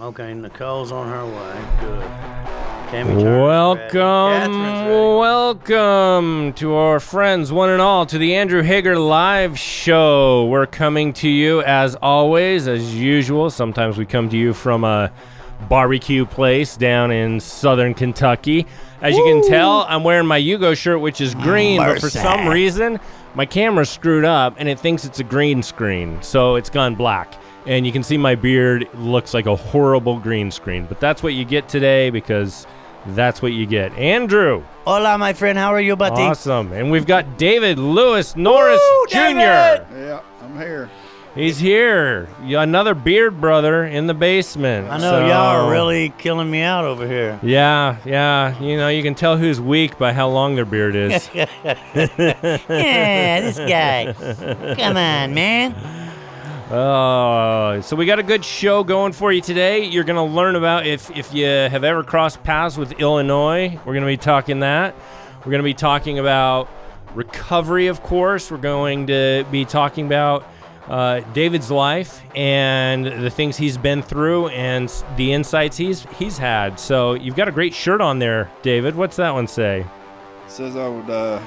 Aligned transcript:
Okay, 0.00 0.34
Nicole's 0.34 0.92
on 0.92 1.08
her 1.08 1.24
way. 1.24 1.64
Good. 1.80 2.02
Tammy 2.90 3.22
Turner's. 3.22 3.24
Welcome, 3.24 4.62
ready. 4.62 4.90
welcome 4.90 6.52
to 6.54 6.74
our 6.74 7.00
friends, 7.00 7.50
one 7.50 7.70
and 7.70 7.80
all, 7.80 8.04
to 8.04 8.18
the 8.18 8.34
Andrew 8.34 8.60
Hager 8.60 8.98
live 8.98 9.58
show. 9.58 10.44
We're 10.46 10.66
coming 10.66 11.14
to 11.14 11.28
you 11.28 11.62
as 11.62 11.94
always, 11.94 12.68
as 12.68 12.94
usual. 12.94 13.48
Sometimes 13.48 13.96
we 13.96 14.04
come 14.04 14.28
to 14.28 14.36
you 14.36 14.52
from 14.52 14.84
a 14.84 15.10
barbecue 15.70 16.26
place 16.26 16.76
down 16.76 17.10
in 17.10 17.40
southern 17.40 17.94
Kentucky. 17.94 18.66
As 19.00 19.16
you 19.16 19.24
can 19.24 19.48
tell, 19.48 19.86
I'm 19.88 20.04
wearing 20.04 20.26
my 20.26 20.38
Yugo 20.38 20.76
shirt, 20.76 21.00
which 21.00 21.22
is 21.22 21.34
green, 21.34 21.78
but 21.78 21.98
for 21.98 22.10
some 22.10 22.46
reason, 22.46 23.00
my 23.34 23.46
camera 23.46 23.86
screwed 23.86 24.26
up 24.26 24.56
and 24.58 24.68
it 24.68 24.78
thinks 24.78 25.06
it's 25.06 25.20
a 25.20 25.24
green 25.24 25.62
screen, 25.62 26.20
so 26.22 26.56
it's 26.56 26.68
gone 26.68 26.94
black. 26.94 27.41
And 27.66 27.86
you 27.86 27.92
can 27.92 28.02
see 28.02 28.16
my 28.16 28.34
beard 28.34 28.88
looks 28.94 29.34
like 29.34 29.46
a 29.46 29.54
horrible 29.54 30.18
green 30.18 30.50
screen, 30.50 30.86
but 30.86 30.98
that's 31.00 31.22
what 31.22 31.34
you 31.34 31.44
get 31.44 31.68
today 31.68 32.10
because 32.10 32.66
that's 33.06 33.40
what 33.40 33.52
you 33.52 33.66
get. 33.66 33.92
Andrew, 33.96 34.64
Hola, 34.84 35.16
my 35.16 35.32
friend. 35.32 35.56
How 35.56 35.72
are 35.72 35.80
you, 35.80 35.94
buddy? 35.94 36.22
awesome. 36.22 36.72
And 36.72 36.90
we've 36.90 37.06
got 37.06 37.38
David 37.38 37.78
Louis 37.78 38.34
Norris 38.36 38.80
Woo, 38.80 39.06
Jr. 39.08 39.16
David! 39.16 39.86
Yeah, 39.94 40.20
I'm 40.42 40.56
here. 40.58 40.90
He's 41.36 41.58
here. 41.58 42.28
Another 42.42 42.94
beard 42.94 43.40
brother 43.40 43.84
in 43.86 44.06
the 44.06 44.12
basement. 44.12 44.90
I 44.90 44.98
know 44.98 45.12
So- 45.12 45.20
y'all 45.26 45.64
are 45.66 45.70
really 45.70 46.12
killing 46.18 46.50
me 46.50 46.60
out 46.62 46.84
over 46.84 47.06
here. 47.06 47.38
Yeah, 47.42 47.96
yeah. 48.04 48.60
You 48.60 48.76
know, 48.76 48.88
you 48.88 49.02
can 49.02 49.14
tell 49.14 49.36
who's 49.38 49.58
weak 49.60 49.96
by 49.98 50.12
how 50.12 50.28
long 50.28 50.56
their 50.56 50.66
beard 50.66 50.94
is. 50.94 51.30
yeah, 51.34 51.46
this 52.68 53.56
guy. 53.58 54.12
Come 54.78 54.96
on, 54.96 55.32
man. 55.32 55.74
Oh, 56.74 57.82
so 57.82 57.96
we 57.96 58.06
got 58.06 58.18
a 58.18 58.22
good 58.22 58.42
show 58.42 58.82
going 58.82 59.12
for 59.12 59.30
you 59.30 59.42
today. 59.42 59.84
You're 59.84 60.04
going 60.04 60.16
to 60.16 60.34
learn 60.34 60.56
about 60.56 60.86
if 60.86 61.14
if 61.14 61.34
you 61.34 61.44
have 61.44 61.84
ever 61.84 62.02
crossed 62.02 62.42
paths 62.44 62.78
with 62.78 62.92
Illinois. 62.92 63.78
We're 63.84 63.92
going 63.92 64.00
to 64.00 64.06
be 64.06 64.16
talking 64.16 64.60
that. 64.60 64.94
We're 65.40 65.50
going 65.50 65.58
to 65.58 65.64
be 65.64 65.74
talking 65.74 66.18
about 66.18 66.70
recovery, 67.14 67.88
of 67.88 68.02
course. 68.02 68.50
We're 68.50 68.56
going 68.56 69.06
to 69.08 69.44
be 69.50 69.66
talking 69.66 70.06
about 70.06 70.46
uh, 70.88 71.20
David's 71.34 71.70
life 71.70 72.22
and 72.34 73.04
the 73.04 73.28
things 73.28 73.58
he's 73.58 73.76
been 73.76 74.00
through 74.02 74.48
and 74.48 74.90
the 75.16 75.34
insights 75.34 75.76
he's 75.76 76.06
he's 76.18 76.38
had. 76.38 76.80
So 76.80 77.12
you've 77.12 77.36
got 77.36 77.48
a 77.48 77.52
great 77.52 77.74
shirt 77.74 78.00
on 78.00 78.18
there, 78.18 78.50
David. 78.62 78.96
What's 78.96 79.16
that 79.16 79.34
one 79.34 79.46
say? 79.46 79.80
It 80.46 80.50
says 80.50 80.74
I 80.76 80.88
would, 80.88 81.10
uh, 81.10 81.38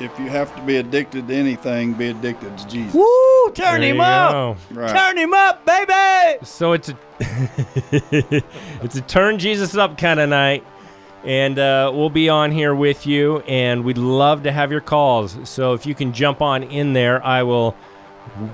if 0.00 0.18
you 0.18 0.28
have 0.28 0.54
to 0.56 0.62
be 0.62 0.76
addicted 0.76 1.28
to 1.28 1.34
anything, 1.34 1.94
be 1.94 2.08
addicted 2.08 2.56
to 2.58 2.68
Jesus. 2.68 2.94
Woo! 2.94 3.50
Turn 3.52 3.80
There 3.80 3.90
him 3.90 4.00
up. 4.00 4.58
Right. 4.70 4.90
Turn 4.90 5.18
him 5.18 5.34
up, 5.34 5.64
baby. 5.64 6.44
So 6.44 6.72
it's 6.72 6.88
a 6.88 6.98
it's 8.82 8.96
a 8.96 9.00
turn 9.02 9.38
Jesus 9.38 9.76
up 9.76 9.98
kind 9.98 10.20
of 10.20 10.28
night, 10.28 10.64
and 11.24 11.58
uh, 11.58 11.90
we'll 11.94 12.10
be 12.10 12.28
on 12.28 12.52
here 12.52 12.74
with 12.74 13.06
you, 13.06 13.38
and 13.40 13.84
we'd 13.84 13.98
love 13.98 14.44
to 14.44 14.52
have 14.52 14.70
your 14.70 14.80
calls. 14.80 15.36
So 15.48 15.72
if 15.72 15.86
you 15.86 15.94
can 15.94 16.12
jump 16.12 16.40
on 16.42 16.62
in 16.62 16.92
there, 16.92 17.24
I 17.24 17.42
will 17.42 17.76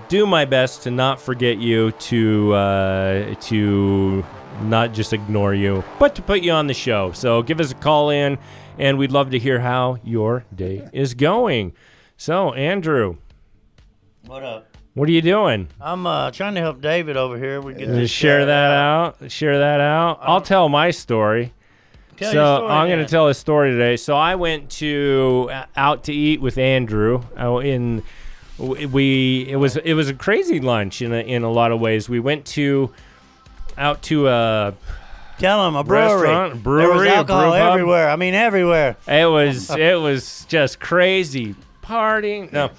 do 0.08 0.26
my 0.26 0.44
best 0.44 0.82
to 0.84 0.90
not 0.90 1.20
forget 1.20 1.58
you, 1.58 1.90
to 1.92 2.54
uh, 2.54 3.34
to 3.42 4.24
not 4.62 4.92
just 4.94 5.12
ignore 5.12 5.54
you, 5.54 5.84
but 5.98 6.14
to 6.14 6.22
put 6.22 6.40
you 6.40 6.52
on 6.52 6.66
the 6.66 6.74
show. 6.74 7.12
So 7.12 7.42
give 7.42 7.60
us 7.60 7.72
a 7.72 7.74
call 7.74 8.10
in, 8.10 8.38
and 8.78 8.98
we'd 8.98 9.12
love 9.12 9.30
to 9.30 9.38
hear 9.38 9.60
how 9.60 9.98
your 10.04 10.44
day 10.54 10.88
is 10.92 11.14
going. 11.14 11.72
So 12.16 12.52
Andrew, 12.54 13.16
What 14.26 14.42
up? 14.42 14.68
what 14.94 15.08
are 15.08 15.12
you 15.12 15.22
doing? 15.22 15.68
I'm 15.80 16.06
uh, 16.06 16.30
trying 16.30 16.54
to 16.54 16.60
help 16.60 16.80
David 16.80 17.16
over 17.16 17.36
here. 17.38 17.60
We 17.60 17.74
get 17.74 17.88
Uh, 17.88 17.92
this 17.92 18.10
share 18.10 18.46
that 18.46 18.70
out. 18.72 19.30
Share 19.30 19.58
that 19.58 19.80
out. 19.80 20.18
I'll 20.22 20.40
tell 20.40 20.68
my 20.68 20.90
story. 20.90 21.52
Tell 22.16 22.32
so 22.32 22.56
story 22.58 22.70
I'm 22.70 22.88
going 22.88 23.00
to 23.04 23.10
tell 23.10 23.26
a 23.28 23.34
story 23.34 23.72
today. 23.72 23.96
So 23.96 24.14
I 24.16 24.36
went 24.36 24.70
to 24.72 25.48
uh, 25.52 25.64
out 25.76 26.04
to 26.04 26.12
eat 26.12 26.40
with 26.40 26.58
Andrew. 26.58 27.22
Uh, 27.36 27.56
in 27.58 28.02
we 28.56 29.46
it 29.48 29.56
was 29.56 29.76
it 29.78 29.94
was 29.94 30.08
a 30.08 30.14
crazy 30.14 30.60
lunch 30.60 31.02
in 31.02 31.12
a, 31.12 31.18
in 31.18 31.42
a 31.42 31.50
lot 31.50 31.72
of 31.72 31.80
ways. 31.80 32.08
We 32.08 32.20
went 32.20 32.44
to 32.46 32.92
out 33.76 34.00
to 34.02 34.28
a 34.28 34.74
Tell 35.38 35.66
him 35.66 35.76
a 35.76 35.84
brewery. 35.84 36.22
Restaurant, 36.22 36.52
there 36.54 36.62
brewery, 36.62 36.96
was 36.96 37.06
alcohol 37.08 37.42
brew 37.50 37.58
pub. 37.60 37.72
everywhere. 37.72 38.08
I 38.10 38.16
mean, 38.16 38.34
everywhere. 38.34 38.96
it 39.06 39.26
was 39.28 39.70
it 39.70 40.00
was 40.00 40.44
just 40.48 40.80
crazy 40.80 41.54
partying. 41.82 42.52
No, 42.52 42.70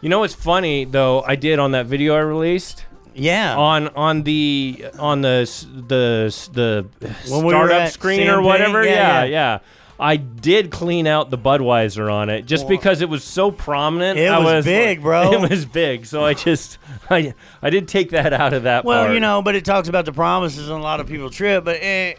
you 0.00 0.08
know 0.08 0.18
what's 0.20 0.34
funny 0.34 0.84
though? 0.84 1.22
I 1.22 1.36
did 1.36 1.58
on 1.58 1.72
that 1.72 1.86
video 1.86 2.14
I 2.14 2.20
released. 2.20 2.84
Yeah. 3.14 3.56
on 3.56 3.88
on 3.88 4.22
the 4.22 4.86
on 4.98 5.20
the 5.22 5.48
the 5.88 6.34
the 6.52 6.86
When 7.30 7.40
we 7.44 7.46
were 7.54 7.66
startup 7.66 7.80
at 7.82 7.92
screen 7.92 8.28
or 8.28 8.38
CMP? 8.38 8.44
whatever. 8.44 8.84
Yeah, 8.84 9.24
Yeah, 9.24 9.24
yeah. 9.24 9.58
I 10.00 10.16
did 10.16 10.70
clean 10.70 11.06
out 11.06 11.28
the 11.30 11.36
Budweiser 11.38 12.10
on 12.12 12.30
it 12.30 12.46
just 12.46 12.66
because 12.66 13.02
it 13.02 13.08
was 13.08 13.22
so 13.22 13.50
prominent. 13.50 14.18
It 14.18 14.30
I 14.30 14.38
was 14.38 14.64
big, 14.64 14.98
like- 14.98 15.02
bro. 15.02 15.32
It 15.44 15.50
was 15.50 15.66
big, 15.66 16.06
so 16.06 16.24
I 16.24 16.34
just 16.34 16.78
I 17.10 17.34
I 17.60 17.70
did 17.70 17.86
take 17.86 18.10
that 18.10 18.32
out 18.32 18.52
of 18.54 18.62
that. 18.62 18.84
well, 18.84 19.04
part. 19.04 19.14
you 19.14 19.20
know, 19.20 19.42
but 19.42 19.54
it 19.54 19.64
talks 19.64 19.88
about 19.88 20.06
the 20.06 20.12
promises 20.12 20.68
and 20.68 20.78
a 20.78 20.82
lot 20.82 21.00
of 21.00 21.06
people 21.06 21.28
trip. 21.28 21.64
But 21.64 21.76
eh, 21.82 22.14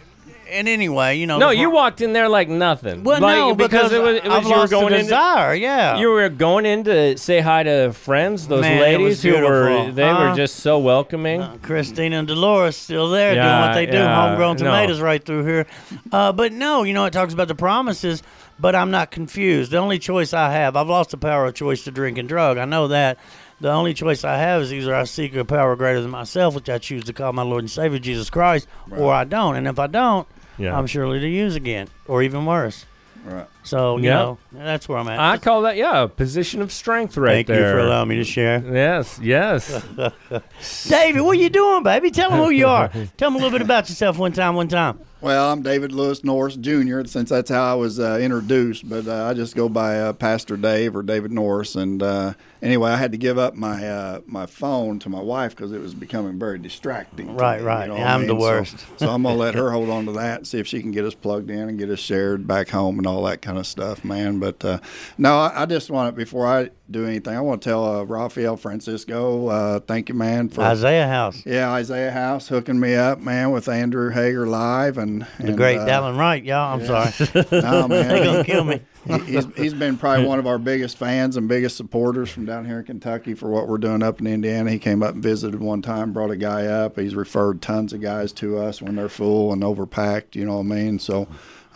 and 0.51 0.67
anyway, 0.67 1.17
you 1.17 1.27
know. 1.27 1.37
No, 1.37 1.49
you 1.49 1.69
walked 1.69 2.01
in 2.01 2.13
there 2.13 2.29
like 2.29 2.49
nothing. 2.49 3.03
Well, 3.03 3.21
like, 3.21 3.35
no, 3.35 3.55
because, 3.55 3.91
it 3.91 4.01
was 4.01 4.17
it 4.17 4.27
was 4.27 4.49
you 4.49 4.55
were 4.55 4.67
going 4.67 4.93
in. 4.93 5.01
desire. 5.01 5.53
Yeah. 5.55 5.97
You 5.97 6.09
were 6.09 6.29
going 6.29 6.65
in 6.65 6.83
to 6.83 7.17
say 7.17 7.39
hi 7.39 7.63
to 7.63 7.93
friends, 7.93 8.47
those 8.47 8.61
Man, 8.61 8.81
ladies 8.81 9.23
who 9.23 9.33
were 9.33 9.91
they 9.91 10.11
were 10.11 10.35
just 10.35 10.57
so 10.57 10.79
welcoming. 10.79 11.41
Uh, 11.41 11.57
Christina 11.61 12.19
and 12.19 12.27
Dolores 12.27 12.75
still 12.75 13.09
there 13.09 13.33
doing 13.33 13.45
what 13.45 13.73
they 13.73 13.85
do, 13.85 13.97
yeah, 13.97 14.27
homegrown 14.27 14.57
no. 14.57 14.65
tomatoes 14.65 15.01
right 15.01 15.23
through 15.23 15.45
here. 15.45 15.67
Uh, 16.11 16.31
but 16.31 16.51
no, 16.51 16.83
you 16.83 16.93
know, 16.93 17.05
it 17.05 17.11
talks 17.11 17.33
about 17.33 17.47
the 17.47 17.55
promises, 17.55 18.21
but 18.59 18.75
I'm 18.75 18.91
not 18.91 19.11
confused. 19.11 19.71
The 19.71 19.77
only 19.77 19.99
choice 19.99 20.33
I 20.33 20.51
have, 20.51 20.75
I've 20.75 20.89
lost 20.89 21.11
the 21.11 21.17
power 21.17 21.45
of 21.45 21.55
choice 21.55 21.83
to 21.85 21.91
drink 21.91 22.17
and 22.17 22.27
drug. 22.27 22.57
I 22.57 22.65
know 22.65 22.87
that. 22.89 23.17
The 23.61 23.71
only 23.71 23.93
choice 23.93 24.23
I 24.23 24.37
have 24.37 24.63
is 24.63 24.73
either 24.73 24.95
I 24.95 25.03
seek 25.03 25.35
a 25.35 25.45
power 25.45 25.75
greater 25.75 26.01
than 26.01 26.09
myself, 26.09 26.55
which 26.55 26.67
I 26.67 26.79
choose 26.79 27.03
to 27.03 27.13
call 27.13 27.31
my 27.31 27.43
Lord 27.43 27.61
and 27.61 27.69
Savior 27.69 27.99
Jesus 27.99 28.31
Christ, 28.31 28.67
or 28.89 29.13
I 29.13 29.23
don't. 29.23 29.55
And 29.55 29.67
if 29.67 29.77
I 29.77 29.85
don't, 29.85 30.27
Yeah. 30.61 30.77
I'm 30.77 30.85
surely 30.87 31.19
to 31.19 31.27
use 31.27 31.55
again, 31.55 31.87
or 32.07 32.21
even 32.21 32.45
worse. 32.45 32.85
Right. 33.25 33.47
So, 33.63 33.97
you 33.97 34.05
Yeah. 34.05 34.13
know, 34.15 34.37
that's 34.53 34.89
where 34.89 34.97
I'm 34.97 35.07
at. 35.07 35.19
I 35.19 35.37
call 35.37 35.61
that 35.63 35.77
yeah, 35.77 36.03
a 36.03 36.07
position 36.07 36.61
of 36.61 36.71
strength 36.71 37.15
right 37.17 37.33
Thank 37.45 37.47
there. 37.47 37.67
you 37.69 37.73
for 37.73 37.79
allowing 37.87 38.09
me 38.09 38.15
to 38.15 38.23
share. 38.23 38.63
Yes, 38.73 39.19
yes. 39.21 39.83
David, 40.87 41.21
what 41.21 41.37
are 41.37 41.41
you 41.41 41.49
doing, 41.49 41.83
baby? 41.83 42.11
Tell 42.11 42.29
them 42.29 42.39
who 42.39 42.49
you 42.49 42.67
are. 42.67 42.87
Tell 43.17 43.29
them 43.29 43.35
a 43.35 43.37
little 43.37 43.51
bit 43.51 43.61
about 43.61 43.89
yourself 43.89 44.17
one 44.17 44.31
time, 44.33 44.55
one 44.55 44.67
time. 44.67 44.99
Well, 45.21 45.51
I'm 45.51 45.61
David 45.61 45.91
Louis 45.91 46.23
Norris 46.23 46.55
Jr. 46.55 47.03
Since 47.05 47.29
that's 47.29 47.51
how 47.51 47.63
I 47.63 47.75
was 47.75 47.99
uh, 47.99 48.17
introduced, 48.19 48.89
but 48.89 49.05
uh, 49.07 49.25
I 49.27 49.35
just 49.35 49.55
go 49.55 49.69
by 49.69 49.99
uh, 49.99 50.13
Pastor 50.13 50.57
Dave 50.57 50.95
or 50.95 51.03
David 51.03 51.31
Norris. 51.31 51.75
And 51.75 52.01
uh, 52.01 52.33
anyway, 52.59 52.89
I 52.89 52.95
had 52.97 53.11
to 53.11 53.19
give 53.19 53.37
up 53.37 53.53
my 53.53 53.87
uh, 53.87 54.21
my 54.25 54.47
phone 54.47 54.97
to 54.97 55.09
my 55.09 55.21
wife 55.21 55.55
because 55.55 55.73
it 55.73 55.79
was 55.79 55.93
becoming 55.93 56.39
very 56.39 56.57
distracting. 56.57 57.35
Right, 57.35 57.59
me, 57.59 57.67
right. 57.67 57.81
you 57.83 57.89
know 57.89 57.99
what 57.99 58.07
I'm 58.07 58.21
I 58.23 58.25
the 58.25 58.33
mean? 58.33 58.41
So- 58.41 58.47
worst. 58.47 58.85
So, 58.97 59.09
I'm 59.11 59.21
gonna 59.21 59.35
let 59.35 59.53
her 59.61 59.69
hold 59.69 59.91
on 59.91 60.07
to 60.07 60.11
that, 60.13 60.37
and 60.39 60.47
see 60.47 60.57
if 60.57 60.65
she 60.65 60.81
can 60.81 60.89
get 60.89 61.05
us 61.05 61.13
plugged 61.13 61.51
in 61.51 61.69
and 61.69 61.77
get 61.77 61.91
us 61.91 61.99
shared 61.99 62.47
back 62.47 62.69
home 62.69 62.97
and 62.97 63.05
all 63.05 63.21
that 63.25 63.43
kind 63.43 63.50
of 63.57 63.67
stuff, 63.67 64.03
man. 64.03 64.39
But 64.39 64.63
uh, 64.63 64.79
no, 65.17 65.37
I, 65.39 65.63
I 65.63 65.65
just 65.65 65.89
want 65.89 66.13
to 66.13 66.17
before 66.17 66.47
I 66.47 66.69
do 66.89 67.05
anything, 67.05 67.35
I 67.35 67.41
want 67.41 67.61
to 67.61 67.69
tell 67.69 67.85
uh, 67.85 68.03
Rafael 68.03 68.57
Francisco, 68.57 69.47
uh, 69.47 69.79
thank 69.79 70.09
you, 70.09 70.15
man, 70.15 70.49
for 70.49 70.61
Isaiah 70.61 71.07
House. 71.07 71.41
yeah, 71.45 71.71
Isaiah 71.71 72.11
House 72.11 72.49
hooking 72.49 72.79
me 72.79 72.95
up, 72.95 73.19
man, 73.19 73.51
with 73.51 73.69
Andrew 73.69 74.09
Hager 74.09 74.45
live 74.45 74.97
and, 74.97 75.25
The 75.39 75.53
great 75.53 75.77
uh, 75.77 75.87
Dallan 75.87 76.17
Wright, 76.17 76.43
y'all. 76.43 76.73
I'm 76.79 76.85
sorry. 76.85 77.11
No, 77.61 77.87
They 77.87 78.03
man, 78.03 78.23
gonna 78.25 78.43
kill 78.43 78.63
me. 78.65 78.81
he, 79.07 79.19
he's, 79.19 79.45
he's 79.55 79.73
been 79.73 79.97
probably 79.97 80.25
one 80.25 80.37
of 80.37 80.45
our 80.47 80.57
biggest 80.59 80.97
fans 80.97 81.37
and 81.37 81.47
biggest 81.47 81.77
supporters 81.77 82.29
from 82.29 82.45
down 82.45 82.65
here 82.65 82.79
in 82.79 82.85
Kentucky 82.85 83.33
for 83.35 83.49
what 83.49 83.67
we're 83.69 83.77
doing 83.77 84.03
up 84.03 84.19
in 84.19 84.27
Indiana. 84.27 84.69
He 84.69 84.77
came 84.79 85.01
up 85.01 85.13
and 85.13 85.23
visited 85.23 85.61
one 85.61 85.81
time, 85.81 86.11
brought 86.11 86.29
a 86.31 86.35
guy 86.37 86.65
up. 86.65 86.99
He's 86.99 87.15
referred 87.15 87.61
tons 87.61 87.93
of 87.93 88.01
guys 88.01 88.31
to 88.33 88.57
us 88.57 88.81
when 88.81 88.95
they're 88.97 89.07
full 89.09 89.53
and 89.53 89.63
overpacked. 89.63 90.35
You 90.35 90.45
know 90.45 90.55
what 90.57 90.65
I 90.65 90.75
mean? 90.75 90.99
So, 90.99 91.27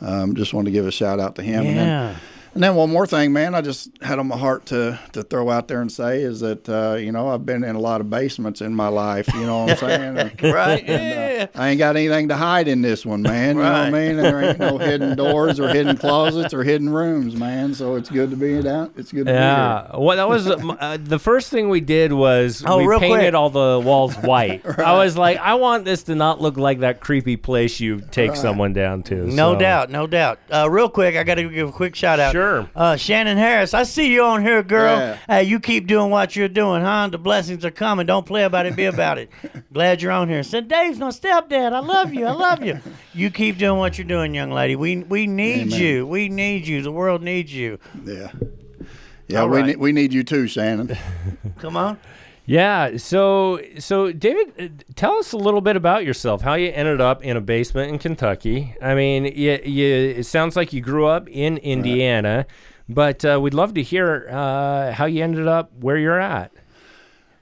um, 0.01 0.35
just 0.35 0.53
wanted 0.53 0.65
to 0.65 0.71
give 0.71 0.85
a 0.87 0.91
shout 0.91 1.19
out 1.19 1.35
to 1.35 1.41
him. 1.41 1.65
Yeah. 1.65 2.15
And 2.55 2.63
then 2.63 2.73
one 2.75 2.89
more 2.89 3.05
thing, 3.05 3.31
man, 3.31 3.53
I 3.53 3.61
just 3.61 3.89
had 4.01 4.17
on 4.17 4.27
my 4.27 4.37
heart 4.37 4.65
to 4.67 4.99
to 5.13 5.21
throw 5.23 5.49
out 5.51 5.67
there 5.67 5.81
and 5.81 5.91
say 5.91 6.21
is 6.21 6.39
that 6.39 6.67
uh, 6.67 6.95
you 6.95 7.11
know 7.11 7.27
I've 7.29 7.45
been 7.45 7.63
in 7.63 7.75
a 7.75 7.79
lot 7.79 8.01
of 8.01 8.09
basements 8.09 8.61
in 8.61 8.73
my 8.73 8.87
life. 8.87 9.27
You 9.33 9.45
know 9.45 9.65
what 9.65 9.71
I'm 9.71 9.77
saying? 9.77 10.17
And- 10.17 10.41
Right? 10.55 10.83
and, 10.87 10.89
uh, 10.89 11.25
Yeah. 11.35 11.47
I 11.53 11.69
ain't 11.69 11.79
got 11.79 11.95
anything 11.97 12.29
to 12.29 12.35
hide 12.35 12.67
in 12.67 12.81
this 12.81 13.05
one, 13.05 13.21
man. 13.21 13.57
You 13.57 13.61
know 13.63 13.69
what 13.69 13.71
I 13.79 13.83
Right. 13.83 13.93
mean? 13.93 14.17
There 14.17 14.41
ain't 14.43 14.57
no 14.59 14.77
hidden 14.77 15.15
doors 15.17 15.59
or 15.59 15.67
hidden 15.69 15.97
closets 15.97 16.53
or 16.53 16.63
hidden 16.63 16.89
rooms, 16.89 17.35
man. 17.35 17.73
So 17.73 17.95
it's 17.95 18.09
good 18.09 18.29
to 18.31 18.35
be 18.37 18.67
out. 18.67 18.91
It's 18.97 19.11
good 19.11 19.19
to 19.19 19.25
be 19.25 19.31
here. 19.31 19.39
Yeah. 19.41 19.97
Well, 19.97 20.15
that 20.17 20.27
was 20.29 20.47
uh, 20.47 20.97
the 21.03 21.19
first 21.19 21.49
thing 21.51 21.67
we 21.69 21.81
did 21.81 22.13
was 22.13 22.63
Oh, 22.65 22.77
we 22.77 22.87
real 22.87 22.99
painted 22.99 23.19
quick. 23.19 23.33
all 23.33 23.49
the 23.49 23.81
walls 23.85 24.15
white. 24.23 24.65
I 24.79 24.93
was 24.93 25.17
like, 25.17 25.37
I 25.39 25.55
want 25.55 25.83
this 25.85 26.03
to 26.03 26.15
not 26.15 26.39
look 26.41 26.55
like 26.57 26.79
that 26.79 27.01
creepy 27.01 27.35
place 27.37 27.79
you 27.81 28.01
take 28.11 28.35
someone 28.35 28.71
down 28.73 29.03
to. 29.03 29.15
No 29.15 29.53
so- 29.53 29.59
doubt, 29.59 29.89
no 29.91 30.07
doubt. 30.07 30.39
Uh, 30.49 30.69
real 30.69 30.89
quick, 30.89 31.15
I 31.17 31.23
got 31.23 31.35
to 31.35 31.49
give 31.49 31.67
a 31.69 31.71
quick 31.73 31.95
shout 31.95 32.19
out. 32.19 32.31
Sure. 32.31 32.44
Uh, 32.75 32.95
Shannon 32.95 33.37
Harris, 33.37 33.73
I 33.73 33.83
see 33.83 34.11
you 34.13 34.23
on 34.23 34.41
here, 34.41 34.63
girl. 34.63 34.97
Yeah. 34.97 35.17
Hey, 35.27 35.43
you 35.43 35.59
keep 35.59 35.87
doing 35.87 36.09
what 36.09 36.35
you're 36.35 36.47
doing, 36.47 36.81
huh? 36.81 37.09
The 37.11 37.17
blessings 37.17 37.65
are 37.65 37.71
coming. 37.71 38.05
Don't 38.05 38.25
play 38.25 38.43
about 38.43 38.65
it, 38.65 38.75
be 38.75 38.85
about 38.85 39.17
it. 39.17 39.29
Glad 39.73 40.01
you're 40.01 40.11
on 40.11 40.29
here. 40.29 40.43
Said 40.43 40.67
Dave's 40.67 40.99
my 40.99 41.09
stepdad. 41.09 41.73
I 41.73 41.79
love 41.79 42.13
you. 42.13 42.25
I 42.25 42.31
love 42.31 42.63
you. 42.63 42.79
You 43.13 43.29
keep 43.31 43.57
doing 43.57 43.79
what 43.79 43.97
you're 43.97 44.05
doing, 44.05 44.35
young 44.35 44.51
lady. 44.51 44.75
We 44.75 44.97
we 44.97 45.25
need 45.25 45.67
Amen. 45.67 45.79
you. 45.79 46.05
We 46.05 46.27
need 46.27 46.67
you. 46.67 46.81
The 46.81 46.91
world 46.91 47.21
needs 47.21 47.53
you. 47.53 47.79
Yeah. 48.03 48.29
Yeah, 49.29 49.39
All 49.39 49.47
we 49.47 49.57
right. 49.57 49.65
need 49.67 49.77
we 49.77 49.91
need 49.93 50.11
you 50.13 50.23
too, 50.25 50.47
Shannon. 50.47 50.97
Come 51.59 51.77
on. 51.77 51.97
Yeah. 52.45 52.97
So, 52.97 53.59
so 53.79 54.11
David, 54.11 54.53
uh, 54.59 54.83
tell 54.95 55.15
us 55.17 55.31
a 55.31 55.37
little 55.37 55.61
bit 55.61 55.75
about 55.75 56.05
yourself. 56.05 56.41
How 56.41 56.53
you 56.53 56.71
ended 56.71 57.01
up 57.01 57.23
in 57.23 57.35
a 57.37 57.41
basement 57.41 57.91
in 57.91 57.99
Kentucky. 57.99 58.75
I 58.81 58.93
mean, 58.93 59.25
you, 59.25 59.59
you, 59.63 59.93
it 60.17 60.25
sounds 60.25 60.55
like 60.55 60.71
you 60.71 60.81
grew 60.81 61.07
up 61.07 61.27
in 61.27 61.57
Indiana, 61.57 62.45
but 62.87 63.25
uh, 63.25 63.39
we'd 63.41 63.55
love 63.55 63.73
to 63.73 63.81
hear 63.81 64.27
uh, 64.29 64.91
how 64.91 65.05
you 65.05 65.23
ended 65.23 65.47
up 65.47 65.71
where 65.79 65.97
you're 65.97 66.19
at. 66.19 66.51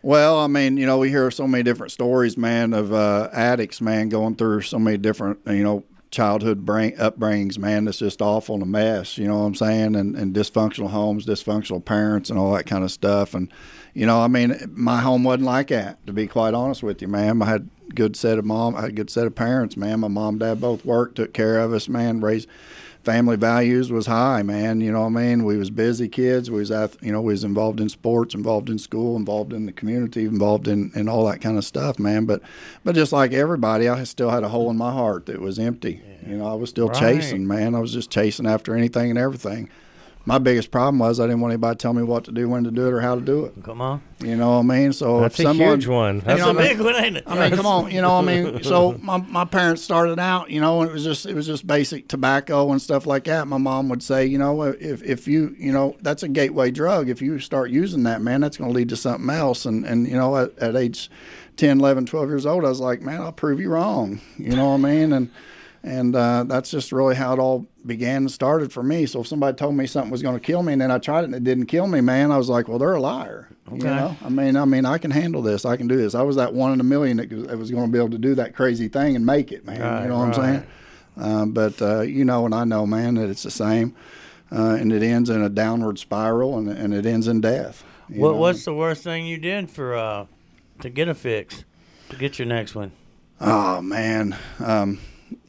Well, 0.02 0.40
I 0.40 0.48
mean, 0.48 0.76
you 0.76 0.86
know, 0.86 0.98
we 0.98 1.10
hear 1.10 1.32
so 1.32 1.48
many 1.48 1.64
different 1.64 1.92
stories, 1.92 2.38
man, 2.38 2.74
of 2.74 2.94
uh, 2.94 3.30
addicts, 3.32 3.80
man, 3.80 4.10
going 4.10 4.36
through 4.36 4.62
so 4.62 4.78
many 4.78 4.98
different, 4.98 5.40
you 5.48 5.64
know, 5.64 5.86
childhood 6.12 6.66
brain 6.66 6.96
upbringings, 6.98 7.58
man. 7.58 7.86
That's 7.86 8.00
just 8.00 8.22
awful 8.22 8.56
and 8.56 8.64
a 8.64 8.68
mess. 8.68 9.18
You 9.18 9.28
know 9.28 9.40
what 9.40 9.46
I'm 9.46 9.56
saying? 9.56 9.96
And, 9.96 10.16
and 10.16 10.36
dysfunctional 10.36 10.90
homes, 10.90 11.26
dysfunctional 11.26 11.84
parents, 11.84 12.30
and 12.30 12.38
all 12.38 12.54
that 12.54 12.66
kind 12.66 12.84
of 12.84 12.92
stuff. 12.92 13.34
And 13.34 13.52
you 13.94 14.06
know, 14.06 14.22
I 14.22 14.28
mean, 14.28 14.56
my 14.74 15.00
home 15.01 15.24
wasn't 15.24 15.44
like 15.45 15.68
that. 15.68 16.06
To 16.07 16.13
be 16.13 16.28
quite 16.28 16.54
honest 16.54 16.84
with 16.84 17.01
you, 17.01 17.07
ma'am, 17.07 17.42
I 17.42 17.45
had 17.45 17.69
a 17.90 17.94
good 17.94 18.16
set 18.16 18.38
of 18.40 18.45
mom, 18.45 18.75
I 18.75 18.81
had 18.81 18.90
a 18.90 18.94
good 18.94 19.10
set 19.10 19.28
of 19.28 19.36
parents, 19.36 19.78
man. 19.78 20.00
My 20.00 20.07
mom, 20.07 20.36
and 20.36 20.40
dad 20.40 20.62
both 20.62 20.84
worked, 20.86 21.16
took 21.18 21.34
care 21.34 21.60
of 21.60 21.74
us, 21.74 21.88
man. 21.88 22.19
Raised 22.22 22.48
family 23.04 23.36
values 23.36 23.92
was 23.92 24.06
high, 24.06 24.42
man. 24.44 24.80
You 24.80 24.92
know 24.92 25.01
what 25.01 25.07
I 25.07 25.10
mean? 25.10 25.44
We 25.44 25.57
was 25.57 25.69
busy 25.69 26.07
kids. 26.07 26.50
We 26.50 26.60
was 26.60 26.72
at, 26.72 26.95
you 27.04 27.12
know, 27.12 27.22
we 27.22 27.34
was 27.34 27.44
involved 27.44 27.81
in 27.81 27.90
sports, 27.90 28.34
involved 28.34 28.69
in 28.69 28.80
school, 28.80 29.18
involved 29.18 29.51
in 29.51 29.66
the 29.66 29.74
community, 29.74 30.24
involved 30.24 30.68
in, 30.69 30.89
in 30.96 31.10
all 31.10 31.25
that 31.28 31.42
kind 31.42 31.57
of 31.57 31.66
stuff, 31.66 32.00
man. 32.00 32.25
But 32.25 32.42
but 32.86 32.96
just 32.96 33.12
like 33.12 33.34
everybody, 33.34 33.89
I 33.89 34.06
still 34.06 34.30
had 34.30 34.44
a 34.44 34.50
hole 34.50 34.69
in 34.72 34.78
my 34.78 34.94
heart 34.94 35.25
that 35.25 35.42
was 35.42 35.60
empty. 35.60 36.01
You 36.25 36.38
know, 36.38 36.48
I 36.48 36.54
was 36.54 36.69
still 36.69 36.88
Right. 36.88 36.98
chasing, 37.19 37.46
man. 37.46 37.75
I 37.75 37.80
was 37.80 37.92
just 37.92 38.10
chasing 38.10 38.48
after 38.48 38.74
anything 38.74 39.10
and 39.10 39.19
everything. 39.19 39.69
My 40.25 40.38
biggest 40.38 40.72
problem 40.72 41.00
was 41.00 41.20
I 41.20 41.24
didn't 41.28 41.42
want 41.42 41.52
anybody 41.52 41.75
to 41.75 41.81
tell 41.81 41.92
me 41.94 42.02
what 42.02 42.24
to 42.25 42.31
do, 42.31 42.48
when 42.48 42.64
to 42.64 42.72
do 42.72 42.88
it, 42.88 42.94
or 42.94 43.02
how 43.02 43.16
to 43.16 43.20
do 43.22 43.44
it. 43.44 43.62
Come 43.62 43.81
on. 43.81 44.02
You 44.22 44.38
know 44.38 44.52
what 44.52 44.60
I 44.60 44.62
mean? 44.62 44.94
So 44.94 45.20
That's 45.20 45.36
if 45.38 45.40
a 45.42 45.50
someone, 45.50 45.68
huge 45.68 45.88
one. 45.88 46.20
That's 46.20 46.40
know, 46.40 46.48
a 46.48 46.50
I 46.52 46.54
mean- 46.54 46.68
big 46.70 46.80
one, 46.80 46.96
ain't 46.96 47.18
it? 47.18 47.24
I 47.28 47.38
mean, 47.50 47.58
come 47.58 47.66
on, 47.66 47.92
you 47.92 48.02
know, 48.02 48.14
what 48.22 48.30
I 48.30 48.42
mean, 48.44 48.64
so 48.64 48.98
my, 49.02 49.18
my 49.18 49.44
parents 49.44 49.81
started 49.81 50.20
out, 50.20 50.50
you 50.50 50.62
know, 50.62 50.80
and 50.81 50.90
it 50.90 50.94
was 50.94 51.04
just 51.04 51.25
it 51.25 51.36
was 51.36 51.46
just 51.46 51.68
basic 51.68 52.08
tobacco 52.08 52.72
and 52.72 52.81
stuff 52.81 53.06
like 53.06 53.25
that. 53.25 53.48
My 53.50 53.58
mom 53.58 53.90
would 53.90 54.02
say, 54.02 54.25
you 54.25 54.38
know, 54.38 54.62
if 54.64 55.04
if 55.04 55.28
you 55.28 55.54
you 55.60 55.74
know 55.74 55.98
that's 56.02 56.24
a 56.24 56.30
gateway 56.30 56.72
drug. 56.72 57.10
If 57.10 57.22
you 57.22 57.38
start 57.40 57.70
using 57.70 58.04
that, 58.04 58.22
man, 58.22 58.40
that's 58.40 58.56
going 58.56 58.72
to 58.72 58.75
lead 58.75 58.90
to 58.90 58.96
something 58.96 59.30
else. 59.30 59.66
And 59.66 59.86
and 59.86 60.08
you 60.08 60.16
know, 60.16 60.38
at, 60.38 60.58
at 60.58 60.78
age 60.78 61.10
10, 61.58 61.80
11, 61.81 62.06
12 62.06 62.30
years 62.30 62.46
old, 62.46 62.64
I 62.64 62.70
was 62.70 62.80
like, 62.80 63.02
man, 63.02 63.22
I'll 63.22 63.34
prove 63.34 63.60
you 63.60 63.70
wrong. 63.70 64.22
You 64.38 64.56
know 64.56 64.70
what 64.70 64.75
I 64.75 64.78
mean? 64.78 65.12
And 65.12 65.30
and 65.84 66.16
uh, 66.16 66.46
that's 66.46 66.72
just 66.72 66.92
really 66.92 67.16
how 67.16 67.34
it 67.34 67.40
all 67.40 67.66
began 67.86 68.18
and 68.18 68.32
started 68.32 68.72
for 68.72 68.84
me. 68.84 69.06
So 69.06 69.22
if 69.22 69.28
somebody 69.28 69.56
told 69.58 69.76
me 69.76 69.86
something 69.86 70.12
was 70.12 70.22
going 70.22 70.40
to 70.40 70.46
kill 70.46 70.64
me, 70.64 70.74
and 70.74 70.82
then 70.82 70.92
I 70.92 70.98
tried 70.98 71.22
it 71.22 71.26
and 71.26 71.36
it 71.36 71.44
didn't 71.44 71.66
kill 71.66 71.88
me, 71.88 72.00
man, 72.00 72.32
I 72.32 72.38
was 72.38 72.48
like, 72.48 72.68
well, 72.68 72.80
they're 72.80 72.94
a 72.94 73.02
liar. 73.02 73.50
You 73.72 73.80
know, 73.80 74.16
I 74.24 74.30
mean, 74.30 74.56
I 74.56 74.66
mean, 74.66 74.86
I 74.86 74.98
can 74.98 75.10
handle 75.10 75.42
this. 75.42 75.66
I 75.66 75.78
can 75.78 75.88
do 75.88 75.98
this. 75.98 76.14
I 76.14 76.22
was 76.22 76.36
that 76.36 76.54
one 76.54 76.74
in 76.74 76.80
a 76.80 76.84
million 76.84 77.18
that 77.18 77.32
was, 77.58 77.72
going 77.72 77.88
to 77.88 77.92
be 77.92 77.98
able 77.98 78.12
to 78.12 78.18
do 78.18 78.36
that 78.36 78.56
crazy 78.56 78.88
thing 78.88 79.16
and 79.16 79.26
make 79.26 79.52
it, 79.52 79.66
man. 79.66 79.82
Right, 79.82 80.04
you 80.04 80.10
know 80.10 80.20
what 80.20 80.28
I'm 80.28 80.34
saying? 80.34 80.68
Um, 81.18 81.52
but 81.54 81.82
uh, 81.82 82.02
you 82.02 82.26
know, 82.26 82.46
and 82.46 82.54
I 82.54 82.66
know, 82.66 82.86
man, 82.86 83.16
that 83.16 83.30
it's 83.30 83.44
the 83.44 83.52
same, 83.52 83.96
uh, 84.52 84.78
and 84.80 84.92
it 84.92 85.02
ends 85.02 85.30
in 85.30 85.42
a 85.42 85.50
downward 85.50 85.98
spiral, 85.98 86.58
and 86.58 86.68
and 86.70 86.94
it 86.94 87.06
ends 87.06 87.28
in 87.28 87.42
death. 87.42 87.84
What 88.10 88.34
know? 88.34 88.38
what's 88.38 88.66
the 88.66 88.74
worst 88.74 89.04
thing 89.04 89.26
you 89.26 89.38
did 89.38 89.72
for 89.72 89.96
uh 89.96 90.26
to 90.82 90.90
get 90.90 91.08
a 91.08 91.16
fix? 91.16 91.64
To 92.10 92.18
get 92.18 92.38
your 92.38 92.48
next 92.48 92.76
one? 92.76 92.92
Oh 93.40 93.82
man, 93.82 94.36
um, 94.60 95.00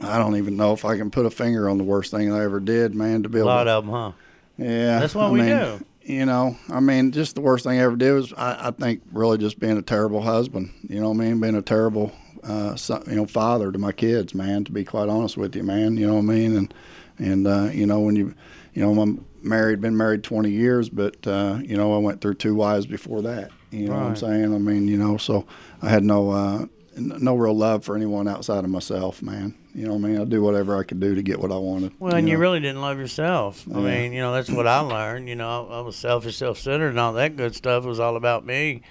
I 0.01 0.19
don't 0.19 0.37
even 0.37 0.57
know 0.57 0.73
if 0.73 0.85
I 0.85 0.97
can 0.97 1.11
put 1.11 1.27
a 1.27 1.31
finger 1.31 1.69
on 1.69 1.79
the 1.79 1.85
worst 1.85 2.11
thing 2.11 2.33
I 2.33 2.45
ever 2.45 2.61
did, 2.61 2.95
man. 2.95 3.23
To 3.25 3.29
build 3.29 3.45
A 3.47 3.47
lot 3.47 3.69
of 3.69 3.85
them, 3.85 3.93
huh? 3.95 4.13
yeah, 4.59 5.01
That's 5.01 5.15
what 5.15 5.27
I 5.27 5.31
we 5.31 5.41
mean, 5.41 5.49
do. 5.51 5.85
You 6.03 6.27
know, 6.27 6.57
I 6.69 6.81
mean, 6.81 7.13
just 7.13 7.35
the 7.35 7.41
worst 7.41 7.65
thing 7.65 7.79
I 7.79 7.83
ever 7.83 7.97
did 7.97 8.13
was 8.13 8.33
I, 8.35 8.69
I 8.69 8.71
think 8.73 9.03
really 9.13 9.39
just 9.39 9.59
being 9.59 9.79
a 9.79 9.83
terrible 9.83 10.21
husband. 10.21 10.71
You 10.89 11.01
know 11.01 11.09
what 11.11 11.17
I 11.17 11.25
mean? 11.25 11.41
Being 11.41 11.55
a 11.57 11.63
terrible, 11.63 12.13
uh, 12.43 12.77
son, 12.77 13.05
you 13.07 13.17
know, 13.17 13.27
father 13.27 13.73
to 13.73 13.79
my 13.79 13.93
kids, 13.93 14.35
man. 14.35 14.65
To 14.65 14.73
be 14.73 14.85
quite 14.85 15.09
honest 15.09 15.37
with 15.39 15.57
you, 15.57 15.63
man. 15.63 15.97
You 15.97 16.07
know 16.07 16.15
what 16.15 16.21
I 16.21 16.25
mean? 16.25 16.57
And 16.57 16.75
and 17.19 17.47
uh, 17.47 17.71
you 17.73 17.87
know 17.87 18.01
when 18.01 18.17
you, 18.17 18.35
you 18.75 18.83
know, 18.83 19.01
I'm 19.01 19.25
married, 19.43 19.81
been 19.81 19.97
married 19.97 20.23
20 20.25 20.51
years, 20.51 20.91
but 20.91 21.27
uh, 21.27 21.61
you 21.63 21.77
know 21.77 21.95
I 21.95 21.99
went 21.99 22.21
through 22.21 22.35
two 22.35 22.55
wives 22.55 22.85
before 22.87 23.23
that. 23.23 23.51
You 23.71 23.89
know 23.89 23.95
what 23.95 24.03
I'm 24.03 24.17
saying? 24.17 24.55
I 24.55 24.59
mean, 24.59 24.87
you 24.87 24.97
know, 24.99 25.17
so 25.17 25.47
I 25.83 25.89
had 25.89 26.05
no 26.05 26.31
uh, 26.31 26.67
no 26.96 27.35
real 27.35 27.55
love 27.56 27.85
for 27.85 27.96
anyone 27.96 28.29
outside 28.29 28.64
of 28.64 28.70
myself, 28.70 29.23
man. 29.23 29.55
You 29.75 29.87
know 29.87 29.94
what 29.94 30.05
I 30.05 30.08
mean? 30.12 30.20
I 30.20 30.25
do 30.25 30.41
whatever 30.43 30.76
I 30.76 30.85
could 30.85 31.00
do 31.00 31.14
to 31.14 31.23
get 31.23 31.41
what 31.41 31.50
I 31.50 31.56
wanted. 31.56 31.93
Well, 31.99 32.14
and 32.14 32.29
you 32.29 32.38
really 32.38 32.61
didn't 32.61 32.81
love 32.81 32.99
yourself. 32.99 33.67
I 33.75 33.79
mean, 33.81 34.12
you 34.12 34.20
know, 34.20 34.32
that's 34.32 34.50
what 34.50 34.67
I 34.69 34.79
learned. 34.81 35.29
You 35.29 35.35
know, 35.35 35.67
I, 35.69 35.79
I 35.79 35.81
was 35.81 35.96
selfish, 35.96 36.37
self-centered, 36.37 36.91
and 36.91 37.00
all 37.00 37.12
that 37.14 37.37
good 37.37 37.55
stuff 37.56 37.85
it 37.85 37.88
was 37.88 37.99
all 38.00 38.17
about 38.17 38.46
me. 38.46 38.82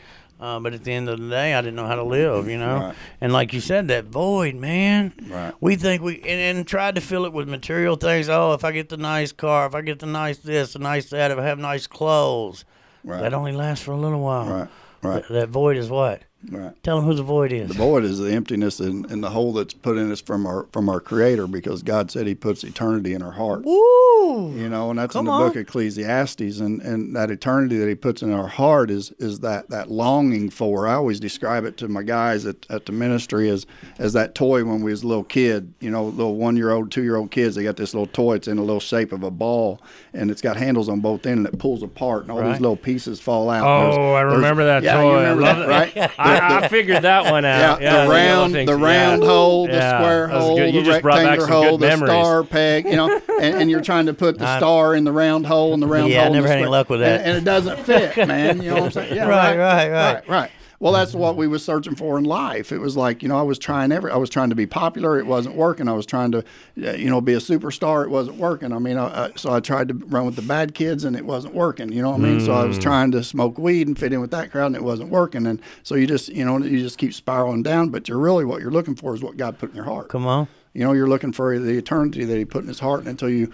Uh, 0.41 0.59
but 0.59 0.73
at 0.73 0.83
the 0.83 0.91
end 0.91 1.07
of 1.07 1.17
the 1.21 1.29
day, 1.29 1.53
I 1.53 1.61
didn't 1.61 1.75
know 1.77 1.87
how 1.87 1.95
to 1.95 2.03
live. 2.03 2.49
You 2.49 2.57
know, 2.57 2.75
Right. 2.77 2.95
and 3.21 3.31
like 3.31 3.53
you 3.53 3.61
said, 3.61 3.87
that 3.87 4.05
void, 4.05 4.55
man. 4.55 5.13
Right. 5.29 5.53
We 5.61 5.77
think 5.77 6.01
we 6.01 6.15
and, 6.21 6.57
and 6.57 6.67
tried 6.67 6.95
to 6.95 7.01
fill 7.01 7.23
it 7.25 7.31
with 7.31 7.47
material 7.47 7.95
things. 7.95 8.27
Oh, 8.27 8.51
if 8.51 8.65
I 8.65 8.73
get 8.73 8.89
the 8.89 8.97
nice 8.97 9.31
car, 9.31 9.67
if 9.67 9.75
I 9.75 9.81
get 9.81 9.99
the 9.99 10.05
nice 10.05 10.39
this, 10.39 10.73
the 10.73 10.79
nice 10.79 11.09
that, 11.11 11.31
if 11.31 11.37
I 11.37 11.43
have 11.45 11.59
nice 11.59 11.87
clothes, 11.87 12.65
Right. 13.05 13.21
that 13.21 13.33
only 13.33 13.53
lasts 13.53 13.85
for 13.85 13.91
a 13.93 13.97
little 13.97 14.19
while. 14.19 14.49
Right. 14.49 14.67
Right. 15.01 15.25
Th- 15.25 15.29
that 15.41 15.49
void 15.49 15.77
is 15.77 15.89
what? 15.89 16.23
Right. 16.51 16.73
Tell 16.83 16.97
them 16.97 17.05
who 17.05 17.13
the 17.13 17.23
void 17.23 17.51
is. 17.53 17.69
The 17.69 17.73
void 17.73 18.03
is 18.03 18.19
the 18.19 18.31
emptiness 18.33 18.79
and, 18.81 19.09
and 19.09 19.23
the 19.23 19.29
hole 19.29 19.53
that's 19.53 19.73
put 19.73 19.97
in 19.97 20.11
us 20.11 20.19
from 20.21 20.45
our 20.45 20.67
from 20.73 20.89
our 20.89 20.99
Creator, 20.99 21.47
because 21.47 21.83
God 21.83 22.11
said 22.11 22.27
He 22.27 22.35
puts 22.35 22.63
eternity 22.63 23.13
in 23.13 23.21
our 23.21 23.31
heart. 23.31 23.63
Woo! 23.63 24.51
You 24.53 24.67
know, 24.69 24.89
and 24.89 24.99
that's 24.99 25.13
Come 25.13 25.21
in 25.21 25.25
the 25.27 25.31
on. 25.31 25.47
book 25.47 25.55
of 25.55 25.61
Ecclesiastes, 25.61 26.59
and, 26.59 26.81
and 26.81 27.15
that 27.15 27.31
eternity 27.31 27.77
that 27.77 27.87
He 27.87 27.95
puts 27.95 28.21
in 28.21 28.31
our 28.31 28.47
heart 28.47 28.91
is 28.91 29.11
is 29.19 29.39
that 29.39 29.69
that 29.69 29.89
longing 29.89 30.49
for. 30.49 30.87
I 30.87 30.95
always 30.95 31.19
describe 31.19 31.63
it 31.65 31.77
to 31.77 31.87
my 31.87 32.03
guys 32.03 32.45
at, 32.45 32.65
at 32.69 32.85
the 32.87 32.91
ministry 32.91 33.49
as 33.49 33.65
as 33.97 34.11
that 34.13 34.35
toy 34.35 34.65
when 34.65 34.81
we 34.81 34.91
was 34.91 35.03
a 35.03 35.07
little 35.07 35.23
kid. 35.23 35.73
You 35.79 35.91
know, 35.91 36.05
little 36.05 36.35
one 36.35 36.57
year 36.57 36.71
old, 36.71 36.91
two 36.91 37.03
year 37.03 37.15
old 37.15 37.31
kids. 37.31 37.55
They 37.55 37.63
got 37.63 37.77
this 37.77 37.93
little 37.93 38.07
toy. 38.07 38.35
It's 38.35 38.47
in 38.47 38.57
a 38.57 38.63
little 38.63 38.79
shape 38.81 39.11
of 39.13 39.23
a 39.23 39.31
ball, 39.31 39.81
and 40.13 40.29
it's 40.29 40.41
got 40.41 40.57
handles 40.57 40.89
on 40.89 40.99
both 40.99 41.25
ends, 41.25 41.45
and 41.45 41.53
it 41.53 41.57
pulls 41.57 41.83
apart, 41.83 42.23
and 42.23 42.31
all 42.31 42.39
Right. 42.39 42.51
these 42.51 42.59
little 42.61 42.75
pieces 42.75 43.21
fall 43.21 43.49
out. 43.49 43.65
Oh, 43.65 44.13
I 44.13 44.21
remember 44.21 44.65
that 44.65 44.83
yeah, 44.83 44.95
toy. 44.95 45.01
You 45.03 45.09
I 45.17 45.29
remember 45.31 45.41
love 45.43 45.57
that, 45.59 45.95
it. 45.95 45.97
right? 45.97 46.11
I, 46.41 46.59
I 46.63 46.67
figured 46.67 47.03
that 47.03 47.31
one 47.31 47.45
out. 47.45 47.81
Yeah, 47.81 48.05
the 48.05 48.09
round, 48.11 48.53
the 48.53 48.63
yeah. 48.63 48.71
round 48.73 49.23
hole, 49.23 49.67
the 49.67 49.73
Yeah, 49.73 49.97
square 49.99 50.27
hole. 50.27 50.59
You 50.59 50.71
the 50.71 50.83
just 50.83 51.01
brought 51.01 51.17
back 51.23 51.39
rectangular 51.39 51.47
hole, 51.69 51.77
the 51.77 51.87
memories. 51.87 52.11
star 52.11 52.43
peg, 52.43 52.85
you 52.85 52.95
know, 52.95 53.21
and, 53.41 53.55
and 53.61 53.69
you're 53.69 53.81
trying 53.81 54.05
to 54.07 54.13
put 54.13 54.37
the 54.39 54.57
star 54.57 54.95
in 54.95 55.03
the 55.03 55.11
round 55.11 55.45
hole 55.45 55.73
and 55.73 55.81
the 55.81 55.87
round 55.87 56.09
Yeah, 56.11 56.19
hole. 56.23 56.27
in 56.27 56.33
never 56.33 56.47
had 56.47 56.57
any 56.59 56.67
luck 56.67 56.89
with 56.89 56.99
that. 57.01 57.21
and, 57.21 57.29
and 57.29 57.37
it 57.37 57.43
doesn't 57.45 57.79
fit, 57.85 58.15
man. 58.27 58.61
You 58.61 58.69
know 58.69 58.75
what 58.75 58.83
I'm 58.85 58.91
saying? 58.91 59.15
Yeah, 59.15 59.27
right, 59.27 59.57
right, 59.57 59.89
right. 59.91 60.13
right, 60.13 60.29
right. 60.29 60.51
Well, 60.83 60.91
that's 60.91 61.13
what 61.15 61.37
we 61.37 61.47
was 61.47 61.63
searching 61.63 61.95
for 61.95 62.17
in 62.17 62.25
life. 62.25 62.73
It 62.73 62.79
was 62.79 62.97
like 62.97 63.23
you 63.23 63.29
know 63.29 63.39
I 63.39 63.41
was 63.41 63.57
trying 63.57 63.93
every. 63.93 64.11
I 64.11 64.17
was 64.17 64.29
trying 64.29 64.49
to 64.49 64.55
be 64.55 64.65
popular. 64.65 65.17
It 65.17 65.25
wasn't 65.25 65.55
working. 65.55 65.87
I 65.87 65.93
was 65.93 66.05
trying 66.05 66.33
to, 66.33 66.39
uh, 66.39 66.91
you 66.91 67.09
know, 67.09 67.21
be 67.21 67.31
a 67.35 67.37
superstar. 67.37 68.03
It 68.03 68.09
wasn't 68.09 68.35
working. 68.35 68.73
I 68.73 68.79
mean, 68.79 68.97
I, 68.97 69.27
I, 69.27 69.31
so 69.37 69.53
I 69.53 69.61
tried 69.61 69.87
to 69.87 69.93
run 69.93 70.25
with 70.25 70.35
the 70.35 70.41
bad 70.41 70.75
kids, 70.75 71.05
and 71.05 71.15
it 71.15 71.25
wasn't 71.25 71.53
working. 71.53 71.93
You 71.93 72.01
know 72.01 72.09
what 72.09 72.19
I 72.19 72.23
mean? 72.23 72.41
So 72.41 72.51
I 72.51 72.65
was 72.65 72.77
trying 72.77 73.11
to 73.11 73.23
smoke 73.23 73.57
weed 73.57 73.87
and 73.87 73.97
fit 73.97 74.11
in 74.11 74.19
with 74.19 74.31
that 74.31 74.51
crowd, 74.51 74.65
and 74.65 74.75
it 74.75 74.83
wasn't 74.83 75.09
working. 75.09 75.47
And 75.47 75.61
so 75.83 75.95
you 75.95 76.05
just, 76.05 76.27
you 76.27 76.43
know, 76.43 76.57
you 76.57 76.79
just 76.79 76.97
keep 76.97 77.13
spiraling 77.13 77.63
down. 77.63 77.87
But 77.87 78.09
you're 78.09 78.19
really 78.19 78.43
what 78.43 78.59
you're 78.59 78.69
looking 78.69 78.95
for 78.95 79.15
is 79.15 79.23
what 79.23 79.37
God 79.37 79.57
put 79.59 79.69
in 79.69 79.77
your 79.77 79.85
heart. 79.85 80.09
Come 80.09 80.27
on. 80.27 80.49
You 80.73 80.83
know, 80.83 80.91
you're 80.91 81.07
looking 81.07 81.31
for 81.31 81.57
the 81.59 81.77
eternity 81.77 82.25
that 82.25 82.37
He 82.37 82.43
put 82.43 82.63
in 82.63 82.67
His 82.67 82.79
heart, 82.79 82.99
and 82.99 83.07
until 83.07 83.29
you, 83.29 83.53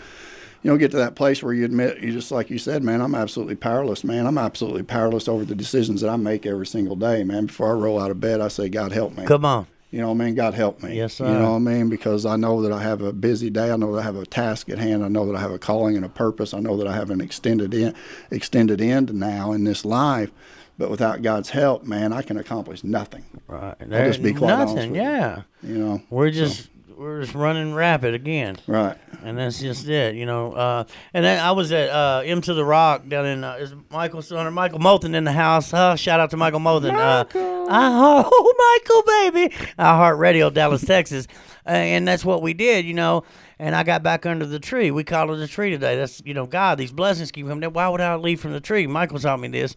you 0.64 0.70
know, 0.72 0.78
get 0.78 0.92
to 0.92 0.98
that 0.98 1.16
place 1.16 1.42
where 1.42 1.54
you 1.54 1.64
admit, 1.66 2.00
you 2.00 2.12
just 2.12 2.32
like 2.32 2.50
you 2.50 2.58
said, 2.58 2.84
man, 2.84 3.02
I'm 3.02 3.16
absolutely 3.16 3.56
powerless, 3.56 4.04
man. 4.04 4.26
I'm 4.26 4.38
absolutely 4.38 4.84
powerless 4.84 5.28
over 5.28 5.46
the 5.46 5.56
decisions 5.56 6.02
that 6.02 6.10
I 6.10 6.16
make 6.18 6.46
every 6.46 6.68
single 6.68 6.96
day, 6.96 7.24
man. 7.24 7.46
Before 7.46 7.70
I 7.70 7.74
roll 7.74 8.02
out 8.02 8.12
of 8.12 8.20
bed, 8.20 8.42
I 8.42 8.48
say, 8.50 8.70
God 8.70 8.92
help 8.92 9.18
me. 9.18 9.26
Come 9.26 9.46
on. 9.46 9.68
You 9.92 10.02
know, 10.02 10.10
what 10.10 10.22
I 10.22 10.26
mean, 10.26 10.36
God 10.36 10.54
help 10.54 10.84
me. 10.84 10.96
Yes, 10.98 11.16
sir. 11.16 11.26
You 11.28 11.34
know 11.34 11.52
what 11.52 11.56
I 11.56 11.60
mean? 11.60 11.90
Because 11.90 12.24
I 12.24 12.36
know 12.36 12.62
that 12.62 12.72
I 12.72 12.84
have 12.84 13.02
a 13.02 13.12
busy 13.12 13.50
day. 13.50 13.72
I 13.72 13.76
know 13.76 13.92
that 13.96 14.02
I 14.02 14.04
have 14.04 14.18
a 14.18 14.26
task 14.26 14.70
at 14.70 14.78
hand. 14.78 15.04
I 15.04 15.08
know 15.08 15.26
that 15.26 15.36
I 15.36 15.40
have 15.40 15.50
a 15.52 15.58
calling 15.58 15.96
and 15.96 16.06
a 16.06 16.10
purpose. 16.10 16.54
I 16.54 16.60
know 16.60 16.78
that 16.78 16.88
I 16.88 16.94
have 16.94 17.10
an 17.10 17.22
extended 17.22 17.74
in, 17.74 17.96
extended 18.30 18.82
end 18.82 19.12
now 19.16 19.52
in 19.52 19.64
this 19.64 19.84
life. 19.86 20.30
but 20.78 20.90
without 20.92 21.22
God's 21.22 21.50
help, 21.50 21.84
man, 21.86 22.14
I 22.14 22.22
can 22.22 22.38
accomplish 22.38 22.84
nothing. 22.84 23.26
Right. 23.48 23.76
I'll 23.82 23.88
just 24.06 24.22
be 24.24 24.34
quite 24.34 24.50
nothing. 24.60 24.92
with 24.92 24.96
you. 24.98 25.02
Yeah. 25.02 25.42
You 25.64 25.78
know, 25.78 26.02
We're 26.12 26.30
just 26.32 26.70
we're 27.00 27.22
just 27.22 27.34
running 27.34 27.74
rapid 27.74 28.14
again. 28.14 28.58
right? 28.68 28.98
And 29.24 29.38
that's 29.38 29.60
just 29.60 29.88
it, 29.88 30.16
you 30.16 30.26
know. 30.26 30.52
Uh, 30.52 30.84
and 31.14 31.24
then 31.24 31.40
I 31.40 31.52
was 31.52 31.72
at 31.72 31.90
uh, 31.90 32.22
M 32.26 32.42
to 32.42 32.54
the 32.54 32.66
Rock 32.66 33.08
down 33.08 33.26
in 33.26 33.44
uh, 33.44 33.56
is 33.56 33.74
Michael 33.90 34.22
Stoner, 34.22 34.52
Michael 34.52 34.80
Moulton 34.80 35.16
in 35.16 35.24
the 35.24 35.32
house. 35.32 35.74
Uh, 35.74 35.96
shout 35.96 36.20
out 36.20 36.30
to 36.32 36.38
Michael 36.38 36.60
Moulton. 36.60 36.96
Uh, 36.96 37.24
I, 37.34 37.34
oh, 38.32 38.80
Michael, 38.84 39.04
baby. 39.48 39.56
I 39.78 39.96
Heart 39.96 40.18
Radio, 40.18 40.50
Dallas, 40.50 40.84
Texas. 40.86 41.28
And 41.66 42.08
that's 42.08 42.26
what 42.26 42.42
we 42.42 42.54
did, 42.54 42.86
you 42.86 42.94
know. 42.94 43.24
And 43.60 43.76
I 43.76 43.84
got 43.84 44.04
back 44.04 44.26
under 44.26 44.46
the 44.46 44.60
tree. 44.60 44.90
We 44.90 45.04
called 45.04 45.32
it 45.32 45.40
a 45.40 45.48
tree 45.48 45.70
today. 45.70 45.96
That's, 45.98 46.22
you 46.26 46.34
know, 46.34 46.46
God, 46.48 46.78
these 46.78 46.92
blessings 46.92 47.32
keep 47.32 47.46
coming 47.46 47.60
down. 47.60 47.74
Why 47.74 47.88
would 47.90 48.02
I 48.02 48.16
leave 48.16 48.40
from 48.40 48.54
the 48.54 48.62
tree? 48.62 48.88
Michael 48.88 49.20
taught 49.20 49.40
me 49.40 49.50
this. 49.50 49.76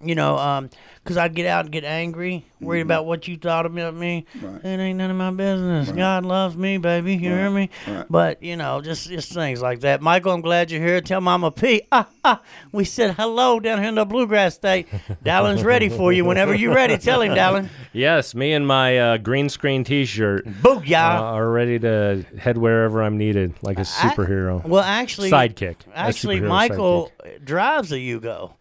You 0.00 0.14
know, 0.14 0.68
because 1.08 1.16
I'd 1.16 1.34
get 1.34 1.46
out 1.46 1.64
and 1.64 1.72
get 1.72 1.84
angry, 1.84 2.44
worried 2.60 2.82
about 2.82 3.06
what 3.06 3.26
you 3.26 3.38
thought 3.38 3.64
about 3.64 3.94
me. 3.94 4.26
Right. 4.40 4.62
It 4.62 4.78
ain't 4.78 4.98
none 4.98 5.10
of 5.10 5.16
my 5.16 5.30
business. 5.30 5.90
God 5.90 6.24
loves 6.24 6.54
me, 6.54 6.76
baby. 6.76 7.14
You 7.14 7.30
hear 7.30 7.50
me? 7.50 7.70
Right. 7.86 8.04
But 8.10 8.42
you 8.42 8.56
know, 8.56 8.82
just 8.82 9.08
just 9.08 9.32
things 9.32 9.62
like 9.62 9.80
that. 9.80 10.02
Michael, 10.02 10.32
I'm 10.32 10.42
glad 10.42 10.70
you're 10.70 10.82
here. 10.82 11.00
Tell 11.00 11.22
Mama 11.22 11.50
P. 11.50 11.82
Ah, 11.90 12.08
ah, 12.24 12.42
we 12.72 12.84
said 12.84 13.14
hello 13.14 13.58
down 13.58 13.78
here 13.78 13.88
in 13.88 13.94
the 13.94 14.04
Bluegrass 14.04 14.54
State. 14.56 14.88
Dallan's 15.24 15.64
ready 15.64 15.88
for 15.88 16.12
you 16.12 16.26
whenever 16.26 16.54
you're 16.54 16.74
ready. 16.74 16.98
Tell 16.98 17.22
him, 17.22 17.32
Dallin. 17.32 17.70
Yes, 17.94 18.34
me 18.34 18.52
and 18.52 18.66
my 18.66 18.98
uh, 18.98 19.16
green 19.16 19.48
screen 19.48 19.82
T-shirt 19.82 20.46
uh, 20.46 20.50
Booyah. 20.50 21.20
are 21.22 21.50
ready 21.50 21.78
to 21.78 22.24
head 22.38 22.58
wherever 22.58 23.02
I'm 23.02 23.16
needed, 23.16 23.54
like 23.62 23.78
a 23.78 23.82
superhero. 23.82 24.62
well, 24.64 24.84
actually, 24.84 25.30
Sidekick. 25.30 25.76
Actually, 25.94 26.40
superhero 26.40 26.48
Michael 26.48 27.12
drives 27.42 27.92
a 27.92 27.96
Yugo. 27.96 28.52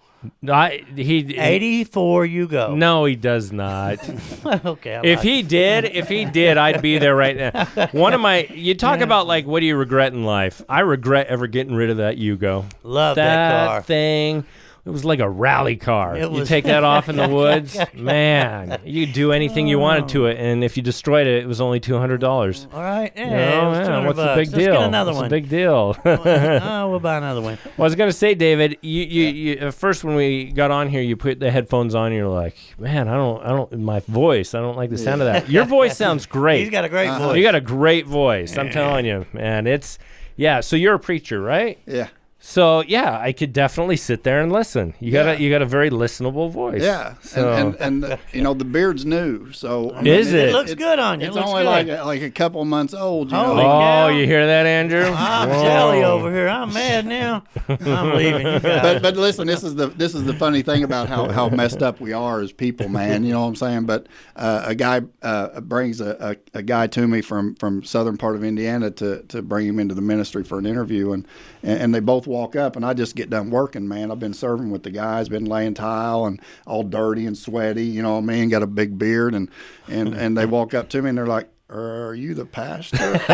I, 0.47 0.83
he, 0.95 1.37
84 1.37 2.25
Yugo. 2.25 2.75
No, 2.75 3.05
he 3.05 3.15
does 3.15 3.51
not. 3.51 3.99
okay. 4.65 4.95
I 4.95 5.01
if 5.03 5.17
lied. 5.19 5.25
he 5.25 5.41
did, 5.43 5.85
if 5.85 6.07
he 6.07 6.25
did, 6.25 6.57
I'd 6.57 6.81
be 6.81 6.97
there 6.97 7.15
right 7.15 7.35
now. 7.35 7.65
One 7.91 8.13
of 8.13 8.21
my, 8.21 8.45
you 8.53 8.75
talk 8.75 9.01
about 9.01 9.27
like, 9.27 9.45
what 9.45 9.61
do 9.61 9.65
you 9.65 9.75
regret 9.75 10.13
in 10.13 10.23
life? 10.23 10.61
I 10.69 10.81
regret 10.81 11.27
ever 11.27 11.47
getting 11.47 11.75
rid 11.75 11.89
of 11.89 11.97
that 11.97 12.17
Yugo. 12.17 12.65
love 12.83 13.15
that, 13.15 13.67
car. 13.67 13.81
thing. 13.81 14.45
It 14.87 14.91
was 14.91 15.03
like 15.03 15.19
a 15.19 15.29
rally 15.29 15.75
car. 15.75 16.15
It 16.15 16.21
you 16.21 16.29
was- 16.29 16.47
take 16.47 16.63
that 16.63 16.85
off 16.85 17.09
in 17.09 17.17
the 17.17 17.27
woods, 17.39 17.77
man. 17.93 18.79
You 18.85 19.05
could 19.05 19.13
do 19.13 19.33
anything 19.33 19.67
you 19.67 19.79
wanted 19.79 20.07
to 20.09 20.27
it, 20.27 20.37
and 20.39 20.63
if 20.63 20.77
you 20.77 20.83
destroyed 20.83 21.27
it, 21.27 21.43
it 21.43 21.45
was 21.45 21.59
only 21.59 21.79
two 21.81 21.97
hundred 21.97 22.21
dollars. 22.21 22.67
All 22.73 22.81
right. 22.81 23.11
Yeah, 23.15 23.23
Oh, 23.61 23.65
it 23.65 23.69
was 23.69 23.77
man, 23.79 23.85
200 23.87 24.07
what's 24.07 24.17
the 24.17 24.23
bucks. 24.25 24.37
big 24.37 24.47
Let's 24.47 24.57
deal? 24.65 24.73
Get 24.75 24.83
another 24.83 25.11
What's 25.11 25.19
one. 25.21 25.29
the 25.29 25.41
big 25.41 25.49
deal? 25.49 25.97
oh, 26.05 26.89
we'll 26.89 26.99
buy 27.01 27.17
another 27.17 27.41
one. 27.41 27.57
Well, 27.65 27.73
I 27.79 27.83
was 27.83 27.95
gonna 27.95 28.11
say, 28.13 28.33
David, 28.33 28.77
you, 28.81 29.03
you, 29.03 29.23
you 29.27 29.53
at 29.67 29.73
first 29.73 30.05
when 30.05 30.15
we 30.15 30.45
got 30.45 30.71
on 30.71 30.87
here, 30.87 31.01
you 31.01 31.17
put 31.17 31.39
the 31.41 31.51
headphones 31.51 31.93
on. 31.93 32.13
You're 32.13 32.29
like, 32.29 32.55
man, 32.79 33.09
I 33.09 33.15
don't, 33.15 33.43
I 33.43 33.49
don't, 33.49 33.71
my 33.79 33.99
voice, 33.99 34.53
I 34.55 34.59
don't 34.61 34.77
like 34.77 34.89
the 34.89 34.97
sound 34.97 35.21
of 35.21 35.27
that. 35.27 35.49
Your 35.49 35.65
voice 35.65 35.97
sounds 35.97 36.25
great. 36.25 36.61
He's 36.61 36.69
got 36.69 36.85
a 36.85 36.89
great 36.89 37.09
Uh-huh. 37.09 37.27
voice. 37.27 37.37
you 37.37 37.43
got 37.43 37.55
a 37.55 37.61
great 37.61 38.05
voice. 38.05 38.57
I'm 38.57 38.69
telling 38.69 39.05
you, 39.05 39.25
man. 39.33 39.67
It's 39.67 39.99
yeah. 40.37 40.61
So 40.61 40.75
you're 40.77 40.93
a 40.93 40.99
preacher, 40.99 41.41
right? 41.41 41.77
Yeah, 41.85 42.07
So 42.39 42.81
yeah, 42.87 43.19
I 43.19 43.31
could 43.31 43.51
definitely 43.51 43.97
sit 43.97 44.23
there 44.23 44.41
and 44.41 44.51
listen. 44.51 44.93
You 44.99 45.11
got 45.11 45.25
Yeah. 45.25 45.31
a, 45.33 45.37
you 45.39 45.49
got 45.49 45.63
a 45.63 45.65
very 45.65 45.89
listenable 45.89 46.51
voice. 46.51 46.83
yeah. 46.83 47.15
So 47.21 47.51
And, 47.51 47.73
and, 47.75 47.81
and 47.81 48.03
the, 48.03 48.19
you 48.31 48.41
know 48.43 48.53
the 48.53 48.63
beard's 48.63 49.05
new, 49.05 49.51
so 49.53 49.91
I 49.91 50.03
Is 50.03 50.33
it? 50.33 50.49
It 50.49 50.51
looks 50.51 50.73
good 50.75 50.99
on 50.99 51.19
you. 51.19 51.25
It 51.25 51.27
It's 51.29 51.35
looks 51.35 51.49
only 51.49 51.63
good. 51.63 51.69
like 51.69 51.87
a, 51.87 52.03
like 52.05 52.21
a 52.21 52.29
couple 52.29 52.63
months 52.63 52.93
old. 52.93 53.31
You 53.31 53.37
Holy 53.37 53.63
know. 53.63 54.03
oh, 54.05 54.07
you 54.09 54.25
hear 54.27 54.45
that, 54.45 54.67
Andrew? 54.67 55.01
I'm 55.15 55.49
Whoa. 55.49 55.63
jelly 55.63 56.03
over 56.03 56.31
here. 56.31 56.47
I'm 56.47 56.71
mad 56.71 57.07
now. 57.07 57.43
I'm 57.67 58.15
leaving. 58.15 58.45
You 58.45 58.59
guys. 58.59 58.81
but 58.83 59.01
but 59.01 59.17
listen, 59.17 59.47
this 59.47 59.63
is 59.63 59.73
the 59.75 59.87
this 59.87 60.13
is 60.13 60.23
the 60.25 60.33
funny 60.35 60.61
thing 60.61 60.83
about 60.83 61.09
how, 61.09 61.29
how 61.29 61.49
messed 61.49 61.81
up 61.81 61.99
we 61.99 62.13
are 62.13 62.39
as 62.39 62.51
people, 62.51 62.87
man. 62.87 63.23
You 63.23 63.33
know 63.33 63.41
what 63.41 63.47
I'm 63.47 63.55
saying? 63.55 63.85
But 63.87 64.05
uh, 64.35 64.61
a 64.67 64.75
guy 64.75 65.01
uh, 65.23 65.59
brings 65.61 66.01
a, 66.01 66.37
a, 66.53 66.59
a 66.59 66.61
guy 66.63 66.85
to 66.87 67.07
me 67.07 67.21
from, 67.21 67.55
from 67.55 67.83
southern 67.83 68.17
part 68.17 68.35
of 68.35 68.43
Indiana 68.43 68.91
to, 68.91 69.23
to 69.23 69.41
bring 69.41 69.65
him 69.67 69.79
into 69.79 69.95
the 69.95 70.01
ministry 70.01 70.43
for 70.43 70.59
an 70.59 70.67
interview, 70.67 71.13
and, 71.13 71.27
and 71.63 71.77
and 71.87 71.95
they 71.95 71.99
both 71.99 72.26
walk 72.27 72.55
up, 72.55 72.75
and 72.75 72.85
I 72.85 72.93
just 72.93 73.15
get 73.15 73.29
done 73.29 73.49
working, 73.49 73.87
man. 73.87 74.11
I've 74.11 74.19
been 74.19 74.33
serving 74.33 74.69
with 74.69 74.83
the 74.83 74.91
guys, 74.91 75.29
been 75.29 75.45
laying 75.45 75.73
tile, 75.73 76.25
and 76.25 76.39
all 76.65 76.83
dirty 76.83 77.25
and 77.25 77.37
sweaty. 77.37 77.85
You 77.85 78.01
know 78.03 78.13
what 78.13 78.19
I 78.23 78.25
mean? 78.27 78.49
Got 78.49 78.63
a 78.63 78.67
big 78.67 78.97
beard, 78.99 79.33
and 79.33 79.49
and 79.87 80.13
and 80.13 80.37
they 80.37 80.45
walk 80.45 80.73
up 80.73 80.89
to 80.89 81.01
me, 81.01 81.09
and 81.09 81.17
they're 81.17 81.25
like. 81.27 81.49
Are 81.69 82.15
you 82.15 82.33
the 82.33 82.45
pastor? 82.45 82.95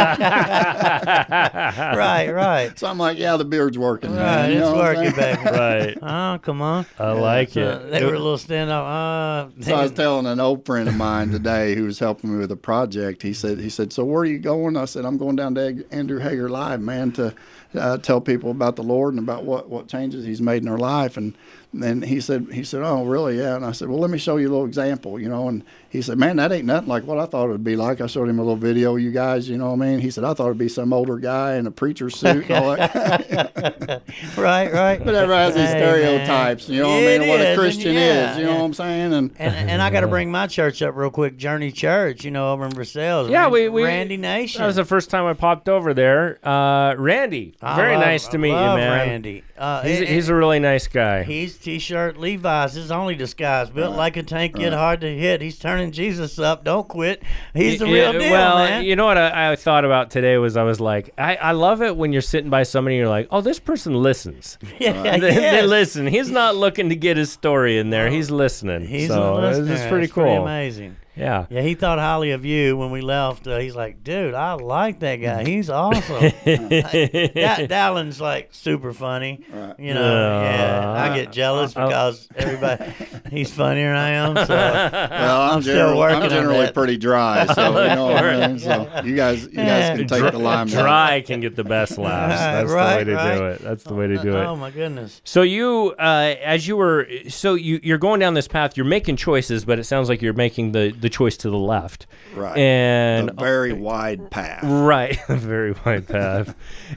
right, 0.74 2.30
right. 2.32 2.78
so 2.80 2.88
I'm 2.88 2.98
like, 2.98 3.18
yeah, 3.20 3.38
the 3.38 3.46
beard's 3.46 3.78
working, 3.78 4.12
Right, 4.12 4.18
man. 4.18 4.52
You 4.52 4.58
it's 4.58 4.66
know 4.66 4.74
what 4.76 4.86
I'm 4.86 4.96
working, 4.96 5.14
saying? 5.14 5.44
baby. 5.44 5.58
right. 5.58 5.98
Oh, 6.02 6.40
come 6.42 6.62
on. 6.62 6.86
I 7.00 7.12
like 7.12 7.50
So 7.52 7.62
it. 7.62 7.92
they 7.92 8.04
were 8.04 8.14
a 8.16 8.20
little 8.20 8.38
standoff. 8.38 9.50
Uh, 9.56 9.62
So 9.62 9.76
I 9.76 9.84
was 9.84 9.92
telling 9.92 10.26
an 10.26 10.40
old 10.40 10.66
friend 10.66 10.90
of 10.90 10.96
mine 10.96 11.30
today 11.30 11.76
who 11.76 11.86
was 11.86 12.00
helping 12.00 12.34
me 12.34 12.40
with 12.40 12.52
a 12.52 12.56
project. 12.56 13.22
He 13.22 13.34
said, 13.34 13.60
"He 13.60 13.70
said, 13.70 13.94
so 13.94 14.04
where 14.04 14.22
are 14.22 14.26
you 14.26 14.40
going?" 14.40 14.78
I 14.78 14.86
said, 14.86 15.06
"I'm 15.06 15.18
going 15.18 15.36
down 15.36 15.54
to 15.56 15.86
Andrew 15.92 16.20
Hager 16.20 16.50
Live, 16.50 16.82
man, 16.82 17.12
to 17.14 17.34
uh, 17.76 17.98
tell 17.98 18.22
people 18.22 18.52
about 18.52 18.76
the 18.76 18.84
Lord 18.84 19.14
and 19.14 19.24
about 19.24 19.44
what 19.44 19.70
what 19.70 19.88
changes 19.88 20.26
He's 20.26 20.42
made 20.42 20.64
in 20.64 20.70
their 20.70 20.78
life." 20.78 21.18
And 21.18 21.36
then 21.74 22.02
he 22.02 22.20
said, 22.22 22.48
"He 22.52 22.64
said, 22.64 22.82
oh, 22.84 23.06
really? 23.06 23.38
Yeah." 23.38 23.56
And 23.56 23.66
I 23.66 23.72
said, 23.72 23.90
"Well, 23.90 24.00
let 24.00 24.10
me 24.10 24.18
show 24.18 24.38
you 24.38 24.48
a 24.48 24.52
little 24.52 24.66
example, 24.66 25.20
you 25.20 25.30
know." 25.30 25.48
And 25.48 25.64
he 25.94 26.02
said, 26.02 26.18
"Man, 26.18 26.36
that 26.38 26.52
ain't 26.52 26.66
nothing 26.66 26.90
like 26.90 27.04
what 27.06 27.20
I 27.20 27.26
thought 27.28 27.46
it 27.46 27.52
would 27.52 27.64
be 27.64 27.76
like." 27.76 28.02
I 28.02 28.08
showed 28.08 28.28
him 28.28 28.40
a 28.40 28.42
little 28.42 28.56
video, 28.58 28.96
you 28.98 29.12
guys, 29.12 29.48
you 29.48 29.58
know 29.58 29.68
what 29.68 29.74
I 29.86 29.90
mean? 29.92 30.00
He 30.00 30.10
said, 30.12 30.24
"I 30.24 30.34
thought 30.34 30.48
it'd 30.48 30.58
be 30.58 30.68
some 30.68 30.92
older 30.92 31.18
guy 31.18 31.56
in 31.56 31.68
a 31.68 31.72
preacher's 31.72 32.16
suit." 32.18 32.50
and 32.50 32.52
all 32.66 32.76
that. 32.76 34.02
right, 34.38 34.74
right. 34.74 34.98
but 35.06 35.14
everybody 35.16 35.44
has 35.46 35.54
these 35.56 35.70
Hey, 35.70 35.80
stereotypes, 35.80 36.68
you 36.68 36.82
know 36.82 36.88
what 36.90 36.96
I 36.96 37.00
It 37.02 37.20
mean? 37.22 37.30
what 37.30 37.40
a 37.42 37.56
Christian 37.56 37.94
yeah, 37.94 38.32
is, 38.32 38.38
you 38.40 38.44
know 38.46 38.50
yeah. 38.54 38.58
what 38.58 38.66
I'm 38.66 38.74
saying? 38.74 39.14
And 39.14 39.32
And, 39.38 39.70
and 39.70 39.82
I 39.82 39.90
got 39.90 40.02
to 40.02 40.08
bring 40.08 40.32
my 40.32 40.48
church 40.48 40.82
up 40.82 40.96
real 40.96 41.10
quick, 41.12 41.38
Journey 41.38 41.72
Church, 41.72 42.26
you 42.26 42.32
know, 42.32 42.52
over 42.54 42.66
in 42.66 42.72
Versailles. 42.72 43.30
Yeah, 43.30 43.44
Ran- 43.44 43.52
we- 43.52 43.70
we- 43.70 43.84
Randy 43.84 44.18
Nation. 44.18 44.62
That 44.62 44.68
was 44.68 44.76
the 44.76 44.86
first 44.86 45.10
time 45.10 45.26
I 45.26 45.34
popped 45.34 45.70
over 45.70 45.94
there. 45.94 46.40
Uh, 46.46 46.96
Randy, 46.98 47.56
I 47.62 47.76
very 47.76 47.96
love- 47.96 48.06
nice 48.06 48.28
to 48.30 48.38
I 48.38 48.42
meet 48.42 48.50
you, 48.50 48.56
love 48.56 48.78
man. 48.80 48.92
Randy. 48.92 49.44
Uh, 49.58 49.84
He's, 49.84 50.00
and- 50.00 50.08
he's 50.10 50.30
a 50.30 50.36
really 50.36 50.60
nice 50.60 50.88
guy. 50.88 51.24
He's 51.24 51.56
t-shirt 51.58 52.18
Levi's. 52.18 52.74
His 52.74 52.92
only 52.92 53.16
disguise. 53.16 53.70
Built 53.70 53.96
like 53.96 54.18
a 54.18 54.24
tank, 54.24 54.58
yet 54.58 54.74
hard 54.74 55.02
to 55.02 55.16
hit. 55.16 55.42
He's 55.42 55.60
turning 55.60 55.83
Jesus 55.92 56.40
up. 56.40 56.64
Don't 56.64 56.88
quit. 56.88 57.22
He's 57.54 57.80
the 57.80 57.88
Yeah, 57.88 58.12
real 58.12 58.20
deal, 58.20 58.32
well, 58.32 58.58
man. 58.58 58.84
you 58.86 58.96
know 58.96 59.06
what 59.06 59.18
I, 59.18 59.52
I 59.52 59.56
thought 59.56 59.86
about 59.86 60.10
today 60.12 60.38
was 60.38 60.56
I 60.56 60.64
was 60.64 60.80
like, 60.80 61.10
I, 61.18 61.36
I 61.36 61.52
love 61.52 61.82
it 61.82 61.98
when 61.98 62.14
you're 62.14 62.22
sitting 62.22 62.50
by 62.50 62.64
somebody 62.64 62.96
and 62.96 63.02
you're 63.02 63.10
like, 63.10 63.28
oh, 63.32 63.42
this 63.42 63.60
person 63.60 63.94
listens. 64.02 64.58
yeah, 64.80 65.18
they, 65.18 65.20
they 65.34 65.62
listen. 65.64 66.08
He's 66.08 66.30
not 66.30 66.56
looking 66.56 66.90
to 66.90 66.96
get 66.96 67.18
his 67.18 67.32
story 67.32 67.78
in 67.78 67.90
there. 67.90 68.10
He's 68.10 68.32
listening. 68.32 68.86
He's 68.88 69.10
so 69.10 69.36
a 69.36 69.42
listener. 69.42 69.74
It's 69.74 69.88
pretty 69.88 70.06
It's 70.06 70.14
cool. 70.14 70.44
amazing. 70.44 70.96
Yeah. 71.16 71.46
Yeah, 71.50 71.62
he 71.62 71.76
thought 71.76 72.00
highly 72.00 72.32
of 72.32 72.44
you 72.46 72.76
when 72.76 72.90
we 72.92 73.02
left. 73.02 73.48
Uh, 73.48 73.60
he's 73.60 73.76
like, 73.76 74.04
dude, 74.04 74.34
I 74.34 74.54
like 74.54 75.00
that 75.02 75.18
guy. 75.18 75.44
He's 75.54 75.70
awesome. 75.70 76.22
Da- 76.46 77.68
Dallan's 77.68 78.20
like 78.20 78.50
super 78.52 78.94
funny. 78.94 79.44
Right. 79.52 79.80
You 79.80 79.94
know, 79.94 80.42
yeah. 80.42 80.80
Uh, 80.90 80.94
I 80.94 81.16
get 81.16 81.32
jealous 81.32 81.76
uh, 81.76 81.86
because 81.86 82.28
everybody, 82.36 82.92
he's 83.30 83.52
funnier 83.52 83.88
than 83.94 83.98
I 83.98 84.10
am. 84.10 84.36
So 84.48 84.56
Well, 84.56 85.42
I'm, 85.42 85.56
I'm 85.58 85.62
still 85.62 85.76
generally, 85.76 86.00
working 86.00 86.24
I'm 86.24 86.30
generally 86.30 86.66
that. 86.66 86.74
pretty 86.74 86.98
dry, 86.98 87.46
so 87.54 87.68
you 87.82 87.96
know 87.96 88.06
what 88.08 88.24
I 88.24 88.48
mean. 88.48 88.60
So 88.60 89.02
you 89.04 89.16
guys, 89.16 89.44
you 89.44 89.52
guys 89.52 89.98
can 89.98 90.08
take 90.08 90.32
the 90.32 90.40
lime. 90.40 90.68
Dry 90.68 91.22
can 91.22 91.40
get 91.42 91.56
the 91.56 91.64
best 91.64 91.98
laughs. 91.98 92.40
That's 92.40 92.70
the 92.72 92.76
way 92.76 93.04
to 93.04 93.16
right. 93.16 93.38
do 93.38 93.46
it. 93.46 93.60
That's 93.62 93.84
the 93.84 93.94
way 93.94 94.08
to 94.08 94.18
do 94.18 94.38
it. 94.38 94.44
Oh 94.46 94.56
my 94.56 94.72
goodness. 94.72 95.22
So 95.24 95.42
you, 95.44 95.94
uh, 96.00 96.36
as 96.42 96.68
you 96.68 96.78
were, 96.78 97.08
so 97.30 97.54
you 97.54 97.80
you're 97.84 97.98
going 97.98 98.20
down 98.20 98.34
this 98.34 98.48
path. 98.48 98.78
You're 98.78 98.86
making 98.86 99.18
choices, 99.18 99.66
but 99.66 99.80
it 99.80 99.84
sounds 99.84 100.10
like 100.10 100.22
you're 100.22 100.34
making 100.34 100.72
the 100.72 100.92
the 101.04 101.10
choice 101.10 101.38
to 101.38 101.50
the 101.52 101.58
left. 101.58 102.08
Right. 102.34 102.58
And 102.58 103.30
a 103.30 103.34
very 103.34 103.74
wide 103.74 104.32
path. 104.32 104.64
Right, 104.64 105.20
a 105.30 105.36
very 105.36 105.76
wide 105.86 106.08
path. 106.08 106.56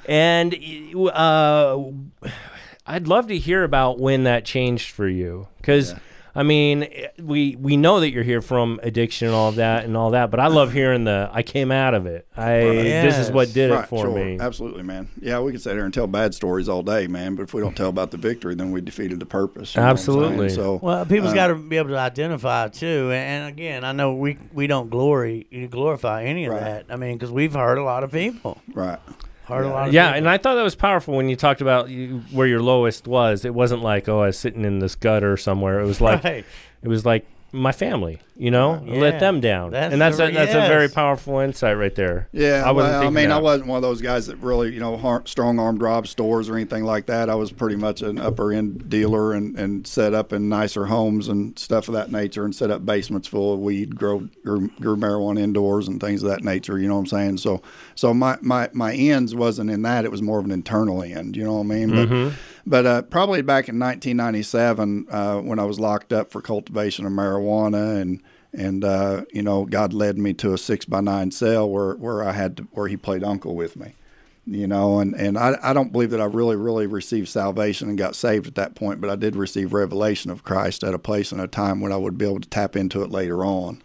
and 0.08 0.54
uh, 0.94 1.82
I'd 2.86 3.08
love 3.08 3.28
to 3.28 3.36
hear 3.36 3.64
about 3.64 3.98
when 3.98 4.24
that 4.24 4.46
changed 4.46 4.90
for 4.92 5.06
you, 5.06 5.48
because 5.58 5.94
I 6.36 6.42
mean, 6.42 6.86
we 7.18 7.56
we 7.56 7.76
know 7.78 8.00
that 8.00 8.10
you're 8.10 8.22
here 8.22 8.42
from 8.42 8.78
addiction 8.82 9.28
and 9.28 9.34
all 9.34 9.48
of 9.48 9.54
that 9.56 9.84
and 9.86 9.96
all 9.96 10.10
that, 10.10 10.30
but 10.30 10.38
I 10.38 10.48
love 10.48 10.70
hearing 10.72 11.04
the 11.04 11.30
I 11.32 11.42
came 11.42 11.72
out 11.72 11.94
of 11.94 12.04
it. 12.04 12.28
I 12.36 12.58
this 12.60 13.16
is 13.16 13.30
what 13.30 13.54
did 13.54 13.70
Right, 13.70 13.84
it 13.84 13.88
for 13.88 14.04
sure. 14.04 14.14
me. 14.14 14.38
Absolutely, 14.38 14.82
man. 14.82 15.08
Yeah, 15.18 15.40
we 15.40 15.52
could 15.52 15.62
sit 15.62 15.72
here 15.72 15.84
and 15.86 15.94
tell 15.94 16.06
bad 16.06 16.34
stories 16.34 16.68
all 16.68 16.82
day, 16.82 17.06
man. 17.06 17.36
But 17.36 17.44
if 17.44 17.54
we 17.54 17.62
don't 17.62 17.74
tell 17.76 17.88
about 17.88 18.10
the 18.10 18.18
victory, 18.18 18.54
then 18.54 18.70
we 18.70 18.82
defeated 18.82 19.18
the 19.18 19.24
purpose. 19.26 19.74
you 19.74 19.80
know 19.80 19.86
what 19.86 19.90
I'm 19.92 19.96
saying? 19.96 20.18
Absolutely. 20.18 20.48
So, 20.50 20.78
Well, 20.82 21.06
people's 21.06 21.32
Uh, 21.32 21.36
got 21.36 21.46
to 21.48 21.54
be 21.54 21.78
able 21.78 21.88
to 21.90 21.98
identify 21.98 22.68
too. 22.68 23.10
And, 23.12 23.44
and 23.44 23.48
again, 23.48 23.82
I 23.84 23.92
know 23.92 24.12
we 24.14 24.36
we 24.52 24.66
don't 24.66 24.90
glory 24.90 25.46
glorify 25.70 26.24
any 26.24 26.44
of 26.44 26.52
Right. 26.52 26.60
that. 26.60 26.84
I 26.90 26.96
mean, 26.96 27.14
because 27.14 27.30
we've 27.32 27.54
hurt 27.54 27.78
a 27.78 27.82
lot 27.82 28.04
of 28.04 28.12
people. 28.12 28.58
right. 28.74 28.98
Heard 29.46 29.64
a 29.64 29.68
lot 29.68 29.88
of 29.88 29.94
Yeah, 29.94 30.12
and 30.14 30.28
I 30.28 30.38
thought 30.38 30.56
that 30.56 30.62
was 30.62 30.74
powerful 30.74 31.14
when 31.14 31.28
you 31.28 31.36
talked 31.36 31.60
about 31.60 31.88
you, 31.88 32.22
where 32.32 32.46
your 32.46 32.60
lowest 32.60 33.06
was. 33.06 33.44
It 33.44 33.54
wasn't 33.54 33.82
like, 33.82 34.08
oh, 34.08 34.22
I 34.22 34.26
was 34.26 34.38
sitting 34.38 34.64
in 34.64 34.80
this 34.80 34.96
gutter 34.96 35.36
somewhere. 35.36 35.80
It 35.80 35.86
was 35.86 36.00
like 36.00 36.24
right. 36.24 36.44
it 36.82 36.88
was 36.88 37.06
like 37.06 37.26
my 37.52 37.72
family. 37.72 38.20
You 38.38 38.50
know, 38.50 38.82
Yeah. 38.84 39.00
let 39.00 39.18
them 39.18 39.40
down, 39.40 39.70
That's 39.70 39.94
and 39.94 40.02
that's 40.02 40.18
the- 40.18 40.28
a, 40.28 40.30
that's 40.30 40.50
a 40.52 40.68
very 40.68 40.90
powerful 40.90 41.38
insight 41.38 41.78
right 41.78 41.94
there. 41.94 42.28
Yeah, 42.32 42.62
I 42.66 42.70
wasn't 42.70 42.74
well, 42.74 42.84
I 43.00 43.04
thinking 43.04 43.14
mean, 43.14 43.30
I 43.32 43.38
wasn't 43.38 43.68
one 43.68 43.76
of 43.78 43.82
those 43.82 44.02
guys 44.02 44.26
that 44.26 44.36
really, 44.42 44.74
you 44.74 44.78
know, 44.80 44.98
har- 44.98 45.22
strong 45.24 45.58
arm 45.58 45.78
rob 45.78 46.06
stores 46.06 46.50
or 46.50 46.56
anything 46.56 46.84
like 46.84 47.06
that. 47.06 47.30
I 47.30 47.34
was 47.34 47.50
pretty 47.50 47.76
much 47.76 48.02
an 48.02 48.18
upper 48.18 48.52
end 48.52 48.90
dealer 48.90 49.32
and, 49.32 49.58
and 49.58 49.86
set 49.86 50.12
up 50.12 50.34
in 50.34 50.50
nicer 50.50 50.84
homes 50.84 51.28
and 51.28 51.58
stuff 51.58 51.88
of 51.88 51.94
that 51.94 52.12
nature 52.12 52.44
and 52.44 52.54
set 52.54 52.70
up 52.70 52.84
basements 52.84 53.26
full 53.26 53.54
of 53.54 53.60
weed, 53.60 53.96
grow, 53.96 54.28
grew, 54.44 54.68
grew 54.78 54.96
marijuana 54.98 55.40
indoors 55.40 55.88
and 55.88 55.98
things 55.98 56.22
of 56.22 56.28
that 56.28 56.44
nature. 56.44 56.78
You 56.78 56.88
know 56.88 56.96
what 56.96 57.00
I'm 57.00 57.06
saying? 57.06 57.38
So, 57.38 57.62
so 57.94 58.12
my, 58.12 58.36
my, 58.42 58.68
my 58.74 58.92
ends 58.92 59.34
wasn't 59.34 59.70
in 59.70 59.80
that. 59.80 60.04
It 60.04 60.10
was 60.10 60.20
more 60.20 60.38
of 60.38 60.44
an 60.44 60.50
internal 60.50 61.02
end. 61.02 61.38
You 61.38 61.44
know 61.44 61.54
what 61.54 61.60
I 61.60 61.68
mean? 61.68 61.88
But, 61.88 62.08
mm-hmm. 62.10 62.34
But 62.66 62.84
uh, 62.84 63.02
probably 63.02 63.42
back 63.42 63.68
in 63.68 63.78
1997, 63.78 65.06
uh, 65.08 65.38
when 65.38 65.58
I 65.58 65.64
was 65.64 65.78
locked 65.78 66.12
up 66.12 66.30
for 66.30 66.42
cultivation 66.42 67.06
of 67.06 67.12
marijuana 67.12 68.00
and 68.00 68.22
and 68.52 68.84
uh, 68.84 69.24
you 69.32 69.42
know 69.42 69.64
God 69.66 69.92
led 69.92 70.18
me 70.18 70.32
to 70.34 70.52
a 70.52 70.58
six 70.58 70.84
by 70.84 71.00
nine 71.00 71.30
cell 71.30 71.70
where 71.70 71.94
where 71.94 72.24
I 72.24 72.32
had 72.32 72.56
to, 72.56 72.62
where 72.72 72.88
He 72.88 72.96
played 72.96 73.22
uncle 73.22 73.54
with 73.54 73.76
me, 73.76 73.92
you 74.46 74.66
know, 74.66 74.98
and 74.98 75.14
and 75.14 75.38
I 75.38 75.56
I 75.62 75.72
don't 75.72 75.92
believe 75.92 76.10
that 76.10 76.20
I 76.20 76.24
really 76.24 76.56
really 76.56 76.86
received 76.86 77.28
salvation 77.28 77.88
and 77.88 77.98
got 77.98 78.16
saved 78.16 78.46
at 78.48 78.54
that 78.56 78.74
point, 78.74 79.00
but 79.00 79.10
I 79.10 79.16
did 79.16 79.36
receive 79.36 79.72
revelation 79.72 80.30
of 80.30 80.42
Christ 80.42 80.82
at 80.82 80.94
a 80.94 80.98
place 80.98 81.30
and 81.30 81.40
a 81.40 81.46
time 81.46 81.80
when 81.80 81.92
I 81.92 81.96
would 81.96 82.18
be 82.18 82.24
able 82.24 82.40
to 82.40 82.48
tap 82.48 82.74
into 82.74 83.02
it 83.02 83.10
later 83.10 83.44
on, 83.44 83.82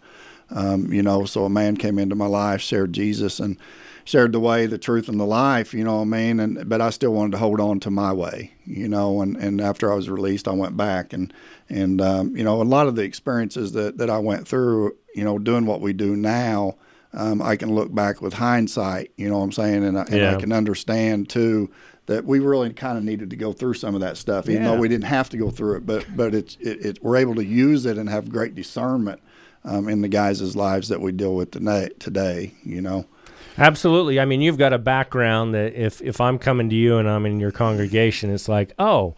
um, 0.50 0.92
you 0.92 1.02
know. 1.02 1.24
So 1.24 1.44
a 1.44 1.50
man 1.50 1.76
came 1.76 1.98
into 1.98 2.16
my 2.16 2.26
life, 2.26 2.60
shared 2.60 2.92
Jesus, 2.92 3.38
and 3.38 3.58
shared 4.04 4.32
the 4.32 4.40
way, 4.40 4.66
the 4.66 4.78
truth, 4.78 5.08
and 5.08 5.18
the 5.20 5.24
life. 5.26 5.72
You 5.74 5.84
know 5.84 5.96
what 5.96 6.02
I 6.02 6.04
mean? 6.04 6.40
And 6.40 6.68
but 6.68 6.80
I 6.80 6.90
still 6.90 7.12
wanted 7.12 7.32
to 7.32 7.38
hold 7.38 7.60
on 7.60 7.80
to 7.80 7.90
my 7.90 8.12
way, 8.12 8.52
you 8.64 8.88
know. 8.88 9.20
And 9.22 9.36
and 9.36 9.60
after 9.60 9.92
I 9.92 9.94
was 9.96 10.08
released, 10.10 10.48
I 10.48 10.52
went 10.52 10.76
back 10.76 11.12
and 11.12 11.32
and 11.68 12.00
um, 12.00 12.36
you 12.36 12.44
know 12.44 12.60
a 12.60 12.64
lot 12.64 12.86
of 12.86 12.96
the 12.96 13.02
experiences 13.02 13.72
that 13.72 13.98
that 13.98 14.10
I 14.10 14.18
went 14.18 14.46
through, 14.48 14.96
you 15.14 15.24
know, 15.24 15.38
doing 15.38 15.66
what 15.66 15.80
we 15.80 15.92
do 15.92 16.16
now. 16.16 16.76
Um, 17.14 17.42
I 17.42 17.56
can 17.56 17.74
look 17.74 17.94
back 17.94 18.22
with 18.22 18.32
hindsight, 18.34 19.10
you 19.18 19.28
know 19.28 19.36
what 19.36 19.44
I'm 19.44 19.52
saying, 19.52 19.84
and 19.84 19.98
I, 19.98 20.02
and 20.02 20.14
Yeah. 20.14 20.34
I 20.36 20.40
can 20.40 20.50
understand 20.50 21.28
too 21.28 21.70
that 22.06 22.24
we 22.24 22.38
really 22.40 22.72
kind 22.72 22.96
of 22.96 23.04
needed 23.04 23.28
to 23.30 23.36
go 23.36 23.52
through 23.52 23.74
some 23.74 23.94
of 23.94 24.00
that 24.00 24.16
stuff, 24.16 24.48
even 24.48 24.62
Yeah. 24.62 24.70
though 24.70 24.78
we 24.78 24.88
didn't 24.88 25.04
have 25.04 25.28
to 25.28 25.36
go 25.36 25.50
through 25.50 25.76
it. 25.76 25.86
But 25.86 26.06
but 26.16 26.34
it's 26.34 26.56
it, 26.58 26.84
it 26.86 26.98
we're 27.04 27.18
able 27.18 27.34
to 27.34 27.44
use 27.44 27.84
it 27.84 27.98
and 27.98 28.08
have 28.08 28.30
great 28.30 28.54
discernment 28.54 29.20
um, 29.62 29.88
in 29.90 30.00
the 30.00 30.08
guys' 30.08 30.56
lives 30.56 30.88
that 30.88 31.02
we 31.02 31.12
deal 31.12 31.34
with 31.36 31.50
today. 31.50 31.90
Today, 31.98 32.54
you 32.64 32.80
know. 32.80 33.04
Absolutely. 33.58 34.18
I 34.20 34.24
mean, 34.24 34.40
you've 34.40 34.58
got 34.58 34.72
a 34.72 34.78
background 34.78 35.54
that 35.54 35.74
if 35.74 36.00
if 36.02 36.20
I'm 36.20 36.38
coming 36.38 36.68
to 36.70 36.74
you 36.76 36.98
and 36.98 37.08
I'm 37.08 37.26
in 37.26 37.40
your 37.40 37.50
congregation, 37.52 38.30
it's 38.30 38.48
like, 38.48 38.72
oh, 38.78 39.14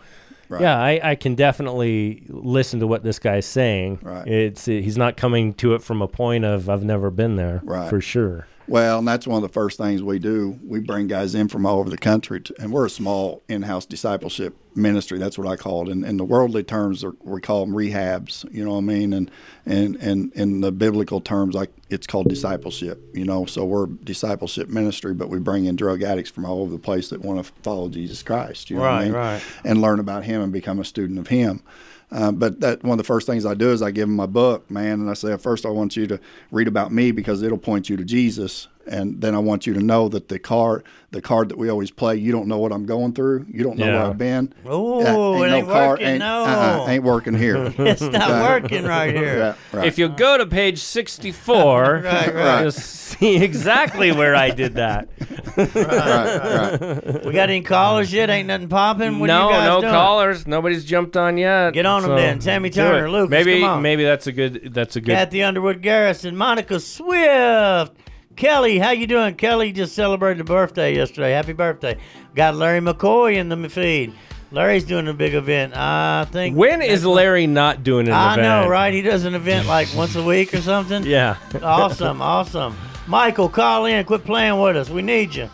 Right. 0.49 0.61
yeah, 0.61 0.79
I, 0.79 1.01
I 1.13 1.15
can 1.15 1.35
definitely 1.35 2.23
listen 2.29 2.81
to 2.81 2.87
what 2.87 3.03
this 3.03 3.19
guy's 3.19 3.47
saying. 3.47 4.01
Right. 4.03 4.27
It's 4.27 4.67
he's 4.67 4.99
not 4.99 5.17
coming 5.17 5.55
to 5.55 5.75
it 5.75 5.83
from 5.83 6.03
a 6.03 6.09
point 6.09 6.45
of 6.45 6.69
I've 6.69 6.85
never 6.85 7.11
been 7.11 7.37
there. 7.37 7.61
Right. 7.65 7.89
For 7.89 8.01
sure. 8.01 8.47
Well, 8.67 8.99
and 9.01 9.07
that's 9.09 9.27
one 9.27 9.37
of 9.37 9.49
the 9.49 9.53
first 9.53 9.77
things 9.77 10.03
we 10.03 10.19
do. 10.19 10.59
We 10.65 10.81
bring 10.81 11.07
guys 11.07 11.35
in 11.35 11.49
from 11.49 11.67
all 11.67 11.81
over 11.81 11.91
the 11.91 11.99
country, 11.99 12.41
to, 12.41 12.55
and 12.59 12.73
we're 12.73 12.87
a 12.87 12.91
small 12.91 13.43
in-house 13.49 13.85
discipleship 13.85 14.57
ministry. 14.75 15.19
That's 15.19 15.37
what 15.37 15.47
I 15.47 15.57
call 15.57 15.87
it. 15.89 15.93
In, 15.93 16.03
in 16.03 16.17
the 16.17 16.25
worldly 16.25 16.63
terms, 16.65 17.05
we 17.23 17.41
call 17.43 17.67
them 17.67 17.75
rehabs. 17.75 18.51
You 18.53 18.65
know 18.65 18.73
what 18.73 18.79
I 18.79 18.81
mean? 18.83 19.13
And 19.13 19.31
and 19.67 19.97
and 19.97 20.33
in 20.35 20.63
the 20.63 20.73
biblical 20.73 21.21
terms, 21.21 21.55
like 21.55 21.71
it's 21.91 22.07
called 22.07 22.29
discipleship. 22.29 23.03
You 23.13 23.25
know, 23.27 23.45
so 23.45 23.65
we're 23.67 23.87
discipleship 23.87 24.69
ministry, 24.71 25.13
but 25.13 25.29
we 25.29 25.39
bring 25.39 25.67
in 25.67 25.77
drug 25.77 26.03
addicts 26.03 26.31
from 26.31 26.47
all 26.47 26.63
over 26.63 26.73
the 26.73 26.79
place 26.79 27.11
that 27.11 27.21
want 27.21 27.45
to 27.45 27.53
follow 27.63 27.91
Jesus 27.91 28.23
Christ. 28.23 28.71
You 28.71 28.77
know 28.77 28.83
what 28.83 28.89
I 28.91 28.95
Right, 28.97 29.05
mean? 29.05 29.13
right. 29.13 29.43
And 29.65 29.81
learn 29.83 30.01
about 30.01 30.25
Him 30.25 30.41
and 30.41 30.53
become 30.53 30.79
a 30.81 30.85
student 30.85 31.19
of 31.19 31.29
Him. 31.29 31.63
Uh, 32.11 32.31
but 32.33 32.61
that 32.61 32.83
one 32.83 32.93
of 32.93 32.99
the 32.99 33.05
first 33.05 33.27
things 33.27 33.45
I 33.45 33.55
do 33.55 33.71
is 33.71 33.83
I 33.83 33.91
give 33.91 34.09
them 34.09 34.17
my 34.17 34.27
book, 34.27 34.71
man, 34.71 35.01
and 35.01 35.11
I 35.11 35.15
say 35.15 35.37
first 35.37 35.67
I 35.67 35.71
want 35.71 35.97
you 35.97 36.07
to 36.07 36.21
read 36.51 36.69
about 36.69 36.93
me 36.93 37.11
because 37.11 37.43
it'll 37.43 37.59
point 37.59 37.89
you 37.89 37.97
to 37.97 38.05
Jesus, 38.05 38.69
and 38.87 39.21
then 39.21 39.35
I 39.35 39.39
want 39.39 39.67
you 39.67 39.75
to 39.75 39.81
know 39.81 40.09
that 40.09 40.29
the 40.29 40.39
card, 40.39 40.85
the 41.11 41.21
card 41.23 41.49
that 41.51 41.59
we 41.59 41.69
always 41.69 41.91
play, 41.91 42.17
you 42.17 42.33
don't 42.33 42.49
know 42.49 42.59
what 42.59 42.73
I'm 42.73 42.87
going 42.87 43.13
through, 43.13 43.47
you 43.49 43.63
don't 43.63 43.79
know 43.79 43.87
Yeah. 43.87 43.99
where 44.03 44.11
I've 44.11 44.19
been. 44.19 44.53
Oh, 44.67 45.03
That 45.41 45.49
it 45.49 45.53
ain't 45.57 45.67
working, 45.69 46.07
ain't, 46.07 46.19
no. 46.19 46.45
uh-uh, 46.45 46.87
ain't 46.89 47.05
working 47.05 47.35
here. 47.35 47.73
It's 47.79 48.01
not 48.03 48.31
Right. 48.31 48.63
working 48.63 48.85
right 48.85 49.15
here. 49.15 49.39
Yeah, 49.73 49.79
right. 49.79 49.87
If 49.87 49.99
you 49.99 50.09
go 50.09 50.37
to 50.39 50.47
page 50.47 50.79
64, 50.79 52.01
Right, 52.05 52.35
right. 52.35 52.61
you'll 52.63 52.71
see 52.73 53.37
exactly 53.43 54.11
where 54.13 54.35
I 54.35 54.51
did 54.51 54.75
that. 54.75 55.09
right, 55.57 55.75
right. 55.75 57.25
We 57.25 57.33
got 57.33 57.49
any 57.51 57.61
callers 57.63 58.13
yet? 58.13 58.31
Ain't 58.31 58.49
nothing 58.49 58.69
popping. 58.69 59.19
What 59.19 59.31
are 59.31 59.39
no, 59.41 59.49
you 59.49 59.55
guys 59.55 59.67
no 59.69 59.81
doing? 59.81 59.93
callers. 59.93 60.47
Nobody's 60.47 60.85
jumped 60.85 61.17
on 61.17 61.37
yet. 61.39 61.73
Get 61.73 61.87
on 61.87 62.03
so 62.03 62.15
then. 62.17 62.39
Tammy 62.41 62.71
Turner, 62.71 63.07
it. 63.07 63.11
Lucas, 63.11 63.31
Maybe, 63.31 63.61
come 63.61 63.71
on. 63.71 63.83
maybe 63.83 64.05
that's 64.05 64.27
a 64.27 64.33
good. 64.33 64.71
That's 64.75 64.97
a 64.97 65.01
good. 65.01 65.13
Kathy 65.15 65.43
Underwood 65.43 65.83
Garrison, 65.83 66.37
Monica 66.37 66.81
Swift, 66.81 67.93
Kelly. 68.37 68.79
How 68.79 68.91
you 68.91 69.07
doing? 69.07 69.35
Kelly 69.35 69.73
just 69.73 69.95
celebrated 69.95 70.41
a 70.41 70.45
birthday 70.45 70.95
yesterday. 70.95 71.33
Happy 71.33 71.53
birthday! 71.53 71.99
Got 72.35 72.57
Larry 72.57 72.81
McCoy 72.81 73.37
in 73.37 73.49
the 73.49 73.69
feed. 73.69 74.13
Larry's 74.51 74.85
doing 74.85 75.09
a 75.09 75.15
big 75.15 75.35
event. 75.35 75.77
I 75.77 76.27
think. 76.31 76.57
when 76.57 76.81
is 76.81 77.05
Larry 77.05 77.47
not 77.47 77.83
doing 77.83 78.07
an 78.07 78.15
I 78.15 78.35
event? 78.35 78.47
I 78.47 78.63
know, 78.63 78.69
right? 78.69 78.95
He 78.95 79.03
does 79.03 79.25
an 79.25 79.35
event 79.35 79.67
like 79.67 79.89
once 79.97 80.15
a 80.15 80.23
week 80.23 80.55
or 80.55 80.61
something. 80.61 81.05
Yeah. 81.15 81.37
awesome, 81.63 82.23
awesome. 82.23 82.77
Michael, 83.07 83.49
call 83.49 83.87
in. 83.87 84.05
Quit 84.05 84.25
playing 84.25 84.61
with 84.61 84.77
us. 84.77 84.89
We 84.89 85.03
need 85.03 85.35
you. 85.35 85.51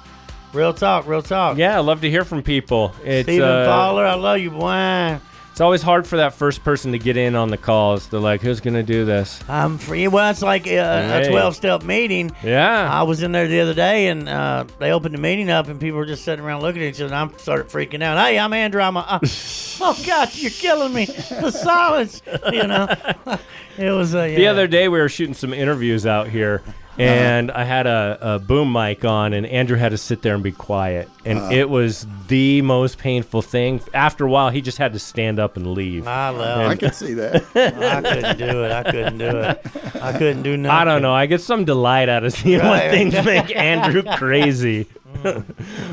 Real 0.53 0.75
talk, 0.75 1.07
real 1.07 1.23
talk. 1.23 1.57
Yeah, 1.57 1.77
I 1.77 1.81
love 1.81 2.01
to 2.03 2.11
hear 2.11 2.25
from 2.25 2.43
people. 2.43 2.95
It's 3.05 3.27
Stephen 3.27 3.49
uh, 3.49 3.67
Fowler, 3.67 4.05
I 4.05 4.15
love 4.15 4.39
you, 4.39 4.51
boy. 4.51 5.19
It's 5.61 5.63
always 5.63 5.83
hard 5.83 6.07
for 6.07 6.17
that 6.17 6.33
first 6.33 6.65
person 6.65 6.93
to 6.93 6.99
get 6.99 7.19
in 7.19 7.37
on 7.37 7.51
the 7.51 7.59
calls. 7.59 8.07
They're 8.07 8.19
like, 8.19 8.41
"Who's 8.41 8.61
gonna 8.61 8.83
do 8.83 9.05
this?" 9.05 9.45
I'm 9.47 9.77
free. 9.77 10.09
Well, 10.09 10.31
it's 10.31 10.41
like 10.41 10.67
a, 10.67 11.21
a 11.21 11.29
12 11.29 11.55
step 11.55 11.83
meeting. 11.83 12.31
Yeah. 12.43 12.91
I 12.91 13.03
was 13.03 13.23
in 13.23 13.33
there 13.33 13.47
the 13.47 13.61
other 13.61 13.75
day, 13.75 14.07
and 14.07 14.27
uh, 14.27 14.65
they 14.79 14.91
opened 14.91 15.15
the 15.15 15.19
meeting 15.19 15.51
up, 15.51 15.69
and 15.69 15.79
people 15.79 15.99
were 15.99 16.07
just 16.07 16.25
sitting 16.25 16.43
around 16.43 16.63
looking 16.63 16.81
at 16.81 16.89
each 16.89 17.03
other. 17.03 17.15
And 17.15 17.31
I 17.31 17.37
started 17.37 17.69
freaking 17.69 18.03
out. 18.03 18.17
Hey, 18.17 18.39
I'm 18.39 18.55
Andrew. 18.55 18.81
I'm 18.81 18.97
a, 18.97 19.01
uh, 19.01 19.19
oh 19.83 20.03
God, 20.07 20.31
you're 20.33 20.51
killing 20.51 20.95
me. 20.95 21.05
The 21.05 21.51
silence, 21.51 22.23
you 22.51 22.67
know. 22.67 22.89
it 23.77 23.91
was 23.91 24.15
uh, 24.15 24.23
yeah. 24.23 24.37
The 24.37 24.47
other 24.47 24.67
day 24.67 24.89
we 24.89 24.99
were 24.99 25.11
shooting 25.11 25.35
some 25.35 25.53
interviews 25.53 26.07
out 26.07 26.29
here, 26.29 26.63
and 27.01 27.51
I 27.51 27.65
had 27.65 27.87
a, 27.87 28.19
a 28.21 28.39
boom 28.39 28.73
mic 28.73 29.05
on, 29.05 29.33
and 29.33 29.47
Andrew 29.47 29.77
had 29.77 29.91
to 29.91 29.99
sit 29.99 30.23
there 30.23 30.35
and 30.35 30.43
be 30.43 30.53
quiet, 30.53 31.09
and 31.25 31.53
it 31.53 31.69
was 31.71 32.07
the 32.29 32.63
most 32.63 32.99
painful 32.99 33.43
thing. 33.43 33.81
After 33.95 34.25
a 34.27 34.31
while, 34.31 34.51
he 34.51 34.61
just 34.61 34.79
had 34.79 34.93
to 34.93 34.99
stand 34.99 35.39
up 35.39 35.57
and 35.57 35.73
leave. 35.75 36.07
I 36.07 36.29
love 36.31 36.41
it. 36.41 36.43
I 36.63 36.67
love. 36.69 36.79
can 36.79 36.93
see 36.93 37.15
that. 37.15 37.37
I 37.55 38.01
couldn't 38.03 38.39
do 38.39 38.65
it. 38.65 38.73
I 38.73 38.83
couldn't 38.85 39.19
do 39.19 39.25
it. 39.39 39.61
I 40.03 40.13
couldn't 40.19 40.43
do 40.43 40.57
nothing. 40.57 40.77
I 40.77 40.85
don't 40.85 41.03
know. 41.03 41.13
I 41.13 41.27
get 41.27 41.41
some 41.41 41.65
delight 41.65 42.09
out 42.09 42.25
of 42.25 42.33
seeing 42.35 42.59
Right. 42.61 42.85
what 42.87 42.91
things 42.91 43.15
make 43.25 43.55
Andrew 43.57 44.03
crazy. 44.17 44.87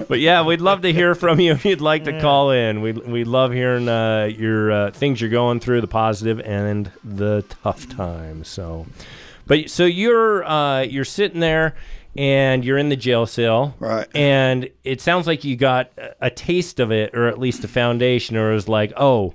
but 0.07 0.19
yeah, 0.19 0.43
we'd 0.43 0.61
love 0.61 0.81
to 0.83 0.93
hear 0.93 1.15
from 1.15 1.39
you 1.39 1.51
if 1.53 1.65
you'd 1.65 1.81
like 1.81 2.03
to 2.05 2.21
call 2.21 2.51
in. 2.51 2.81
We 2.81 2.91
we 2.93 3.23
love 3.23 3.51
hearing 3.51 3.89
uh, 3.89 4.25
your 4.25 4.71
uh, 4.71 4.91
things 4.91 5.19
you're 5.19 5.29
going 5.29 5.59
through, 5.59 5.81
the 5.81 5.87
positive 5.87 6.39
and 6.41 6.91
the 7.03 7.43
tough 7.63 7.89
times. 7.89 8.47
So, 8.47 8.85
but 9.47 9.69
so 9.69 9.85
you're 9.85 10.43
uh, 10.45 10.81
you're 10.81 11.05
sitting 11.05 11.39
there 11.39 11.75
and 12.15 12.65
you're 12.65 12.77
in 12.77 12.89
the 12.89 12.95
jail 12.95 13.25
cell, 13.25 13.75
Right. 13.79 14.07
And 14.15 14.69
it 14.83 15.01
sounds 15.01 15.27
like 15.27 15.43
you 15.43 15.55
got 15.55 15.91
a- 15.97 16.27
a 16.27 16.29
taste 16.31 16.79
of 16.79 16.91
it, 16.91 17.13
or 17.15 17.27
at 17.27 17.39
least 17.39 17.63
a 17.63 17.67
foundation, 17.67 18.35
or 18.35 18.51
it 18.51 18.55
was 18.55 18.67
like, 18.67 18.91
oh, 18.97 19.33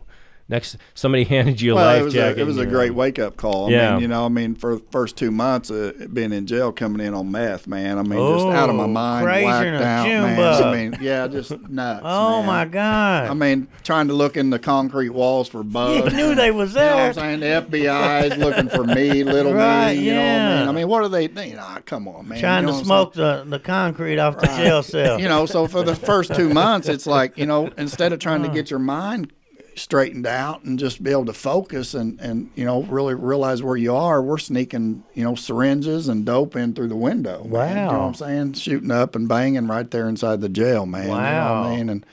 next 0.48 0.76
somebody 0.94 1.24
handed 1.36 1.60
you 1.60 1.72
a 1.72 1.74
Well, 1.76 1.84
life 1.86 2.00
it 2.00 2.04
was 2.04 2.14
jacket. 2.14 2.38
a, 2.38 2.42
it 2.42 2.44
was 2.46 2.58
a 2.58 2.66
great 2.66 2.94
wake 2.94 3.18
up 3.18 3.36
call. 3.36 3.66
I 3.66 3.70
Yeah. 3.70 3.92
mean, 3.92 4.02
you 4.02 4.08
know, 4.08 4.24
I 4.24 4.28
mean, 4.28 4.54
for 4.54 4.76
the 4.76 4.82
first 4.90 5.16
two 5.16 5.30
months 5.30 5.70
uh, 5.70 5.92
being 6.12 6.32
in 6.32 6.46
jail, 6.46 6.72
coming 6.72 7.06
in 7.06 7.14
on 7.14 7.30
meth, 7.30 7.66
man. 7.66 7.98
I 7.98 8.02
mean, 8.02 8.18
just 8.34 8.46
out 8.46 8.68
of 8.68 8.76
my 8.76 8.84
Oh, 8.84 8.88
mind, 8.88 9.24
crazier 9.26 9.46
whacked 9.72 9.82
out, 9.84 10.06
man. 10.06 10.36
bug. 10.36 10.62
I 10.62 10.72
mean, 10.76 10.98
yeah, 11.00 11.26
just 11.28 11.50
nuts. 11.68 12.02
Oh 12.04 12.38
man. 12.38 12.46
my 12.46 12.64
God! 12.66 13.30
I 13.30 13.34
mean, 13.34 13.68
trying 13.82 14.08
to 14.08 14.14
look 14.14 14.36
in 14.36 14.50
the 14.50 14.58
concrete 14.58 15.10
walls 15.10 15.48
for 15.48 15.62
bugs. 15.62 15.96
you 15.96 16.02
bugs. 16.02 16.14
knew 16.14 16.34
they 16.34 16.50
was 16.50 16.74
You 16.74 16.80
know 16.80 16.86
what 16.86 16.96
there. 16.96 17.06
I'm 17.24 17.40
saying? 17.40 17.40
The 17.70 17.78
FBI 17.78 18.30
is 18.32 18.36
looking 18.38 18.68
for 18.68 18.84
me, 18.84 19.24
little 19.24 19.52
Right, 19.52 19.96
me. 19.96 20.06
You 20.06 20.14
know 20.14 20.20
what 20.20 20.26
I 20.28 20.58
mean? 20.60 20.68
I 20.68 20.72
mean, 20.72 20.88
what 20.88 21.02
are 21.02 21.08
they? 21.08 21.28
You 21.48 21.56
know, 21.56 21.78
come 21.86 22.08
on, 22.08 22.28
man. 22.28 22.38
Trying 22.40 22.64
you 22.66 22.72
know 22.72 22.78
to 22.78 22.84
smoke 22.84 23.12
the, 23.14 23.44
the 23.46 23.58
concrete 23.58 24.18
off 24.18 24.38
the 24.38 24.46
jail 24.46 24.82
cell. 24.82 25.20
You 25.20 25.28
know, 25.28 25.46
so 25.46 25.66
for 25.66 25.82
the 25.82 25.94
first 25.94 26.34
two 26.34 26.48
months, 26.48 26.88
it's 26.88 27.06
like 27.06 27.38
you 27.38 27.46
know, 27.46 27.68
instead 27.78 28.12
of 28.12 28.18
trying 28.18 28.42
to 28.42 28.48
get 28.48 28.70
your 28.70 28.78
mind 28.80 29.32
straightened 29.74 30.26
out 30.26 30.64
and 30.64 30.78
just 30.78 31.02
be 31.02 31.10
able 31.10 31.24
to 31.26 31.32
focus 31.32 31.94
and 31.94 32.20
and 32.20 32.50
you 32.54 32.64
know 32.64 32.82
really 32.84 33.14
realize 33.14 33.62
where 33.62 33.76
you 33.76 33.94
are, 33.94 34.22
we're 34.22 34.38
sneaking 34.38 35.02
you 35.14 35.24
know 35.24 35.34
syringes 35.34 36.08
and 36.08 36.24
dope 36.26 36.56
in 36.56 36.74
through 36.74 36.88
the 36.88 36.96
window. 36.96 37.44
man. 37.44 37.68
you 37.70 37.74
know 37.92 37.98
what 38.00 38.04
I'm 38.08 38.14
saying? 38.14 38.52
Shooting 38.54 38.90
up 38.90 39.14
and 39.16 39.28
banging 39.28 39.66
right 39.68 39.90
there 39.90 40.08
inside 40.08 40.40
the 40.40 40.48
jail, 40.48 40.86
man. 40.86 41.02
You 41.04 41.08
know 41.08 41.14
what 41.14 41.22
Wow. 41.22 41.64
I 41.64 41.76
mean? 41.76 41.88
And 41.88 42.06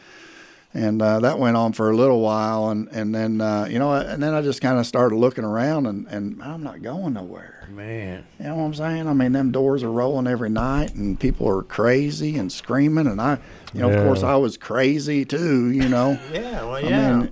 and 0.72 1.02
uh, 1.02 1.20
that 1.22 1.40
went 1.40 1.58
on 1.58 1.74
for 1.74 1.90
a 1.90 1.96
little 1.96 2.22
while, 2.22 2.70
and 2.70 2.88
and 2.92 3.14
then 3.14 3.42
uh, 3.42 3.66
you 3.68 3.80
know, 3.80 3.92
and 3.94 4.22
then 4.22 4.36
I 4.36 4.44
just 4.44 4.62
kind 4.62 4.78
of 4.78 4.86
started 4.86 5.16
looking 5.16 5.44
around, 5.44 5.88
and 5.88 6.06
and 6.08 6.42
I'm 6.44 6.62
not 6.62 6.84
going 6.84 7.14
nowhere. 7.14 7.68
Man, 7.72 8.24
You 8.40 8.46
know 8.46 8.56
what 8.56 8.64
I'm 8.66 8.74
saying? 8.76 9.08
I 9.08 9.14
mean, 9.14 9.32
them 9.32 9.52
doors 9.52 9.82
are 9.84 9.92
rolling 9.92 10.28
every 10.28 10.50
night, 10.52 10.94
and 10.96 11.20
people 11.20 11.48
are 11.50 11.64
crazy 11.64 12.38
and 12.38 12.52
screaming, 12.52 13.08
and 13.08 13.20
I, 13.20 13.40
you 13.74 13.82
know, 13.82 13.90
Yeah. 13.90 13.96
of 13.98 14.06
course, 14.06 14.22
I 14.24 14.36
was 14.36 14.58
crazy 14.58 15.26
too. 15.26 15.72
You 15.72 15.90
know, 15.90 16.20
yeah, 16.34 16.64
well, 16.64 16.76
I 16.76 16.80
yeah. 16.82 17.18
mean, 17.18 17.32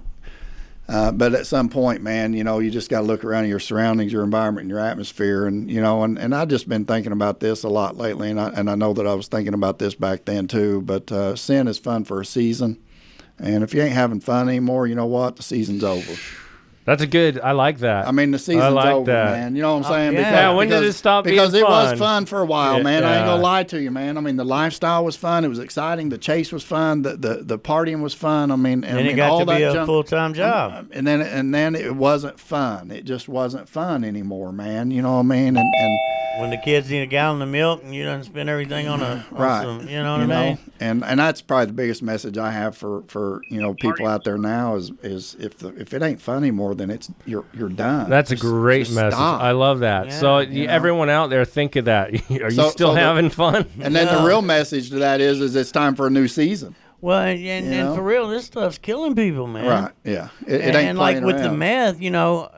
Uh, 0.90 1.12
but 1.12 1.34
at 1.34 1.46
some 1.46 1.68
point, 1.68 2.02
man, 2.02 2.32
you 2.34 2.46
know, 2.46 2.60
you 2.60 2.72
just 2.72 2.90
got 2.90 3.02
to 3.02 3.06
look 3.06 3.26
around 3.26 3.48
your 3.50 3.60
surroundings, 3.60 4.14
your 4.14 4.24
environment, 4.24 4.64
and 4.64 4.70
your 4.70 4.80
atmosphere, 4.80 5.46
and 5.46 5.70
you 5.70 5.82
know, 5.82 6.04
and, 6.04 6.18
and 6.18 6.34
I've 6.34 6.48
just 6.48 6.70
been 6.70 6.86
thinking 6.86 7.12
about 7.12 7.42
this 7.42 7.64
a 7.64 7.70
lot 7.70 7.98
lately, 7.98 8.30
and 8.30 8.40
I 8.40 8.50
and 8.50 8.70
I 8.70 8.76
know 8.76 8.94
that 8.94 9.06
I 9.06 9.14
was 9.14 9.28
thinking 9.28 9.54
about 9.54 9.80
this 9.80 9.96
back 9.96 10.24
then 10.24 10.48
too. 10.48 10.82
But 10.82 11.12
uh, 11.12 11.36
sin 11.36 11.68
is 11.68 11.78
fun 11.78 12.06
for 12.06 12.22
a 12.22 12.26
season, 12.26 12.82
and 13.38 13.66
if 13.66 13.74
you 13.74 13.82
ain't 13.82 13.94
having 13.94 14.22
fun 14.22 14.48
anymore, 14.48 14.88
you 14.88 14.96
know 14.96 15.06
what? 15.06 15.36
The 15.36 15.44
season's 15.44 15.84
over. 15.84 16.14
That's 16.88 17.02
a 17.04 17.08
good. 17.08 17.38
I 17.42 17.52
like 17.52 17.80
that. 17.80 18.08
I 18.08 18.12
mean, 18.12 18.32
the 18.32 18.40
season's 18.40 18.74
like 18.74 18.96
over, 18.96 19.12
that. 19.12 19.32
man. 19.34 19.56
You 19.58 19.62
know 19.62 19.74
what 19.76 19.86
I'm 19.86 19.92
oh, 19.92 19.94
saying? 19.96 20.14
yeah. 20.14 20.20
Because, 20.20 20.32
Yeah, 20.32 20.54
when 20.54 20.70
did 20.70 20.84
it 20.84 20.94
stop 20.94 21.26
being 21.26 21.36
Because 21.36 21.54
it 21.54 21.64
was 21.64 21.90
fun? 21.90 21.98
fun 21.98 22.26
for 22.28 22.40
a 22.40 22.46
while, 22.46 22.78
Yeah, 22.78 22.84
man. 22.84 23.04
I 23.04 23.18
ain't 23.18 23.26
gonna 23.26 23.42
lie 23.44 23.64
to 23.64 23.82
you, 23.82 23.92
man. 23.92 24.18
I 24.18 24.22
mean, 24.22 24.38
the 24.38 24.46
lifestyle 24.46 25.04
was 25.04 25.18
fun. 25.18 25.44
It 25.44 25.50
was 25.50 25.60
exciting. 25.60 26.08
The 26.08 26.18
chase 26.18 26.54
was 26.54 26.64
fun. 26.64 27.02
The 27.02 27.18
the, 27.18 27.34
the 27.44 27.60
partying 27.60 28.02
was 28.02 28.14
fun. 28.14 28.52
I 28.52 28.56
mean, 28.56 28.86
I 28.86 28.88
And 28.88 28.98
mean, 29.00 29.08
it 29.08 29.16
got 29.18 29.32
all 29.32 29.40
to 29.40 29.46
be 29.46 29.64
a 29.64 29.86
full 29.86 30.04
time 30.06 30.34
job. 30.34 30.88
and 30.94 31.06
then 31.06 31.20
and 31.22 31.54
then 31.54 31.76
it 31.76 31.94
wasn't 31.94 32.40
fun. 32.40 32.90
It 32.90 33.04
just 33.04 33.28
wasn't 33.28 33.68
fun 33.68 34.06
anymore, 34.06 34.54
man. 34.54 34.90
You 34.90 35.02
know 35.02 35.12
what 35.16 35.20
I 35.20 35.24
mean? 35.24 35.58
And 35.58 35.68
and 35.78 36.00
When 36.40 36.52
the 36.52 36.58
kids 36.64 36.90
need 36.90 37.02
a 37.02 37.06
gallon 37.08 37.42
of 37.42 37.50
milk 37.50 37.84
and 37.84 37.94
you 37.94 38.06
don't 38.06 38.24
spend 38.24 38.48
everything 38.48 38.88
on 38.88 39.02
a, 39.02 39.26
on 39.32 39.38
right, 39.38 39.64
some, 39.64 39.90
you 39.90 40.02
know 40.02 40.20
what 40.20 40.32
I 40.32 40.46
mean? 40.50 40.58
and 40.80 41.04
and 41.04 41.20
that's 41.20 41.42
probably 41.42 41.66
the 41.66 41.74
biggest 41.74 42.02
message 42.02 42.38
I 42.38 42.52
have 42.52 42.78
for 42.78 43.04
for 43.08 43.42
you 43.50 43.60
know 43.60 43.74
people 43.74 44.08
out 44.08 44.24
there 44.24 44.38
now 44.38 44.76
is 44.76 44.92
is 45.04 45.36
if 45.40 45.58
the, 45.58 45.70
if 45.70 45.94
it 45.94 46.02
ain't 46.02 46.22
fun 46.22 46.38
anymore, 46.44 46.76
then 46.80 46.90
it's 46.90 47.10
you're 47.26 47.46
you're 47.54 47.70
done. 47.70 48.10
That's 48.10 48.32
a 48.32 48.36
great 48.36 48.90
message. 48.92 49.14
stop. 49.14 49.42
I 49.42 49.52
love 49.52 49.80
that. 49.80 50.12
so, 50.14 50.40
Yeah, 50.40 50.50
you 50.50 50.62
you 50.62 50.68
know. 50.68 50.74
everyone 50.74 51.10
out 51.10 51.30
there, 51.30 51.46
think 51.46 51.76
of 51.76 51.86
that. 51.86 52.10
Are 52.32 52.34
you 52.34 52.52
So- 52.52 52.70
still 52.70 52.90
so 52.90 52.94
the- 52.94 53.00
having 53.00 53.30
fun? 53.30 53.66
And 53.82 53.96
then 53.96 54.08
Yeah. 54.08 54.20
the 54.22 54.28
real 54.28 54.42
message 54.42 54.90
to 54.90 54.96
that 55.00 55.22
is 55.22 55.40
is 55.42 55.56
it's 55.56 55.72
time 55.72 55.96
for 55.96 56.08
a 56.08 56.10
new 56.10 56.28
season. 56.28 56.76
Well, 57.00 57.20
and, 57.20 57.40
and, 57.46 57.74
and 57.74 57.96
for 57.96 58.02
real, 58.02 58.28
this 58.28 58.46
stuff's 58.46 58.80
killing 58.80 59.16
people, 59.16 59.46
man. 59.46 59.66
Right. 59.68 59.92
Yeah. 60.04 60.30
It, 60.48 60.54
it 60.56 60.62
and, 60.62 60.76
ain't 60.76 60.90
and 60.90 60.98
like 61.00 61.14
playing 61.18 61.26
with 61.28 61.38
the 61.38 61.46
around. 61.50 61.60
meth, 61.60 62.02
you 62.02 62.10
know, 62.10 62.50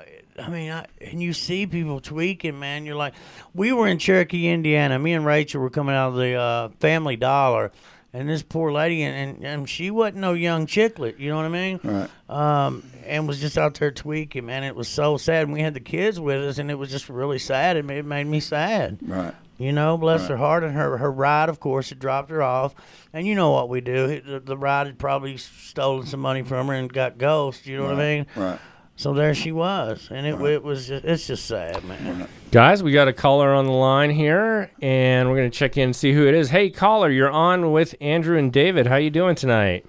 I 0.41 0.49
mean, 0.49 0.71
I, 0.71 0.85
and 1.01 1.21
you 1.21 1.33
see 1.33 1.67
people 1.67 1.99
tweaking, 1.99 2.57
man. 2.57 2.85
You're 2.85 2.95
like, 2.95 3.15
we 3.53 3.73
were 3.73 3.85
in 3.89 3.97
Cherokee, 3.97 4.47
Indiana. 4.47 4.97
Me 4.97 5.11
and 5.11 5.25
Rachel 5.25 5.61
were 5.61 5.69
coming 5.69 5.93
out 5.93 6.09
of 6.09 6.15
the 6.15 6.35
uh, 6.35 6.69
Family 6.79 7.17
Dollar, 7.17 7.73
and 8.13 8.29
this 8.29 8.41
poor 8.41 8.71
lady, 8.71 9.03
and, 9.03 9.35
and, 9.35 9.45
and 9.45 9.69
she 9.69 9.91
wasn't 9.91 10.19
no 10.19 10.31
young 10.31 10.65
chicklet, 10.67 11.19
you 11.19 11.27
know 11.29 11.35
what 11.35 11.43
I 11.45 11.49
mean? 11.49 11.79
Right. 11.83 12.09
Um, 12.29 12.83
and 13.09 13.27
was 13.27 13.39
just 13.39 13.57
out 13.57 13.73
there 13.75 13.91
tweaking, 13.91 14.45
man. 14.45 14.63
It 14.63 14.75
was 14.75 14.87
so 14.87 15.17
sad. 15.17 15.43
And 15.43 15.53
we 15.53 15.61
had 15.61 15.73
the 15.73 15.79
kids 15.79 16.19
with 16.19 16.41
us, 16.43 16.57
and 16.57 16.69
it 16.71 16.75
was 16.75 16.89
just 16.89 17.09
really 17.09 17.39
sad. 17.39 17.75
It 17.77 17.83
made, 17.85 17.97
it 17.97 18.05
made 18.05 18.27
me 18.27 18.39
sad. 18.39 18.99
Right. 19.01 19.33
You 19.57 19.73
know, 19.73 19.97
bless 19.97 20.21
Right. 20.21 20.29
her 20.31 20.37
heart. 20.37 20.63
And 20.63 20.73
her, 20.73 20.97
her 20.97 21.11
ride, 21.11 21.49
of 21.49 21.59
course, 21.59 21.89
had 21.89 21.99
dropped 21.99 22.29
her 22.29 22.41
off. 22.41 22.73
And 23.11 23.27
you 23.27 23.35
know 23.35 23.51
what 23.51 23.67
we 23.69 23.81
do. 23.81 24.21
The, 24.21 24.39
the 24.39 24.57
ride 24.57 24.87
had 24.87 24.97
probably 24.99 25.37
stolen 25.37 26.05
some 26.05 26.19
money 26.21 26.43
from 26.43 26.67
her 26.67 26.73
and 26.73 26.91
got 26.91 27.17
ghost. 27.17 27.65
You 27.67 27.77
know 27.77 27.83
what 27.85 27.95
I 27.95 28.15
mean? 28.15 28.25
Right. 28.35 28.59
So 28.95 29.13
there 29.13 29.33
she 29.33 29.51
was. 29.53 30.09
And 30.11 30.27
it, 30.27 30.39
it 30.41 30.61
was 30.63 30.87
just, 30.89 31.05
it's 31.05 31.25
just 31.25 31.45
sad, 31.45 31.83
man. 31.85 32.27
Guys, 32.51 32.83
we 32.83 32.91
got 32.91 33.07
a 33.07 33.13
caller 33.13 33.53
on 33.53 33.65
the 33.65 33.71
line 33.71 34.09
here, 34.09 34.71
and 34.81 35.29
we're 35.29 35.37
going 35.37 35.49
to 35.49 35.57
check 35.57 35.77
in 35.77 35.83
and 35.85 35.95
see 35.95 36.11
who 36.11 36.27
it 36.27 36.33
is. 36.33 36.49
Hey, 36.49 36.69
caller, 36.69 37.09
you're 37.09 37.29
on 37.31 37.71
with 37.71 37.95
Andrew 38.01 38.37
and 38.37 38.51
David. 38.51 38.87
How 38.87 38.97
you 38.97 39.09
doing 39.09 39.35
tonight? 39.35 39.85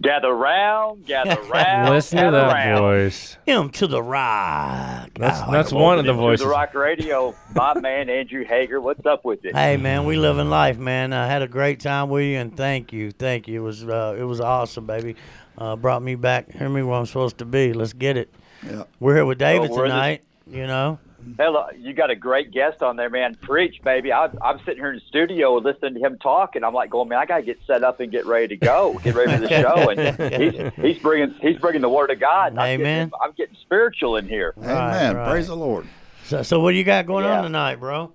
Gather 0.00 0.32
round, 0.32 1.06
gather 1.06 1.40
round. 1.50 1.90
Listen 1.90 2.18
to 2.18 2.24
gather 2.24 2.36
that 2.38 2.52
round. 2.54 2.78
voice. 2.78 3.36
Him 3.46 3.70
to 3.70 3.86
the 3.88 4.00
rock. 4.02 5.10
That's 5.18 5.40
Oh, 5.44 5.50
that's 5.50 5.72
one 5.72 5.98
of 5.98 6.04
the 6.04 6.12
Welcome 6.12 6.22
to 6.22 6.30
voices. 6.30 6.44
The 6.44 6.50
Rock 6.50 6.74
Radio, 6.74 7.34
my 7.54 7.74
man 7.80 8.08
Andrew 8.08 8.44
Hager. 8.44 8.80
What's 8.80 9.04
up 9.06 9.24
with 9.24 9.44
it? 9.44 9.56
Hey 9.56 9.76
man, 9.76 10.04
we 10.04 10.16
living 10.16 10.50
life, 10.50 10.78
man. 10.78 11.12
I 11.12 11.26
had 11.26 11.42
a 11.42 11.48
great 11.48 11.80
time 11.80 12.10
with 12.10 12.24
you, 12.24 12.36
and 12.38 12.56
thank 12.56 12.92
you, 12.92 13.10
thank 13.10 13.48
you. 13.48 13.60
It 13.60 13.64
was 13.64 13.84
uh, 13.84 14.14
it 14.16 14.22
was 14.22 14.40
awesome, 14.40 14.86
baby. 14.86 15.16
Uh, 15.56 15.74
brought 15.74 16.02
me 16.02 16.14
back. 16.14 16.52
Hear 16.52 16.68
me 16.68 16.82
where 16.84 16.96
I'm 16.96 17.06
supposed 17.06 17.38
to 17.38 17.44
be. 17.44 17.72
Let's 17.72 17.92
get 17.92 18.16
it. 18.16 18.32
Yeah. 18.64 18.84
We're 19.00 19.16
here 19.16 19.26
with 19.26 19.38
David 19.38 19.70
we're 19.70 19.82
the- 19.82 19.88
tonight. 19.88 20.22
You 20.46 20.66
know, 20.68 20.98
Hello, 21.36 21.66
you 21.76 21.92
got 21.92 22.10
a 22.10 22.14
great 22.16 22.50
guest 22.52 22.82
on 22.82 22.96
there, 22.96 23.10
man. 23.10 23.34
Preach, 23.42 23.80
baby. 23.82 24.12
I, 24.12 24.28
I'm 24.42 24.58
sitting 24.60 24.76
here 24.76 24.90
in 24.90 24.96
the 24.96 25.04
studio 25.08 25.54
listening 25.56 25.94
to 25.94 26.00
him 26.00 26.18
talk, 26.18 26.56
and 26.56 26.64
I'm 26.64 26.74
like, 26.74 26.90
going, 26.90 27.08
man, 27.08 27.18
I 27.18 27.26
gotta 27.26 27.42
get 27.42 27.58
set 27.66 27.82
up 27.84 28.00
and 28.00 28.10
get 28.10 28.24
ready 28.26 28.48
to 28.48 28.56
go, 28.56 28.98
get 29.04 29.14
ready 29.14 29.32
for 29.32 29.38
the 29.40 29.48
show. 29.48 29.90
And 29.90 30.32
he's 30.42 30.72
he's 30.94 30.98
bringing 31.02 31.34
he's 31.40 31.58
bringing 31.58 31.82
the 31.82 31.88
word 31.88 32.10
of 32.10 32.20
God. 32.20 32.52
and 32.52 32.60
I'm 32.60 32.78
getting- 32.78 32.86
Amen. 32.86 33.10
I'm 33.22 33.32
getting 33.36 33.56
spiritual 33.62 34.16
in 34.16 34.28
here. 34.28 34.54
Amen. 34.58 35.16
right. 35.16 35.30
Praise 35.30 35.48
the 35.48 35.56
Lord. 35.56 35.86
so, 36.24 36.42
so 36.42 36.60
what 36.60 36.72
do 36.72 36.76
you 36.78 36.84
got 36.84 37.06
going 37.06 37.24
Yeah. 37.24 37.38
on 37.38 37.42
tonight, 37.44 37.76
bro? 37.76 38.12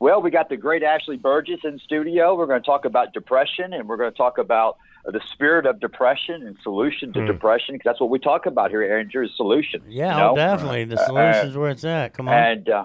Well, 0.00 0.22
we 0.22 0.30
got 0.30 0.48
the 0.48 0.56
great 0.56 0.82
Ashley 0.84 1.16
Burgess 1.16 1.60
in 1.64 1.78
studio. 1.80 2.36
We're 2.36 2.46
going 2.46 2.60
to 2.62 2.66
talk 2.66 2.84
about 2.84 3.12
depression, 3.12 3.72
and 3.72 3.88
we're 3.88 3.96
going 3.96 4.12
to 4.12 4.16
talk 4.16 4.38
about 4.38 4.78
the 5.04 5.20
spirit 5.32 5.66
of 5.66 5.80
depression 5.80 6.46
and 6.46 6.56
solution 6.62 7.12
to 7.14 7.24
depression, 7.26 7.74
because 7.74 7.84
that's 7.84 8.00
what 8.00 8.10
we 8.10 8.18
talk 8.18 8.46
about 8.46 8.70
here, 8.70 8.82
Andrew, 8.98 9.24
is 9.24 9.30
solutions. 9.36 9.84
Yeah, 9.88 10.12
you 10.12 10.20
know? 10.20 10.30
oh, 10.32 10.36
definitely. 10.36 10.84
The 10.84 11.00
Uh, 11.00 11.06
solution's 11.06 11.56
where 11.56 11.70
it's 11.70 11.84
at. 11.84 12.14
Come 12.14 12.28
on. 12.28 12.34
And 12.34 12.68
uh, 12.68 12.84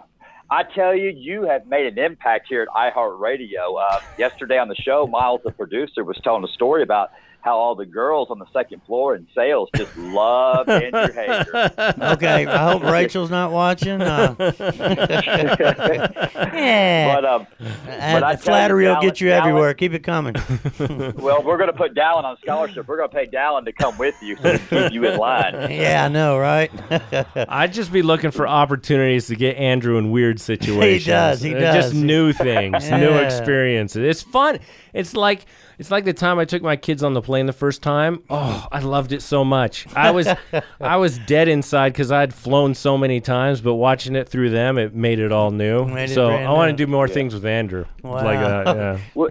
I 0.50 0.64
tell 0.64 0.96
you, 0.96 1.10
you 1.10 1.44
have 1.44 1.66
made 1.68 1.86
an 1.88 1.98
impact 1.98 2.48
here 2.48 2.62
at 2.62 2.68
iHeartRadio. 2.70 3.82
Uh, 3.82 4.00
yesterday 4.18 4.58
on 4.60 4.68
the 4.68 4.76
show, 4.76 5.08
Miles, 5.08 5.42
the 5.44 5.52
producer, 5.52 6.04
was 6.04 6.18
telling 6.24 6.44
a 6.44 6.48
story 6.48 6.84
about 6.84 7.12
how 7.44 7.58
all 7.58 7.76
the 7.76 7.86
girls 7.86 8.30
on 8.32 8.40
the 8.40 8.46
second 8.54 8.82
floor 8.86 9.16
in 9.16 9.28
sales 9.36 9.68
just 9.76 9.96
love 9.98 10.70
Andrew 10.70 11.12
Hager. 11.14 11.72
okay, 12.14 12.46
I 12.46 12.72
hope 12.72 12.84
Rachel's 12.84 13.30
not 13.30 13.52
watching. 13.52 14.02
Uh, 14.02 14.34
yeah, 16.54 17.14
But 17.16 17.26
um, 17.26 17.48
and 17.88 18.24
I 18.24 18.32
tell 18.36 18.38
you, 18.38 18.38
flattery 18.38 18.86
will 18.88 19.02
get 19.02 19.20
you 19.20 19.28
Dallas- 19.30 19.48
everywhere. 19.48 19.74
Keep 19.74 19.94
it 19.94 20.00
coming. 20.04 20.36
well, 21.18 21.44
we're 21.44 21.58
going 21.58 21.72
to 21.72 21.76
put 21.78 21.94
Dallan 21.94 22.24
on 22.24 22.38
scholarship. 22.42 22.88
We're 22.88 22.98
going 22.98 23.10
to 23.10 23.16
pay 23.16 23.28
Dallan 23.28 23.66
to 23.66 23.74
come 23.74 23.98
with 23.98 24.16
you 24.22 24.38
so 24.38 24.54
we 24.54 24.58
can 24.60 24.84
keep 24.84 24.94
you 24.94 25.06
in 25.08 25.18
line. 25.18 25.54
yeah, 25.72 26.06
I 26.06 26.08
know, 26.08 26.38
right? 26.38 26.72
I'd 27.36 27.74
just 27.74 27.92
be 27.92 28.02
looking 28.04 28.32
for 28.32 28.48
opportunities 28.48 29.28
to 29.28 29.36
get 29.36 29.58
Andrew 29.58 29.98
in 29.98 30.12
weird 30.12 30.40
situations. 30.40 31.04
He 31.06 31.12
does, 31.12 31.42
he 31.42 31.56
Uh, 31.56 31.60
does. 31.60 31.76
Just 31.92 31.94
new 31.96 32.32
things, 32.34 32.90
new 32.90 33.14
experiences. 33.18 34.04
It's 34.04 34.22
fun. 34.22 34.60
It's 34.94 35.16
like 35.16 35.46
it's 35.80 35.90
like 35.92 36.06
the 36.06 36.14
time 36.14 36.40
I 36.40 36.46
took 36.46 36.62
my 36.62 36.76
kids 36.76 37.04
on 37.04 37.14
the 37.14 37.22
plane 37.22 37.46
the 37.46 37.54
first 37.54 37.82
time. 37.82 38.24
Oh, 38.30 38.68
I 38.72 38.80
loved 38.80 39.12
it 39.12 39.22
so 39.22 39.44
much. 39.44 39.88
I 39.96 40.12
was 40.12 40.28
I 40.82 40.98
was 40.98 41.18
dead 41.20 41.48
inside 41.48 41.94
because 41.94 42.12
I'd 42.12 42.34
flown 42.34 42.76
so 42.76 42.98
many 42.98 43.20
times, 43.20 43.62
but 43.62 43.76
watching 43.76 44.16
it 44.16 44.30
through 44.30 44.52
them, 44.52 44.78
it 44.78 44.94
made 44.94 45.20
it 45.20 45.32
all 45.32 45.52
new. 45.52 45.86
Made 45.86 46.10
so 46.12 46.30
I 46.30 46.52
want 46.52 46.70
to 46.70 46.76
do 46.76 46.90
more 46.90 47.08
things 47.08 47.34
with 47.34 47.46
Andrew. 47.46 47.86
Wow. 48.04 48.24
Like 48.24 48.40
that, 48.40 48.76
yeah. 48.76 49.00
Well, 49.16 49.30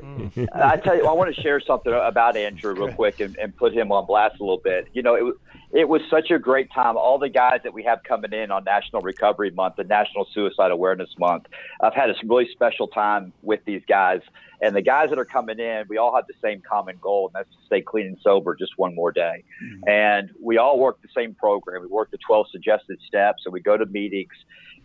I 0.55 0.77
tell 0.77 0.97
you, 0.97 1.07
I 1.07 1.13
want 1.13 1.35
to 1.35 1.41
share 1.41 1.61
something 1.61 1.93
about 1.93 2.37
Andrew 2.37 2.75
real 2.75 2.93
quick 2.93 3.21
and, 3.21 3.37
and 3.37 3.57
put 3.57 3.73
him 3.73 3.93
on 3.93 4.07
blast 4.07 4.41
a 4.41 4.43
little 4.43 4.59
bit. 4.59 4.89
You 4.93 5.03
know, 5.03 5.15
it 5.15 5.23
was 5.23 5.35
it 5.73 5.89
was 5.89 6.03
such 6.11 6.31
a 6.31 6.39
great 6.39 6.71
time. 6.71 6.97
All 6.99 7.19
the 7.19 7.31
guys 7.31 7.61
that 7.65 7.73
we 7.73 7.83
have 7.85 8.03
coming 8.07 8.33
in 8.33 8.51
on 8.51 8.63
National 8.65 9.01
Recovery 9.01 9.51
Month 9.51 9.79
and 9.79 9.89
National 9.89 10.27
Suicide 10.35 10.71
Awareness 10.71 11.09
Month, 11.19 11.47
I've 11.81 11.95
had 11.95 12.11
a 12.11 12.15
really 12.27 12.49
special 12.53 12.89
time 12.89 13.33
with 13.43 13.61
these 13.65 13.83
guys. 13.89 14.21
And 14.61 14.77
the 14.77 14.83
guys 14.83 15.09
that 15.09 15.19
are 15.19 15.25
coming 15.25 15.59
in, 15.59 15.85
we 15.89 15.97
all 15.97 16.15
have 16.15 16.27
the 16.27 16.35
same 16.43 16.63
common 16.69 16.97
goal, 17.01 17.29
and 17.29 17.35
that's 17.35 17.51
to 17.57 17.67
stay 17.67 17.81
clean 17.81 18.07
and 18.07 18.19
sober 18.23 18.55
just 18.55 18.73
one 18.77 18.95
more 18.95 19.13
day. 19.13 19.45
And 19.89 20.31
we 20.41 20.59
all 20.59 20.79
work 20.79 21.01
the 21.01 21.09
same 21.17 21.35
program. 21.35 21.81
We 21.81 21.89
work 21.89 22.11
the 22.11 22.19
12 22.19 22.47
suggested 22.53 22.99
steps, 23.07 23.43
and 23.47 23.53
we 23.53 23.61
go 23.61 23.77
to 23.77 23.87
meetings. 23.87 24.33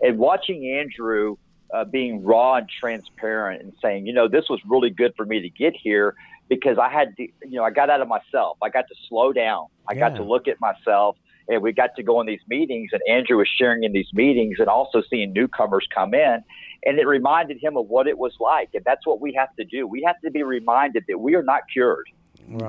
And 0.02 0.18
watching 0.18 0.68
Andrew 0.80 1.36
uh, 1.74 1.84
being 1.84 2.24
raw 2.24 2.56
and 2.56 2.70
transparent 2.80 3.62
and 3.62 3.74
saying, 3.82 4.08
you 4.08 4.14
know, 4.14 4.28
this 4.30 4.46
was 4.50 4.62
really 4.66 4.90
good 4.90 5.14
for 5.18 5.26
me 5.26 5.42
to 5.42 5.50
get 5.50 5.76
here 5.76 6.16
because 6.50 6.78
I 6.78 6.90
had 6.90 7.16
to, 7.18 7.24
you 7.24 7.58
know, 7.58 7.64
I 7.64 7.72
got 7.72 7.90
out 7.90 8.02
of 8.02 8.08
myself. 8.08 8.58
I 8.62 8.70
got 8.70 8.88
to 8.88 8.96
slow 9.10 9.34
down. 9.34 9.68
I 9.88 9.96
got 9.96 10.16
to 10.16 10.24
look 10.24 10.48
at 10.48 10.60
myself 10.60 11.18
and 11.50 11.62
we 11.62 11.72
got 11.72 11.96
to 11.96 12.04
go 12.04 12.20
in 12.22 12.28
these 12.28 12.42
meetings 12.48 12.92
and 12.94 13.02
Andrew 13.10 13.38
was 13.38 13.48
sharing 13.48 13.84
in 13.84 13.94
these 13.94 14.10
meetings 14.14 14.58
and 14.60 14.68
also 14.68 15.02
seeing 15.10 15.34
newcomers 15.34 15.88
come 15.94 16.14
in. 16.14 16.44
And 16.86 17.00
it 17.00 17.08
reminded 17.08 17.62
him 17.62 17.78
of 17.78 17.88
what 17.88 18.08
it 18.08 18.18
was 18.18 18.34
like. 18.40 18.70
And 18.74 18.84
that's 18.86 19.06
what 19.06 19.20
we 19.20 19.34
have 19.34 19.56
to 19.56 19.66
do. 19.66 19.88
We 19.88 20.04
have 20.06 20.20
to 20.22 20.32
be 20.32 20.44
reminded 20.44 21.06
that 21.08 21.20
we 21.20 21.36
are 21.36 21.44
not 21.44 21.62
cured. 21.72 22.08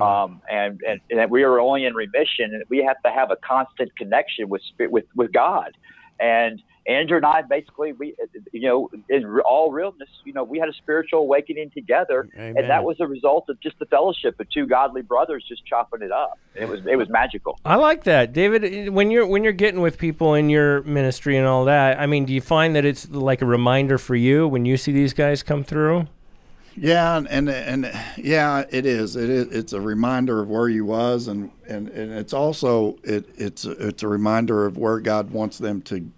Um, 0.01 0.41
and, 0.49 0.81
and, 0.85 0.99
and 1.09 1.19
that 1.19 1.29
we 1.29 1.43
are 1.43 1.59
only 1.59 1.85
in 1.85 1.93
remission 1.93 2.53
and 2.53 2.63
we 2.69 2.79
have 2.79 3.01
to 3.03 3.11
have 3.11 3.31
a 3.31 3.37
constant 3.37 3.95
connection 3.97 4.49
with, 4.49 4.61
with, 4.77 5.05
with 5.15 5.31
God. 5.31 5.71
And 6.19 6.61
Andrew 6.89 7.17
and 7.17 7.25
I 7.25 7.43
basically, 7.43 7.93
we, 7.93 8.15
you 8.51 8.67
know, 8.67 8.89
in 9.09 9.39
all 9.41 9.71
realness, 9.71 10.09
you 10.25 10.33
know, 10.33 10.43
we 10.43 10.57
had 10.57 10.69
a 10.69 10.73
spiritual 10.73 11.19
awakening 11.19 11.69
together, 11.69 12.27
Amen. 12.35 12.57
and 12.57 12.69
that 12.69 12.83
was 12.83 12.97
a 12.99 13.05
result 13.05 13.47
of 13.47 13.59
just 13.61 13.77
the 13.77 13.85
fellowship 13.85 14.39
of 14.39 14.49
two 14.49 14.65
godly 14.65 15.03
brothers 15.03 15.45
just 15.47 15.63
chopping 15.67 16.01
it 16.01 16.11
up. 16.11 16.39
It 16.55 16.67
was, 16.67 16.81
it 16.87 16.95
was 16.95 17.07
magical. 17.07 17.59
I 17.63 17.75
like 17.75 18.05
that, 18.05 18.33
David. 18.33 18.89
When 18.89 19.11
you're 19.11 19.27
when 19.27 19.43
you're 19.43 19.53
getting 19.53 19.81
with 19.81 19.99
people 19.99 20.33
in 20.33 20.49
your 20.49 20.81
ministry 20.81 21.37
and 21.37 21.45
all 21.45 21.65
that, 21.65 21.99
I 21.99 22.07
mean, 22.07 22.25
do 22.25 22.33
you 22.33 22.41
find 22.41 22.75
that 22.75 22.85
it's 22.85 23.07
like 23.09 23.43
a 23.43 23.45
reminder 23.45 23.99
for 23.99 24.15
you 24.15 24.47
when 24.47 24.65
you 24.65 24.75
see 24.75 24.91
these 24.91 25.13
guys 25.13 25.43
come 25.43 25.63
through? 25.63 26.07
Yeah, 26.75 27.17
and, 27.17 27.27
and 27.27 27.49
and 27.49 27.99
yeah, 28.17 28.63
it 28.69 28.85
is. 28.87 29.15
It 29.15 29.29
is. 29.29 29.47
It's 29.53 29.73
a 29.73 29.81
reminder 29.81 30.41
of 30.41 30.49
where 30.49 30.69
you 30.69 30.85
was, 30.85 31.27
and 31.27 31.51
and, 31.67 31.89
and 31.89 32.13
it's 32.13 32.33
also 32.33 32.97
it 33.03 33.29
it's 33.37 33.65
it's 33.65 34.01
a 34.01 34.07
reminder 34.07 34.65
of 34.65 34.77
where 34.77 34.99
God 34.99 35.31
wants 35.31 35.59
them 35.59 35.81
to 35.83 36.09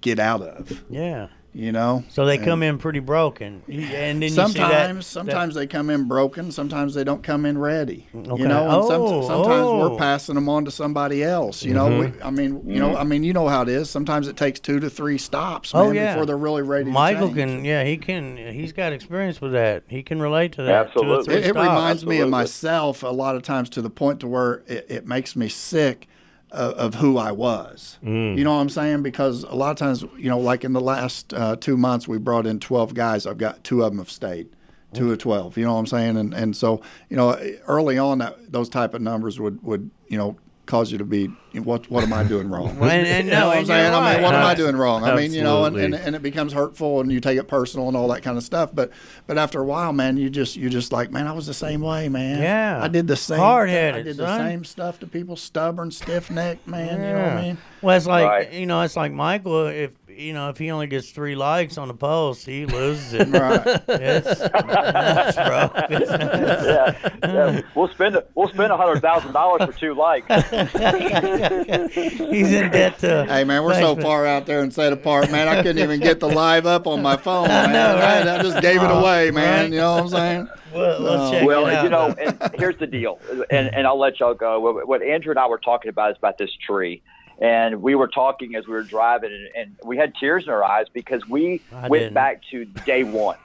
get 0.00 0.18
out 0.18 0.42
of. 0.42 0.82
yeah. 0.90 1.28
You 1.54 1.72
know. 1.72 2.04
So 2.10 2.26
they 2.26 2.36
And 2.36 2.44
come 2.44 2.62
in 2.62 2.76
pretty 2.78 3.00
broken, 3.00 3.62
and 3.68 3.82
then 3.90 4.22
you 4.22 4.28
see 4.28 4.34
Sometimes, 4.34 4.70
that, 4.70 4.94
that- 4.94 5.02
sometimes 5.02 5.54
they 5.54 5.66
come 5.66 5.88
in 5.90 6.06
broken. 6.06 6.52
Sometimes 6.52 6.92
they 6.94 7.02
don't 7.04 7.22
come 7.22 7.46
in 7.46 7.56
ready. 7.58 8.06
Okay. 8.14 8.42
You 8.42 8.46
know, 8.46 8.64
and 8.78 8.86
some, 8.86 9.00
Oh, 9.02 9.26
sometimes 9.26 9.66
oh. 9.66 9.90
we're 9.90 9.98
passing 9.98 10.34
them 10.36 10.48
on 10.50 10.66
to 10.66 10.70
somebody 10.70 11.24
else. 11.24 11.64
You 11.64 11.72
know, 11.72 11.86
we, 11.88 12.06
mm-hmm. 12.08 12.22
I 12.26 12.30
mean, 12.30 12.68
you 12.68 12.78
know, 12.78 12.94
I 12.96 13.02
mean, 13.02 13.24
you 13.24 13.32
know 13.32 13.48
how 13.48 13.62
it 13.62 13.70
is. 13.70 13.88
Sometimes 13.88 14.28
it 14.28 14.36
takes 14.36 14.60
two 14.60 14.78
to 14.78 14.90
three 14.90 15.16
stops, 15.18 15.72
oh, 15.74 15.78
man, 15.84 15.88
Oh 15.88 15.92
yeah, 15.92 16.12
before 16.14 16.26
they're 16.26 16.36
really 16.36 16.62
ready. 16.62 16.90
Michael 16.90 17.30
to 17.30 17.34
change. 17.34 17.50
can, 17.56 17.64
yeah, 17.64 17.82
he 17.82 17.96
can. 17.96 18.36
He's 18.36 18.72
got 18.72 18.92
experience 18.92 19.40
with 19.40 19.52
that. 19.52 19.84
He 19.88 20.02
can 20.02 20.20
relate 20.20 20.52
to 20.52 20.62
that. 20.64 20.92
Two 20.92 21.00
or 21.00 21.16
Absolutely. 21.16 21.24
three 21.24 21.34
It, 21.34 21.46
it 21.46 21.50
stops. 21.54 21.66
reminds 21.68 22.06
me 22.06 22.20
of 22.20 22.28
myself 22.28 23.02
a 23.02 23.08
lot 23.08 23.34
of 23.36 23.42
times 23.42 23.70
to 23.70 23.82
the 23.82 23.90
point 23.90 24.20
to 24.20 24.28
where 24.28 24.62
it, 24.66 24.86
it 24.90 25.06
makes 25.06 25.34
me 25.34 25.48
sick 25.48 26.06
of, 26.50 26.72
of 26.74 26.94
who 26.96 27.18
I 27.18 27.32
was. 27.32 27.98
You 28.02 28.44
know 28.44 28.54
what 28.54 28.60
I'm 28.60 28.68
saying? 28.68 29.02
Because 29.02 29.42
a 29.44 29.54
lot 29.54 29.70
of 29.70 29.76
times, 29.76 30.02
you 30.16 30.28
know, 30.28 30.38
like 30.38 30.64
in 30.64 30.72
the 30.72 30.80
last 30.80 31.32
uh, 31.34 31.56
two 31.56 31.76
months, 31.76 32.06
we 32.08 32.18
brought 32.18 32.46
in 32.46 32.58
12 32.60 32.94
guys. 32.94 33.26
I've 33.26 33.38
got 33.38 33.64
two 33.64 33.82
of 33.82 33.90
them 33.92 33.98
have 33.98 34.10
stayed. 34.10 34.48
Two 34.94 35.12
of 35.12 35.18
twelve, 35.18 35.58
you 35.58 35.66
know 35.66 35.74
what 35.74 35.80
I'm 35.80 35.86
saying, 35.86 36.16
and 36.16 36.32
and 36.32 36.56
so 36.56 36.80
you 37.10 37.16
know, 37.18 37.38
early 37.66 37.98
on, 37.98 38.18
that 38.20 38.50
those 38.50 38.70
type 38.70 38.94
of 38.94 39.02
numbers 39.02 39.38
would 39.38 39.62
would 39.62 39.90
you 40.08 40.16
know 40.16 40.38
cause 40.68 40.92
you 40.92 40.98
to 40.98 41.04
be 41.04 41.28
what 41.54 41.90
what 41.90 42.04
am 42.04 42.12
I 42.12 42.22
doing 42.22 42.48
wrong? 42.48 42.76
And, 42.80 42.84
and 42.84 43.24
You 43.26 43.32
know 43.32 43.40
no, 43.40 43.46
what 43.46 43.52
I'm 43.54 43.58
and 43.58 43.66
saying? 43.66 43.94
I 43.94 44.14
mean, 44.14 44.22
what 44.22 44.34
am 44.34 44.44
I 44.44 44.54
doing 44.54 44.76
wrong? 44.76 45.02
I 45.02 45.16
mean, 45.16 45.32
you 45.32 45.42
know, 45.42 45.64
and, 45.64 45.76
and, 45.76 45.94
and 45.94 46.14
it 46.14 46.22
becomes 46.22 46.52
hurtful, 46.52 47.00
and 47.00 47.10
you 47.10 47.20
take 47.20 47.38
it 47.38 47.48
personal, 47.48 47.88
and 47.88 47.96
all 47.96 48.06
that 48.08 48.22
kind 48.22 48.36
of 48.36 48.44
stuff. 48.44 48.70
But 48.72 48.92
but 49.26 49.38
after 49.38 49.60
a 49.60 49.64
while, 49.64 49.92
man, 49.92 50.16
you 50.18 50.30
just 50.30 50.54
you 50.56 50.68
just 50.70 50.92
like, 50.92 51.10
man, 51.10 51.26
I 51.26 51.32
was 51.32 51.46
the 51.46 51.54
same 51.54 51.80
way, 51.80 52.08
man. 52.08 52.40
Yeah. 52.42 52.80
I 52.82 52.88
did 52.88 53.08
the 53.08 53.16
same. 53.16 53.38
Hard-headed, 53.38 54.00
I 54.00 54.02
did 54.02 54.16
son. 54.16 54.26
the 54.38 54.48
same 54.50 54.64
stuff 54.64 55.00
to 55.00 55.06
people, 55.06 55.34
stubborn, 55.36 55.90
stiff 55.90 56.30
necked, 56.30 56.68
man. 56.68 57.00
You 57.00 57.06
know 57.08 57.22
what 57.22 57.32
I 57.32 57.42
mean? 57.42 57.58
Well, 57.82 57.96
it's 57.96 58.06
like 58.06 58.28
Right. 58.28 58.52
you 58.52 58.66
know, 58.66 58.82
it's 58.82 58.96
like 58.96 59.10
Michael. 59.12 59.66
If 59.68 59.90
you 60.18 60.32
know, 60.32 60.48
if 60.48 60.58
he 60.58 60.70
only 60.72 60.88
gets 60.88 61.10
three 61.10 61.36
likes 61.36 61.78
on 61.78 61.86
the 61.88 61.94
post, 61.94 62.44
he 62.44 62.66
loses 62.66 63.12
it. 63.14 63.28
Right. 63.38 63.62
It's 63.88 64.40
nuts, 64.40 65.36
bro. 65.36 65.70
yeah, 65.90 66.94
yeah. 67.22 67.60
We'll 67.74 67.88
spend 67.88 68.16
a, 68.16 68.24
we'll 68.34 68.48
spend 68.48 68.72
a 68.72 68.76
hundred 68.76 69.00
thousand 69.00 69.32
dollars 69.32 69.62
for 69.64 69.78
two 69.78 69.94
likes. 69.94 70.26
He's 71.94 72.52
in 72.52 72.70
debt 72.70 72.98
to. 73.00 73.26
Hey 73.26 73.44
man, 73.44 73.62
we're 73.62 73.74
so 73.78 73.94
far 73.96 74.26
out 74.26 74.46
there 74.46 74.60
and 74.62 74.72
set 74.72 74.92
apart, 74.92 75.30
man. 75.30 75.46
I 75.46 75.62
couldn't 75.62 75.78
even 75.82 76.00
get 76.00 76.18
the 76.20 76.28
live 76.28 76.66
up 76.66 76.86
on 76.86 77.00
my 77.02 77.16
phone. 77.16 77.48
Man. 77.48 77.72
know, 77.72 77.94
right? 77.94 78.26
I, 78.26 78.38
I 78.38 78.42
just 78.42 78.60
gave 78.60 78.82
it 78.82 78.90
away, 78.90 79.30
man. 79.30 79.62
right. 79.64 79.70
You 79.72 79.78
know 79.78 79.94
what 79.94 80.02
I'm 80.04 80.08
saying? 80.08 80.48
Well, 80.74 81.00
let's 81.00 81.30
check 81.30 81.46
Well, 81.46 81.66
it 81.66 81.74
out. 81.74 81.84
you 81.84 81.90
know, 81.90 82.14
and 82.20 82.54
here's 82.58 82.76
the 82.78 82.86
deal, 82.86 83.18
and, 83.50 83.72
and 83.74 83.86
I'll 83.86 83.98
let 83.98 84.18
y'all 84.20 84.34
go. 84.34 84.58
What, 84.60 84.88
what 84.88 85.02
Andrew 85.02 85.30
and 85.30 85.38
I 85.38 85.46
were 85.46 85.58
talking 85.58 85.88
about 85.88 86.10
is 86.10 86.16
about 86.18 86.38
this 86.38 86.50
tree. 86.66 87.02
And 87.40 87.82
we 87.82 87.94
were 87.94 88.08
talking 88.08 88.56
as 88.56 88.66
we 88.66 88.72
were 88.72 88.82
driving, 88.82 89.32
and, 89.32 89.48
and 89.54 89.76
we 89.84 89.96
had 89.96 90.14
tears 90.16 90.44
in 90.44 90.50
our 90.50 90.64
eyes 90.64 90.86
because 90.92 91.26
we 91.28 91.62
I 91.72 91.88
went 91.88 92.02
didn't. 92.02 92.14
back 92.14 92.42
to 92.50 92.64
day 92.64 93.04
one. 93.04 93.36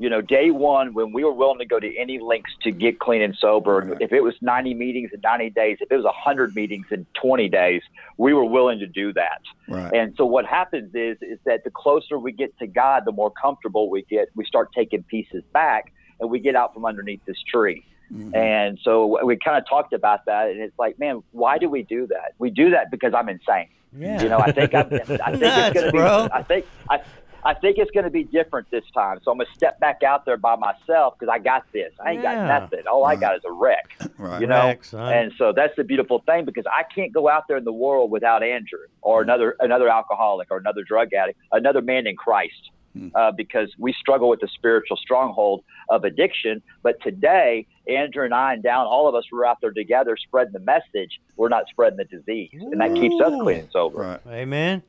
You 0.00 0.08
know, 0.08 0.20
day 0.20 0.52
one 0.52 0.94
when 0.94 1.12
we 1.12 1.24
were 1.24 1.32
willing 1.32 1.58
to 1.58 1.64
go 1.64 1.80
to 1.80 1.96
any 1.96 2.20
lengths 2.20 2.52
to 2.62 2.70
get 2.70 3.00
clean 3.00 3.20
and 3.20 3.36
sober. 3.36 3.96
If 4.00 4.12
it 4.12 4.20
was 4.20 4.34
90 4.40 4.74
meetings 4.74 5.10
in 5.12 5.20
90 5.20 5.50
days, 5.50 5.78
if 5.80 5.90
it 5.90 5.96
was 5.96 6.04
100 6.04 6.54
meetings 6.54 6.86
in 6.92 7.04
20 7.20 7.48
days, 7.48 7.82
we 8.16 8.32
were 8.32 8.44
willing 8.44 8.78
to 8.78 8.86
do 8.86 9.12
that. 9.14 9.40
Right. 9.66 9.92
And 9.92 10.14
so 10.16 10.24
what 10.24 10.46
happens 10.46 10.94
is 10.94 11.18
is 11.20 11.40
that 11.46 11.64
the 11.64 11.70
closer 11.70 12.16
we 12.18 12.30
get 12.30 12.56
to 12.58 12.68
God, 12.68 13.04
the 13.06 13.12
more 13.12 13.32
comfortable 13.32 13.90
we 13.90 14.02
get. 14.02 14.28
We 14.36 14.44
start 14.44 14.68
taking 14.72 15.02
pieces 15.02 15.42
back, 15.52 15.92
and 16.20 16.30
we 16.30 16.38
get 16.38 16.54
out 16.54 16.74
from 16.74 16.84
underneath 16.84 17.24
this 17.26 17.42
tree. 17.42 17.84
Mm-hmm. 18.12 18.34
And 18.34 18.78
so 18.82 19.24
we 19.24 19.36
kind 19.36 19.58
of 19.58 19.68
talked 19.68 19.92
about 19.92 20.24
that, 20.26 20.48
and 20.50 20.60
it's 20.60 20.78
like, 20.78 20.98
man, 20.98 21.22
why 21.32 21.58
do 21.58 21.68
we 21.68 21.82
do 21.82 22.06
that? 22.08 22.34
We 22.38 22.50
do 22.50 22.70
that 22.70 22.90
because 22.90 23.12
I'm 23.14 23.28
insane. 23.28 23.68
Yeah. 23.96 24.22
You 24.22 24.28
know, 24.28 24.38
I 24.38 24.52
think 24.52 24.74
I'm, 24.74 24.86
I 24.92 24.98
think 24.98 25.08
Nuts, 25.40 25.76
it's 25.76 25.80
going 25.80 25.86
to 25.86 25.92
be. 25.92 26.32
I 26.32 26.42
think 26.42 26.66
I. 26.90 27.00
I 27.44 27.54
think 27.54 27.78
it's 27.78 27.90
going 27.92 28.04
to 28.04 28.10
be 28.10 28.24
different 28.24 28.68
this 28.70 28.84
time, 28.92 29.20
so 29.22 29.30
I'm 29.30 29.38
going 29.38 29.46
to 29.46 29.54
step 29.54 29.78
back 29.78 30.02
out 30.02 30.26
there 30.26 30.36
by 30.36 30.56
myself 30.56 31.14
because 31.18 31.32
I 31.32 31.38
got 31.38 31.64
this. 31.72 31.92
I 32.04 32.10
ain't 32.10 32.22
Yeah. 32.22 32.34
got 32.34 32.62
nothing. 32.62 32.86
All 32.88 33.04
I 33.04 33.14
got 33.14 33.36
is 33.36 33.42
a 33.46 33.52
wreck, 33.52 33.96
Right. 34.18 34.40
you 34.40 34.48
know. 34.48 34.66
Wreck, 34.66 34.92
and 34.92 35.32
so 35.38 35.52
that's 35.52 35.74
the 35.76 35.84
beautiful 35.84 36.18
thing 36.26 36.44
because 36.44 36.64
I 36.66 36.82
can't 36.82 37.12
go 37.12 37.28
out 37.28 37.44
there 37.46 37.56
in 37.56 37.64
the 37.64 37.72
world 37.72 38.10
without 38.10 38.42
Andrew 38.42 38.80
or 39.02 39.20
mm-hmm. 39.20 39.30
another 39.30 39.56
another 39.60 39.88
alcoholic 39.88 40.48
or 40.50 40.58
another 40.58 40.82
drug 40.82 41.12
addict, 41.14 41.38
another 41.52 41.80
man 41.80 42.08
in 42.08 42.16
Christ, 42.16 42.70
mm. 42.96 43.10
uh, 43.14 43.32
because 43.32 43.72
we 43.78 43.92
struggle 43.92 44.28
with 44.28 44.40
the 44.40 44.48
spiritual 44.48 44.96
stronghold 44.96 45.64
of 45.88 46.04
addiction. 46.04 46.60
But 46.82 47.00
today, 47.02 47.66
Andrew 47.88 48.24
and 48.24 48.34
I 48.34 48.52
and 48.52 48.62
down 48.62 48.86
all 48.86 49.08
of 49.08 49.14
us 49.14 49.24
were 49.32 49.46
out 49.46 49.58
there 49.60 49.70
together 49.70 50.16
spreading 50.16 50.52
the 50.52 50.60
message. 50.60 51.20
We're 51.36 51.48
not 51.48 51.64
spreading 51.70 51.96
the 51.96 52.04
disease, 52.04 52.50
and 52.52 52.80
that 52.80 52.94
keeps 52.94 53.20
us 53.20 53.32
clean 53.40 53.60
and 53.60 53.68
sober. 53.72 53.98
Right. 53.98 54.20
Amen. 54.26 54.82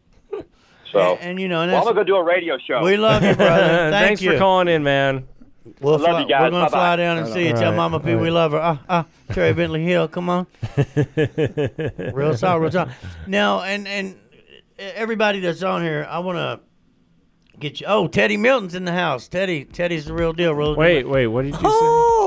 So, 0.92 1.16
and, 1.16 1.32
and, 1.32 1.40
you 1.40 1.48
know, 1.48 1.62
and 1.62 1.72
well, 1.72 1.82
I'm 1.82 1.86
gonna 1.86 1.96
go 1.96 2.04
do 2.04 2.16
a 2.16 2.24
radio 2.24 2.58
show. 2.58 2.84
we 2.84 2.98
love 2.98 3.24
you, 3.24 3.36
brother. 3.36 3.68
Thank 3.92 4.08
Thanks 4.08 4.22
you. 4.22 4.34
for 4.34 4.38
calling 4.40 4.68
in, 4.68 4.84
man. 4.84 5.28
We'll 5.82 5.94
Love 5.94 6.02
fly, 6.02 6.22
you 6.22 6.28
guys. 6.28 6.42
We're 6.42 6.50
gonna 6.52 6.66
Bye-bye. 6.66 6.70
fly 6.70 6.96
down 6.96 7.18
and 7.20 7.28
see 7.28 7.48
you. 7.48 7.54
Tell 7.54 7.74
Mama 7.74 8.00
P 8.00 8.16
we 8.16 8.32
love 8.32 8.54
her. 8.54 8.60
Ah, 8.60 8.82
ah, 8.90 9.06
Cherry 9.34 9.54
Bentley 9.54 9.84
Hill, 9.84 10.08
come 10.08 10.30
on. 10.30 10.48
real 12.14 12.36
talk, 12.36 12.60
real 12.60 12.72
talk. 12.72 12.90
Now, 13.28 13.62
and 13.62 13.88
and 13.88 14.16
everybody 14.80 15.42
that's 15.42 15.62
on 15.62 15.84
here, 15.84 16.08
I 16.10 16.20
want 16.20 16.38
to 16.38 16.60
get 17.60 17.82
you. 17.82 17.88
Oh, 17.88 18.08
Teddy 18.08 18.38
Milton's 18.38 18.74
in 18.74 18.86
the 18.86 18.94
house. 18.94 19.28
Teddy, 19.28 19.66
Teddy's 19.66 20.06
the 20.06 20.14
real 20.14 20.34
deal. 20.34 20.56
Real 20.56 20.76
Wait, 20.76 21.08
wait, 21.08 21.28
what 21.28 21.44
did 21.44 21.54
you 21.54 21.58
say? 21.58 21.66
Oh, 21.66 22.16
here 22.16 22.19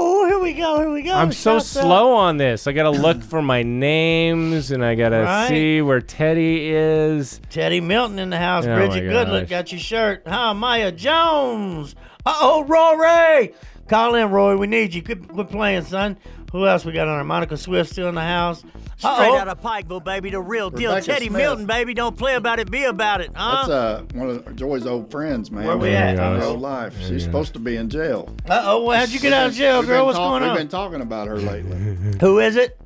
we 0.54 0.60
go. 0.60 0.78
Here 0.80 0.90
we 0.90 1.02
go. 1.02 1.12
I'm 1.14 1.32
so 1.32 1.58
slow 1.58 2.12
on 2.14 2.36
this. 2.36 2.66
I 2.66 2.72
gotta 2.72 2.90
look 3.06 3.22
for 3.22 3.40
my 3.42 3.62
names 3.62 4.70
and 4.70 4.84
I 4.84 4.94
gotta 4.94 5.22
Right. 5.22 5.48
see 5.48 5.82
where 5.82 6.00
Teddy 6.00 6.70
is. 6.70 7.40
Teddy 7.50 7.80
Milton 7.80 8.18
in 8.18 8.30
the 8.30 8.38
house. 8.38 8.66
Oh, 8.66 8.74
Bridget 8.74 9.06
my 9.06 9.12
Goodlett 9.12 9.40
gosh. 9.42 9.48
got 9.50 9.72
your 9.72 9.80
shirt. 9.80 10.22
Huh, 10.26 10.54
Maya 10.54 10.92
Jones. 10.92 11.94
Uh 12.26 12.34
oh, 12.40 12.64
Rory. 12.64 13.54
Call 13.88 14.14
in, 14.14 14.30
Roy. 14.30 14.56
We 14.56 14.66
need 14.66 14.94
you. 14.94 15.02
Quit, 15.02 15.26
quit 15.28 15.48
playing, 15.48 15.84
son. 15.84 16.16
Who 16.52 16.66
else 16.66 16.84
we 16.84 16.92
got 16.92 17.08
on 17.08 17.16
there? 17.16 17.24
Monica 17.24 17.56
Swift 17.56 17.90
still 17.90 18.08
in 18.08 18.14
the 18.14 18.20
house. 18.20 18.58
Straight 18.98 19.10
Uh-oh. 19.10 19.38
out 19.38 19.48
of 19.48 19.60
Pikeville, 19.62 20.04
baby, 20.04 20.30
the 20.30 20.40
real 20.40 20.68
deal. 20.70 20.90
Rebecca 20.90 21.06
Teddy 21.06 21.26
Smith. 21.28 21.38
Milton, 21.40 21.66
baby, 21.66 21.94
don't 21.94 22.16
play 22.16 22.34
about 22.34 22.58
it, 22.58 22.70
be 22.70 22.84
about 22.84 23.20
it, 23.22 23.30
huh? 23.34 23.66
That's 23.66 23.68
uh, 23.70 24.04
one 24.14 24.28
of 24.30 24.54
Joy's 24.56 24.86
old 24.86 25.10
friends, 25.10 25.50
man. 25.50 25.66
Where 25.66 25.78
we 25.78 25.88
in 25.88 25.94
at? 25.94 26.38
real 26.38 26.58
life. 26.58 26.94
She's 27.00 27.24
supposed 27.24 27.54
to 27.54 27.58
be 27.58 27.76
in 27.76 27.88
jail. 27.88 28.34
Uh 28.48 28.60
oh, 28.66 28.84
well, 28.84 28.98
how'd 28.98 29.08
you 29.08 29.18
get 29.18 29.32
out 29.32 29.48
of 29.48 29.54
jail, 29.54 29.78
We've 29.80 29.88
girl? 29.88 30.00
been 30.00 30.06
What's 30.06 30.18
talk- 30.18 30.30
going 30.30 30.42
We've 30.42 30.50
on? 30.52 30.56
been 30.58 30.68
talking 30.68 31.00
about 31.00 31.26
her 31.28 31.38
lately. 31.38 31.78
Who 32.20 32.38
is 32.38 32.56
it? 32.56 32.78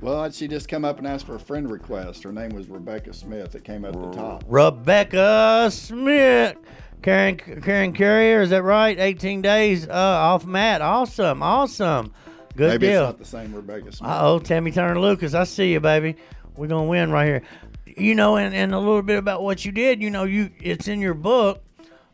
Well, 0.00 0.30
she 0.30 0.48
just 0.48 0.68
come 0.68 0.84
up 0.84 0.98
and 0.98 1.06
asked 1.06 1.26
for 1.26 1.34
a 1.34 1.40
friend 1.40 1.70
request. 1.70 2.22
Her 2.22 2.32
name 2.32 2.50
was 2.50 2.68
Rebecca 2.68 3.12
Smith. 3.12 3.54
It 3.54 3.62
came 3.64 3.84
up 3.84 3.94
at 3.94 4.02
the 4.02 4.10
top. 4.16 4.44
Rebecca 4.48 5.68
Smith. 5.72 6.56
Karen 7.02 7.36
Karen 7.36 7.92
Carrier, 7.92 8.42
is 8.42 8.50
that 8.50 8.62
right? 8.62 8.96
18 8.98 9.42
days 9.42 9.88
uh, 9.88 9.92
off 9.92 10.46
Matt. 10.46 10.80
Awesome, 10.82 11.42
awesome. 11.42 12.12
Good 12.56 12.68
Maybe 12.70 12.86
deal. 12.88 13.02
it's 13.02 13.08
not 13.08 13.18
the 13.18 13.24
same 13.24 13.54
Rebecca 13.54 13.92
Smith. 13.92 14.10
Uh 14.10 14.18
oh, 14.22 14.38
Tammy 14.38 14.72
Turner 14.72 15.00
Lucas, 15.00 15.34
I 15.34 15.44
see 15.44 15.72
you, 15.72 15.80
baby. 15.80 16.16
We're 16.56 16.66
gonna 16.68 16.88
win 16.88 17.10
right 17.10 17.26
here. 17.26 17.42
You 17.86 18.14
know, 18.14 18.36
and, 18.36 18.54
and 18.54 18.74
a 18.74 18.78
little 18.78 19.02
bit 19.02 19.18
about 19.18 19.42
what 19.42 19.64
you 19.64 19.72
did. 19.72 20.02
You 20.02 20.10
know, 20.10 20.24
you 20.24 20.50
it's 20.60 20.88
in 20.88 21.00
your 21.00 21.14
book 21.14 21.62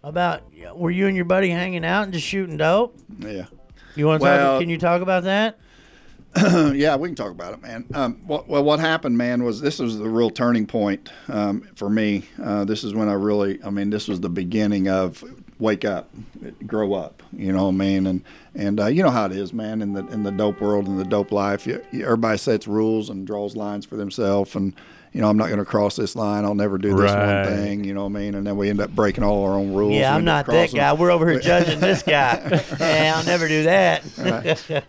about 0.03 0.43
were 0.75 0.91
you 0.91 1.07
and 1.07 1.17
your 1.17 1.25
buddy 1.25 1.51
hanging 1.51 1.85
out 1.85 2.05
and 2.05 2.13
just 2.13 2.27
shooting 2.27 2.57
dope. 2.57 2.97
Yeah. 3.19 3.47
You 3.97 4.07
want 4.07 4.21
to 4.21 4.25
Well- 4.25 4.53
talk? 4.55 4.61
Can 4.61 4.71
you 4.71 4.79
talk 4.79 5.03
about 5.03 5.25
that? 5.25 5.59
yeah, 6.75 6.95
we 6.95 7.09
can 7.09 7.15
talk 7.17 7.31
about 7.31 7.55
it, 7.55 7.63
man. 7.63 7.87
Um, 7.95 8.21
what, 8.27 8.47
well, 8.49 8.63
what 8.63 8.79
happened, 8.81 9.17
man, 9.17 9.43
was 9.45 9.61
this 9.63 9.79
was 9.79 9.99
the 9.99 10.09
real 10.11 10.29
turning 10.31 10.67
point 10.67 11.11
um, 11.29 11.63
for 11.75 11.89
me. 11.89 12.25
Uh, 12.41 12.65
this 12.67 12.85
is 12.85 12.95
when 12.95 13.09
I 13.09 13.15
really, 13.15 13.59
I 13.65 13.71
mean, 13.71 13.89
this 13.89 14.07
was 14.07 14.21
the 14.21 14.29
beginning 14.29 14.89
of 14.89 15.25
wake 15.59 15.85
up, 15.85 16.09
grow 16.67 16.95
up. 16.95 17.23
You 17.33 17.53
know 17.53 17.65
what 17.65 17.71
I 17.71 17.77
mean? 17.77 18.07
And 18.07 18.25
and 18.55 18.81
uh, 18.81 18.87
you 18.87 19.03
know 19.03 19.11
how 19.11 19.27
it 19.27 19.33
is, 19.33 19.53
man. 19.53 19.83
In 19.83 19.93
the 19.93 20.07
in 20.09 20.23
the 20.23 20.33
dope 20.33 20.61
world, 20.61 20.87
in 20.87 20.97
the 20.97 21.05
dope 21.05 21.33
life, 21.33 21.67
you, 21.67 21.83
you, 21.93 22.05
everybody 22.05 22.39
sets 22.39 22.67
rules 22.69 23.11
and 23.11 23.27
draws 23.27 23.57
lines 23.57 23.85
for 23.87 23.97
themselves. 23.97 24.55
And 24.55 24.75
you 25.13 25.23
know, 25.23 25.29
I'm 25.31 25.39
not 25.39 25.47
going 25.47 25.59
to 25.59 25.65
cross 25.65 25.97
this 25.97 26.15
line. 26.15 26.45
I'll 26.45 26.55
never 26.55 26.77
do 26.77 26.91
this 26.91 27.11
Right. 27.11 27.47
one 27.47 27.57
thing. 27.57 27.83
You 27.85 27.95
know 27.95 28.03
what 28.03 28.11
I 28.11 28.21
mean? 28.21 28.35
And 28.35 28.47
then 28.47 28.59
we 28.59 28.69
end 28.69 28.79
up 28.79 28.91
breaking 28.91 29.25
all 29.25 29.43
our 29.47 29.55
own 29.55 29.73
rules. 29.73 29.95
Yeah, 29.95 30.15
I'm 30.15 30.25
not 30.25 30.45
that 30.47 30.71
guy. 30.73 30.93
We're 30.93 31.11
over 31.11 31.29
here 31.31 31.41
judging 31.41 31.81
this 31.81 32.03
guy. 32.03 32.63
yeah, 32.79 33.15
I'll 33.17 33.25
never 33.25 33.49
do 33.49 33.63
that. 33.63 34.05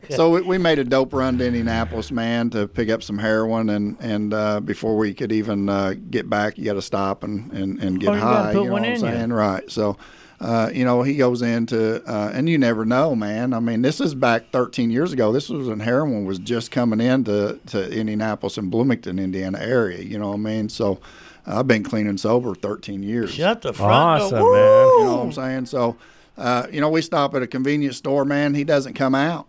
so 0.10 0.29
we, 0.32 0.41
we 0.41 0.58
made 0.58 0.77
a 0.77 0.84
dope 0.84 1.13
run 1.13 1.38
to 1.38 1.47
Indianapolis, 1.47 2.12
man, 2.12 2.49
to 2.51 2.67
pick 2.67 2.89
up 2.89 3.01
some 3.01 3.17
heroin, 3.17 3.69
and 3.69 3.95
and 4.01 4.34
uh, 4.34 4.60
before 4.60 4.97
we 4.97 5.13
could 5.13 5.32
even 5.32 5.69
uh, 5.69 5.93
get 6.10 6.29
back, 6.29 6.58
you 6.58 6.65
got 6.65 6.73
to 6.73 6.82
stop 6.82 7.23
and 7.23 7.51
and, 7.53 7.79
and 7.82 7.99
get 7.99 8.10
Oh, 8.10 8.13
you 8.15 8.19
high. 8.19 8.53
put 8.53 8.60
you 8.63 8.65
know 8.67 8.73
one 8.73 8.82
what 8.82 8.89
I'm 8.89 8.95
in 8.95 8.95
you. 8.95 8.99
saying? 8.99 9.34
Right. 9.34 9.71
So. 9.71 9.97
Uh, 10.39 10.69
you 10.73 10.86
know, 10.86 11.02
he 11.04 11.15
goes 11.15 11.41
into, 11.41 12.02
uh, 12.10 12.32
and 12.34 12.47
you 12.47 12.58
never 12.58 12.86
know, 12.86 13.13
man. 13.15 13.54
I 13.54 13.60
mean, 13.60 13.82
this 13.82 13.99
is 13.99 14.15
back 14.15 14.52
13 14.52 14.89
years 14.89 15.12
ago. 15.12 15.34
This 15.34 15.49
was 15.49 15.67
when 15.67 15.82
heroin 15.82 16.23
was 16.25 16.39
just 16.39 16.71
coming 16.71 17.02
into 17.02 17.60
to 17.67 17.91
Indianapolis 17.91 18.58
and 18.58 18.71
Bloomington, 18.71 19.19
Indiana 19.19 19.60
area. 19.60 19.99
You 20.02 20.17
know 20.17 20.30
what 20.30 20.36
I 20.36 20.38
mean? 20.38 20.69
So, 20.69 20.99
I've 21.45 21.67
been 21.67 21.84
clean 21.84 22.06
and 22.08 22.19
sober 22.19 22.54
13 22.56 23.02
years. 23.04 23.32
Shut 23.32 23.63
the 23.63 23.73
front 23.73 23.91
Awesome, 23.91 24.38
door. 24.39 24.54
man. 24.54 24.88
You 24.99 25.04
know 25.06 25.15
what 25.17 25.23
I'm 25.25 25.32
saying? 25.34 25.65
So, 25.65 25.97
uh, 26.38 26.67
you 26.71 26.80
know, 26.80 26.89
we 26.89 27.02
stop 27.02 27.34
at 27.36 27.41
a 27.41 27.47
convenience 27.47 27.97
store, 27.97 28.23
man. 28.23 28.54
He 28.54 28.63
doesn't 28.63 28.93
come 28.93 29.15
out. 29.15 29.47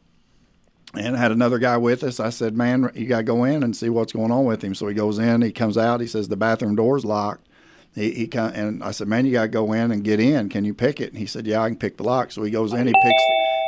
And 0.94 1.14
I 1.14 1.20
had 1.20 1.31
another 1.31 1.59
guy 1.59 1.76
with 1.76 2.03
us. 2.03 2.18
I 2.18 2.31
said, 2.31 2.57
man, 2.57 2.90
you 2.96 3.07
got 3.07 3.18
to 3.18 3.22
go 3.22 3.44
in 3.44 3.62
and 3.62 3.76
see 3.76 3.88
what's 3.90 4.12
going 4.12 4.33
on 4.33 4.44
with 4.44 4.64
him. 4.64 4.74
So 4.74 4.88
he 4.88 4.94
goes 4.94 5.18
in, 5.20 5.42
he 5.42 5.53
comes 5.53 5.79
out, 5.79 6.00
he 6.00 6.07
says, 6.09 6.26
the 6.29 6.37
bathroom 6.37 6.74
door's 6.74 7.05
locked. 7.05 7.46
He, 7.94 8.11
he 8.12 8.26
come, 8.29 8.53
and 8.55 8.83
I 8.85 8.92
said, 8.92 9.09
man, 9.09 9.26
you 9.26 9.33
got 9.33 9.42
to 9.42 9.48
go 9.48 9.72
in 9.72 9.90
and 9.90 10.03
get 10.05 10.20
in. 10.20 10.48
Can 10.48 10.64
you 10.64 10.74
pick 10.74 11.00
it? 11.00 11.11
And 11.11 11.18
he 11.18 11.26
said, 11.26 11.46
yeah, 11.46 11.61
I 11.62 11.68
can 11.68 11.76
pick 11.76 11.96
the 11.96 12.05
lock. 12.05 12.31
So 12.33 12.42
he 12.42 12.50
goes 12.50 12.72
in, 12.72 12.87
he 12.87 12.94
picks 13.03 13.22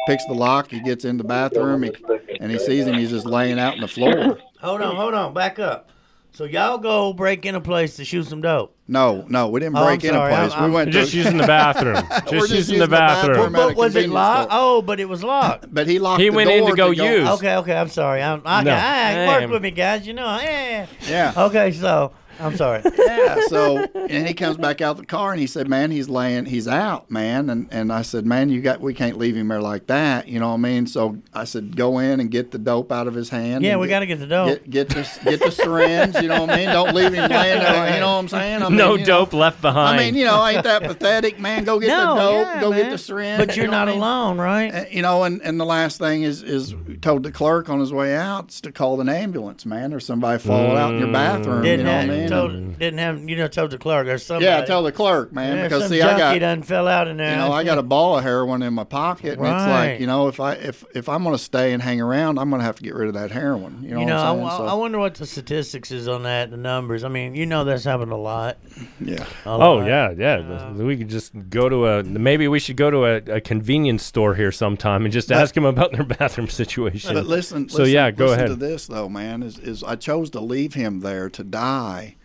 picks 0.06 0.24
the 0.26 0.34
lock. 0.34 0.70
He 0.70 0.80
gets 0.80 1.04
in 1.04 1.16
the 1.16 1.24
bathroom, 1.24 1.82
he, 1.84 1.92
and 2.40 2.50
he 2.50 2.58
sees 2.58 2.86
him. 2.86 2.94
He's 2.94 3.10
just 3.10 3.26
laying 3.26 3.58
out 3.58 3.74
on 3.74 3.80
the 3.80 3.88
floor. 3.88 4.38
Hold 4.60 4.80
on, 4.82 4.96
hold 4.96 5.14
on, 5.14 5.34
back 5.34 5.58
up. 5.58 5.88
So 6.34 6.44
y'all 6.44 6.78
go 6.78 7.12
break 7.12 7.44
in 7.44 7.54
a 7.56 7.60
place 7.60 7.96
to 7.96 8.06
shoot 8.06 8.24
some 8.26 8.40
dope. 8.40 8.74
No, 8.88 9.22
no, 9.28 9.48
we 9.48 9.60
didn't 9.60 9.76
Oh, 9.76 9.84
break 9.84 10.02
I'm 10.02 10.10
in 10.10 10.16
a 10.16 10.28
place. 10.28 10.52
I'm- 10.52 10.64
we 10.64 10.70
went 10.70 10.90
Just 10.90 11.10
to, 11.10 11.16
using 11.18 11.36
the 11.36 11.46
bathroom. 11.46 12.02
We're 12.32 12.46
Just 12.46 12.50
using 12.50 12.78
the 12.78 12.88
bathroom. 12.88 13.38
at 13.38 13.46
a 13.48 13.50
But 13.68 13.76
was 13.76 13.94
it 13.96 14.08
locked? 14.08 14.50
store. 14.50 14.58
Oh, 14.62 14.80
but 14.82 14.98
it 14.98 15.08
was 15.08 15.22
locked. 15.22 15.66
But 15.74 15.86
he 15.86 15.98
locked. 15.98 16.22
He 16.22 16.30
the 16.30 16.34
went 16.36 16.48
in 16.50 16.64
to 16.66 16.74
door 16.74 16.94
go 16.94 17.04
use. 17.04 17.28
Okay, 17.28 17.56
okay, 17.56 17.76
I'm 17.76 17.88
sorry. 17.90 18.22
I'm, 18.22 18.40
I, 18.46 18.62
No. 18.64 18.72
I, 18.72 19.40
work 19.40 19.50
with 19.50 19.62
me, 19.62 19.72
guys. 19.72 20.06
You 20.06 20.14
know, 20.14 20.24
yeah. 20.42 20.86
Yeah. 21.06 21.34
Okay, 21.36 21.70
so 21.72 22.12
I'm 22.40 22.56
sorry. 22.56 22.82
yeah. 22.98 23.40
So 23.48 23.78
and 23.94 24.26
he 24.26 24.34
comes 24.34 24.56
back 24.56 24.80
out 24.80 24.96
the 24.96 25.06
car 25.06 25.32
and 25.32 25.40
he 25.40 25.46
said, 25.46 25.68
"Man, 25.68 25.90
he's 25.90 26.08
laying, 26.08 26.46
he's 26.46 26.66
out, 26.68 27.10
man." 27.10 27.50
And 27.50 27.68
and 27.70 27.92
I 27.92 28.02
said, 28.02 28.26
"Man, 28.26 28.48
you 28.50 28.60
got, 28.60 28.80
we 28.80 28.94
can't 28.94 29.18
leave 29.18 29.36
him 29.36 29.48
there 29.48 29.60
like 29.60 29.86
that." 29.86 30.28
You 30.28 30.40
know 30.40 30.48
what 30.48 30.54
I 30.54 30.58
mean? 30.58 30.86
So 30.86 31.18
I 31.34 31.44
said, 31.44 31.76
"Go 31.76 31.98
in 31.98 32.20
and 32.20 32.30
get 32.30 32.50
the 32.50 32.58
dope 32.58 32.90
out 32.92 33.06
of 33.06 33.14
his 33.14 33.28
hand." 33.28 33.64
Yeah, 33.64 33.76
we 33.76 33.88
got 33.88 34.00
to 34.00 34.06
get 34.06 34.18
the 34.18 34.26
dope. 34.26 34.48
Get 34.64 34.70
get 34.70 34.88
the 34.90 35.20
get 35.24 35.40
the 35.40 35.50
syringe. 35.50 36.16
You 36.16 36.28
know 36.28 36.40
what 36.42 36.50
I 36.50 36.56
mean? 36.56 36.68
Don't 36.68 36.94
leave 36.94 37.12
him 37.12 37.30
laying 37.30 37.58
there. 37.60 37.94
You 37.94 38.00
know 38.00 38.12
what 38.14 38.18
I'm 38.18 38.28
saying? 38.28 38.62
I 38.62 38.68
mean, 38.68 38.78
no 38.78 38.92
you 38.94 39.00
know, 39.00 39.04
dope 39.06 39.32
left 39.32 39.60
behind. 39.60 40.00
I 40.00 40.04
mean, 40.04 40.14
you 40.14 40.24
know, 40.24 40.44
ain't 40.46 40.64
that 40.64 40.82
pathetic, 40.82 41.38
man? 41.38 41.64
Go 41.64 41.78
get 41.78 41.88
no, 41.88 42.14
the 42.14 42.20
dope. 42.20 42.46
yeah, 42.46 42.60
go 42.60 42.70
man. 42.70 42.82
get 42.82 42.90
the 42.90 42.98
syringe. 42.98 43.38
But 43.38 43.56
you're 43.56 43.66
you 43.66 43.70
know 43.70 43.78
not 43.78 43.86
what 43.88 43.92
mean? 43.94 44.02
alone, 44.02 44.38
right? 44.38 44.74
Uh, 44.74 44.84
You 44.90 45.02
know, 45.02 45.24
and, 45.24 45.40
and 45.42 45.58
the 45.60 45.64
last 45.64 45.98
thing 45.98 46.22
is 46.22 46.42
is 46.42 46.74
told 47.00 47.22
the 47.22 47.32
clerk 47.32 47.68
on 47.68 47.80
his 47.80 47.92
way 47.92 48.14
out 48.14 48.48
to 48.50 48.72
call 48.72 49.00
an 49.00 49.08
ambulance, 49.08 49.64
man, 49.66 49.92
or 49.92 50.00
somebody 50.00 50.38
fall 50.38 50.76
out 50.76 50.94
in 50.94 51.00
your 51.00 51.12
bathroom. 51.12 51.62
didn't 51.62 51.80
you 51.80 51.84
know 51.84 51.96
what 51.96 52.04
I 52.04 52.06
mean? 52.06 52.28
Told, 52.32 52.78
didn't 52.78 52.98
have, 52.98 53.28
you 53.28 53.36
know, 53.36 53.48
told 53.48 53.70
the 53.70 53.78
clerk 53.78 54.06
or 54.08 54.18
somebody. 54.18 54.46
yeah, 54.46 54.64
tell 54.64 54.82
the 54.82 54.92
clerk, 54.92 55.32
man, 55.32 55.56
yeah, 55.56 55.62
because 55.64 55.82
some 55.84 55.90
see, 55.92 55.98
junkie 55.98 56.22
I 56.22 56.34
got 56.34 56.40
done 56.40 56.62
fell 56.62 56.88
out 56.88 57.08
in 57.08 57.16
there. 57.16 57.30
you 57.30 57.36
know, 57.36 57.52
I 57.52 57.64
got 57.64 57.78
a 57.78 57.82
ball 57.82 58.18
of 58.18 58.24
heroin 58.24 58.62
in 58.62 58.74
my 58.74 58.84
pocket, 58.84 59.38
and 59.38 59.46
it's 59.46 59.66
like, 59.66 60.00
you 60.00 60.06
know, 60.06 60.28
if 60.28 60.40
I 60.40 60.54
if 60.54 60.84
if 60.94 61.08
I'm 61.08 61.22
going 61.22 61.34
to 61.36 61.42
stay 61.42 61.72
and 61.72 61.82
hang 61.82 62.00
around, 62.00 62.38
I'm 62.38 62.50
going 62.50 62.60
to 62.60 62.64
have 62.66 62.76
to 62.76 62.82
get 62.82 62.94
rid 62.94 63.08
of 63.08 63.14
that 63.14 63.30
heroin. 63.30 63.82
You 63.82 63.90
know, 63.94 64.00
You 64.00 64.06
know, 64.06 64.16
what 64.16 64.24
I, 64.24 64.28
I'm 64.30 64.36
saying? 64.36 64.46
I- 64.48 64.56
So, 64.58 64.66
I 64.66 64.74
wonder 64.74 64.98
what 64.98 65.14
the 65.14 65.26
statistics 65.26 65.90
is 65.90 66.08
on 66.08 66.22
that, 66.24 66.50
the 66.50 66.56
numbers. 66.56 67.04
I 67.04 67.08
mean, 67.08 67.34
you 67.34 67.46
know, 67.46 67.64
that's 67.64 67.84
happened 67.84 68.12
a 68.12 68.16
lot. 68.16 68.58
yeah. 69.00 69.24
A 69.44 69.48
Oh 69.50 69.74
lot. 69.76 69.86
yeah, 69.86 70.10
yeah. 70.10 70.72
we 70.72 70.96
could 70.96 71.08
just 71.08 71.32
go 71.50 71.68
to 71.68 71.86
a. 71.86 72.02
Maybe 72.02 72.48
we 72.48 72.58
should 72.58 72.76
go 72.76 72.90
to 72.90 73.04
a, 73.04 73.16
a 73.36 73.40
convenience 73.40 74.02
store 74.04 74.34
here 74.34 74.52
sometime 74.52 75.04
and 75.04 75.12
just 75.12 75.30
ask 75.32 75.54
them 75.54 75.64
about 75.64 75.92
their 75.92 76.04
bathroom 76.18 76.48
situation. 76.48 77.14
But 77.14 77.26
listen, 77.26 77.68
So, 77.68 77.78
listen- 77.78 77.94
yeah, 77.94 78.10
go 78.10 78.26
listen 78.26 78.38
ahead. 78.38 78.48
to 78.50 78.56
this 78.56 78.86
though, 78.86 79.08
man. 79.08 79.42
Is 79.42 79.58
is 79.58 79.82
I 79.84 79.96
chose 79.96 80.30
to 80.30 80.40
leave 80.40 80.74
him 80.74 81.00
there 81.00 81.28
to 81.30 81.44
die 81.44 82.16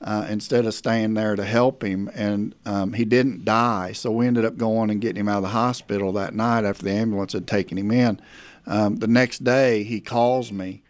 uh, 0.00 0.26
instead 0.28 0.66
of 0.66 0.74
staying 0.74 1.14
there 1.14 1.36
to 1.36 1.44
help 1.44 1.82
him, 1.82 2.10
and 2.14 2.54
um, 2.64 2.92
he 2.92 3.04
didn't 3.04 3.44
die. 3.44 3.92
So 3.92 4.10
we 4.10 4.26
ended 4.26 4.44
up 4.44 4.56
going 4.56 4.90
and 4.90 5.00
getting 5.00 5.20
him 5.20 5.28
out 5.28 5.38
of 5.38 5.42
the 5.42 5.48
hospital 5.48 6.12
that 6.12 6.34
night 6.34 6.64
after 6.64 6.84
the 6.84 6.92
ambulance 6.92 7.32
had 7.32 7.46
taken 7.46 7.78
him 7.78 7.90
in. 7.90 8.20
Um, 8.66 8.96
the 8.96 9.06
next 9.06 9.44
day, 9.44 9.84
he 9.84 10.00
calls 10.00 10.52
me, 10.52 10.82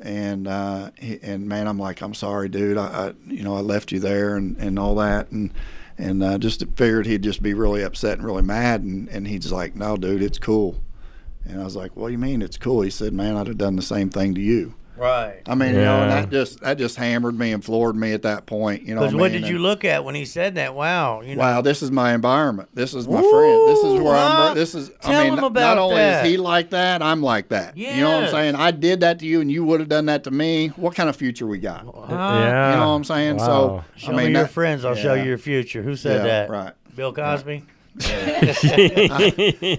and 0.00 0.48
uh, 0.48 0.90
he, 0.98 1.18
and 1.22 1.48
man, 1.48 1.66
I'm 1.66 1.78
like, 1.78 2.00
I'm 2.00 2.14
sorry, 2.14 2.48
dude. 2.48 2.78
I, 2.78 2.86
I 2.86 3.12
you 3.26 3.42
know 3.42 3.56
I 3.56 3.60
left 3.60 3.92
you 3.92 4.00
there 4.00 4.36
and, 4.36 4.56
and 4.56 4.78
all 4.78 4.94
that, 4.96 5.30
and 5.30 5.52
and 5.98 6.22
uh, 6.22 6.38
just 6.38 6.64
figured 6.76 7.06
he'd 7.06 7.22
just 7.22 7.42
be 7.42 7.54
really 7.54 7.82
upset 7.82 8.18
and 8.18 8.26
really 8.26 8.42
mad, 8.42 8.82
and, 8.82 9.08
and 9.08 9.26
he's 9.26 9.50
like, 9.50 9.74
no, 9.74 9.96
dude, 9.96 10.22
it's 10.22 10.38
cool. 10.38 10.80
And 11.48 11.60
I 11.60 11.64
was 11.64 11.76
like, 11.76 11.96
"What 11.96 12.08
do 12.08 12.12
you 12.12 12.18
mean 12.18 12.42
it's 12.42 12.58
cool?" 12.58 12.82
He 12.82 12.90
said, 12.90 13.12
"Man, 13.12 13.36
I'd 13.36 13.46
have 13.46 13.58
done 13.58 13.76
the 13.76 13.82
same 13.82 14.10
thing 14.10 14.34
to 14.34 14.40
you." 14.40 14.74
Right. 14.96 15.42
I 15.46 15.54
mean, 15.54 15.74
you 15.74 15.80
know, 15.80 16.02
and 16.02 16.10
that 16.10 16.30
just 16.30 16.60
that 16.60 16.78
just 16.78 16.96
hammered 16.96 17.38
me 17.38 17.52
and 17.52 17.62
floored 17.64 17.96
me 17.96 18.12
at 18.12 18.22
that 18.22 18.46
point. 18.46 18.82
You 18.82 18.94
know, 18.94 19.02
Because 19.02 19.14
what, 19.14 19.20
what 19.20 19.32
mean? 19.32 19.42
did 19.42 19.50
you 19.50 19.58
look 19.58 19.84
at 19.84 20.04
when 20.04 20.14
he 20.14 20.24
said 20.24 20.54
that? 20.54 20.74
Wow. 20.74 21.20
You 21.20 21.36
know, 21.36 21.40
Wow, 21.40 21.60
this 21.60 21.82
is 21.82 21.90
my 21.90 22.14
environment. 22.14 22.70
This 22.74 22.94
is 22.94 23.06
my 23.06 23.20
friend. 23.20 23.68
This 23.68 23.78
is 23.80 24.00
where 24.00 24.16
huh? 24.16 24.46
I'm. 24.50 24.54
This 24.56 24.74
is. 24.74 24.90
Tell 25.02 25.12
I 25.12 25.22
mean, 25.24 25.32
him 25.34 25.36
not- 25.36 25.44
about 25.46 25.60
not 25.76 25.78
only 25.78 25.96
that. 25.96 26.24
is 26.24 26.30
he 26.30 26.36
like 26.38 26.70
that, 26.70 27.02
I'm 27.02 27.22
like 27.22 27.48
that. 27.50 27.76
You 27.76 27.90
know 27.98 28.10
what 28.16 28.24
I'm 28.24 28.30
saying? 28.30 28.54
I 28.54 28.70
did 28.70 29.00
that 29.00 29.18
to 29.18 29.26
you, 29.26 29.40
and 29.40 29.52
you 29.52 29.64
would 29.64 29.80
have 29.80 29.88
done 29.88 30.06
that 30.06 30.24
to 30.24 30.30
me. 30.30 30.68
What 30.76 30.94
kind 30.94 31.08
of 31.10 31.16
future 31.16 31.46
we 31.46 31.58
got? 31.58 31.84
Huh? 31.84 32.06
yeah, 32.08 32.70
You 32.70 32.76
know 32.76 32.88
what 32.88 32.94
I'm 32.94 33.04
saying? 33.04 33.36
Wow. 33.36 33.46
So 33.46 33.84
Show 33.96 34.12
I 34.12 34.16
mean, 34.16 34.26
me 34.28 34.32
your 34.32 34.42
that- 34.44 34.50
friends, 34.50 34.84
I'll 34.84 34.94
show 34.94 35.14
you 35.14 35.24
your 35.24 35.38
future. 35.38 35.82
Who 35.82 35.94
said 35.96 36.18
Yeah, 36.18 36.22
that? 36.46 36.50
right. 36.50 36.72
Bill 36.94 37.12
Cosby. 37.12 37.64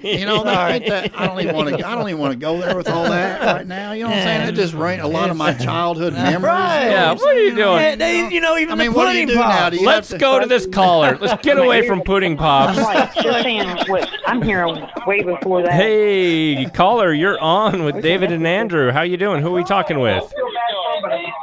You 0.08 0.26
know, 0.26 0.44
that, 0.44 0.72
ain't 0.72 0.88
that, 0.88 1.12
I 1.20 1.28
don't 1.28 1.40
even 1.42 1.56
want 1.56 1.70
to. 1.70 1.88
I 1.88 1.96
don't 1.96 2.08
even 2.10 2.20
want 2.20 2.34
to 2.34 2.40
go 2.40 2.60
there 2.60 2.76
with 2.76 2.90
all 2.90 3.04
that 3.06 3.42
right 3.42 3.68
now. 3.68 3.92
You 3.92 4.04
know 4.04 4.10
what 4.10 4.18
I'm 4.20 4.24
saying? 4.24 4.50
It 4.50 4.54
just 4.54 4.74
rained 4.74 5.02
a 5.02 5.08
lot 5.08 5.30
of 5.30 5.38
my 5.38 5.54
childhood 5.54 6.14
memories. 6.14 6.44
Right. 6.44 6.84
You 6.86 6.90
know 6.90 6.96
Yeah, 6.96 7.12
I'm 7.12 7.18
what 7.18 7.28
are 7.28 7.34
you 7.40 7.46
saying? 7.48 7.56
doing? 7.56 7.78
Yeah, 7.82 7.96
they, 7.96 8.34
you 8.34 8.42
know, 8.42 8.58
even 8.58 8.74
I 8.74 8.76
mean, 8.76 8.92
the 8.92 8.98
what 8.98 9.12
do 9.12 9.18
you 9.20 9.26
pudding 9.28 9.36
do 9.36 9.42
now? 9.48 9.70
Do 9.70 9.78
you 9.78 9.86
Let's 9.86 10.10
have 10.12 10.20
go 10.20 10.40
to 10.40 10.46
this 10.48 10.66
caller. 10.66 11.18
Let's 11.20 11.42
get 11.44 11.58
away 11.58 11.88
from 11.88 12.02
pudding 12.02 12.38
pops. 12.38 12.78
Like, 12.78 13.24
you're 13.24 13.34
saying 13.42 13.68
what 13.88 14.10
I'm 14.26 14.42
here 14.42 14.68
way 15.06 15.22
before 15.24 15.62
that. 15.64 15.74
Hey, 15.74 16.66
caller, 16.74 17.14
you're 17.14 17.40
on 17.40 17.84
with 17.84 18.02
David 18.02 18.32
and 18.32 18.46
Andrew. 18.48 18.92
How 18.92 19.02
you 19.04 19.18
doing? 19.18 19.42
Who 19.42 19.50
are 19.50 19.52
we 19.60 19.64
talking 19.64 20.00
with? 20.00 20.24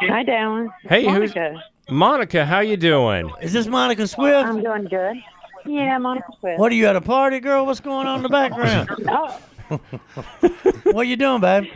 Hi, 0.08 0.24
Dallan. 0.24 0.68
Hey, 0.82 1.04
who's 1.04 1.34
Monica. 1.34 1.62
Monica? 1.90 2.44
How 2.46 2.60
you 2.60 2.76
doing? 2.76 3.30
Is 3.42 3.52
this 3.52 3.66
Monica 3.66 4.06
Swift? 4.06 4.46
I'm 4.48 4.62
doing 4.62 4.84
good. 4.84 5.16
Yeah, 5.66 5.98
Monica 5.98 6.28
Swift. 6.40 6.58
What 6.58 6.70
are 6.72 6.74
you 6.74 6.86
at 6.86 6.96
a 6.96 7.00
party, 7.00 7.40
girl? 7.40 7.66
What's 7.66 7.80
going 7.80 8.06
on 8.06 8.16
in 8.18 8.22
the 8.22 8.28
background? 8.28 8.90
Oh, 9.70 9.80
what 10.92 11.06
you 11.06 11.16
doing, 11.16 11.40
babe? 11.40 11.64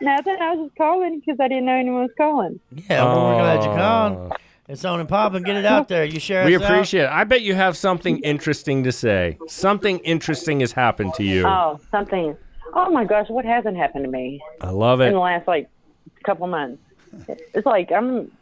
nothing. 0.00 0.36
I 0.40 0.54
was 0.54 0.66
just 0.68 0.76
calling 0.76 1.20
because 1.20 1.38
I 1.38 1.48
didn't 1.48 1.66
know 1.66 1.74
anyone 1.74 2.02
was 2.02 2.10
calling. 2.16 2.58
Yeah, 2.88 3.04
well, 3.04 3.26
we're 3.26 3.40
glad 3.42 3.62
you 3.62 3.70
called. 3.76 4.32
It's 4.68 4.84
on 4.84 4.98
and 4.98 5.08
popping. 5.08 5.42
Get 5.42 5.56
it 5.56 5.66
out 5.66 5.88
there. 5.88 6.04
You 6.04 6.18
share 6.18 6.46
We 6.46 6.56
us 6.56 6.62
out. 6.62 6.70
appreciate 6.72 7.02
it. 7.04 7.10
I 7.10 7.24
bet 7.24 7.42
you 7.42 7.54
have 7.54 7.76
something 7.76 8.18
interesting 8.20 8.82
to 8.84 8.90
say. 8.90 9.36
Something 9.48 9.98
interesting 9.98 10.60
has 10.60 10.72
happened 10.72 11.12
to 11.14 11.24
you. 11.24 11.46
Oh, 11.46 11.78
something. 11.90 12.36
Oh 12.72 12.90
my 12.90 13.04
gosh, 13.04 13.28
what 13.28 13.44
hasn't 13.44 13.76
happened 13.76 14.04
to 14.06 14.10
me 14.10 14.40
I 14.60 14.70
love 14.70 15.00
it. 15.02 15.06
in 15.08 15.12
the 15.12 15.20
last 15.20 15.46
like 15.46 15.68
couple 16.24 16.46
months? 16.48 16.82
It's 17.28 17.66
like 17.66 17.92
I'm. 17.92 18.32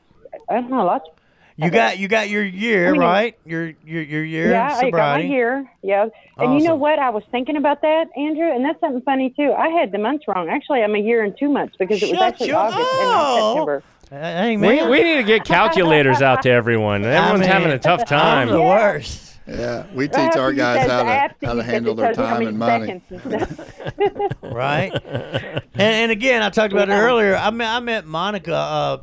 I 0.49 0.55
don't 0.55 0.71
know. 0.71 0.85
Lots. 0.87 1.09
You 1.57 1.71
got 1.71 1.99
you 1.99 2.09
got 2.09 2.29
your 2.29 2.43
year 2.45 2.89
I 2.89 2.93
mean- 2.93 3.01
right. 3.01 3.39
Your 3.45 3.73
your 3.85 4.03
your 4.03 4.25
year 4.25 4.51
Yeah, 4.51 4.77
I 4.77 4.91
got 4.91 5.21
my 5.21 5.25
year. 5.25 5.71
Yeah, 5.83 6.09
and 6.37 6.59
you 6.61 6.67
know 6.67 6.75
what? 6.75 6.99
I 6.99 7.11
was 7.11 7.23
thinking 7.31 7.57
about 7.57 7.81
that, 7.83 8.07
Andrew, 8.17 8.51
and 8.53 8.65
that's 8.65 8.81
something 8.81 9.03
funny 9.03 9.31
too. 9.31 9.53
I 9.57 9.69
had 9.69 9.93
the 9.93 9.99
months 9.99 10.25
wrong. 10.27 10.49
Actually, 10.49 10.83
I'm 10.83 10.95
a 10.97 10.99
year 10.99 11.23
and 11.23 11.37
two 11.39 11.49
months 11.49 11.77
because 11.79 12.03
it 12.03 12.11
was 12.11 12.19
Shut 12.19 12.23
actually 12.23 12.49
your- 12.49 12.57
August 12.59 12.79
and 12.79 13.09
not. 13.09 13.49
September. 13.53 13.83
Hey 14.11 14.57
We, 14.57 14.67
man, 14.67 14.91
we 14.91 15.03
need 15.03 15.17
to 15.17 15.23
get 15.23 15.45
calculators 15.57 16.21
out 16.23 16.43
to 16.43 16.51
everyone. 16.51 17.05
Everyone's 17.05 17.41
mean, 17.41 17.49
having 17.51 17.71
a 17.71 17.79
tough 17.79 18.01
I'm 18.03 18.07
time. 18.07 18.49
the 18.51 18.61
worst. 18.61 19.39
Yeah, 19.47 19.87
we 19.95 20.09
teach 20.09 20.17
have 20.17 20.37
our 20.37 20.53
guys 20.53 20.89
how 20.91 21.03
to 21.03 21.47
how 21.47 21.55
to 21.55 21.63
handle 21.63 21.95
said 21.97 22.03
their 22.05 22.11
it 22.13 22.15
tells 22.15 22.41
you 22.41 22.47
time 22.47 22.47
and 22.49 22.59
money. 22.59 23.03
and 23.21 24.33
right? 24.43 24.93
and, 24.95 25.63
and 25.75 26.11
again, 26.13 26.43
I 26.43 26.51
talked 26.51 26.73
about 26.73 26.89
it 26.89 26.93
earlier. 26.95 27.37
I 27.37 27.51
met 27.51 27.69
I 27.77 27.81
met 27.81 28.07
Monica 28.07 28.55
uh, 28.55 28.99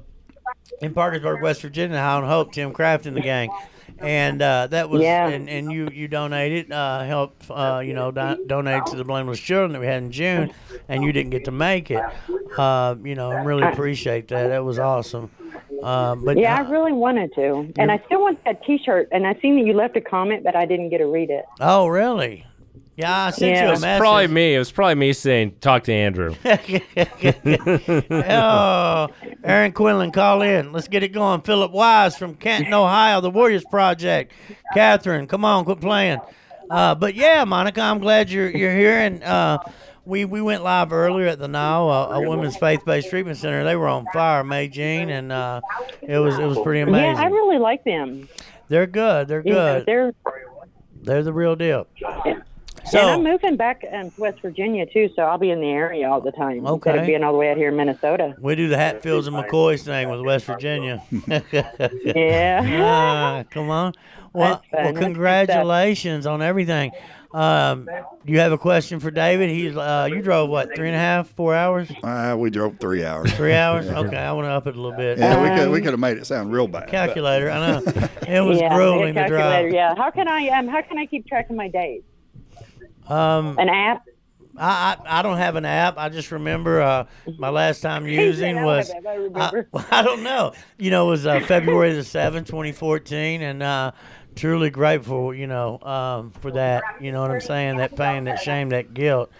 in 0.81 0.93
Parkersburg, 0.93 1.41
West 1.41 1.62
Virginia, 1.62 1.97
on 1.97 2.23
Hope, 2.23 2.51
Tim 2.53 2.71
Craft 2.73 3.05
and 3.05 3.15
the 3.15 3.21
gang, 3.21 3.49
and 3.99 4.41
uh, 4.41 4.67
that 4.67 4.89
was 4.89 5.01
Yeah. 5.01 5.27
and, 5.27 5.49
and 5.49 5.71
you 5.71 5.89
you 5.93 6.07
donated, 6.07 6.71
uh, 6.71 7.03
help 7.03 7.36
uh, 7.49 7.81
you 7.86 7.93
know 7.93 8.12
do, 8.12 8.43
donate 8.47 8.86
to 8.88 8.95
the 8.95 9.03
Blameless 9.03 9.39
Children 9.39 9.73
that 9.73 9.79
we 9.79 9.86
had 9.88 10.03
in 10.03 10.12
June, 10.12 10.51
and 10.89 11.03
you 11.03 11.12
didn't 11.12 11.31
get 11.31 11.45
to 11.45 11.51
make 11.51 11.91
it. 11.91 12.01
Uh, 12.57 12.95
you 13.03 13.15
know, 13.15 13.31
I 13.31 13.43
really 13.43 13.63
appreciate 13.63 14.27
that. 14.29 14.47
That 14.47 14.63
was 14.65 14.79
awesome. 14.79 15.29
Uh, 15.84 16.15
but 16.15 16.38
Yeah, 16.38 16.57
I 16.57 16.69
really 16.69 16.91
wanted 16.91 17.34
to, 17.36 17.71
and 17.77 17.91
I 17.91 18.01
still 18.05 18.21
want 18.21 18.43
that 18.45 18.63
T-shirt. 18.65 19.07
And 19.12 19.25
I 19.25 19.34
seen 19.41 19.55
that 19.57 19.65
you 19.65 19.73
left 19.73 19.95
a 19.97 20.01
comment, 20.01 20.43
but 20.43 20.55
I 20.55 20.65
didn't 20.65 20.89
get 20.89 20.99
to 20.99 21.07
read 21.07 21.29
it. 21.31 21.45
oh 21.60 21.88
really? 21.88 22.45
Yeah, 22.97 23.25
I 23.27 23.30
sent 23.32 23.56
Yeah. 23.56 23.63
you 23.63 23.69
a 23.69 23.71
It's 23.73 23.82
message. 23.82 23.99
Probably 23.99 24.27
me. 24.27 24.56
It 24.56 24.60
was 24.60 24.71
probably 24.71 24.95
me 24.95 25.13
saying, 25.13 25.54
"Talk 25.62 25.84
to 25.86 25.93
Andrew." 25.93 26.36
oh, 28.12 29.08
Aaron 29.43 29.71
Quinlan, 29.71 30.12
call 30.12 30.41
in. 30.41 30.71
Let's 30.71 30.88
get 30.88 31.04
it 31.04 31.10
going. 31.10 31.41
Philip 31.41 31.71
Wise 31.71 32.17
from 32.17 32.36
Canton, 32.36 32.73
Ohio, 32.73 33.21
the 33.21 33.30
Warriors 33.32 33.63
Project. 33.69 34.34
Catherine, 34.73 35.27
come 35.27 35.45
on, 35.45 35.65
quit 35.65 35.80
playing. 35.82 36.19
Uh, 36.69 36.95
but 36.95 37.15
yeah, 37.15 37.43
Monica, 37.43 37.82
I'm 37.82 37.99
glad 37.99 38.30
you're 38.30 38.49
you're 38.49 38.75
here. 38.75 38.97
And 38.97 39.23
uh, 39.23 39.60
we 40.06 40.25
we 40.25 40.41
went 40.41 40.63
live 40.63 40.91
earlier 40.93 41.27
at 41.27 41.39
the 41.39 41.47
Now, 41.47 41.89
a, 41.89 42.21
a 42.21 42.30
women's 42.30 42.58
faith-based 42.58 43.10
treatment 43.10 43.38
center. 43.38 43.63
They 43.63 43.75
were 43.75 43.88
on 43.88 44.06
fire, 44.13 44.43
May 44.43 44.67
Jean, 44.67 45.10
and 45.10 45.32
uh, 45.32 45.62
it 46.01 46.17
was 46.17 46.38
it 46.39 46.45
was 46.45 46.60
pretty 46.60 46.82
amazing. 46.82 47.15
Yeah, 47.15 47.21
I 47.23 47.27
really 47.27 47.58
like 47.58 47.84
them. 47.84 48.27
they're 48.67 48.88
good. 48.88 49.27
They're 49.27 49.41
You 49.45 49.54
know, 49.54 49.77
good. 49.80 49.86
they're 49.86 50.13
They're 51.04 51.23
the 51.23 51.34
real 51.34 51.56
deal. 51.56 51.88
So 52.91 52.99
and 52.99 53.10
I'm 53.10 53.23
moving 53.23 53.56
back 53.56 53.84
um, 53.91 54.12
to 54.12 54.21
West 54.21 54.39
Virginia 54.41 54.86
too, 54.86 55.10
so 55.15 55.23
I'll 55.23 55.38
be 55.38 55.49
in 55.51 55.62
the 55.62 55.69
area 55.69 56.10
all 56.10 56.19
the 56.21 56.32
time. 56.32 56.65
Okay. 56.65 56.73
Instead 56.89 56.97
of 56.99 57.06
being 57.08 57.23
all 57.23 57.32
the 57.32 57.38
way 57.38 57.49
out 57.49 57.58
here 57.58 57.69
in 57.69 57.75
Minnesota. 57.77 58.36
we 58.39 58.56
do 58.56 58.67
the 58.67 58.77
Hatfields 58.77 59.27
and 59.27 59.36
McCoys 59.36 59.82
thing 59.84 60.10
with 60.10 60.21
West 60.21 60.45
Virginia. 60.45 61.01
Yeah. 61.51 62.62
Ah, 62.82 63.43
come 63.49 63.69
on. 63.69 63.93
Well, 64.34 64.62
well, 64.71 64.93
congratulations 64.93 66.25
on 66.25 66.41
everything. 66.41 66.91
Um, 67.34 67.86
do 68.25 68.32
you 68.34 68.39
have 68.39 68.51
a 68.51 68.58
question 68.58 68.99
for 68.99 69.10
David? 69.10 69.49
He's 69.49 69.75
uh, 69.77 70.08
you 70.12 70.21
drove 70.21 70.49
what 70.49 70.75
three 70.75 70.88
and 70.88 70.95
a 70.95 70.99
half, 70.99 71.30
four 71.30 71.56
hours, 71.56 71.89
Uh, 72.04 72.36
we 72.38 72.49
drove 72.49 72.77
three 72.80 73.06
hours. 73.06 73.32
three 73.34 73.54
hours? 73.54 73.88
Okay, 73.89 74.17
I 74.17 74.32
want 74.34 74.45
to 74.45 74.49
up 74.51 74.67
it 74.67 74.75
a 74.75 74.82
little 74.82 74.97
bit. 74.97 75.17
Yeah, 75.17 75.41
we 75.41 75.58
could 75.60 75.69
we 75.71 75.80
could 75.82 75.91
have 75.93 75.99
made 75.99 76.17
it 76.17 76.25
sound 76.25 76.51
real 76.51 76.67
bad. 76.67 76.82
but- 76.82 76.89
Calculator, 76.89 77.49
I 77.49 77.60
know 77.71 77.77
it 78.27 78.41
was 78.41 78.60
yeah, 78.60 78.73
grueling 78.75 79.13
to 79.15 79.21
calculator. 79.21 79.69
drive. 79.69 79.73
Yeah. 79.73 79.95
How 79.95 80.12
can 80.12 80.27
I 80.27 80.47
um 80.49 80.67
how 80.67 80.82
can 80.82 80.97
I 80.97 81.06
keep 81.06 81.25
track 81.27 81.49
of 81.49 81.56
my 81.56 81.69
days? 81.69 82.01
Um, 83.12 83.60
An 83.60 83.69
app? 83.69 84.06
I, 84.58 84.97
I 85.06 85.19
I 85.19 85.21
don't 85.21 85.38
have 85.38 85.56
an 85.56 85.65
app. 85.65 85.97
I 85.97 86.10
just 86.10 86.32
remember 86.32 86.82
uh, 86.82 87.06
my 87.38 87.50
last 87.50 87.82
time 87.82 88.08
using 88.26 88.58
I 88.58 88.65
was 88.65 88.91
I 88.91 89.30
I. 89.36 89.63
I 90.00 90.02
don't 90.02 90.24
know. 90.24 90.54
You 90.78 90.91
know, 90.91 91.08
it 91.08 91.12
was 91.12 91.26
uh, 91.26 91.39
February 91.41 91.93
the 91.93 92.03
seventh, 92.03 92.47
twenty 92.49 92.72
fourteen, 92.72 93.41
and 93.41 93.64
uh, 93.64 93.91
truly 94.36 94.70
grateful. 94.70 95.34
You 95.34 95.47
know, 95.47 95.80
um, 95.82 96.32
for 96.32 96.51
that. 96.51 96.84
You 96.99 97.12
know 97.12 97.22
what 97.22 97.32
I'm 97.32 97.41
saying? 97.41 97.78
That 97.78 97.95
pain, 97.95 98.26
that 98.26 98.39
shame, 98.39 98.70
that 98.70 98.93
guilt, 98.93 99.32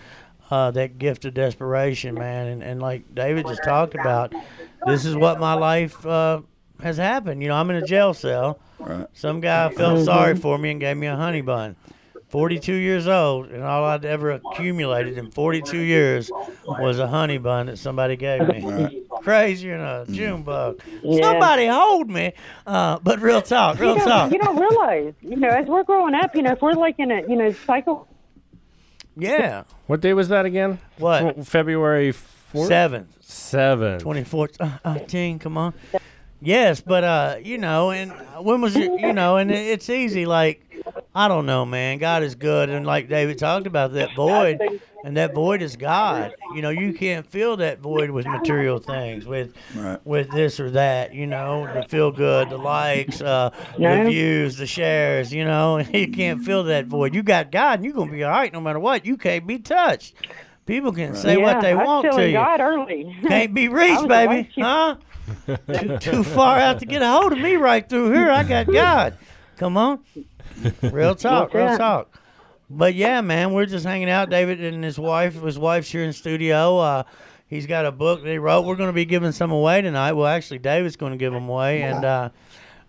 uh, 0.50 0.72
that 0.72 0.98
gift 0.98 1.26
of 1.26 1.34
desperation, 1.34 2.16
man. 2.16 2.48
And 2.48 2.64
and 2.64 2.82
like 2.82 3.14
David 3.14 3.48
just 3.48 3.64
talked 3.64 3.96
about, 3.96 4.34
this 4.86 5.06
is 5.06 5.16
what 5.16 5.40
my 5.40 5.54
life 5.54 6.06
uh, 6.06 6.42
has 6.82 6.98
happened. 6.98 7.42
You 7.42 7.50
know, 7.50 7.56
I'm 7.56 7.70
in 7.70 7.78
a 7.78 7.86
jail 7.86 8.14
cell. 8.14 8.60
Right. 8.80 9.08
Some 9.14 9.42
guy 9.42 9.70
felt 9.70 10.04
sorry 10.06 10.36
for 10.36 10.58
me 10.58 10.72
and 10.72 10.80
gave 10.80 10.98
me 10.98 11.08
a 11.08 11.16
honey 11.16 11.42
bun. 11.42 11.76
42 12.32 12.74
years 12.74 13.08
old, 13.08 13.50
and 13.50 13.62
all 13.62 13.84
I'd 13.84 14.06
ever 14.06 14.32
accumulated 14.32 15.18
in 15.18 15.32
42 15.32 15.78
years 15.78 16.32
was 16.66 16.98
a 16.98 17.06
honey 17.06 17.38
bun 17.38 17.66
that 17.66 17.78
somebody 17.78 18.16
gave 18.16 18.48
me. 18.48 19.04
Crazy 19.22 19.70
than 19.70 19.82
a 19.82 20.06
June 20.10 20.42
bug. 20.42 20.80
Yeah. 21.04 21.24
Somebody 21.24 21.68
hold 21.68 22.10
me. 22.10 22.32
Uh, 22.66 23.00
but 23.04 23.20
real 23.20 23.42
talk, 23.42 23.80
real 23.80 23.98
you 23.98 24.04
talk. 24.06 24.32
you 24.32 24.40
don't 24.40 24.58
realize, 24.58 25.14
you 25.22 25.36
know, 25.36 25.50
as 25.50 25.68
we're 25.68 25.84
growing 25.84 26.16
up, 26.16 26.34
you 26.34 26.42
know, 26.42 26.54
if 26.54 26.62
we're 26.62 26.72
like 26.74 26.96
in 27.00 27.12
a, 27.12 27.22
you 27.28 27.36
know, 27.36 27.52
cycle. 27.52 28.08
Yeah. 29.18 29.64
What 29.88 30.00
day 30.00 30.14
was 30.14 30.30
that 30.30 30.46
again? 30.46 30.80
What? 31.00 31.38
F- 31.38 31.48
February 31.48 32.14
4th? 32.54 32.68
Seven. 32.68 33.08
Seven. 33.20 34.00
24th. 34.00 34.56
Uh, 34.86 35.00
18, 35.02 35.38
come 35.38 35.58
on. 35.58 35.74
Yes, 36.40 36.80
but, 36.82 37.04
uh, 37.04 37.36
you 37.44 37.58
know, 37.58 37.92
and 37.92 38.12
when 38.40 38.62
was 38.62 38.76
it, 38.76 38.90
you 39.00 39.14
know, 39.14 39.36
and 39.38 39.52
it's 39.52 39.90
easy. 39.90 40.26
Like, 40.26 40.71
I 41.14 41.28
don't 41.28 41.46
know, 41.46 41.66
man. 41.66 41.98
God 41.98 42.24
is 42.24 42.36
good. 42.36 42.70
And 42.70 42.86
like 42.86 43.10
David 43.10 43.38
talked 43.38 43.68
about, 43.68 43.94
that 43.94 44.16
void, 44.16 44.60
and 45.04 45.18
that 45.18 45.34
void 45.34 45.62
is 45.62 45.76
God. 45.76 46.34
You 46.56 46.62
know, 46.62 46.70
you 46.70 46.94
can't 46.94 47.26
fill 47.26 47.58
that 47.58 47.80
void 47.80 48.12
with 48.12 48.26
material 48.26 48.80
things, 48.80 49.26
with 49.26 49.54
Right. 49.76 50.00
with 50.06 50.32
this 50.32 50.60
or 50.60 50.72
that, 50.72 51.14
you 51.14 51.28
know, 51.28 51.68
the 51.74 51.84
feel 51.88 52.12
good, 52.12 52.50
the 52.50 52.58
likes, 52.58 53.22
uh, 53.22 53.50
the 53.78 54.04
views, 54.10 54.58
the 54.58 54.66
shares, 54.68 55.34
you 55.34 55.44
know, 55.44 55.80
you 55.94 56.08
can't 56.12 56.44
fill 56.44 56.64
that 56.66 56.86
void. 56.86 57.14
You 57.14 57.24
got 57.24 57.52
God, 57.52 57.80
and 57.80 57.86
you're 57.86 57.94
going 57.94 58.08
to 58.10 58.14
be 58.16 58.24
all 58.24 58.32
right 58.32 58.52
no 58.54 58.62
matter 58.62 58.80
what. 58.80 59.06
You 59.06 59.18
can't 59.18 59.46
be 59.46 59.60
touched. 59.60 60.16
People 60.66 60.94
can 60.94 61.16
say 61.16 61.38
yeah, 61.38 61.44
what 61.44 61.62
they 61.62 61.72
I 61.72 61.76
was 61.76 61.88
want 61.88 62.06
to 62.06 62.12
feeling 62.12 62.28
you. 62.32 62.38
God 62.38 62.60
early. 62.62 63.18
Can't 63.28 63.54
be 63.54 63.68
reached, 63.70 64.08
baby. 64.08 64.50
like, 64.50 64.52
Huh? 64.56 64.96
too, 65.74 65.98
too 65.98 66.24
far 66.24 66.58
out 66.58 66.80
to 66.80 66.86
get 66.86 67.02
a 67.02 67.08
hold 67.08 67.34
of 67.34 67.40
me 67.40 67.56
right 67.56 67.88
through 67.88 68.12
here. 68.12 68.30
I 68.32 68.44
got 68.44 68.68
God. 68.68 69.18
Come 69.58 69.78
on. 69.78 70.00
Real 70.82 71.16
talk, 71.16 71.54
real 71.54 71.78
talk. 71.78 72.20
But 72.70 72.96
yeah, 72.96 73.22
man, 73.22 73.52
we're 73.54 73.66
just 73.66 73.86
hanging 73.86 74.10
out. 74.10 74.30
David 74.30 74.64
and 74.64 74.84
his 74.84 74.98
wife, 74.98 75.42
his 75.42 75.60
wife's 75.60 75.90
here 75.92 76.04
in 76.04 76.14
studio. 76.14 76.78
Uh, 76.78 77.04
he's 77.48 77.68
got 77.68 77.86
a 77.86 77.92
book 77.92 78.24
that 78.24 78.30
he 78.30 78.38
wrote. 78.38 78.62
We're 78.66 78.76
going 78.78 78.90
to 78.90 78.94
be 78.94 79.06
giving 79.06 79.32
some 79.34 79.52
away 79.52 79.82
tonight. 79.82 80.14
Well, 80.14 80.28
actually, 80.28 80.60
David's 80.60 80.96
going 80.96 81.12
to 81.12 81.18
give 81.18 81.34
them 81.34 81.50
away, 81.50 81.82
and 81.82 82.06
uh, 82.06 82.30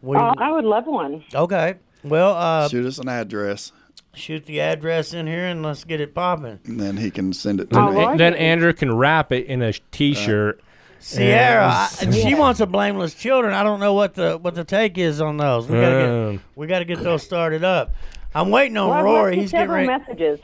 we 0.00 0.16
Oh, 0.16 0.34
I 0.38 0.52
would 0.52 0.64
love 0.64 0.86
one. 0.86 1.24
okay. 1.34 1.76
Well, 2.04 2.34
uh, 2.34 2.68
Shoot 2.68 2.86
us 2.86 2.98
an 2.98 3.08
address, 3.08 3.72
shoot 4.14 4.44
the 4.46 4.60
address 4.60 5.14
in 5.14 5.26
here 5.28 5.46
and 5.46 5.62
let's 5.62 5.84
get 5.84 6.00
it 6.00 6.14
popping. 6.14 6.58
and 6.64 6.78
then 6.80 6.96
he 6.96 7.10
can 7.10 7.32
send 7.32 7.60
it 7.60 7.70
to 7.70 7.78
All 7.78 7.92
me. 7.92 8.04
right. 8.04 8.18
Then 8.18 8.34
Andrew 8.34 8.72
can 8.72 8.96
wrap 8.96 9.30
it 9.32 9.46
in 9.46 9.62
a 9.62 9.72
T-shirt. 9.72 10.60
Sierra, 11.02 11.66
I, 11.68 12.10
she 12.10 12.34
wants 12.34 12.60
a 12.60 12.66
blameless 12.66 13.14
children. 13.14 13.52
I 13.54 13.62
don't 13.62 13.80
know 13.80 13.92
what 13.94 14.14
the 14.14 14.38
what 14.38 14.54
the 14.54 14.64
take 14.64 14.96
is 14.98 15.20
on 15.20 15.36
those. 15.36 15.66
We 15.68 15.78
gotta 15.80 16.10
Um. 16.10 16.32
get 16.36 16.40
we 16.56 16.66
gotta 16.66 16.84
get 16.84 17.02
those 17.02 17.22
started 17.22 17.64
up. 17.64 17.92
I'm 18.34 18.50
waiting 18.50 18.76
on 18.76 18.88
Well, 18.88 18.98
I've 18.98 19.04
Rory. 19.04 19.22
left 19.24 19.36
you 19.36 19.42
He's 19.42 19.50
getting 19.52 19.62
several 19.68 19.86
ready. 19.88 20.04
messages. 20.04 20.40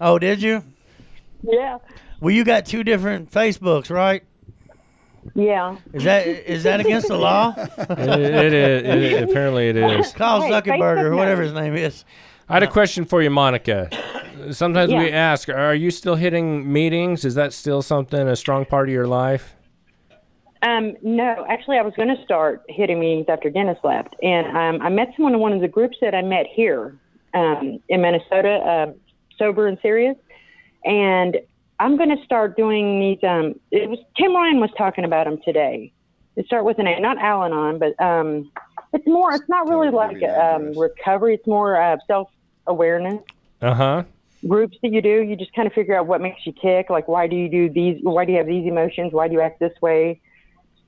Oh, 0.00 0.18
did 0.18 0.40
you? 0.42 0.62
Yeah. 1.42 1.78
Well, 2.20 2.30
you 2.34 2.44
got 2.44 2.64
two 2.66 2.84
different 2.84 3.30
Facebooks, 3.30 3.90
right? 3.90 4.22
Yeah. 5.34 5.76
Is 5.92 6.04
that 6.04 6.26
is 6.26 6.62
that 6.64 6.80
against 6.80 7.08
the 7.08 7.16
law? 7.16 7.54
it, 7.56 7.98
it 7.98 8.52
is. 8.52 8.82
It 8.82 8.98
is. 9.02 9.22
Apparently, 9.30 9.68
it 9.68 9.76
is. 9.76 10.12
Call 10.12 10.42
Hey, 10.42 10.50
Zuckerberg 10.50 10.98
Facebook 10.98 11.02
or 11.04 11.16
whatever 11.16 11.42
his 11.42 11.52
name 11.54 11.74
is. 11.74 12.04
I 12.48 12.54
had 12.54 12.62
a 12.62 12.70
question 12.70 13.06
for 13.06 13.22
you, 13.22 13.30
Monica. 13.30 13.88
Sometimes 14.50 14.92
we 14.92 15.08
Yeah. 15.08 15.16
ask, 15.32 15.48
are 15.48 15.74
you 15.74 15.90
still 15.90 16.16
hitting 16.16 16.70
meetings? 16.70 17.24
Is 17.24 17.34
that 17.36 17.54
still 17.54 17.80
something 17.80 18.28
a 18.28 18.36
strong 18.36 18.66
part 18.66 18.88
of 18.90 18.92
your 18.92 19.06
life? 19.06 19.54
Um, 20.66 20.96
no, 21.02 21.44
actually, 21.48 21.76
I 21.78 21.82
was 21.82 21.92
going 21.94 22.08
to 22.14 22.22
start 22.24 22.62
hitting 22.68 22.98
meetings 22.98 23.26
after 23.28 23.50
Dennis 23.50 23.76
left, 23.84 24.16
and 24.22 24.46
um, 24.56 24.86
I 24.86 24.88
met 24.88 25.08
someone 25.14 25.34
in 25.34 25.40
one 25.40 25.52
of 25.52 25.60
the 25.60 25.68
groups 25.68 25.98
that 26.00 26.14
I 26.14 26.22
met 26.22 26.46
here 26.52 26.96
um, 27.34 27.80
in 27.88 28.00
Minnesota, 28.00 28.54
uh, 28.56 28.92
sober 29.38 29.66
and 29.66 29.76
serious, 29.82 30.16
and 30.84 31.36
I'm 31.80 31.96
going 31.98 32.16
to 32.16 32.24
start 32.24 32.56
doing 32.56 32.98
these. 32.98 33.18
Um, 33.28 33.54
it 33.70 33.90
was 33.90 33.98
Tim 34.16 34.34
Ryan 34.34 34.58
was 34.60 34.70
talking 34.78 35.04
about 35.04 35.26
them 35.26 35.38
today. 35.44 35.92
They 36.34 36.44
start 36.44 36.64
with 36.64 36.78
an 36.78 36.86
A, 36.86 36.98
not 36.98 37.18
Al-Anon, 37.18 37.78
but 37.78 38.00
um, 38.02 38.50
it's 38.94 39.06
more. 39.06 39.34
It's 39.34 39.48
not 39.48 39.68
really 39.68 39.88
Give 39.88 39.94
like 39.94 40.16
me 40.16 40.26
um, 40.26 40.78
recovery. 40.78 41.34
It's 41.34 41.46
more 41.46 41.80
uh, 41.80 41.96
self-awareness 42.06 43.20
Uh 43.60 43.74
huh. 43.74 44.02
groups 44.48 44.76
that 44.82 44.92
you 44.92 45.02
do. 45.02 45.20
You 45.22 45.36
just 45.36 45.52
kind 45.52 45.66
of 45.66 45.74
figure 45.74 45.96
out 45.98 46.06
what 46.06 46.22
makes 46.22 46.46
you 46.46 46.54
tick. 46.62 46.88
Like, 46.88 47.06
why 47.06 47.26
do 47.26 47.36
you 47.36 47.48
do 47.50 47.68
these? 47.68 47.98
Why 48.02 48.24
do 48.24 48.32
you 48.32 48.38
have 48.38 48.46
these 48.46 48.66
emotions? 48.66 49.12
Why 49.12 49.28
do 49.28 49.34
you 49.34 49.40
act 49.42 49.60
this 49.60 49.74
way? 49.82 50.20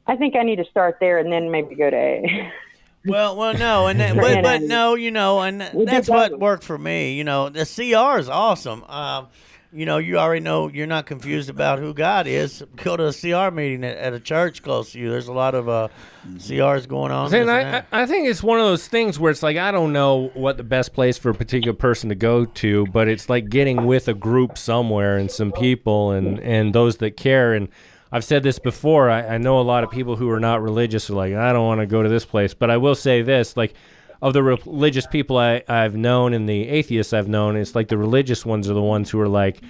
I 0.07 0.17
think 0.17 0.37
I 0.37 0.43
need 0.43 0.57
to 0.57 0.65
start 0.65 0.99
there 1.01 1.19
and 1.19 1.33
then 1.33 1.51
maybe 1.51 1.75
go 1.75 1.91
to 1.91 1.97
A. 1.97 2.53
Well, 3.07 3.37
well, 3.37 3.55
no, 3.55 3.87
and 3.87 4.01
that, 4.01 4.17
but 4.17 4.43
but 4.43 4.63
no, 4.63 4.97
you 4.97 5.13
know, 5.13 5.41
and 5.41 5.61
that's 5.61 6.09
what 6.09 6.41
worked 6.41 6.65
for 6.65 6.77
me. 6.77 7.15
You 7.15 7.23
know, 7.23 7.49
the 7.49 7.65
CR 7.65 8.19
is 8.19 8.29
awesome. 8.29 8.83
Um, 8.85 9.29
you 9.73 9.85
know, 9.85 9.99
you 9.99 10.19
already 10.19 10.41
know 10.41 10.69
you're 10.69 10.87
not 10.87 11.07
confused 11.07 11.51
about 11.51 11.79
who 11.79 11.93
God 11.93 12.27
is. 12.27 12.65
Go 12.77 12.97
to 12.97 13.07
a 13.07 13.13
CR 13.13 13.55
meeting 13.55 13.85
at, 13.85 13.97
at 13.97 14.13
a 14.13 14.21
church 14.21 14.63
close 14.63 14.93
to 14.93 14.99
you. 14.99 15.11
There's 15.11 15.29
a 15.29 15.33
lot 15.33 15.55
of 15.55 15.69
uh, 15.69 15.89
CRs 16.37 16.89
going 16.89 17.13
on. 17.13 17.33
And 17.35 17.51
I. 17.51 17.79
I 17.79 18.03
I 18.03 18.07
think 18.07 18.29
it's 18.29 18.43
one 18.43 18.59
of 18.59 18.65
those 18.65 18.89
things 18.89 19.21
where 19.21 19.31
it's 19.31 19.43
like 19.43 19.57
I 19.57 19.71
don't 19.71 19.93
know 19.93 20.33
what 20.35 20.57
the 20.57 20.65
best 20.65 20.93
place 20.93 21.19
for 21.19 21.31
a 21.31 21.35
particular 21.35 21.77
person 21.77 22.09
to 22.09 22.15
go 22.15 22.45
to, 22.45 22.87
but 22.87 23.07
it's 23.07 23.29
like 23.29 23.51
getting 23.51 23.87
with 23.87 24.09
a 24.09 24.15
group 24.15 24.59
somewhere 24.59 25.17
and 25.17 25.31
some 25.31 25.53
people 25.53 26.11
and 26.11 26.41
and 26.41 26.75
those 26.75 26.97
that 26.97 27.17
care. 27.17 27.53
And 27.53 27.69
I've 28.13 28.25
said 28.25 28.43
this 28.43 28.59
before. 28.59 29.11
I, 29.11 29.35
I 29.35 29.39
know 29.39 29.59
a 29.61 29.63
lot 29.63 29.85
of 29.85 29.91
people 29.91 30.17
who 30.17 30.31
are 30.31 30.41
not 30.41 30.63
religious 30.63 31.11
are 31.11 31.15
like 31.15 31.35
I 31.35 31.53
don't 31.53 31.67
want 31.67 31.81
to 31.81 31.87
go 31.87 32.03
to 32.03 32.09
this 32.09 32.25
place, 32.25 32.55
but 32.55 32.71
I 32.71 32.77
will 32.77 32.95
say 32.95 33.23
this: 33.23 33.57
like 33.57 33.75
of 34.23 34.33
the 34.33 34.43
religious 34.43 35.07
people 35.07 35.37
I, 35.37 35.63
I've 35.69 35.95
known 35.97 36.33
and 36.33 36.49
the 36.49 36.69
atheists 36.69 37.13
I've 37.13 37.29
known, 37.29 37.57
it's 37.57 37.75
like 37.75 37.89
the 37.89 37.99
religious 37.99 38.47
ones 38.47 38.71
are 38.71 38.75
the 38.75 38.83
ones 38.83 39.11
who 39.11 39.21
are 39.21 39.29
like. 39.29 39.61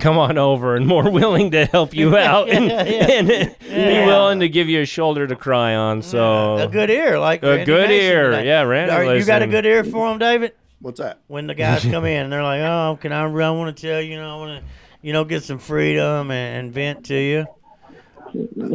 Come 0.00 0.18
on 0.18 0.36
over 0.36 0.76
and 0.76 0.86
more 0.86 1.10
willing 1.10 1.52
to 1.52 1.64
help 1.64 1.94
you 1.94 2.14
out 2.18 2.50
and, 2.50 2.70
and 2.70 3.26
be 3.58 4.06
willing 4.06 4.40
to 4.40 4.48
give 4.50 4.68
you 4.68 4.82
a 4.82 4.84
shoulder 4.84 5.26
to 5.26 5.34
cry 5.34 5.74
on. 5.76 6.02
So 6.02 6.58
a 6.58 6.68
good 6.68 6.90
ear, 6.90 7.18
like 7.18 7.42
A 7.42 7.48
Randy 7.48 7.64
good 7.64 7.88
Mason 7.88 8.04
ear. 8.06 8.30
today. 8.32 8.46
Yeah, 8.48 8.62
Randy 8.64 8.92
Are- 8.92 9.16
You 9.16 9.24
got 9.24 9.40
a 9.40 9.46
good 9.46 9.64
ear 9.64 9.84
for 9.84 10.12
him, 10.12 10.18
David? 10.18 10.52
What's 10.80 11.00
that? 11.00 11.20
When 11.26 11.46
the 11.46 11.54
guys 11.54 11.84
come 11.86 12.04
in, 12.04 12.24
and 12.24 12.30
they're 12.30 12.42
like, 12.42 12.60
"Oh, 12.60 12.98
can 13.00 13.12
I? 13.12 13.22
I 13.24 13.50
want 13.50 13.74
to 13.74 13.80
tell 13.80 13.98
you, 14.02 14.10
you 14.12 14.16
know, 14.18 14.36
I 14.36 14.38
want 14.38 14.62
to, 14.62 14.70
you 15.00 15.14
know, 15.14 15.24
get 15.24 15.42
some 15.44 15.58
freedom 15.58 16.30
and, 16.30 16.66
and 16.66 16.74
vent 16.74 17.06
to 17.06 17.14
you." 17.18 17.46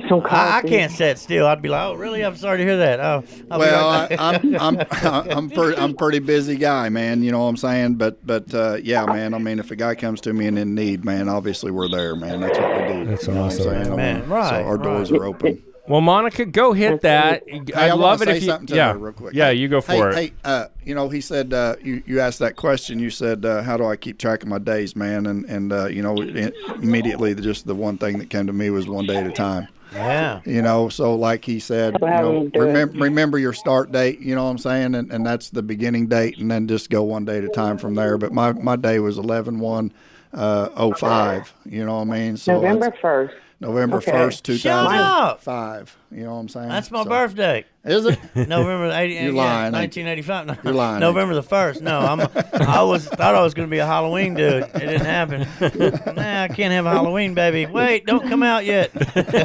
Some 0.10 0.22
I, 0.26 0.58
I 0.58 0.62
can't 0.62 0.92
sit 0.92 1.18
still. 1.20 1.46
I'd 1.48 1.62
be 1.62 1.70
like, 1.70 1.82
"Oh, 1.88 1.94
really? 1.96 2.22
I'm 2.22 2.36
sorry 2.36 2.58
to 2.58 2.64
hear 2.64 2.78
that." 2.78 3.00
Oh, 3.00 3.24
Well, 3.50 3.90
right 3.90 4.12
I, 4.20 4.38
back. 4.38 4.44
I'm 4.62 4.82
I'm 4.92 5.32
I'm 5.38 5.50
pretty 5.52 5.78
I'm 5.80 5.96
pretty 5.96 6.20
busy 6.20 6.56
guy, 6.58 6.90
man. 6.90 7.24
You 7.24 7.32
know 7.32 7.40
what 7.40 7.50
I'm 7.50 7.58
saying? 7.58 7.96
But 7.96 8.26
but 8.26 8.54
uh, 8.54 8.78
yeah, 8.82 9.06
man. 9.06 9.34
I 9.34 9.38
mean, 9.38 9.60
if 9.60 9.72
a 9.72 9.76
guy 9.76 9.96
comes 9.96 10.22
to 10.22 10.34
me 10.34 10.48
and 10.48 10.58
in 10.58 10.76
need, 10.76 11.06
man, 11.06 11.30
obviously 11.30 11.72
we're 11.72 11.90
there, 11.90 12.16
man. 12.16 12.42
That's 12.42 12.58
what 12.58 12.70
we 12.88 12.94
do. 12.94 13.06
That's 13.06 13.28
you 13.28 13.34
know 13.34 13.44
awesome. 13.44 13.66
What 13.66 13.76
I'm 13.76 13.84
saying? 13.84 13.94
I 13.94 13.96
Man, 13.96 14.30
right, 14.30 14.50
So 14.50 14.56
our 14.64 14.78
doors 14.78 15.12
right. 15.12 15.22
are 15.22 15.26
open. 15.26 15.64
Well, 15.88 16.00
Monica, 16.00 16.46
go 16.46 16.72
hit 16.72 17.02
that. 17.02 17.44
Hey, 17.46 17.62
I'd 17.76 17.92
I 17.92 17.94
love 17.94 18.22
it 18.22 18.26
say 18.26 18.38
if 18.38 18.44
you. 18.44 18.50
something 18.50 18.68
to 18.68 18.76
yeah, 18.76 18.94
her 18.94 18.98
real 18.98 19.14
quick. 19.14 19.34
yeah, 19.34 19.50
you 19.50 19.68
go 19.68 19.82
for 19.82 19.92
hey, 19.92 20.02
it. 20.02 20.16
Hey, 20.16 20.34
uh, 20.46 20.66
you 20.86 20.96
know, 20.96 21.10
he 21.10 21.20
said 21.20 21.54
uh, 21.54 21.76
you 21.82 22.02
you 22.06 22.22
asked 22.22 22.40
that 22.40 22.56
question. 22.56 23.00
You 23.00 23.10
said, 23.10 23.46
uh, 23.46 23.64
"How 23.64 23.76
do 23.76 23.86
I 23.86 23.98
keep 23.98 24.18
track 24.18 24.44
of 24.44 24.50
my 24.50 24.60
days, 24.60 24.96
man?" 24.96 25.26
And 25.26 25.44
and 25.46 25.74
uh, 25.74 25.88
you 25.88 26.02
know, 26.02 26.16
i- 26.22 26.52
immediately, 26.82 27.36
just 27.36 27.68
the 27.68 27.76
one 27.76 27.98
thing 27.98 28.18
that 28.20 28.30
came 28.30 28.48
to 28.48 28.54
me 28.54 28.70
was 28.70 28.88
one 28.88 29.06
day 29.06 29.18
at 29.18 29.28
a 29.28 29.32
time. 29.32 29.68
Yeah. 29.94 30.42
You 30.46 30.62
know, 30.62 30.90
so 30.90 31.16
like 31.16 31.46
he 31.46 31.60
said, 31.60 31.98
you 32.02 32.08
know, 32.08 32.44
you 32.44 32.50
do 32.50 32.62
it. 32.62 32.64
remember, 32.66 32.98
remember 33.00 33.38
your 33.38 33.54
start 33.54 33.92
date. 33.92 34.20
You 34.20 34.36
know 34.36 34.46
what 34.46 34.52
I'm 34.52 34.58
saying, 34.58 34.96
and, 34.96 35.12
and 35.12 35.26
that's 35.26 35.50
the 35.50 35.62
beginning 35.62 36.08
date, 36.08 36.38
and 36.38 36.50
then 36.50 36.68
just 36.68 36.90
go 36.90 37.04
one 37.04 37.26
day 37.26 37.38
at 37.38 37.44
a 37.44 37.50
time 37.50 37.78
from 37.78 37.96
there. 37.96 38.18
But 38.18 38.32
my 38.32 38.54
my 38.54 38.76
day 38.76 39.00
was 39.00 39.18
11 39.18 39.60
1 39.60 39.94
uh, 40.34 40.94
05. 40.94 41.54
You 41.66 41.86
know 41.86 41.98
what 41.98 42.02
I 42.02 42.06
mean? 42.06 42.38
So 42.38 42.54
November 42.54 42.94
first. 43.02 43.36
November 43.64 43.98
Okay. 43.98 44.12
1st, 44.12 44.60
Shut 44.60 44.72
up. 44.94 45.40
2005. 45.44 45.98
You 46.12 46.24
know 46.26 46.34
what 46.34 46.40
I'm 46.42 46.50
saying? 46.50 46.70
That's 46.70 46.92
my 46.92 47.04
So- 47.04 47.10
birthday. 47.10 47.66
Is 47.86 48.06
it? 48.06 48.18
November 48.36 48.92
80, 48.94 49.14
You're 49.16 49.24
yeah, 49.24 49.30
lying, 49.32 49.74
1985. 49.74 50.46
No, 50.46 50.56
You're 50.64 50.74
lying, 50.74 51.00
November 51.02 51.34
the 51.36 51.44
first. 51.44 51.82
No, 51.82 52.00
I'm. 52.00 52.22
I 52.54 52.82
was 52.84 53.06
thought 53.08 53.36
I 53.36 53.42
was 53.42 53.54
going 53.54 53.68
to 53.68 53.72
be 53.72 53.80
a 53.80 53.86
Halloween 53.86 54.36
dude. 54.36 54.64
It 54.64 54.74
didn't 54.74 55.06
happen. 55.06 55.42
nah, 56.16 56.44
I 56.44 56.48
can't 56.48 56.72
have 56.72 56.86
a 56.86 56.92
Halloween 56.92 57.34
baby. 57.34 57.66
Wait, 57.66 58.06
don't 58.06 58.26
come 58.30 58.42
out 58.42 58.64
yet. 58.64 58.92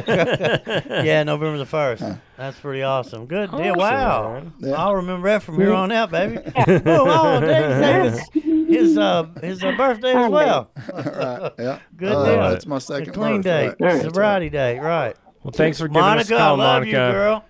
yeah, 0.05 1.23
November 1.23 1.57
the 1.57 1.65
first. 1.65 2.03
That's 2.37 2.57
pretty 2.59 2.83
awesome. 2.83 3.25
Good 3.25 3.51
deal. 3.51 3.75
Wow. 3.75 4.33
man. 4.33 4.53
Yeah. 4.59 4.75
I'll 4.75 4.95
remember 4.95 5.27
that 5.27 5.43
from 5.43 5.55
here 5.59 5.73
on 5.73 5.91
out, 5.91 6.11
baby. 6.11 6.37
oh, 6.55 6.81
oh 6.85 7.39
David, 7.41 8.21
his 8.69 8.97
uh 8.97 9.23
his 9.41 9.61
uh, 9.63 9.73
birthday 9.73 10.13
as 10.13 10.31
well. 10.31 10.71
right. 10.93 11.51
Yeah. 11.59 11.79
Good 11.97 12.11
Uh, 12.13 12.25
deal. 12.25 12.49
That's 12.51 12.65
my 12.65 12.77
second 12.79 13.11
clean 13.13 13.41
day, 13.41 13.69
birthday. 13.77 14.03
That's 14.03 14.08
sobriety 14.09 14.49
day, 14.49 14.79
right? 14.79 15.15
Well, 15.43 15.51
thanks 15.51 15.79
for 15.79 15.87
giving 15.87 16.01
us 16.01 16.29
Monica, 16.29 16.33
a 16.33 16.37
I 16.37 16.39
call, 16.39 16.57
love 16.57 16.81
Monica. 16.81 16.89
you, 16.89 17.11
girl. 17.13 17.45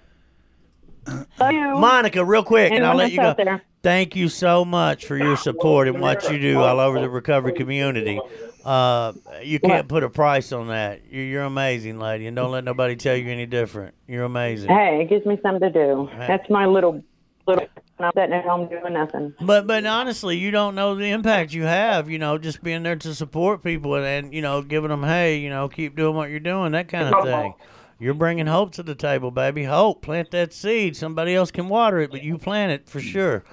Love 1.40 1.52
you. 1.52 1.60
Monica, 1.80 2.24
real 2.26 2.44
quick, 2.44 2.72
and 2.72 2.86
I'll 2.86 2.96
let 2.96 3.12
you 3.12 3.18
go. 3.18 3.34
there? 3.36 3.62
Thank 3.82 4.16
you 4.16 4.28
so 4.30 4.66
much 4.66 5.06
for 5.06 5.18
your 5.18 5.38
support 5.38 5.88
and 5.88 6.02
what 6.02 6.30
you 6.30 6.38
do 6.38 6.60
all 6.60 6.80
over 6.80 7.00
the 7.00 7.10
recovery 7.10 7.54
community. 7.54 8.20
Uh, 8.66 9.14
you 9.42 9.60
can't 9.60 9.88
put 9.88 10.04
a 10.04 10.10
price 10.10 10.52
on 10.52 10.68
that. 10.68 11.02
You're, 11.10 11.24
you're 11.24 11.44
amazing, 11.44 11.98
lady, 11.98 12.28
and 12.28 12.36
don't 12.36 12.52
let 12.52 12.66
nobody 12.66 12.98
tell 12.98 13.16
you 13.16 13.30
any 13.32 13.46
different. 13.46 13.96
You're 14.06 14.26
amazing. 14.26 14.70
Hey, 14.70 15.00
it 15.02 15.10
gives 15.10 15.26
me 15.26 15.40
something 15.42 15.62
to 15.62 15.70
do. 15.72 16.10
That's 16.18 16.48
my 16.50 16.66
little 16.66 17.02
little. 17.48 17.66
I'm 18.00 18.12
sitting 18.16 18.34
at 18.34 18.46
home 18.46 18.68
doing 18.68 18.94
nothing. 18.94 19.34
But 19.42 19.68
but 19.68 19.86
honestly, 19.86 20.38
you 20.38 20.52
don't 20.52 20.76
know 20.76 20.96
the 20.96 21.10
impact 21.10 21.54
you 21.54 21.64
have. 21.64 22.10
You 22.10 22.20
know, 22.20 22.38
just 22.38 22.64
being 22.64 22.84
there 22.84 22.96
to 22.96 23.14
support 23.14 23.64
people 23.64 23.96
and, 23.96 24.06
and 24.06 24.34
you 24.34 24.42
know 24.42 24.62
giving 24.62 24.90
them, 24.90 25.04
hey, 25.04 25.38
you 25.38 25.50
know, 25.50 25.68
keep 25.68 25.96
doing 25.96 26.16
what 26.16 26.30
you're 26.30 26.40
doing, 26.40 26.72
that 26.74 26.88
kind 26.88 27.14
of 27.14 27.24
thing. 27.24 27.54
You're 28.00 28.14
bringing 28.14 28.48
hope 28.48 28.72
to 28.74 28.84
the 28.84 28.96
table, 28.96 29.30
baby. 29.30 29.66
Hope. 29.66 30.02
Plant 30.02 30.32
that 30.32 30.54
seed. 30.54 30.96
Somebody 30.96 31.36
else 31.36 31.52
can 31.52 31.68
water 31.68 32.00
it, 32.00 32.12
but 32.12 32.24
you 32.24 32.38
plant 32.38 32.72
it 32.72 32.88
for 32.88 33.02
sure. 33.02 33.44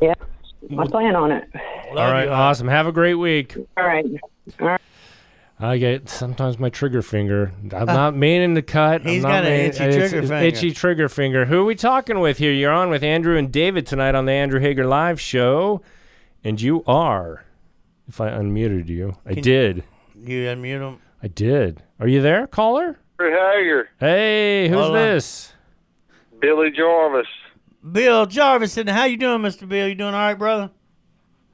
Yeah, 0.00 0.14
I 0.76 0.86
plan 0.86 1.14
on 1.14 1.30
it. 1.30 1.48
Love 1.54 1.98
All 1.98 2.12
right, 2.12 2.24
you, 2.24 2.30
awesome. 2.30 2.66
Have 2.66 2.88
a 2.88 2.92
great 2.92 3.14
week. 3.14 3.56
All 3.76 3.86
right. 3.86 4.04
All 4.60 4.66
right. 4.66 4.80
I 5.62 5.78
get 5.78 6.08
sometimes 6.08 6.58
my 6.58 6.70
trigger 6.70 7.02
finger. 7.02 7.52
I'm 7.72 7.88
uh, 7.88 7.92
not 7.92 8.16
meaning 8.16 8.56
to 8.56 8.62
cut. 8.62 9.02
He's 9.02 9.24
I'm 9.24 9.30
not 9.30 9.36
got 9.36 9.44
an 9.44 9.52
meaning- 9.52 9.66
itchy 9.68 9.78
trigger 9.78 10.18
it's 10.18 10.28
finger. 10.28 10.34
Itchy 10.36 10.70
trigger 10.72 11.08
finger. 11.08 11.44
Who 11.44 11.60
are 11.60 11.64
we 11.64 11.76
talking 11.76 12.18
with 12.18 12.38
here? 12.38 12.52
You're 12.52 12.72
on 12.72 12.90
with 12.90 13.04
Andrew 13.04 13.36
and 13.36 13.52
David 13.52 13.86
tonight 13.86 14.16
on 14.16 14.24
the 14.24 14.32
Andrew 14.32 14.58
Hager 14.58 14.84
Live 14.84 15.20
Show, 15.20 15.80
and 16.42 16.60
you 16.60 16.82
are. 16.86 17.44
If 18.08 18.20
I 18.20 18.30
unmuted 18.30 18.88
you, 18.88 19.16
I 19.24 19.34
did. 19.34 19.84
You 20.16 20.46
unmute 20.46 20.80
him. 20.80 20.98
I 21.22 21.28
did. 21.28 21.82
Are 22.00 22.08
you 22.08 22.20
there, 22.20 22.48
caller? 22.48 22.98
Hager, 23.20 23.88
Hey, 24.00 24.68
who's 24.68 24.76
Hold 24.78 24.96
on. 24.96 25.02
this? 25.02 25.52
Billy 26.40 26.72
Jarvis. 26.72 27.28
Bill 27.92 28.26
Jarvis, 28.26 28.76
and 28.76 28.88
how 28.90 29.04
you 29.04 29.16
doing, 29.16 29.42
Mr. 29.42 29.68
Bill? 29.68 29.86
You 29.86 29.94
doing 29.94 30.12
all 30.14 30.20
right, 30.20 30.34
brother? 30.34 30.70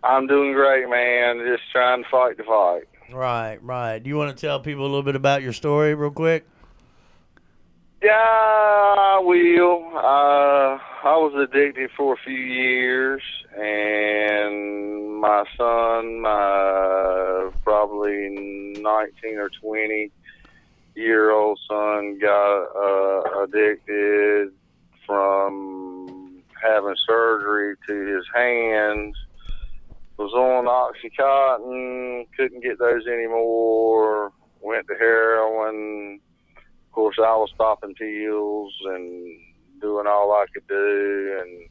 I'm 0.03 0.27
doing 0.27 0.55
great, 0.55 0.89
man. 0.89 1.45
Just 1.47 1.71
trying 1.73 2.03
to 2.05 2.09
fight 2.09 2.39
the 2.39 2.45
fight. 2.45 2.85
Right, 3.13 3.59
right. 3.63 3.99
Do 3.99 4.09
you 4.09 4.17
want 4.17 4.37
to 4.37 4.47
tell 4.47 4.61
people 4.61 4.83
a 4.83 4.89
little 4.89 5.03
bit 5.03 5.17
about 5.17 5.43
your 5.43 5.53
story, 5.53 5.95
real 5.95 6.11
quick? 6.11 6.47
Yeah, 8.03 8.13
I 8.13 9.21
will. 9.25 9.91
Uh, 9.95 10.79
I 11.05 11.17
was 11.17 11.33
addicted 11.35 11.91
for 11.97 12.15
a 12.15 12.17
few 12.19 12.35
years, 12.35 13.23
and 13.57 15.21
my 15.21 15.45
son, 15.57 16.21
my 16.21 17.51
probably 17.65 18.29
19 18.81 19.39
or 19.39 19.49
20 19.49 20.11
year 20.95 21.31
old 21.31 21.59
son, 21.67 22.19
got 22.21 22.63
uh, 22.77 23.43
addicted 23.45 24.53
from 25.07 26.43
having 26.63 26.95
surgery 27.07 27.77
to 27.89 28.17
his 28.17 28.25
hands. 28.35 29.17
Was 30.19 30.33
on 30.33 30.66
Oxycontin, 30.66 32.27
couldn't 32.37 32.62
get 32.64 32.81
those 32.81 33.07
anymore. 33.07 34.33
Went 34.61 34.89
to 34.89 34.95
heroin. 34.95 36.19
Of 36.57 36.93
course, 36.93 37.16
I 37.21 37.37
was 37.37 37.53
popping 37.57 37.95
pills 37.95 38.75
and 38.87 39.39
doing 39.81 40.09
all 40.09 40.33
I 40.33 40.47
could 40.53 40.66
do, 40.66 41.39
and 41.41 41.69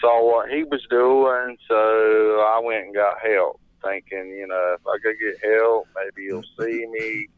saw 0.00 0.24
what 0.24 0.50
he 0.50 0.64
was 0.64 0.80
doing. 0.88 1.58
So 1.68 2.40
I 2.40 2.60
went 2.64 2.86
and 2.86 2.94
got 2.94 3.16
help, 3.22 3.60
thinking, 3.84 4.36
you 4.38 4.46
know, 4.46 4.76
if 4.78 4.86
I 4.86 4.96
could 5.02 5.16
get 5.20 5.52
help, 5.52 5.86
maybe 5.94 6.28
he'll 6.28 6.42
see 6.58 6.86
me, 6.86 7.28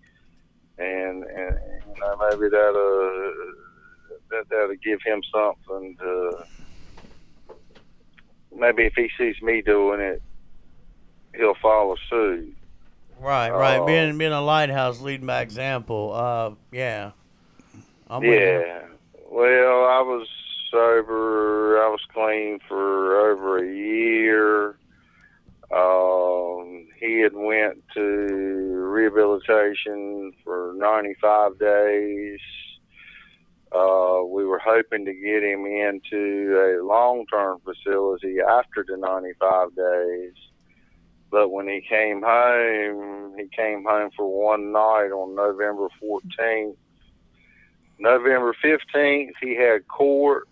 and 0.79 1.25
and 1.25 1.59
you 1.89 2.01
know, 2.01 2.17
maybe 2.31 2.49
that'll 2.49 3.33
that 4.31 4.45
that'll 4.51 4.77
give 4.77 5.01
him 5.05 5.21
something 5.33 5.97
to. 5.99 6.47
Maybe 8.57 8.85
if 8.85 8.93
he 8.95 9.11
sees 9.19 9.43
me 9.43 9.61
doing 9.63 9.99
it, 10.01 10.23
he'll 11.37 11.57
follow 11.61 11.97
suit. 12.09 12.57
Right, 13.20 13.51
right. 13.51 13.78
Oh. 13.78 13.87
Being 13.87 14.18
being 14.18 14.32
a 14.32 14.41
lighthouse, 14.41 15.01
leading 15.01 15.26
by 15.26 15.41
example. 15.41 16.12
Uh, 16.14 16.51
yeah. 16.72 17.12
I'm. 18.09 18.22
Yeah. 18.22 18.82
Well, 19.30 19.87
I 19.87 20.01
was 20.01 20.28
sober. 20.70 21.82
I 21.82 21.89
was 21.89 22.01
clean 22.12 22.61
for 22.68 23.30
over 23.30 23.59
a 23.59 23.74
year. 23.74 24.76
Um, 25.74 26.87
he 27.01 27.20
had 27.20 27.35
went 27.35 27.82
to 27.95 28.01
rehabilitation 28.01 30.32
for 30.45 30.72
95 30.76 31.59
days. 31.59 32.39
Uh, 33.72 34.22
we 34.24 34.45
were 34.45 34.61
hoping 34.61 35.05
to 35.05 35.12
get 35.12 35.43
him 35.43 35.66
into 35.66 36.55
a 36.55 36.78
long-term 36.85 37.61
facility 37.64 38.37
after 38.41 38.85
the 38.87 38.97
95 38.97 39.74
days. 39.74 40.35
But 41.35 41.51
when 41.51 41.66
he 41.66 41.80
came 41.80 42.22
home, 42.22 43.35
he 43.37 43.49
came 43.49 43.82
home 43.82 44.11
for 44.16 44.24
one 44.24 44.70
night 44.70 45.11
on 45.11 45.35
November 45.35 45.89
14th. 46.01 46.76
November 47.99 48.55
15th, 48.64 49.32
he 49.43 49.57
had 49.57 49.89
court 49.89 50.47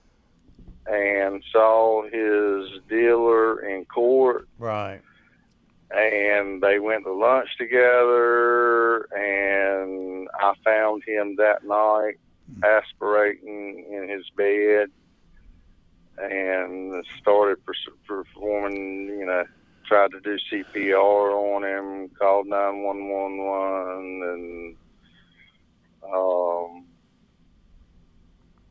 and 0.88 1.40
saw 1.52 2.02
his 2.02 2.80
dealer 2.88 3.60
in 3.60 3.84
court, 3.84 4.48
Right. 4.58 5.00
and 5.92 6.60
they 6.60 6.80
went 6.80 7.04
to 7.04 7.12
lunch 7.12 7.56
together. 7.58 9.04
And 9.14 10.28
I 10.34 10.52
found 10.64 11.04
him 11.04 11.36
that 11.36 11.62
night 11.64 12.16
aspirating 12.64 13.86
in 13.88 14.08
his 14.08 14.28
bed 14.30 14.88
and 16.18 17.06
started 17.20 17.58
performing, 18.04 19.06
you 19.16 19.26
know, 19.26 19.44
tried 19.92 20.10
to 20.12 20.20
do 20.20 20.38
CPR 20.50 21.32
on 21.54 21.64
him, 21.64 22.08
called 22.18 22.46
911, 22.46 24.22
and 24.22 24.76
um, 26.10 26.84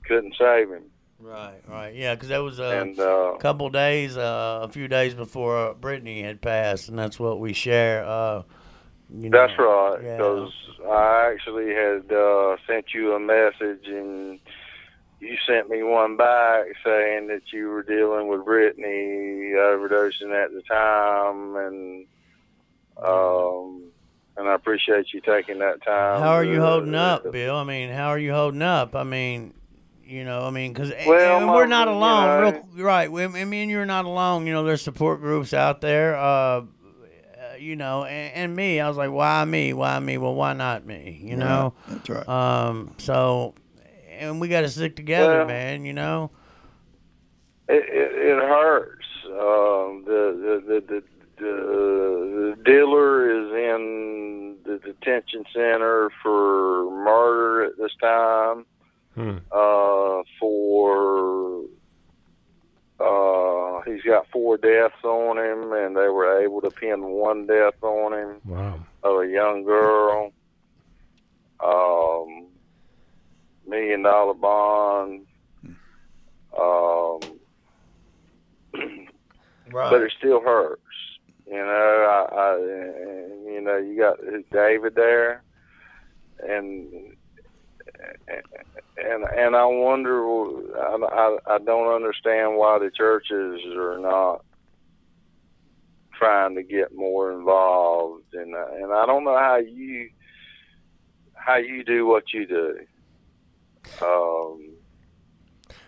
couldn't 0.04 0.34
save 0.36 0.70
him. 0.72 0.84
Right, 1.20 1.62
right. 1.68 1.94
Yeah, 1.94 2.16
because 2.16 2.30
that 2.30 2.40
was 2.40 2.58
a 2.58 2.82
and 2.82 3.00
uh, 3.00 3.34
couple 3.40 3.70
days, 3.70 4.18
uh, 4.18 4.62
a 4.64 4.70
few 4.70 4.88
days 4.88 5.14
before 5.14 5.70
uh, 5.70 5.74
Brittany 5.76 6.24
had 6.24 6.42
passed, 6.42 6.90
and 6.90 6.98
that's 6.98 7.20
what 7.20 7.40
we 7.40 7.54
share. 7.54 8.04
Uh, 8.04 8.42
you 9.16 9.30
know. 9.30 9.38
That's 9.38 9.60
right, 9.60 10.00
Yeah. 10.04 10.18
because 10.18 10.52
I 10.90 11.32
actually 11.32 11.72
had 11.76 12.12
uh, 12.12 12.56
sent 12.66 12.96
you 12.96 13.14
a 13.14 13.20
message, 13.20 13.86
and 13.86 14.40
you 15.22 15.38
sent 15.48 15.70
me 15.70 15.84
one 15.84 16.18
back 16.18 16.66
saying 16.84 17.28
that 17.28 17.42
you 17.54 17.70
were 17.70 17.84
dealing 17.84 18.28
with 18.28 18.44
Brittany 18.44 19.54
overdosing 19.56 20.34
at 20.34 20.52
the 20.52 20.62
time, 20.68 21.56
and 21.56 22.06
um, 22.98 23.84
and 24.38 24.48
I 24.48 24.56
appreciate 24.56 25.14
you 25.14 25.22
taking 25.22 25.60
that 25.60 25.84
time. 25.84 26.22
How 26.22 26.32
are 26.34 26.44
you 26.44 26.56
to- 26.56 26.62
holding 26.66 26.96
up, 26.96 27.32
Bill? 27.32 27.56
I 27.56 27.64
mean, 27.64 27.90
how 27.92 28.08
are 28.08 28.20
you 28.20 28.34
holding 28.34 28.62
up? 28.62 28.96
I 28.96 29.04
mean, 29.04 29.54
you 30.04 30.24
know, 30.26 30.42
I 30.46 30.50
mean, 30.50 30.74
because 30.74 30.92
Well, 31.06 31.54
we're 31.54 31.68
not 31.68 31.88
alone. 31.88 32.46
you 32.46 32.52
know- 32.52 32.64
real, 32.76 32.86
right. 32.86 33.12
We, 33.12 33.24
I 33.24 33.46
mean, 33.46 33.70
you're 33.70 33.86
not 33.86 34.06
alone. 34.06 34.48
You 34.48 34.54
know, 34.54 34.64
there's 34.64 34.82
support 34.82 35.22
groups 35.22 35.54
out 35.54 35.82
there. 35.82 36.16
Uh, 36.16 36.24
uh, 36.24 36.64
you 37.60 37.76
know, 37.76 38.06
and, 38.06 38.34
and 38.34 38.56
me, 38.56 38.80
I 38.80 38.88
was 38.88 38.98
like, 38.98 39.12
why 39.12 39.46
me? 39.46 39.74
Why 39.74 40.00
me? 40.00 40.18
Well, 40.18 40.34
why 40.34 40.54
not 40.54 40.86
me? 40.86 41.20
You 41.24 41.38
know. 41.38 41.74
That's 41.88 42.10
right. 42.10 42.28
Um. 42.28 42.94
So, 42.98 43.54
and 44.22 44.40
we 44.40 44.48
got 44.48 44.62
to 44.62 44.70
stick 44.70 44.96
together, 44.96 45.40
Well- 45.40 45.48
man. 45.48 45.84
You 45.86 45.94
know. 45.94 46.32
it, 47.68 47.84
it, 47.88 48.12
it 48.16 48.38
hurts. 48.38 49.06
Um, 49.26 50.04
the, 50.06 50.62
the, 50.68 50.74
the, 50.74 50.82
the, 50.88 51.04
the, 51.38 52.56
the 52.56 52.64
dealer 52.66 53.30
is 53.30 53.52
in 53.54 54.58
the, 54.66 54.74
the 54.74 54.94
detention 54.94 55.44
center 55.54 56.10
for 56.22 56.92
murder 57.04 57.64
at 57.66 57.78
this 57.78 57.92
time. 58.02 58.66
Hmm. 59.16 59.38
Uh, 59.52 60.24
for 60.40 61.64
uh, 63.00 63.82
he's 63.86 64.02
got 64.04 64.28
four 64.32 64.58
deaths 64.58 65.04
on 65.04 65.38
him, 65.38 65.74
and 65.74 65.96
they 65.98 66.08
were 66.08 66.42
able 66.42 66.62
to 66.62 66.70
pin 66.72 67.04
one 67.04 67.46
death 67.48 67.74
on 67.82 68.14
him 68.14 68.38
Wow. 68.46 68.80
of 69.04 69.22
a 69.22 69.28
young 69.28 69.64
girl. 69.64 70.32
Um, 71.60 72.48
million 73.72 74.04
dollar 74.04 74.34
bond. 74.34 75.26
Um, 76.58 77.20
but 79.72 80.02
it 80.02 80.12
still 80.18 80.42
hurts. 80.42 80.82
You 81.48 81.58
know, 81.58 82.28
I, 82.32 82.36
I 82.36 82.58
you 83.52 83.62
know, 83.62 83.78
you 83.78 83.98
got 83.98 84.20
David 84.52 84.96
there, 84.96 85.44
and 86.48 87.16
and 88.98 89.24
and 89.24 89.56
I 89.56 89.66
wonder, 89.66 90.24
I, 90.78 90.96
I, 90.96 91.38
I 91.56 91.58
don't 91.60 91.94
understand 91.94 92.56
why 92.58 92.80
the 92.80 92.92
churches 92.96 93.62
are 93.76 94.00
not 94.00 94.44
trying 96.18 96.56
to 96.56 96.64
get 96.64 96.96
more 96.96 97.32
involved, 97.34 98.34
and 98.34 98.54
and 98.54 98.94
I 98.94 99.06
don't 99.06 99.24
know 99.24 99.38
how 99.38 99.58
you 99.58 100.10
how 101.34 101.58
you 101.58 101.84
do 101.84 102.06
what 102.06 102.34
you 102.34 102.46
do. 102.46 102.78
Um, 104.02 104.76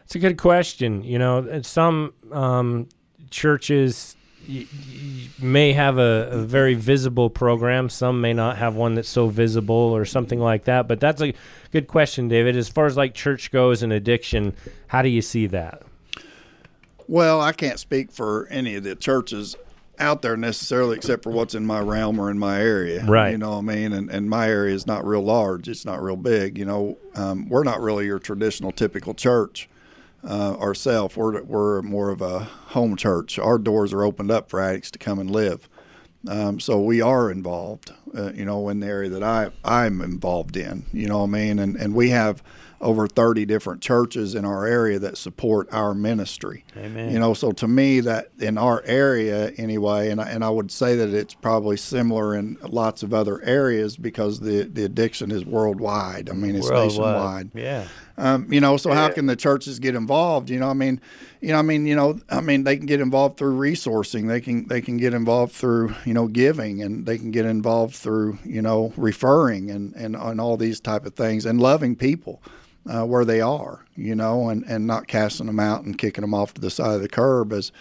It's 0.03 0.15
a 0.15 0.19
good 0.19 0.37
question. 0.37 1.03
You 1.03 1.19
know, 1.19 1.61
some 1.63 2.13
um, 2.31 2.89
churches 3.29 4.15
y- 4.47 4.67
y- 4.71 5.27
may 5.39 5.73
have 5.73 5.97
a, 5.97 6.29
a 6.31 6.37
very 6.43 6.73
visible 6.75 7.29
program. 7.29 7.89
Some 7.89 8.21
may 8.21 8.33
not 8.33 8.57
have 8.57 8.75
one 8.75 8.95
that's 8.95 9.09
so 9.09 9.27
visible 9.29 9.75
or 9.75 10.05
something 10.05 10.39
like 10.39 10.65
that. 10.65 10.87
But 10.87 10.99
that's 10.99 11.21
a 11.21 11.33
good 11.71 11.87
question, 11.87 12.27
David. 12.27 12.55
As 12.55 12.69
far 12.69 12.85
as 12.85 12.95
like 12.97 13.13
church 13.13 13.51
goes 13.51 13.81
and 13.83 13.91
addiction, 13.93 14.53
how 14.87 15.01
do 15.01 15.09
you 15.09 15.21
see 15.21 15.47
that? 15.47 15.81
Well, 17.07 17.41
I 17.41 17.51
can't 17.51 17.79
speak 17.79 18.11
for 18.11 18.47
any 18.49 18.75
of 18.75 18.83
the 18.83 18.95
churches 18.95 19.55
out 19.99 20.21
there 20.21 20.35
necessarily, 20.35 20.97
except 20.97 21.23
for 21.23 21.29
what's 21.29 21.55
in 21.55 21.65
my 21.65 21.79
realm 21.79 22.19
or 22.19 22.29
in 22.29 22.39
my 22.39 22.59
area. 22.59 23.05
Right. 23.05 23.31
You 23.31 23.37
know 23.37 23.51
what 23.51 23.57
I 23.57 23.61
mean? 23.61 23.93
And, 23.93 24.09
and 24.09 24.29
my 24.29 24.47
area 24.47 24.73
is 24.73 24.87
not 24.87 25.05
real 25.05 25.21
large. 25.21 25.67
It's 25.67 25.85
not 25.85 26.01
real 26.01 26.15
big. 26.15 26.57
You 26.57 26.65
know, 26.65 26.97
um, 27.15 27.47
we're 27.47 27.63
not 27.63 27.81
really 27.81 28.05
your 28.05 28.19
traditional 28.19 28.71
typical 28.71 29.13
church 29.13 29.69
uh, 30.27 30.55
ourselves. 30.57 31.15
We're, 31.15 31.41
we're 31.43 31.81
more 31.81 32.09
of 32.09 32.21
a 32.21 32.39
home 32.39 32.95
church. 32.95 33.37
Our 33.37 33.57
doors 33.57 33.93
are 33.93 34.03
opened 34.03 34.31
up 34.31 34.49
for 34.49 34.59
addicts 34.59 34.91
to 34.91 34.99
come 34.99 35.19
and 35.19 35.29
live. 35.29 35.69
Um, 36.27 36.59
so 36.59 36.79
we 36.79 37.01
are 37.01 37.29
involved, 37.29 37.91
uh, 38.17 38.31
you 38.33 38.45
know, 38.45 38.69
in 38.69 38.79
the 38.79 38.87
area 38.87 39.09
that 39.09 39.23
I 39.23 39.51
I'm 39.63 40.01
involved 40.01 40.55
in. 40.55 40.85
You 40.93 41.07
know 41.07 41.19
what 41.19 41.25
I 41.25 41.31
mean? 41.31 41.59
And 41.59 41.75
and 41.75 41.93
we 41.93 42.11
have 42.11 42.41
over 42.83 43.07
30 43.07 43.45
different 43.45 43.81
churches 43.81 44.35
in 44.35 44.45
our 44.45 44.67
area 44.67 44.99
that 44.99 45.17
support 45.17 45.67
our 45.71 45.93
ministry. 45.93 46.65
Amen. 46.77 47.11
You 47.11 47.19
know, 47.19 47.33
so 47.33 47.51
to 47.53 47.67
me 47.67 48.01
that 48.01 48.29
in 48.39 48.57
our 48.57 48.83
area 48.85 49.49
anyway, 49.51 50.09
and 50.09 50.21
I, 50.21 50.29
and 50.29 50.43
I 50.43 50.49
would 50.49 50.71
say 50.71 50.95
that 50.97 51.09
it's 51.09 51.33
probably 51.33 51.77
similar 51.77 52.35
in 52.35 52.57
lots 52.61 53.01
of 53.01 53.13
other 53.13 53.41
areas 53.43 53.97
because 53.97 54.39
the 54.41 54.63
the 54.63 54.83
addiction 54.83 55.31
is 55.31 55.45
worldwide. 55.45 56.29
I 56.29 56.33
mean, 56.33 56.55
it's 56.55 56.69
nationwide. 56.69 57.51
Yeah. 57.53 57.87
Um, 58.15 58.51
you 58.53 58.61
know, 58.61 58.77
so 58.77 58.91
how 58.91 59.09
can 59.09 59.25
the 59.25 59.35
churches 59.35 59.79
get 59.79 59.95
involved? 59.95 60.49
You 60.51 60.59
know, 60.59 60.69
I 60.69 60.73
mean, 60.73 61.01
you 61.41 61.49
know, 61.49 61.57
I 61.57 61.63
mean, 61.63 61.87
you 61.87 61.95
know, 61.95 62.19
I 62.29 62.41
mean, 62.41 62.63
they 62.63 62.77
can 62.77 62.85
get 62.85 63.01
involved 63.01 63.37
through 63.37 63.57
resourcing. 63.57 64.27
They 64.27 64.39
can 64.39 64.67
they 64.67 64.81
can 64.81 64.97
get 64.97 65.13
involved 65.13 65.53
through 65.53 65.95
you 66.05 66.13
know 66.13 66.27
giving, 66.27 66.81
and 66.83 67.05
they 67.05 67.17
can 67.17 67.31
get 67.31 67.45
involved 67.45 67.95
through 67.95 68.37
you 68.43 68.61
know 68.61 68.93
referring 68.97 69.71
and 69.71 69.95
and, 69.95 70.15
and 70.15 70.39
all 70.39 70.57
these 70.57 70.79
type 70.79 71.05
of 71.05 71.15
things, 71.15 71.45
and 71.45 71.59
loving 71.59 71.95
people 71.95 72.41
uh, 72.87 73.05
where 73.05 73.25
they 73.25 73.41
are. 73.41 73.85
You 73.95 74.15
know, 74.15 74.49
and 74.49 74.63
and 74.67 74.87
not 74.87 75.07
casting 75.07 75.45
them 75.47 75.59
out 75.59 75.83
and 75.83 75.97
kicking 75.97 76.21
them 76.23 76.33
off 76.33 76.53
to 76.55 76.61
the 76.61 76.69
side 76.69 76.95
of 76.95 77.01
the 77.01 77.09
curb 77.09 77.53
as 77.53 77.71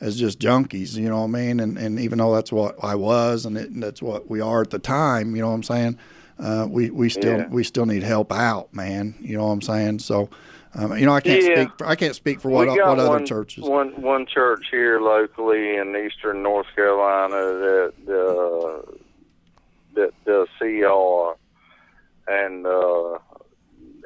as 0.00 0.18
just 0.18 0.38
junkies. 0.38 0.94
You 0.96 1.08
know 1.08 1.18
what 1.18 1.24
I 1.24 1.28
mean? 1.28 1.60
And 1.60 1.78
and 1.78 1.98
even 1.98 2.18
though 2.18 2.34
that's 2.34 2.52
what 2.52 2.76
I 2.82 2.94
was, 2.94 3.46
and, 3.46 3.56
it, 3.56 3.70
and 3.70 3.82
that's 3.82 4.02
what 4.02 4.28
we 4.28 4.40
are 4.40 4.62
at 4.62 4.70
the 4.70 4.78
time. 4.78 5.34
You 5.34 5.42
know 5.42 5.48
what 5.48 5.54
I'm 5.54 5.62
saying? 5.62 5.98
Uh, 6.38 6.66
we 6.68 6.90
we 6.90 7.08
still 7.08 7.38
Yeah. 7.38 7.48
we 7.48 7.64
still 7.64 7.86
need 7.86 8.02
help 8.02 8.32
out, 8.32 8.74
man. 8.74 9.14
You 9.20 9.36
know 9.36 9.46
what 9.46 9.52
I'm 9.52 9.62
saying? 9.62 10.00
So, 10.00 10.28
um, 10.74 10.96
you 10.98 11.06
know, 11.06 11.14
I 11.14 11.20
can't 11.20 11.42
Yeah. 11.42 11.62
speak. 11.62 11.78
For, 11.78 11.86
I 11.86 11.94
can't 11.94 12.14
speak 12.16 12.40
for 12.40 12.50
what 12.50 12.66
got 12.66 12.88
what 12.88 12.98
other 12.98 13.24
churches. 13.24 13.64
One 13.64 14.02
one 14.02 14.26
church 14.26 14.66
here 14.70 15.00
locally 15.00 15.76
in 15.76 15.94
eastern 15.94 16.42
North 16.42 16.66
Carolina 16.74 17.36
that 17.36 17.92
uh, 18.08 18.92
that 19.94 20.12
does 20.24 20.48
CR, 20.58 21.38
and 22.26 22.66
uh, 22.66 23.18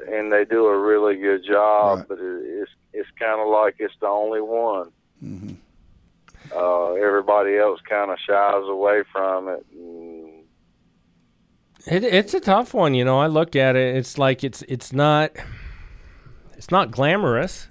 and 0.07 0.31
they 0.31 0.45
do 0.45 0.65
a 0.67 0.77
really 0.77 1.15
good 1.17 1.43
job. 1.45 1.99
Right. 1.99 2.07
But 2.07 2.19
it, 2.19 2.41
it's 2.43 2.71
it's 2.93 3.09
kind 3.19 3.39
of 3.39 3.47
like 3.49 3.75
it's 3.79 3.93
the 3.99 4.07
only 4.07 4.41
one. 4.41 4.91
hmm 5.19 5.53
Uh, 6.55 6.93
everybody 6.93 7.57
else 7.57 7.79
kind 7.87 8.09
of 8.11 8.17
shies 8.19 8.63
away 8.67 9.03
from 9.11 9.49
it. 9.49 9.65
And, 9.73 10.43
It, 11.85 12.03
it's 12.03 12.33
a 12.33 12.39
tough 12.39 12.73
one, 12.73 12.93
you 12.95 13.05
know. 13.05 13.19
I 13.19 13.27
look 13.27 13.55
at 13.55 13.75
it; 13.75 13.95
it's 13.95 14.17
like 14.17 14.43
it's 14.43 14.61
it's 14.67 14.91
not 14.93 15.31
it's 16.57 16.71
not 16.71 16.91
glamorous. 16.91 17.67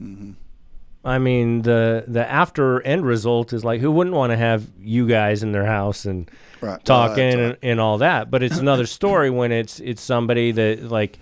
I 1.04 1.18
mean, 1.18 1.62
the 1.62 2.04
the 2.08 2.28
after 2.28 2.80
end 2.82 3.06
result 3.06 3.52
is 3.52 3.64
like, 3.64 3.80
who 3.80 3.90
wouldn't 3.92 4.16
want 4.16 4.32
to 4.32 4.36
have 4.36 4.66
you 4.80 5.06
guys 5.06 5.42
in 5.42 5.52
their 5.52 5.66
house 5.66 6.04
and 6.04 6.30
Right. 6.60 6.82
talking 6.84 7.22
Uh, 7.22 7.26
and, 7.32 7.40
right. 7.50 7.58
and 7.62 7.80
all 7.80 7.98
that? 7.98 8.30
But 8.30 8.42
it's 8.42 8.56
another 8.58 8.86
story 8.86 9.30
when 9.30 9.52
it's 9.52 9.78
it's 9.80 10.02
somebody 10.02 10.52
that 10.52 10.84
like 10.90 11.18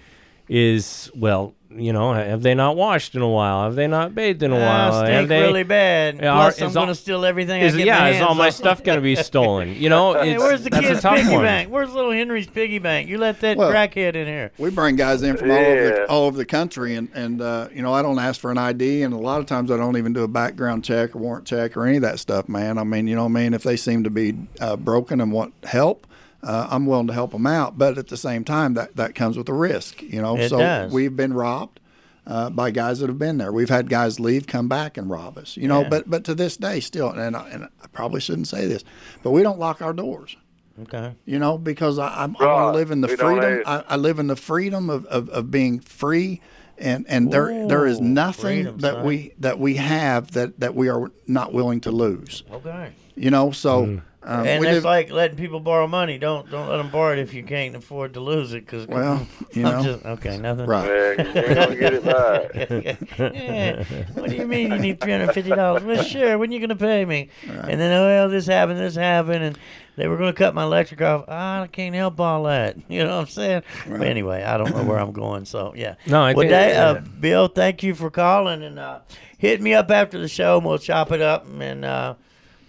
is 0.48 1.10
well, 1.14 1.54
you 1.76 1.92
know, 1.92 2.12
have 2.14 2.42
they 2.42 2.54
not 2.54 2.76
washed 2.76 3.16
in 3.16 3.22
a 3.22 3.28
while? 3.28 3.64
Have 3.64 3.74
they 3.74 3.88
not 3.88 4.14
bathed 4.14 4.44
in 4.44 4.52
a 4.52 4.56
I 4.56 4.60
while? 4.60 4.92
Have 4.92 5.06
stink 5.06 5.28
they? 5.28 5.40
really 5.40 5.62
bad. 5.64 6.16
Yeah, 6.16 6.34
Plus, 6.34 6.60
are- 6.60 6.66
I'm 6.66 6.72
going 6.72 6.86
to 6.86 6.94
steal 6.94 7.24
everything 7.24 7.62
is, 7.62 7.74
I 7.74 7.78
get 7.78 7.86
yeah, 7.88 7.98
my 7.98 8.10
is 8.10 8.20
all 8.22 8.34
my 8.36 8.50
stuff 8.50 8.84
going 8.84 8.96
to 8.96 9.02
be 9.02 9.16
stolen? 9.30 9.74
You 9.74 9.88
know, 9.88 10.14
Hey, 10.14 10.38
where's 10.38 10.62
the 10.62 10.70
kid's 10.70 11.04
a 11.04 11.08
piggy 11.10 11.30
one. 11.32 11.42
bank? 11.42 11.70
Where's 11.72 11.92
little 11.92 12.12
Henry's 12.12 12.46
piggy 12.46 12.78
bank? 12.78 13.08
You 13.08 13.18
let 13.18 13.40
that 13.40 13.56
Well- 13.56 13.72
crackhead 13.72 14.14
in 14.14 14.28
here. 14.28 14.52
We 14.56 14.70
bring 14.70 14.94
guys 14.94 15.22
in 15.24 15.36
from 15.36 15.50
all 15.50 15.56
over 15.58 15.84
the, 15.88 16.06
all 16.08 16.24
over 16.26 16.36
the 16.36 16.44
country, 16.46 16.94
and 16.94 17.08
and 17.12 17.40
uh, 17.42 17.68
you 17.74 17.82
know 17.82 17.92
I 17.92 18.02
don't 18.02 18.20
ask 18.20 18.40
for 18.40 18.52
an 18.52 18.58
ID, 18.58 19.02
and 19.02 19.12
a 19.12 19.16
lot 19.18 19.40
of 19.40 19.46
times 19.46 19.72
I 19.72 19.76
don't 19.76 19.96
even 19.96 20.12
do 20.12 20.22
a 20.22 20.28
background 20.28 20.84
check 20.84 21.16
or 21.16 21.18
warrant 21.18 21.44
check 21.46 21.76
or 21.76 21.86
any 21.86 21.96
of 21.96 22.02
that 22.02 22.20
stuff, 22.20 22.48
man. 22.48 22.78
I 22.78 22.84
mean, 22.84 23.08
you 23.08 23.16
know, 23.16 23.22
what 23.24 23.30
I 23.30 23.42
mean, 23.42 23.52
if 23.54 23.64
they 23.64 23.76
seem 23.76 24.04
to 24.04 24.10
be 24.10 24.36
uh, 24.60 24.76
broken 24.76 25.20
and 25.20 25.32
want 25.32 25.54
help, 25.64 26.06
uh, 26.44 26.68
I'm 26.70 26.86
willing 26.86 27.06
to 27.08 27.12
help 27.12 27.32
them 27.32 27.46
out. 27.46 27.78
But 27.78 27.98
at 27.98 28.08
the 28.08 28.16
same 28.16 28.44
time, 28.44 28.74
that 28.74 28.96
that 28.96 29.14
comes 29.14 29.36
with 29.36 29.48
a 29.48 29.52
risk, 29.54 30.02
you 30.02 30.20
know. 30.22 30.36
It 30.36 30.48
so 30.50 30.58
does. 30.58 30.92
we've 30.92 31.16
been 31.16 31.32
robbed. 31.32 31.80
Uh, 32.26 32.48
by 32.48 32.70
guys 32.70 33.00
that 33.00 33.08
have 33.10 33.18
been 33.18 33.36
there, 33.36 33.52
we've 33.52 33.68
had 33.68 33.90
guys 33.90 34.18
leave, 34.18 34.46
come 34.46 34.66
back, 34.66 34.96
and 34.96 35.10
rob 35.10 35.36
us. 35.36 35.58
You 35.58 35.68
know, 35.68 35.82
Yeah. 35.82 35.88
but 35.90 36.08
but 36.10 36.24
to 36.24 36.34
this 36.34 36.56
day, 36.56 36.80
still, 36.80 37.10
and 37.10 37.36
I, 37.36 37.48
and 37.50 37.64
I 37.64 37.86
probably 37.92 38.22
shouldn't 38.22 38.48
say 38.48 38.66
this, 38.66 38.82
but 39.22 39.32
we 39.32 39.42
don't 39.42 39.58
lock 39.58 39.82
our 39.82 39.92
doors 39.92 40.34
Okay. 40.80 41.12
you 41.26 41.38
know, 41.38 41.58
because 41.58 41.98
I, 41.98 42.08
I'm, 42.24 42.34
I 42.40 42.46
want 42.46 42.58
Right. 42.66 42.72
to 42.72 42.78
live 42.78 42.90
in 42.90 43.00
the 43.02 43.08
We 43.08 43.16
freedom. 43.16 43.62
I, 43.66 43.84
I 43.90 43.96
live 43.96 44.18
in 44.18 44.26
the 44.28 44.36
freedom 44.36 44.88
of, 44.88 45.04
of, 45.06 45.28
of 45.28 45.50
being 45.50 45.80
free, 45.80 46.40
and 46.78 47.04
and 47.10 47.30
there 47.30 47.68
there 47.68 47.86
is 47.86 48.00
nothing 48.00 48.42
freedom, 48.64 48.78
that 48.78 48.94
son. 48.94 49.04
we 49.06 49.32
that 49.40 49.58
we 49.58 49.74
have 49.76 50.30
that 50.32 50.58
that 50.60 50.74
we 50.74 50.88
are 50.88 51.10
not 51.26 51.52
willing 51.52 51.82
to 51.82 51.90
lose. 51.90 52.42
Okay. 52.50 52.92
You 53.16 53.30
know, 53.30 53.50
so 53.50 53.84
Mm. 53.86 54.02
Um, 54.26 54.46
and 54.46 54.64
it's 54.64 54.84
like 54.84 55.10
letting 55.10 55.36
people 55.36 55.60
borrow 55.60 55.86
money. 55.86 56.16
Don't 56.18 56.50
don't 56.50 56.68
let 56.68 56.78
them 56.78 56.90
borrow 56.90 57.12
it 57.12 57.18
if 57.18 57.34
you 57.34 57.42
can't 57.42 57.76
afford 57.76 58.14
to 58.14 58.20
lose 58.20 58.52
it. 58.54 58.66
Cause 58.66 58.86
well, 58.86 59.26
you 59.52 59.66
I'm 59.66 59.72
know, 59.76 59.82
just 59.82 60.04
okay. 60.06 60.38
Nothing. 60.38 60.66
right. 60.66 61.18
yeah, 61.18 61.32
you're 61.34 61.54
gonna 61.54 61.76
get 61.76 61.94
it 61.94 62.04
back. 62.04 63.04
Yeah. 63.34 63.84
What 64.14 64.30
do 64.30 64.36
you 64.36 64.46
mean 64.46 64.72
you 64.72 64.78
need 64.78 65.00
three 65.00 65.12
hundred 65.12 65.32
fifty 65.34 65.50
dollars? 65.50 65.84
Well, 65.84 66.02
sure. 66.04 66.38
When 66.38 66.50
are 66.50 66.52
you 66.54 66.60
gonna 66.60 66.76
pay 66.76 67.04
me? 67.04 67.28
And 67.46 67.80
then 67.80 67.92
oh 67.92 68.06
well, 68.06 68.28
this 68.28 68.46
happened, 68.46 68.78
this 68.78 68.94
happened, 68.96 69.44
and 69.44 69.58
they 69.96 70.08
were 70.08 70.16
gonna 70.16 70.32
cut 70.32 70.54
my 70.54 70.62
electric 70.64 71.02
off. 71.02 71.24
Ah, 71.28 71.62
I 71.62 71.66
can't 71.66 71.94
help 71.94 72.18
all 72.18 72.44
that. 72.44 72.76
You 72.88 73.04
know 73.04 73.16
what 73.16 73.22
I'm 73.22 73.26
saying? 73.28 73.62
But 73.88 74.02
anyway, 74.02 74.42
I 74.42 74.56
don't 74.56 74.74
know 74.74 74.84
where 74.84 74.98
I'm 74.98 75.12
going. 75.12 75.44
So 75.44 75.72
yeah. 75.76 75.96
No, 76.06 76.22
I 76.22 76.32
well, 76.32 76.48
think- 76.48 76.76
uh. 76.76 77.00
Bill, 77.20 77.48
thank 77.48 77.82
you 77.82 77.94
for 77.94 78.10
calling 78.10 78.62
and 78.62 78.78
uh, 78.78 79.00
hit 79.38 79.60
me 79.60 79.74
up 79.74 79.90
after 79.90 80.18
the 80.18 80.28
show, 80.28 80.56
and 80.56 80.66
we'll 80.66 80.78
chop 80.78 81.12
it 81.12 81.20
up 81.20 81.46
and. 81.60 81.84
Uh, 81.84 82.14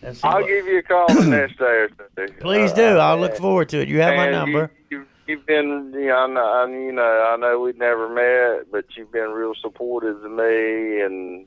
and 0.06 0.20
I'll 0.24 0.42
what- 0.42 0.48
give 0.48 0.66
you 0.68 0.80
a 0.80 0.84
call 0.84 1.08
the 1.14 1.26
next 1.26 1.58
day 1.58 1.66
or 1.66 1.90
two. 1.90 2.34
Please 2.40 2.72
Uh, 2.72 2.76
do. 2.76 2.88
I'll 2.98 3.18
look 3.20 3.36
forward 3.38 3.70
to 3.70 3.82
it. 3.82 3.88
You 3.88 4.00
have 4.02 4.16
my 4.16 4.30
number. 4.30 4.72
You, 4.90 5.00
you, 5.00 5.06
you've 5.28 5.46
been, 5.46 5.92
you 5.94 6.08
know, 6.08 6.16
I 6.16 6.28
know, 6.28 6.66
you 6.68 6.92
know, 6.92 7.02
I 7.34 7.38
know 7.38 7.60
we've 7.60 7.78
never 7.78 8.08
met, 8.10 8.72
but 8.72 8.86
you've 8.96 9.12
been 9.12 9.30
real 9.32 9.54
supportive 9.62 10.22
to 10.22 10.30
me 10.30 11.02
and 11.02 11.46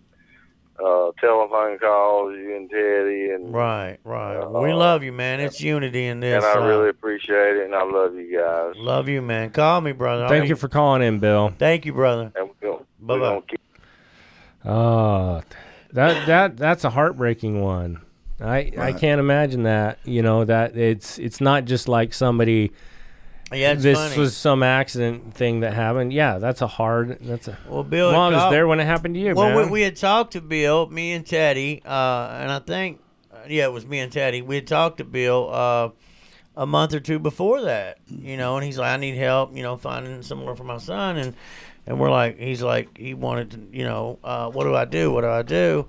uh, 0.85 1.11
telephone 1.21 1.77
calls, 1.79 2.35
you 2.37 2.55
and 2.57 2.71
Teddy, 2.71 3.31
and 3.31 3.53
Right, 3.53 3.99
right. 4.05 4.37
Uh, 4.37 4.61
we 4.61 4.73
love 4.73 5.03
you, 5.03 5.11
man. 5.13 5.41
It's 5.41 5.61
unity 5.61 6.07
in 6.07 6.21
this. 6.21 6.45
and 6.45 6.45
I 6.45 6.63
uh, 6.63 6.67
really 6.69 6.89
appreciate 6.89 7.57
it, 7.57 7.65
and 7.65 7.75
I 7.75 7.83
love 7.83 8.15
you 8.15 8.39
guys. 8.39 8.75
love 8.77 9.09
you, 9.09 9.21
man. 9.21 9.51
Call 9.51 9.81
me, 9.81 9.91
brother. 9.91 10.27
I 10.27 10.29
Thank 10.29 10.43
mean- 10.43 10.51
you 10.51 10.57
for 10.57 10.69
calling 10.69 11.03
in, 11.03 11.19
Bill. 11.19 11.53
Thank 11.59 11.85
you, 11.85 11.93
brother. 11.93 12.31
And 12.37 12.51
we're 12.63 12.79
Bye-bye. 13.01 13.35
we're 13.35 13.41
keep 13.43 13.61
Oh, 14.65 15.43
that 15.93 16.27
that 16.27 16.57
that's 16.57 16.85
a 16.85 16.91
heartbreaking 16.91 17.61
one. 17.61 18.01
I 18.41 18.71
I 18.79 18.93
can't 18.93 19.21
imagine 19.21 19.65
that. 19.65 19.99
You 20.05 20.23
know 20.23 20.45
that 20.45 20.77
it's 20.77 21.19
it's 21.19 21.41
not 21.41 21.65
just 21.65 21.89
like 21.89 22.13
somebody 22.15 22.73
Yeah, 23.53 23.73
it's 23.73 23.83
this 23.83 23.99
funny. 23.99 24.19
was 24.19 24.37
some 24.37 24.63
accident 24.63 25.35
thing 25.35 25.61
that 25.61 25.75
happened. 25.75 26.13
Yeah, 26.13 26.39
that's 26.39 26.63
a 26.63 26.67
hard. 26.67 27.19
That's 27.21 27.49
a. 27.49 27.59
well, 27.69 27.83
Bill. 27.83 28.11
I 28.11 28.31
was 28.31 28.51
there 28.51 28.67
when 28.67 28.79
it 28.81 28.85
happened 28.85 29.15
to 29.15 29.21
you, 29.21 29.35
Well, 29.35 29.65
we, 29.65 29.71
we 29.71 29.83
had 29.83 29.97
talked 29.97 30.35
to 30.35 30.41
Bill, 30.41 30.87
me 30.89 31.13
and 31.13 31.27
Teddy, 31.27 31.83
uh, 31.85 32.39
and 32.41 32.53
I 32.53 32.61
think, 32.61 33.01
yeah, 33.49 33.65
it 33.65 33.73
was 33.73 33.87
me 33.87 33.99
and 34.01 34.13
Teddy. 34.13 34.43
We 34.43 34.57
had 34.57 34.67
talked 34.67 34.99
to 34.99 35.05
Bill 35.05 35.49
uh, 35.53 35.91
a 36.57 36.67
month 36.67 36.93
or 36.95 37.01
two 37.01 37.19
before 37.19 37.63
that, 37.63 37.99
you 38.09 38.37
know, 38.37 38.57
and 38.57 38.65
he's 38.65 38.79
like, 38.79 38.91
I 38.93 38.97
need 38.99 39.17
help, 39.17 39.57
you 39.57 39.63
know, 39.63 39.77
finding 39.77 40.23
somewhere 40.23 40.55
for 40.55 40.65
my 40.65 40.79
son, 40.79 41.17
and 41.17 41.35
and 41.87 41.99
we're 41.99 42.11
like, 42.11 42.39
he's 42.39 42.63
like, 42.63 42.99
he 42.99 43.15
wanted 43.15 43.51
to, 43.53 43.79
you 43.79 43.85
know, 43.85 44.19
uh, 44.23 44.51
what 44.51 44.65
do 44.65 44.75
I 44.77 44.85
do? 44.85 45.11
What 45.11 45.23
do 45.23 45.29
I 45.29 45.43
do? 45.43 45.89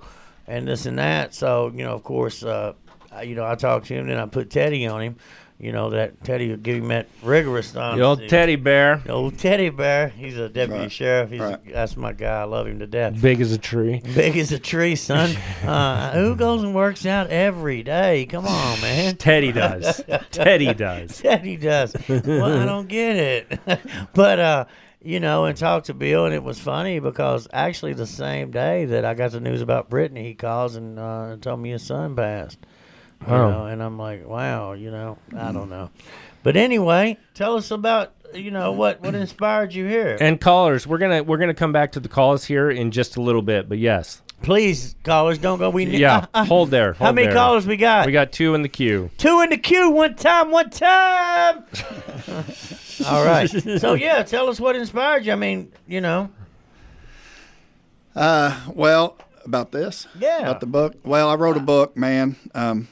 And 0.50 0.66
this 0.66 0.86
and 0.86 0.98
that. 0.98 1.34
So, 1.34 1.70
you 1.74 1.84
know, 1.84 1.92
of 1.94 2.02
course, 2.02 2.42
uh, 2.42 2.72
I- 3.12 3.22
you 3.22 3.34
know, 3.36 3.44
I 3.46 3.54
talked 3.54 3.86
to 3.86 3.94
him, 3.94 4.08
and 4.08 4.20
I 4.20 4.26
put 4.26 4.50
Teddy 4.50 4.86
on 4.86 5.00
him, 5.00 5.16
you 5.58 5.72
know, 5.72 5.90
that 5.90 6.24
Teddy 6.24 6.50
would 6.50 6.62
give 6.62 6.76
him 6.78 6.88
that 6.88 7.06
rigorous 7.22 7.72
the 7.72 8.00
old 8.00 8.26
teddy 8.28 8.56
bear, 8.56 9.02
The 9.04 9.12
old 9.12 9.36
teddy 9.38 9.68
bear. 9.68 10.08
He's 10.08 10.36
a 10.38 10.48
deputy 10.48 10.80
Right. 10.84 10.92
sheriff. 10.92 11.30
He's 11.30 11.40
Right. 11.40 11.58
that's 11.72 11.96
my 11.98 12.12
guy. 12.12 12.40
I 12.40 12.44
love 12.44 12.66
him 12.66 12.78
to 12.80 12.86
death. 12.86 13.20
big 13.20 13.40
as 13.42 13.52
a 13.52 13.58
tree. 13.58 14.00
Big 14.14 14.36
as 14.38 14.52
a 14.52 14.58
tree, 14.58 14.96
son. 14.96 15.36
Uh, 15.66 16.12
who 16.12 16.34
goes 16.34 16.62
and 16.62 16.74
works 16.74 17.04
out 17.06 17.28
every 17.30 17.82
day? 17.82 18.26
Come 18.26 18.46
on, 18.46 18.80
man. 18.80 19.16
Teddy 19.16 19.52
does. 19.52 20.02
Teddy 20.30 20.72
does. 20.74 21.18
Teddy 21.20 21.56
does. 21.58 21.94
Well, 22.08 22.60
I 22.62 22.64
don't 22.64 22.88
get 22.88 23.16
it. 23.16 23.60
but 24.14 24.40
uh, 24.40 24.64
you 25.02 25.20
know, 25.20 25.44
and 25.46 25.56
talked 25.56 25.86
to 25.86 25.94
Bill, 25.94 26.26
and 26.26 26.34
it 26.34 26.42
was 26.42 26.58
funny 26.58 26.98
because 27.00 27.48
actually 27.52 27.94
the 27.94 28.06
same 28.06 28.50
day 28.50 28.84
that 28.86 29.04
I 29.04 29.14
got 29.14 29.32
the 29.32 29.40
news 29.40 29.62
about 29.62 29.88
Brittany, 29.90 30.24
he 30.24 30.34
calls 30.34 30.76
and 30.76 30.98
uh, 30.98 31.36
told 31.40 31.60
me 31.60 31.70
his 31.70 31.82
son 31.82 32.14
passed. 32.16 32.58
You 33.26 33.34
Oh. 33.34 33.50
know, 33.50 33.66
and 33.66 33.82
I'm 33.82 33.98
like, 33.98 34.26
wow, 34.26 34.72
you 34.72 34.90
know, 34.90 35.18
I 35.36 35.52
don't 35.52 35.68
know. 35.68 35.90
But 36.42 36.56
anyway, 36.56 37.18
tell 37.34 37.56
us 37.56 37.70
about 37.70 38.14
you 38.32 38.50
know 38.50 38.72
what 38.72 39.02
what 39.02 39.14
inspired 39.14 39.74
you 39.74 39.86
here. 39.86 40.16
And 40.20 40.40
callers, 40.40 40.86
we're 40.86 40.98
gonna 40.98 41.22
we're 41.22 41.36
gonna 41.38 41.52
come 41.52 41.72
back 41.72 41.92
to 41.92 42.00
the 42.00 42.08
calls 42.08 42.44
here 42.44 42.70
in 42.70 42.90
just 42.92 43.16
a 43.16 43.20
little 43.22 43.42
bit. 43.42 43.68
But 43.68 43.76
yes, 43.78 44.22
Please, 44.42 44.94
callers, 45.02 45.38
don't 45.38 45.58
go. 45.58 45.68
We 45.70 45.84
need. 45.84 46.00
yeah, 46.00 46.26
hold 46.34 46.70
there. 46.70 46.94
How 46.94 47.12
many 47.12 47.26
there. 47.26 47.34
callers 47.36 47.66
we 47.66 47.76
got? 47.76 48.06
We 48.06 48.12
got 48.12 48.32
two 48.32 48.54
in 48.54 48.62
the 48.62 48.68
queue. 48.68 49.10
Two 49.18 49.40
in 49.42 49.50
the 49.50 49.58
queue, 49.58 49.90
one 49.90 50.14
time, 50.14 50.50
one 50.50 50.70
time. 50.70 51.64
All 53.06 53.24
right. 53.24 53.48
So 53.80 53.94
yeah, 53.94 54.22
tell 54.22 54.48
us 54.48 54.58
what 54.60 54.76
inspired 54.76 55.24
you. 55.26 55.32
I 55.32 55.36
mean, 55.36 55.72
you 55.86 56.00
know, 56.00 56.30
Uh, 58.16 58.58
well, 58.74 59.16
about 59.44 59.72
this, 59.72 60.06
Yeah. 60.18 60.40
about 60.40 60.60
the 60.60 60.66
book. 60.66 60.94
Well, 61.04 61.28
I 61.28 61.34
wrote 61.34 61.56
a 61.56 61.60
book, 61.60 61.96
man, 61.96 62.36
um, 62.54 62.88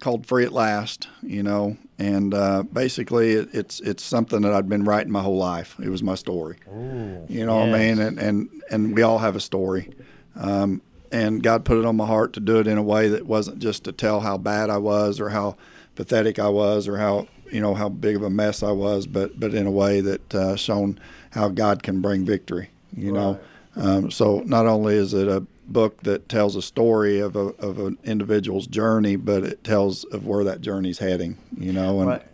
called 0.00 0.26
"Free 0.26 0.44
at 0.44 0.52
Last." 0.52 1.08
You 1.22 1.42
know, 1.42 1.76
and 1.98 2.32
uh, 2.34 2.62
basically, 2.64 3.32
it, 3.32 3.48
it's 3.54 3.80
it's 3.80 4.02
something 4.02 4.42
that 4.42 4.52
I'd 4.52 4.68
been 4.68 4.84
writing 4.84 5.12
my 5.12 5.22
whole 5.22 5.36
life. 5.38 5.76
It 5.82 5.88
was 5.88 6.02
my 6.02 6.14
story. 6.14 6.56
Ooh, 6.68 7.24
you 7.28 7.44
know 7.46 7.56
what 7.56 7.68
I 7.74 7.78
mean? 7.78 7.98
And 7.98 8.18
and 8.18 8.48
and 8.70 8.94
we 8.94 9.02
all 9.02 9.18
have 9.18 9.36
a 9.36 9.40
story. 9.40 9.90
Um, 10.36 10.82
and 11.10 11.42
God 11.42 11.64
put 11.64 11.78
it 11.78 11.84
on 11.84 11.96
my 11.96 12.06
heart 12.06 12.32
to 12.32 12.40
do 12.40 12.58
it 12.58 12.66
in 12.66 12.78
a 12.78 12.82
way 12.82 13.08
that 13.08 13.26
wasn't 13.26 13.58
just 13.58 13.84
to 13.84 13.92
tell 13.92 14.20
how 14.20 14.38
bad 14.38 14.70
I 14.70 14.78
was 14.78 15.20
or 15.20 15.28
how 15.28 15.56
pathetic 15.94 16.38
I 16.38 16.48
was 16.48 16.88
or 16.88 16.96
how 16.96 17.28
you 17.50 17.60
know 17.60 17.74
how 17.74 17.90
big 17.90 18.16
of 18.16 18.22
a 18.22 18.30
mess 18.30 18.62
I 18.62 18.72
was, 18.72 19.06
but 19.06 19.38
but 19.38 19.54
in 19.54 19.66
a 19.66 19.70
way 19.70 20.00
that 20.00 20.34
uh, 20.34 20.56
shown 20.56 20.98
how 21.32 21.50
God 21.50 21.82
can 21.82 22.00
bring 22.00 22.24
victory. 22.24 22.70
You 22.96 23.12
know, 23.12 23.40
um, 23.76 24.10
so 24.10 24.42
not 24.46 24.66
only 24.66 24.96
is 24.96 25.12
it 25.14 25.28
a 25.28 25.46
book 25.66 26.02
that 26.02 26.28
tells 26.28 26.56
a 26.56 26.62
story 26.62 27.20
of 27.20 27.36
a 27.36 27.48
of 27.58 27.78
an 27.78 27.98
individual's 28.04 28.66
journey, 28.66 29.16
but 29.16 29.44
it 29.44 29.62
tells 29.64 30.04
of 30.04 30.26
where 30.26 30.44
that 30.44 30.62
journey's 30.62 30.98
heading. 30.98 31.36
You 31.56 31.74
know, 31.74 32.00
and 32.00 32.08
right. 32.08 32.26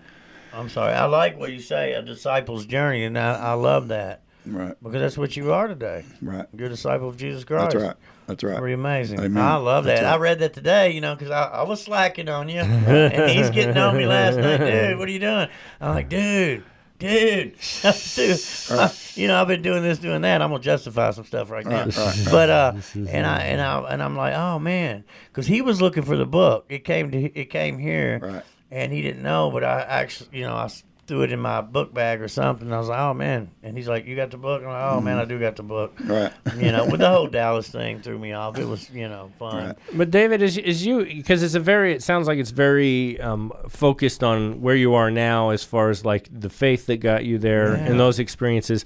I'm 0.53 0.69
sorry. 0.69 0.95
I 0.95 1.07
like 1.07 1.37
what 1.39 1.53
you 1.53 1.61
say, 1.61 1.95
a 1.95 2.03
disciple's 2.03 2.65
journey, 2.65 3.05
and 3.05 3.19
I, 3.19 3.35
I 3.35 3.53
love 3.55 3.89
that 3.89 4.23
right, 4.53 4.77
because 4.83 5.01
that's 5.01 5.19
what 5.19 5.37
you 5.37 5.53
are 5.53 5.69
today. 5.69 6.05
right. 6.23 6.47
You're 6.57 6.67
a 6.67 6.71
disciple 6.71 7.09
of 7.09 7.17
Jesus 7.17 7.45
Christ. 7.45 7.73
That's 7.73 7.85
right. 7.85 7.97
That's 8.27 8.45
right. 8.45 8.59
Pretty 8.59 8.75
amazing. 8.75 9.21
Amen. 9.21 9.43
I 9.43 9.57
love 9.57 9.85
that. 9.85 10.03
Right. 10.03 10.13
I 10.13 10.17
read 10.19 10.41
that 10.41 10.53
today, 10.53 10.91
you 10.93 11.01
know, 11.01 11.15
because 11.15 11.31
I, 11.31 11.45
I 11.45 11.63
was 11.63 11.83
slacking 11.83 12.29
on 12.29 12.49
you, 12.49 12.61
and 12.61 13.31
he's 13.31 13.51
getting 13.51 13.77
on 13.79 13.97
me 13.97 14.05
last 14.07 14.37
night. 14.37 14.59
Dude, 14.59 14.99
what 14.99 15.09
are 15.09 15.13
you 15.13 15.19
doing? 15.19 15.49
I'm 15.81 15.95
like, 15.95 16.09
dude, 16.11 16.63
dude, 16.99 17.55
dude. 18.15 18.41
I- 18.71 18.93
you 19.15 19.27
know, 19.29 19.41
I've 19.41 19.49
been 19.49 19.63
doing 19.63 19.83
this, 19.83 19.99
doing 19.99 20.23
that. 20.23 20.43
I'm 20.43 20.51
gonna 20.51 20.63
justify 20.63 21.11
some 21.13 21.25
stuff 21.25 21.51
right 21.51 21.65
now. 21.67 21.85
Right, 21.87 21.97
right, 21.97 22.27
But 22.31 22.51
uh, 22.51 22.73
and 22.95 23.27
I 23.27 23.39
and 23.45 23.61
I 23.61 23.81
and 23.93 24.03
I'm 24.03 24.15
like, 24.17 24.35
oh 24.35 24.59
man, 24.59 25.05
because 25.29 25.47
he 25.47 25.63
was 25.63 25.81
looking 25.81 26.03
for 26.03 26.17
the 26.17 26.27
book. 26.27 26.67
It 26.69 26.85
came 26.85 27.11
to 27.11 27.19
it 27.19 27.47
came 27.51 27.79
here, 27.79 28.19
Right. 28.23 28.43
and 28.71 28.93
he 28.93 29.01
didn't 29.03 29.23
know. 29.23 29.51
But 29.51 29.65
I 29.65 29.81
actually, 29.83 30.31
you 30.39 30.45
know, 30.45 30.55
I 30.55 30.69
threw 31.09 31.23
it 31.23 31.33
in 31.33 31.41
my 31.41 31.61
book 31.63 31.93
bag 31.93 32.21
or 32.21 32.29
something. 32.29 32.71
I 32.73 32.79
was 32.79 32.89
like, 32.89 33.01
oh 33.01 33.15
man, 33.15 33.51
and 33.63 33.77
he's 33.77 33.89
like, 33.89 34.07
you 34.07 34.15
got 34.15 34.31
the 34.31 34.37
book? 34.37 34.63
I'm 34.63 34.69
like, 34.69 34.93
oh 34.93 35.01
man, 35.01 35.19
I 35.19 35.25
do 35.25 35.41
got 35.41 35.57
the 35.57 35.63
book. 35.63 35.95
Right. 36.05 36.31
You 36.57 36.71
know, 36.71 36.85
with 36.87 37.01
the 37.01 37.09
whole 37.09 37.27
Dallas 37.27 37.69
thing 37.69 38.01
threw 38.03 38.19
me 38.19 38.33
off. 38.33 38.59
It 38.59 38.67
was, 38.67 38.89
you 38.91 39.09
know, 39.09 39.33
fun. 39.39 39.67
Right. 39.69 39.77
But 39.95 40.11
David, 40.11 40.43
is 40.43 40.57
is 40.59 40.85
you 40.87 41.05
because 41.05 41.43
it's 41.43 41.55
a 41.55 41.61
very 41.61 41.93
it 41.95 42.03
sounds 42.03 42.29
like 42.29 42.39
it's 42.39 42.51
very 42.51 43.21
um, 43.21 43.53
focused 43.69 44.23
on 44.23 44.61
where 44.61 44.77
you 44.77 44.95
are 44.95 45.11
now 45.11 45.51
as 45.51 45.65
far 45.65 45.91
as 45.91 46.05
like 46.05 46.29
the 46.31 46.51
faith 46.51 46.87
that 46.87 46.99
got 46.99 47.25
you 47.25 47.39
there 47.39 47.75
Yeah. 47.75 47.85
and 47.87 47.99
those 47.99 48.19
experiences. 48.19 48.85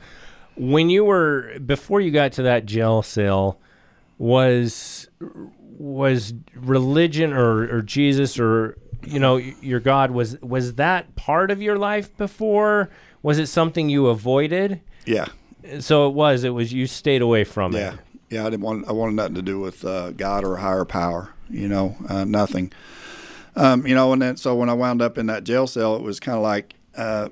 When 0.56 0.88
you 0.90 1.04
were 1.04 1.58
before 1.58 2.00
you 2.00 2.10
got 2.12 2.32
to 2.32 2.42
that 2.44 2.66
jail 2.66 3.02
cell, 3.02 3.58
was 4.18 5.08
was 5.78 6.34
religion 6.54 7.32
or, 7.32 7.62
or 7.74 7.82
Jesus 7.82 8.38
or 8.38 8.76
you 9.06 9.18
know 9.18 9.36
your 9.36 9.80
God 9.80 10.10
was 10.10 10.40
was 10.42 10.74
that 10.74 11.14
part 11.16 11.50
of 11.50 11.60
your 11.62 11.78
life 11.78 12.16
before? 12.16 12.90
Was 13.22 13.38
it 13.38 13.46
something 13.46 13.88
you 13.88 14.06
avoided? 14.08 14.80
Yeah. 15.06 15.26
So 15.80 16.08
it 16.08 16.14
was. 16.14 16.44
It 16.44 16.50
was 16.50 16.72
you 16.72 16.86
stayed 16.86 17.22
away 17.22 17.44
from 17.44 17.72
Yeah, 17.72 17.78
it. 17.78 17.82
yeah. 18.30 18.40
Yeah. 18.40 18.46
I 18.46 18.50
didn't 18.50 18.62
want. 18.62 18.88
I 18.88 18.92
wanted 18.92 19.14
nothing 19.14 19.34
to 19.36 19.42
do 19.42 19.60
with 19.60 19.84
uh, 19.84 20.10
God 20.12 20.44
or 20.44 20.56
a 20.56 20.60
higher 20.60 20.84
power. 20.84 21.30
You 21.50 21.68
know, 21.68 21.96
uh, 22.08 22.24
nothing. 22.24 22.72
Um, 23.54 23.86
you 23.86 23.94
know, 23.94 24.12
and 24.12 24.22
then 24.22 24.36
so 24.36 24.54
when 24.54 24.68
I 24.70 24.72
wound 24.72 25.02
up 25.02 25.18
in 25.18 25.26
that 25.26 25.44
jail 25.44 25.66
cell, 25.66 25.94
it 25.96 26.02
was 26.02 26.18
kind 26.18 26.36
of 26.36 26.42
like 26.42 26.74
uh, 26.96 27.28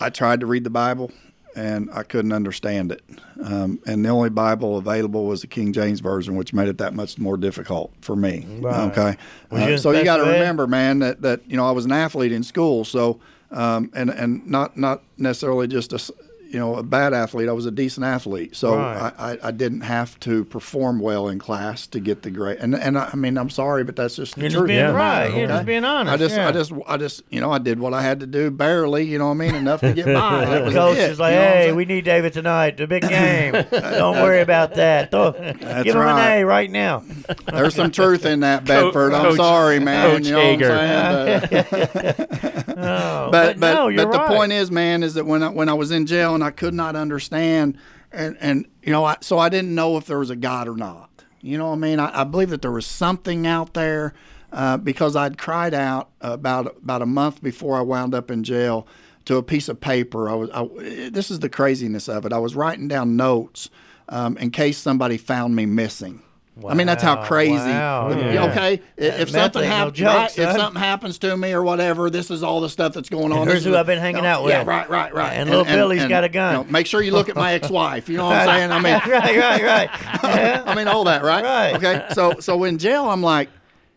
I 0.00 0.10
tried 0.10 0.40
to 0.40 0.46
read 0.46 0.62
the 0.64 0.70
Bible 0.70 1.10
and 1.58 1.90
I 1.92 2.04
couldn't 2.04 2.32
understand 2.32 2.92
it. 2.92 3.02
Um, 3.42 3.80
and 3.84 4.04
the 4.04 4.10
only 4.10 4.30
Bible 4.30 4.78
available 4.78 5.26
was 5.26 5.40
the 5.40 5.48
King 5.48 5.72
James 5.72 5.98
version, 5.98 6.36
which 6.36 6.52
made 6.52 6.68
it 6.68 6.78
that 6.78 6.94
much 6.94 7.18
more 7.18 7.36
difficult 7.36 7.92
for 8.00 8.14
me. 8.14 8.46
Right. 8.60 8.90
Okay, 8.90 9.16
Was 9.50 9.62
you 9.66 9.74
Uh, 9.74 9.78
so 9.78 9.90
you 9.90 10.04
got 10.04 10.18
to 10.18 10.22
remember, 10.22 10.68
man, 10.68 11.00
that 11.00 11.22
that 11.22 11.40
you 11.48 11.56
know 11.56 11.66
I 11.66 11.72
was 11.72 11.84
an 11.84 11.92
athlete 11.92 12.30
in 12.30 12.44
school, 12.44 12.84
so 12.84 13.18
um, 13.50 13.90
and 13.94 14.08
and 14.08 14.46
not 14.46 14.76
not 14.76 15.02
necessarily 15.16 15.66
just 15.66 15.92
a 15.92 16.14
you 16.48 16.58
know 16.58 16.76
a 16.76 16.82
bad 16.82 17.12
athlete. 17.12 17.48
I 17.48 17.52
was 17.52 17.66
a 17.66 17.70
decent 17.70 18.04
athlete, 18.06 18.56
so 18.56 18.76
Right. 18.76 19.12
I, 19.18 19.32
I, 19.32 19.38
I 19.44 19.50
didn't 19.50 19.82
have 19.82 20.18
to 20.20 20.44
perform 20.46 20.98
well 21.00 21.28
in 21.28 21.38
class 21.38 21.86
to 21.88 22.00
get 22.00 22.22
the 22.22 22.30
grade. 22.30 22.58
And 22.60 22.74
and 22.74 22.96
I, 22.98 23.10
I 23.12 23.16
mean, 23.16 23.36
I'm 23.36 23.50
sorry, 23.50 23.84
but 23.84 23.96
that's 23.96 24.16
just 24.16 24.34
the 24.34 24.40
You're 24.42 24.48
just 24.50 24.58
truth. 24.58 24.68
being 24.68 24.78
Yeah. 24.80 24.90
right. 24.92 25.26
You're 25.28 25.44
Okay. 25.44 25.46
just 25.54 25.66
being 25.66 25.84
honest. 25.84 26.12
I 26.12 26.16
just, 26.16 26.36
yeah. 26.36 26.48
I 26.48 26.52
just, 26.52 26.72
I 26.86 26.96
just, 26.96 27.22
you 27.30 27.40
know, 27.40 27.52
I 27.52 27.58
did 27.58 27.78
what 27.78 27.92
I 27.94 28.02
had 28.02 28.20
to 28.20 28.26
do, 28.26 28.50
barely, 28.50 29.04
you 29.04 29.18
know 29.18 29.26
what 29.26 29.32
I 29.32 29.34
mean, 29.34 29.54
enough 29.54 29.80
to 29.80 29.92
get 29.92 30.06
by. 30.14 30.44
That 30.46 30.64
was 30.64 30.74
Coach 30.74 30.96
it, 30.98 31.10
is 31.10 31.20
like, 31.20 31.32
you 31.32 31.38
know 31.38 31.44
hey, 31.44 31.72
we 31.72 31.84
need 31.84 32.04
David 32.04 32.32
tonight. 32.32 32.76
The 32.78 32.86
big 32.86 33.02
game. 33.08 33.52
Don't 33.70 34.16
worry 34.22 34.40
about 34.40 34.74
that. 34.74 35.10
Throw- 35.10 35.32
give 35.32 35.60
him 35.60 35.96
right. 35.98 36.36
an 36.36 36.38
A 36.40 36.44
right 36.46 36.70
now. 36.70 37.04
There's 37.46 37.74
some 37.74 37.90
truth 37.90 38.24
in 38.24 38.40
that, 38.40 38.64
Bedford. 38.64 39.12
I'm 39.12 39.36
sorry, 39.36 39.78
man. 39.80 40.10
Coach 40.16 40.26
you 40.26 40.32
know 40.32 40.40
Hager. 40.40 40.68
what 40.70 40.78
I'm 40.80 41.48
saying? 41.48 42.14
Oh, 42.70 42.74
but, 42.76 42.76
No, 42.76 43.28
but, 43.32 43.60
but, 43.60 43.74
no, 43.74 43.88
you're 43.88 44.06
but 44.06 44.12
the 44.28 44.34
point 44.34 44.52
is, 44.52 44.70
man, 44.70 45.02
is 45.02 45.14
that 45.14 45.26
when 45.26 45.42
I, 45.42 45.48
when 45.48 45.68
I 45.68 45.74
was 45.74 45.90
in 45.90 46.06
jail 46.06 46.37
I 46.42 46.50
could 46.50 46.74
not 46.74 46.96
understand, 46.96 47.78
and 48.12 48.36
and 48.40 48.66
you 48.82 48.92
know, 48.92 49.04
I, 49.04 49.16
so 49.20 49.38
I 49.38 49.48
didn't 49.48 49.74
know 49.74 49.96
if 49.96 50.06
there 50.06 50.18
was 50.18 50.30
a 50.30 50.36
God 50.36 50.68
or 50.68 50.76
not. 50.76 51.10
You 51.40 51.58
know 51.58 51.68
what 51.68 51.76
I 51.76 51.78
mean? 51.78 52.00
I, 52.00 52.22
I 52.22 52.24
believe 52.24 52.50
that 52.50 52.62
there 52.62 52.72
was 52.72 52.86
something 52.86 53.46
out 53.46 53.74
there 53.74 54.14
uh, 54.52 54.76
because 54.76 55.14
I'd 55.14 55.38
cried 55.38 55.74
out 55.74 56.10
about 56.20 56.76
about 56.78 57.02
a 57.02 57.06
month 57.06 57.42
before 57.42 57.76
I 57.76 57.82
wound 57.82 58.14
up 58.14 58.30
in 58.30 58.44
jail 58.44 58.86
to 59.26 59.36
a 59.36 59.42
piece 59.42 59.68
of 59.68 59.80
paper. 59.80 60.28
I 60.28 60.34
was 60.34 60.50
I, 60.50 60.66
this 61.10 61.30
is 61.30 61.40
the 61.40 61.48
craziness 61.48 62.08
of 62.08 62.24
it. 62.24 62.32
I 62.32 62.38
was 62.38 62.54
writing 62.54 62.88
down 62.88 63.16
notes 63.16 63.70
um, 64.08 64.36
in 64.38 64.50
case 64.50 64.78
somebody 64.78 65.16
found 65.16 65.54
me 65.54 65.66
missing. 65.66 66.22
I 66.66 66.74
mean, 66.74 66.86
that's 66.86 67.02
how 67.02 67.22
crazy. 67.24 67.52
wow, 67.52 68.10
yeah. 68.10 68.44
Okay, 68.50 68.80
if 68.96 69.30
something 69.30 69.62
ain't 69.62 69.70
no 69.70 69.76
happens, 69.76 70.00
right, 70.00 70.38
if 70.38 70.56
something 70.56 70.80
happens 70.80 71.18
to 71.18 71.36
me 71.36 71.52
or 71.52 71.62
whatever, 71.62 72.10
this 72.10 72.30
is 72.30 72.42
all 72.42 72.60
the 72.60 72.68
stuff 72.68 72.94
that's 72.94 73.08
going 73.08 73.32
on. 73.32 73.46
Here's 73.46 73.64
This 73.64 73.72
who 73.72 73.76
I've 73.76 73.86
been 73.86 73.98
hanging 73.98 74.26
out 74.26 74.42
with. 74.44 74.52
Yeah, 74.52 74.64
right, 74.64 74.88
right, 74.88 75.12
right. 75.14 75.32
And 75.34 75.48
little 75.50 75.64
Billy's 75.64 76.06
got 76.06 76.24
a 76.24 76.28
gun. 76.28 76.52
you 76.54 76.64
know, 76.64 76.70
make 76.70 76.86
sure 76.86 77.00
you 77.02 77.12
look 77.12 77.28
at 77.28 77.36
my 77.36 77.52
ex-wife. 77.54 78.08
You 78.08 78.16
know 78.16 78.26
what 78.26 78.36
I'm 78.36 78.48
saying? 78.48 78.72
I 78.72 78.80
mean, 78.80 78.92
right, 79.12 79.36
right, 79.36 79.62
right. 79.62 79.90
Yeah. 80.38 80.62
I 80.66 80.74
mean 80.74 80.88
all 80.88 81.04
that, 81.04 81.22
right? 81.22 81.42
Right. 81.44 81.76
Okay. 81.76 82.06
So, 82.14 82.40
so 82.40 82.64
in 82.64 82.78
jail, 82.78 83.08
I'm 83.08 83.22
like, 83.22 83.48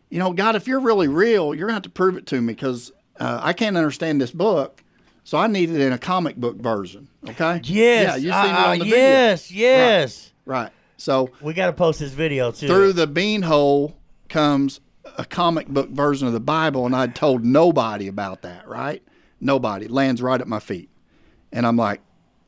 you 0.10 0.20
know, 0.20 0.34
God, 0.34 0.56
if 0.56 0.68
you're 0.68 0.80
really 0.80 1.08
real, 1.08 1.54
you're 1.56 1.68
gonna 1.68 1.76
have 1.76 1.84
to 1.84 1.90
prove 1.90 2.18
it 2.18 2.28
to 2.28 2.42
me 2.42 2.54
because 2.54 2.92
uh, 3.20 3.40
I 3.42 3.54
can't 3.54 3.78
understand 3.78 4.20
this 4.22 4.32
book. 4.32 4.84
So 5.24 5.38
I 5.38 5.48
need 5.48 5.70
it 5.70 5.80
in 5.80 5.94
a 5.94 5.98
comic 6.00 6.36
book 6.36 6.58
version. 6.58 7.08
Okay. 7.30 7.62
Yes. 7.64 7.66
Yeah, 7.66 8.16
you 8.18 8.32
uh, 8.32 8.46
it 8.46 8.56
on 8.56 8.80
the 8.80 8.86
video. 8.86 8.98
yes, 8.98 9.52
yes. 9.52 10.32
Right. 10.46 10.72
So 11.02 11.32
We 11.42 11.56
got 11.56 11.66
to 11.66 11.74
post 11.74 12.00
this 12.00 12.12
video 12.12 12.52
too. 12.52 12.68
through 12.68 12.94
the 12.94 13.08
beanhole 13.08 13.96
comes 14.30 14.82
a 15.18 15.26
comic 15.26 15.68
book 15.68 15.90
version 15.90 16.28
of 16.28 16.34
the 16.34 16.40
Bible, 16.40 16.86
and 16.86 16.96
I'd 16.96 17.16
told 17.16 17.44
nobody 17.44 18.08
about 18.08 18.44
that, 18.44 18.68
right? 18.68 19.02
Nobody 19.40 19.88
lands 19.88 20.22
right 20.22 20.40
at 20.40 20.48
my 20.48 20.60
feet. 20.60 20.90
and 21.52 21.66
I'm 21.66 21.76
like, 21.76 22.02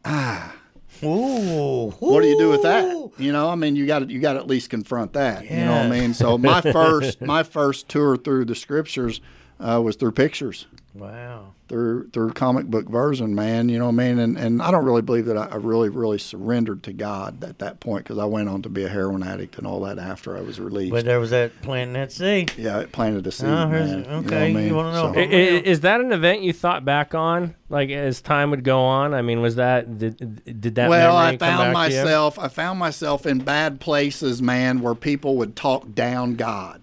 ah. 0.06 0.56
Ooh. 1.04 1.90
what 2.00 2.22
do 2.22 2.28
you 2.28 2.38
do 2.38 2.50
with 2.50 2.62
that? 2.62 3.12
You 3.18 3.32
know, 3.32 3.50
I 3.50 3.56
mean, 3.56 3.76
you 3.76 3.88
got 3.88 4.00
to 4.00 4.06
you 4.06 4.20
got 4.20 4.34
to 4.34 4.40
at 4.40 4.48
least 4.48 4.70
confront 4.70 5.14
that. 5.14 5.50
You 5.50 5.58
know 5.58 5.72
what 5.72 5.88
I 5.88 5.90
mean? 5.90 6.14
So 6.14 6.38
my 6.38 6.62
first 6.72 7.22
my 7.22 7.42
first 7.42 7.90
tour 7.90 8.16
through 8.16 8.46
the 8.46 8.56
scriptures 8.56 9.20
uh, 9.60 9.82
was 9.84 9.96
through 9.96 10.12
pictures, 10.12 10.68
Wow. 10.96 11.54
through 11.70 12.10
through 12.10 12.34
comic 12.34 12.68
book 12.68 12.88
version, 12.88 13.34
man. 13.34 13.68
You 13.68 13.80
know 13.80 13.86
what 13.86 13.94
I 13.94 13.96
mean? 14.10 14.20
And 14.20 14.38
and 14.38 14.62
I 14.62 14.70
don't 14.70 14.86
really 14.86 15.02
believe 15.02 15.26
that 15.26 15.38
I, 15.38 15.46
I 15.48 15.56
really 15.56 15.90
really 15.90 16.20
surrendered 16.20 16.84
to 16.84 16.94
God 16.94 17.44
at 17.44 17.58
that 17.60 17.80
point 17.80 18.04
because 18.04 18.20
I 18.20 18.26
went 18.26 18.48
on 18.48 18.62
to 18.62 18.70
be 18.70 18.84
a 18.84 18.90
heroin 18.90 19.24
addict 19.24 19.58
and 19.58 19.66
all 19.66 19.80
that 19.82 19.98
after 19.98 20.38
I 20.38 20.42
was 20.42 20.60
released. 20.60 20.92
But 20.92 21.06
there 21.06 21.20
was 21.20 21.32
that 21.32 21.60
planting 21.64 21.94
that 21.94 22.12
seed. 22.12 22.54
yeah, 22.58 22.80
it 22.80 22.92
planted 22.92 23.26
a 23.26 23.32
seed. 23.32 23.50
Oh, 23.50 23.68
here's- 23.70 23.90
man. 23.90 24.00
You 24.04 24.06
know 24.10 24.18
what 24.18 24.26
okay, 24.28 24.56
I 24.56 24.60
you 24.68 24.76
wanna 24.76 24.92
know 24.94 25.14
So- 25.14 25.20
I- 25.20 25.24
i- 25.24 25.64
Is 25.66 25.80
that 25.82 26.00
an 26.00 26.14
event 26.14 26.44
you 26.44 26.54
thought 26.54 26.86
back 26.86 27.16
on, 27.16 27.56
like 27.70 27.90
as 27.90 28.22
time 28.22 28.52
would 28.52 28.64
go 28.64 28.82
on? 28.82 29.16
I 29.16 29.24
mean, 29.24 29.42
was 29.42 29.56
that 29.56 29.98
did, 29.98 30.62
did 30.62 30.76
that? 30.76 30.90
well, 30.92 31.14
memory 31.18 31.28
I 31.28 31.38
come 31.38 31.48
found 31.50 31.60
back 31.60 31.74
myself. 31.74 32.38
I 32.38 32.48
found 32.50 32.78
myself 32.78 33.26
in 33.26 33.40
bad 33.40 33.80
places, 33.80 34.44
man, 34.44 34.80
where 34.82 34.94
people 34.94 35.38
would 35.38 35.56
talk 35.56 35.96
down 35.96 36.36
God. 36.36 36.82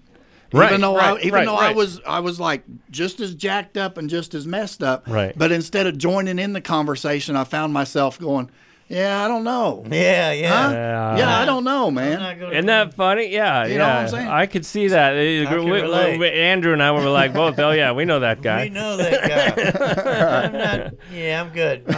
Right, 0.53 0.71
even 0.71 0.81
though 0.81 0.97
I, 0.97 1.19
even 1.21 1.33
right, 1.35 1.45
though 1.47 1.57
I 1.57 1.73
was 1.73 2.01
I 2.07 2.21
was 2.21 2.41
like 2.41 2.65
just 2.91 3.21
as 3.21 3.35
jacked 3.35 3.77
up 3.77 3.99
and 3.99 4.11
just 4.11 4.35
as 4.35 4.47
messed 4.47 4.83
up. 4.83 5.05
Right. 5.07 5.33
But 5.37 5.53
instead 5.53 5.87
of 5.87 5.97
joining 5.97 6.39
in 6.39 6.53
the 6.55 6.61
conversation, 6.61 7.37
I 7.37 7.45
found 7.45 7.73
myself 7.73 8.19
going, 8.19 8.51
"Yeah, 8.89 9.25
I 9.25 9.29
don't 9.29 9.45
know. 9.45 9.85
Yeah, 9.91 10.33
yeah. 10.33 10.49
Huh? 10.67 10.71
Yeah. 10.73 11.17
Yeah, 11.19 11.39
I 11.39 11.45
don't 11.45 11.63
know, 11.63 11.91
man. 11.93 12.21
Isn't 12.53 12.67
that 12.67 12.95
funny? 12.95 13.29
Yeah, 13.29 13.65
You 13.67 13.73
yeah. 13.75 13.79
know 13.79 13.87
what 13.87 13.97
I'm 13.97 14.09
saying? 14.09 14.27
I 14.29 14.47
could 14.47 14.67
see 14.67 14.89
that. 14.89 15.15
We- 15.15 15.47
we- 15.47 16.19
we- 16.19 16.31
Andrew 16.33 16.73
and 16.73 16.83
I 16.83 16.91
were 16.91 17.09
like 17.09 17.33
both. 17.33 17.57
Oh 17.61 17.71
yeah, 17.71 17.93
we 17.93 18.05
know 18.05 18.19
that 18.19 18.43
guy. 18.49 18.65
We 18.65 18.71
know 18.71 18.97
that 18.97 19.29
guy. 19.29 20.47
I'm 20.47 20.53
not. 20.53 20.95
Yeah, 21.15 21.41
I'm 21.43 21.51
good. 21.51 21.85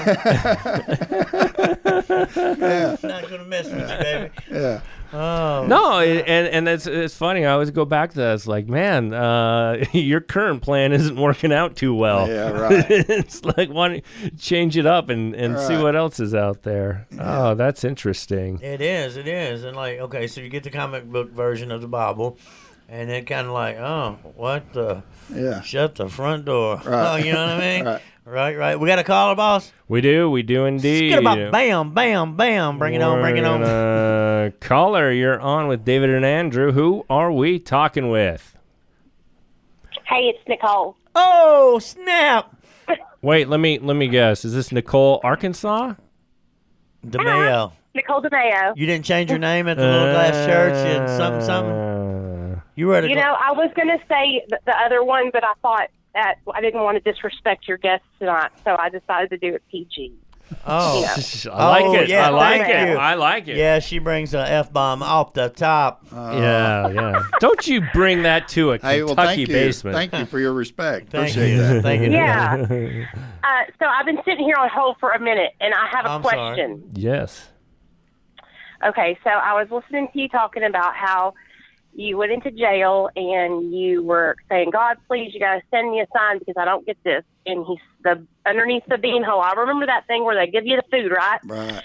I'm 1.92 3.08
not 3.08 3.30
gonna 3.30 3.44
mess 3.46 3.64
with 3.64 3.80
you, 3.80 3.96
baby. 3.98 4.30
Yeah. 4.50 4.80
Oh 5.12 5.66
No, 5.66 5.98
it, 5.98 6.24
and 6.26 6.46
and 6.48 6.68
it's 6.68 6.86
it's 6.86 7.14
funny. 7.14 7.44
I 7.44 7.52
always 7.52 7.70
go 7.70 7.84
back 7.84 8.10
to 8.12 8.16
that. 8.16 8.34
It's 8.34 8.46
like, 8.46 8.66
man, 8.66 9.12
uh, 9.12 9.84
your 9.92 10.20
current 10.20 10.62
plan 10.62 10.92
isn't 10.92 11.16
working 11.16 11.52
out 11.52 11.76
too 11.76 11.94
well. 11.94 12.28
Yeah, 12.28 12.50
right. 12.58 12.86
it's 12.88 13.44
like, 13.44 13.68
why 13.70 13.88
don't 13.88 14.04
you 14.22 14.30
change 14.38 14.76
it 14.76 14.86
up 14.86 15.08
and 15.08 15.34
and 15.34 15.58
see 15.58 15.76
what 15.76 15.94
else 15.96 16.18
is 16.20 16.34
out 16.34 16.62
there? 16.62 17.06
Oh, 17.18 17.54
that's 17.54 17.84
interesting. 17.84 18.58
It 18.62 18.80
is, 18.80 19.16
it 19.16 19.28
is, 19.28 19.64
and 19.64 19.76
like, 19.76 19.98
okay, 19.98 20.26
so 20.26 20.40
you 20.40 20.48
get 20.48 20.62
the 20.62 20.70
comic 20.70 21.04
book 21.04 21.30
version 21.30 21.70
of 21.70 21.80
the 21.82 21.88
Bible, 21.88 22.38
and 22.88 23.10
then 23.10 23.24
kind 23.24 23.46
of 23.46 23.52
like, 23.52 23.76
oh, 23.76 24.18
what 24.36 24.72
the? 24.72 25.02
Yeah. 25.32 25.62
Shut 25.62 25.94
the 25.94 26.08
front 26.08 26.44
door. 26.46 26.76
Right. 26.84 27.12
Oh, 27.12 27.16
you 27.24 27.32
know 27.32 27.46
what 27.46 27.56
I 27.56 27.58
mean? 27.60 27.84
Right. 27.86 28.02
Right, 28.24 28.56
right. 28.56 28.78
We 28.78 28.88
got 28.88 28.98
a 28.98 29.04
caller, 29.04 29.34
boss. 29.34 29.72
We 29.88 30.00
do, 30.00 30.30
we 30.30 30.42
do 30.42 30.64
indeed. 30.66 31.10
Get 31.10 31.18
about 31.18 31.52
bam, 31.52 31.92
bam, 31.94 32.36
bam. 32.36 32.78
Bring 32.78 32.94
it 32.94 33.02
on, 33.02 33.20
bring 33.20 33.36
it 33.36 33.44
on. 33.44 33.62
Uh, 33.62 34.50
caller, 34.60 35.10
you're 35.10 35.40
on 35.40 35.68
with 35.68 35.84
David 35.84 36.10
and 36.10 36.24
Andrew. 36.24 36.72
Who 36.72 37.04
are 37.10 37.30
we 37.32 37.58
talking 37.58 38.10
with? 38.10 38.56
Hey, 40.06 40.32
it's 40.34 40.46
Nicole. 40.48 40.96
Oh, 41.14 41.78
snap! 41.78 42.54
Wait, 43.22 43.48
let 43.48 43.60
me 43.60 43.78
let 43.78 43.94
me 43.94 44.08
guess. 44.08 44.44
Is 44.44 44.52
this 44.54 44.72
Nicole, 44.72 45.20
Arkansas? 45.22 45.94
DeMayo. 47.06 47.72
Nicole 47.94 48.22
DeMayo. 48.22 48.72
You 48.76 48.86
didn't 48.86 49.04
change 49.04 49.30
your 49.30 49.38
name 49.38 49.68
at 49.68 49.76
the 49.76 49.82
little 49.82 50.12
glass 50.12 50.46
church 50.46 50.74
and 50.74 51.08
something, 51.10 51.42
something. 51.44 51.72
Uh, 52.56 52.60
You 52.74 52.86
were 52.86 52.96
at 52.96 53.04
a 53.04 53.08
You 53.08 53.16
know, 53.16 53.36
I 53.38 53.52
was 53.52 53.70
going 53.74 53.88
to 53.88 53.98
say 54.08 54.42
the, 54.48 54.58
the 54.64 54.74
other 54.78 55.02
one, 55.04 55.30
but 55.32 55.44
I 55.44 55.52
thought 55.60 55.88
that 56.14 56.36
I 56.54 56.60
didn't 56.60 56.82
want 56.82 57.02
to 57.02 57.12
disrespect 57.12 57.66
your 57.68 57.78
guests 57.78 58.06
tonight, 58.18 58.50
so 58.64 58.76
I 58.78 58.88
decided 58.88 59.30
to 59.30 59.38
do 59.38 59.54
it 59.54 59.62
PG. 59.70 60.12
oh, 60.66 61.00
Yeah. 61.00 61.52
I 61.52 61.68
like 61.68 61.84
Oh, 61.84 61.94
it. 61.94 62.08
yeah, 62.08 62.26
I 62.26 62.30
like 62.30 62.60
it. 62.68 62.88
you. 62.90 62.96
I 62.96 63.14
like 63.14 63.48
it. 63.48 63.56
yeah. 63.56 63.78
She 63.78 63.98
brings 63.98 64.34
an 64.34 64.46
f 64.46 64.72
bomb 64.72 65.02
off 65.02 65.32
the 65.32 65.48
top. 65.48 66.04
Yeah, 66.12 66.88
yeah. 66.88 67.22
Don't 67.40 67.66
you 67.66 67.82
bring 67.94 68.22
that 68.24 68.48
to 68.48 68.72
a 68.72 68.78
Kentucky 68.78 68.96
Hey, 68.96 69.02
well, 69.04 69.14
thank 69.14 69.38
you. 69.40 69.46
basement. 69.46 69.94
Thank 69.96 70.12
you 70.14 70.26
for 70.26 70.38
your 70.38 70.52
respect. 70.52 71.08
Thank 71.10 71.30
Appreciate 71.30 71.52
you. 71.54 71.58
that. 71.58 71.82
Thank 71.82 72.02
you. 72.02 72.10
Yeah. 72.10 73.06
Uh, 73.44 73.64
so 73.80 73.86
I've 73.86 74.06
been 74.06 74.20
sitting 74.24 74.44
here 74.44 74.54
on 74.56 74.68
hold 74.68 74.98
for 75.00 75.10
a 75.10 75.18
minute, 75.18 75.50
and 75.60 75.74
I 75.74 75.88
have 75.90 76.06
a 76.06 76.10
I'm 76.10 76.22
sorry. 76.22 76.36
question. 76.36 76.84
yes. 76.92 77.48
Okay, 78.86 79.18
so 79.24 79.30
I 79.30 79.52
was 79.60 79.68
listening 79.70 80.08
to 80.12 80.20
you 80.20 80.28
talking 80.28 80.62
about 80.62 80.94
how 80.94 81.34
you 81.94 82.16
went 82.16 82.32
into 82.32 82.50
jail 82.50 83.10
and 83.16 83.72
you 83.74 84.02
were 84.02 84.36
saying, 84.48 84.70
"God, 84.70 84.96
please, 85.08 85.32
you 85.34 85.40
got 85.40 85.56
to 85.56 85.62
send 85.70 85.90
me 85.90 86.00
a 86.00 86.06
sign 86.16 86.38
because 86.38 86.54
I 86.58 86.64
don't 86.64 86.86
get 86.86 86.96
this." 87.04 87.24
And 87.46 87.64
he's 87.66 87.78
the 88.02 88.26
underneath 88.46 88.84
the 88.88 88.98
bean 88.98 89.22
hole. 89.22 89.40
I 89.40 89.52
remember 89.52 89.86
that 89.86 90.06
thing 90.06 90.24
where 90.24 90.34
they 90.34 90.50
give 90.50 90.66
you 90.66 90.76
the 90.76 90.84
food, 90.90 91.12
right? 91.12 91.40
Right. 91.44 91.82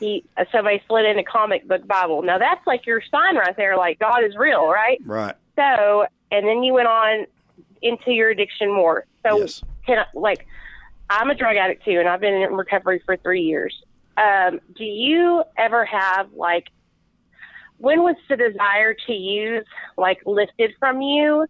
He 0.00 0.24
uh, 0.36 0.44
somebody 0.50 0.82
slid 0.88 1.04
in 1.04 1.18
a 1.18 1.24
comic 1.24 1.66
book 1.68 1.86
Bible. 1.86 2.22
Now 2.22 2.38
that's 2.38 2.66
like 2.66 2.86
your 2.86 3.02
sign 3.10 3.36
right 3.36 3.56
there, 3.56 3.76
like 3.76 3.98
God 3.98 4.24
is 4.24 4.36
real, 4.36 4.66
right? 4.66 5.00
Right. 5.04 5.34
So, 5.56 6.06
and 6.30 6.46
then 6.46 6.62
you 6.62 6.72
went 6.72 6.88
on 6.88 7.26
into 7.82 8.10
your 8.12 8.30
addiction 8.30 8.72
more. 8.72 9.04
So, 9.22 9.38
Yes. 9.40 9.62
can 9.86 9.98
I, 9.98 10.06
like, 10.14 10.46
I'm 11.10 11.30
a 11.30 11.34
drug 11.34 11.56
addict 11.56 11.84
too, 11.84 11.98
and 11.98 12.08
I've 12.08 12.20
been 12.20 12.34
in 12.34 12.54
recovery 12.54 13.02
for 13.04 13.16
three 13.18 13.42
years. 13.42 13.74
Um, 14.16 14.60
do 14.76 14.84
you 14.84 15.44
ever 15.58 15.84
have 15.84 16.32
like, 16.32 16.68
when 17.82 18.04
was 18.04 18.14
the 18.28 18.36
desire 18.36 18.94
to 18.94 19.12
use 19.12 19.66
like 19.98 20.22
lifted 20.24 20.72
from 20.78 21.02
you? 21.02 21.46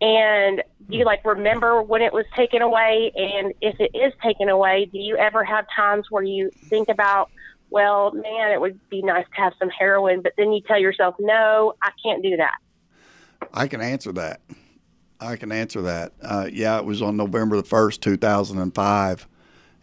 And 0.00 0.62
do 0.88 0.96
you 0.96 1.04
like 1.04 1.24
remember 1.24 1.82
when 1.82 2.00
it 2.00 2.12
was 2.12 2.24
taken 2.36 2.62
away? 2.62 3.10
And 3.16 3.52
if 3.60 3.80
it 3.80 3.90
is 3.92 4.12
taken 4.22 4.48
away, 4.48 4.88
do 4.92 4.98
you 4.98 5.16
ever 5.16 5.42
have 5.42 5.66
times 5.74 6.06
where 6.10 6.22
you 6.22 6.50
think 6.68 6.88
about, 6.88 7.28
well, 7.70 8.12
man, 8.12 8.52
it 8.52 8.60
would 8.60 8.78
be 8.88 9.02
nice 9.02 9.26
to 9.34 9.40
have 9.40 9.52
some 9.58 9.68
heroin, 9.68 10.22
but 10.22 10.34
then 10.36 10.52
you 10.52 10.60
tell 10.60 10.78
yourself, 10.78 11.16
no, 11.18 11.74
I 11.82 11.90
can't 12.04 12.22
do 12.22 12.36
that. 12.36 12.58
I 13.52 13.66
can 13.66 13.80
answer 13.80 14.12
that. 14.12 14.42
I 15.18 15.34
can 15.34 15.50
answer 15.50 15.82
that. 15.82 16.12
Uh, 16.22 16.48
yeah, 16.52 16.78
it 16.78 16.84
was 16.84 17.02
on 17.02 17.16
November 17.16 17.56
the 17.56 17.64
1st, 17.64 18.00
2005. 18.00 19.26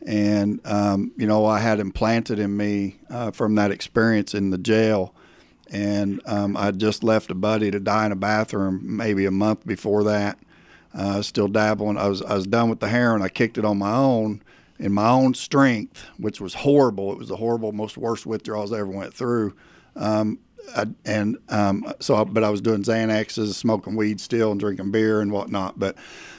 And, 0.08 0.62
um, 0.66 1.12
you 1.18 1.28
know, 1.28 1.46
I 1.46 1.60
had 1.60 1.82
implanted 1.82 2.39
in 2.39 2.56
me 2.56 3.00
uh, 3.10 3.32
from 3.32 3.56
that 3.56 3.72
experience 3.72 4.34
in 4.34 4.52
the 4.52 4.58
jail. 4.58 5.14
And 5.72 6.22
um, 6.26 6.57
I 6.57 6.72
just 6.72 7.03
left 7.03 7.32
a 7.32 7.36
buddy 7.36 7.72
to 7.72 7.80
die 7.80 8.05
in 8.05 8.11
a 8.11 8.15
bathroom 8.17 8.82
maybe 8.84 9.26
a 9.26 9.32
month 9.32 9.65
before 9.65 10.03
that. 10.03 10.38
Uh, 10.93 11.22
still 11.22 11.47
dabbling. 11.47 11.97
I 11.97 12.07
was, 12.07 12.22
I 12.22 12.36
was 12.36 12.45
done 12.45 12.69
with 12.69 12.82
the 12.82 12.89
heroin. 12.89 13.22
I 13.22 13.30
kicked 13.30 13.57
it 13.57 13.63
on 13.63 13.78
my 13.78 13.93
own 13.93 14.41
in 14.82 14.91
my 14.91 15.09
own 15.09 15.34
strength, 15.36 16.09
which 16.17 16.41
was 16.41 16.55
horrible. 16.55 17.11
It 17.11 17.19
was 17.19 17.28
the 17.28 17.38
horrible, 17.38 17.72
most 17.72 17.97
worst 17.97 18.26
withdrawals 18.26 18.74
I 18.74 18.80
ever 18.80 18.88
went 18.88 19.13
through. 19.13 19.53
Um, 19.95 20.39
I, 20.76 20.88
and 21.05 21.38
um, 21.49 21.93
so, 21.99 22.15
I, 22.15 22.24
but 22.24 22.43
I 22.43 22.49
was 22.49 22.61
doing 22.61 22.82
Xanaxes, 22.82 23.53
smoking 23.53 23.95
weed 23.95 24.19
still, 24.19 24.51
and 24.51 24.59
drinking 24.59 24.91
beer 24.91 25.22
and 25.22 25.32
whatnot. 25.32 25.78
But 25.78 25.95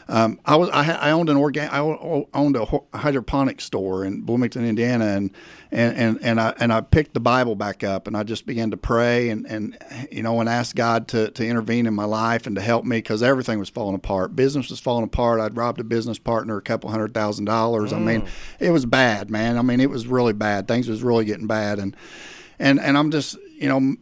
um, 0.09 0.41
I 0.45 0.57
was 0.57 0.69
I, 0.71 0.91
I 0.93 1.11
owned 1.13 1.29
an 1.29 1.37
organ 1.37 1.69
I 1.71 1.79
owned 2.35 2.57
a 2.57 2.67
hydroponic 2.97 3.61
store 3.61 4.05
in 4.05 4.23
Bloomington, 4.23 4.65
Indiana, 4.65 5.07
and 5.07 5.31
and 5.71 5.97
and 5.97 6.19
and 6.23 6.41
I 6.41 6.55
and 6.59 6.73
I 6.73 6.81
picked 6.81 7.15
the 7.15 7.21
Bible 7.21 7.55
back 7.55 7.85
up, 7.85 8.07
and 8.07 8.17
I 8.17 8.23
just 8.23 8.47
began 8.47 8.71
to 8.73 8.77
pray 8.77 9.31
and 9.31 9.47
and 9.47 9.79
you 10.11 10.23
know 10.23 10.41
and 10.41 10.49
ask 10.49 10.75
God 10.75 11.09
to 11.09 11.31
to 11.31 11.47
intervene 11.47 11.87
in 11.87 11.95
my 11.95 12.05
life 12.05 12.47
and 12.47 12.57
to 12.57 12.63
help 12.63 12.85
me 12.85 12.99
because 12.99 13.23
everything 13.23 13.59
was 13.59 13.69
falling 13.69 13.95
apart. 13.95 14.37
Business 14.37 14.71
was 14.71 14.81
falling 14.81 15.05
apart. 15.05 15.41
I'd 15.41 15.57
robbed 15.57 15.81
a 15.81 15.85
business 15.85 16.19
partner 16.19 16.57
a 16.57 16.63
couple 16.63 16.91
hundred 16.91 17.15
thousand 17.15 17.45
dollars. 17.45 17.93
I 17.93 17.99
mean, 17.99 18.27
it 18.59 18.71
was 18.71 18.87
bad, 18.87 19.31
man. 19.31 19.59
I 19.59 19.63
mean, 19.63 19.81
it 19.81 19.91
was 19.91 20.07
really 20.07 20.33
bad. 20.33 20.69
Things 20.69 20.89
was 20.89 21.03
really 21.03 21.25
getting 21.25 21.47
bad, 21.47 21.79
and 21.79 21.97
and 22.59 22.81
and 22.81 22.99
I'm 22.99 23.11
just 23.11 23.37
you 23.59 23.69
know 23.69 23.97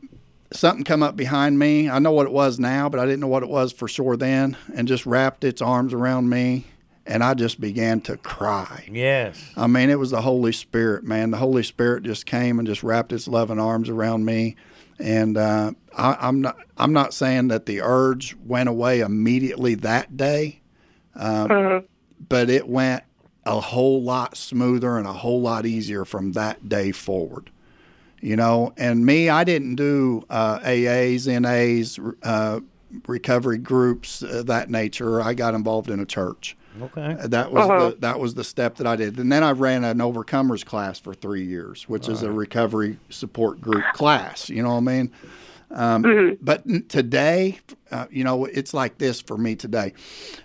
something 0.53 0.85
come 0.85 1.03
up 1.03 1.17
behind 1.17 1.59
me. 1.59 1.89
I 1.89 1.99
know 1.99 2.13
what 2.13 2.27
it 2.27 2.33
was 2.33 2.59
now, 2.59 2.89
but 2.89 3.01
I 3.01 3.07
didn't 3.07 3.21
know 3.21 3.29
what 3.29 3.43
it 3.43 3.49
was 3.49 3.73
for 3.73 3.89
sure 3.89 4.17
then, 4.17 4.57
and 4.75 4.89
just 4.89 5.07
wrapped 5.07 5.45
its 5.45 5.63
arms 5.63 5.93
around 5.93 6.29
me, 6.29 6.67
and 7.07 7.23
I 7.23 7.35
just 7.35 7.61
began 7.61 8.01
to 8.03 8.17
cry. 8.17 8.89
Yes. 8.91 9.43
I 9.57 9.67
mean, 9.67 9.91
it 9.91 9.99
was 9.99 10.11
the 10.11 10.23
Holy 10.23 10.53
Spirit, 10.53 11.05
man. 11.05 11.31
The 11.31 11.39
Holy 11.39 11.63
Spirit 11.63 12.03
just 12.03 12.27
came 12.27 12.59
and 12.59 12.67
just 12.67 12.83
wrapped 12.83 13.13
its 13.13 13.29
loving 13.29 13.61
arms 13.61 13.89
around 13.89 14.25
me, 14.25 14.57
and 14.99 15.37
uh, 15.37 15.73
I, 15.97 16.17
I'm 16.21 16.41
not 16.41 16.57
I'm 16.77 16.93
not 16.93 17.15
saying 17.15 17.49
that 17.49 17.67
the 17.67 17.81
urge 17.83 18.37
went 18.45 18.69
away 18.69 19.01
immediately 19.01 19.77
that 19.77 20.17
day, 20.17 20.61
um, 21.15 21.87
but 22.29 22.51
it 22.51 22.69
went 22.69 23.05
a 23.47 23.61
whole 23.61 24.03
lot 24.03 24.37
smoother 24.37 24.99
and 24.99 25.07
a 25.07 25.13
whole 25.13 25.41
lot 25.41 25.65
easier 25.65 26.05
from 26.05 26.33
that 26.33 26.69
day 26.69 26.93
forward 26.93 27.51
you 28.21 28.37
know. 28.37 28.73
And 28.77 29.05
me, 29.05 29.29
I 29.29 29.45
didn't 29.45 29.77
do 29.77 30.25
uh, 30.31 30.59
AAs, 30.61 31.27
NAs, 31.27 31.99
uh, 32.23 32.61
recovery 33.07 33.59
groups 33.59 34.23
uh, 34.23 34.43
that 34.47 34.71
nature. 34.71 35.21
I 35.21 35.35
got 35.35 35.55
involved 35.55 35.91
in 35.91 36.01
a 36.01 36.07
church. 36.07 36.57
Okay. 36.81 37.17
That 37.27 37.53
was 37.53 37.67
the 37.67 37.97
that 38.01 38.21
was 38.21 38.35
the 38.35 38.45
step 38.45 38.77
that 38.77 38.87
I 38.87 38.97
did. 38.97 39.19
And 39.19 39.31
then 39.31 39.43
I 39.43 39.51
ran 39.53 39.85
an 39.85 39.99
overcomers 39.99 40.65
class 40.65 40.99
for 41.01 41.15
three 41.15 41.45
years, 41.45 41.89
which 41.89 42.09
is 42.09 42.23
a 42.23 42.31
recovery 42.31 42.97
support 43.11 43.61
group 43.61 43.85
class. 43.93 44.49
You 44.49 44.63
know 44.63 44.71
what 44.71 44.77
I 44.77 44.81
mean? 44.81 45.13
Um, 45.73 46.39
But 46.41 46.89
today, 46.89 47.59
uh, 47.91 48.07
you 48.11 48.25
know, 48.25 48.45
it's 48.45 48.75
like 48.75 48.99
this 48.99 49.21
for 49.21 49.37
me 49.37 49.55
today. 49.57 49.93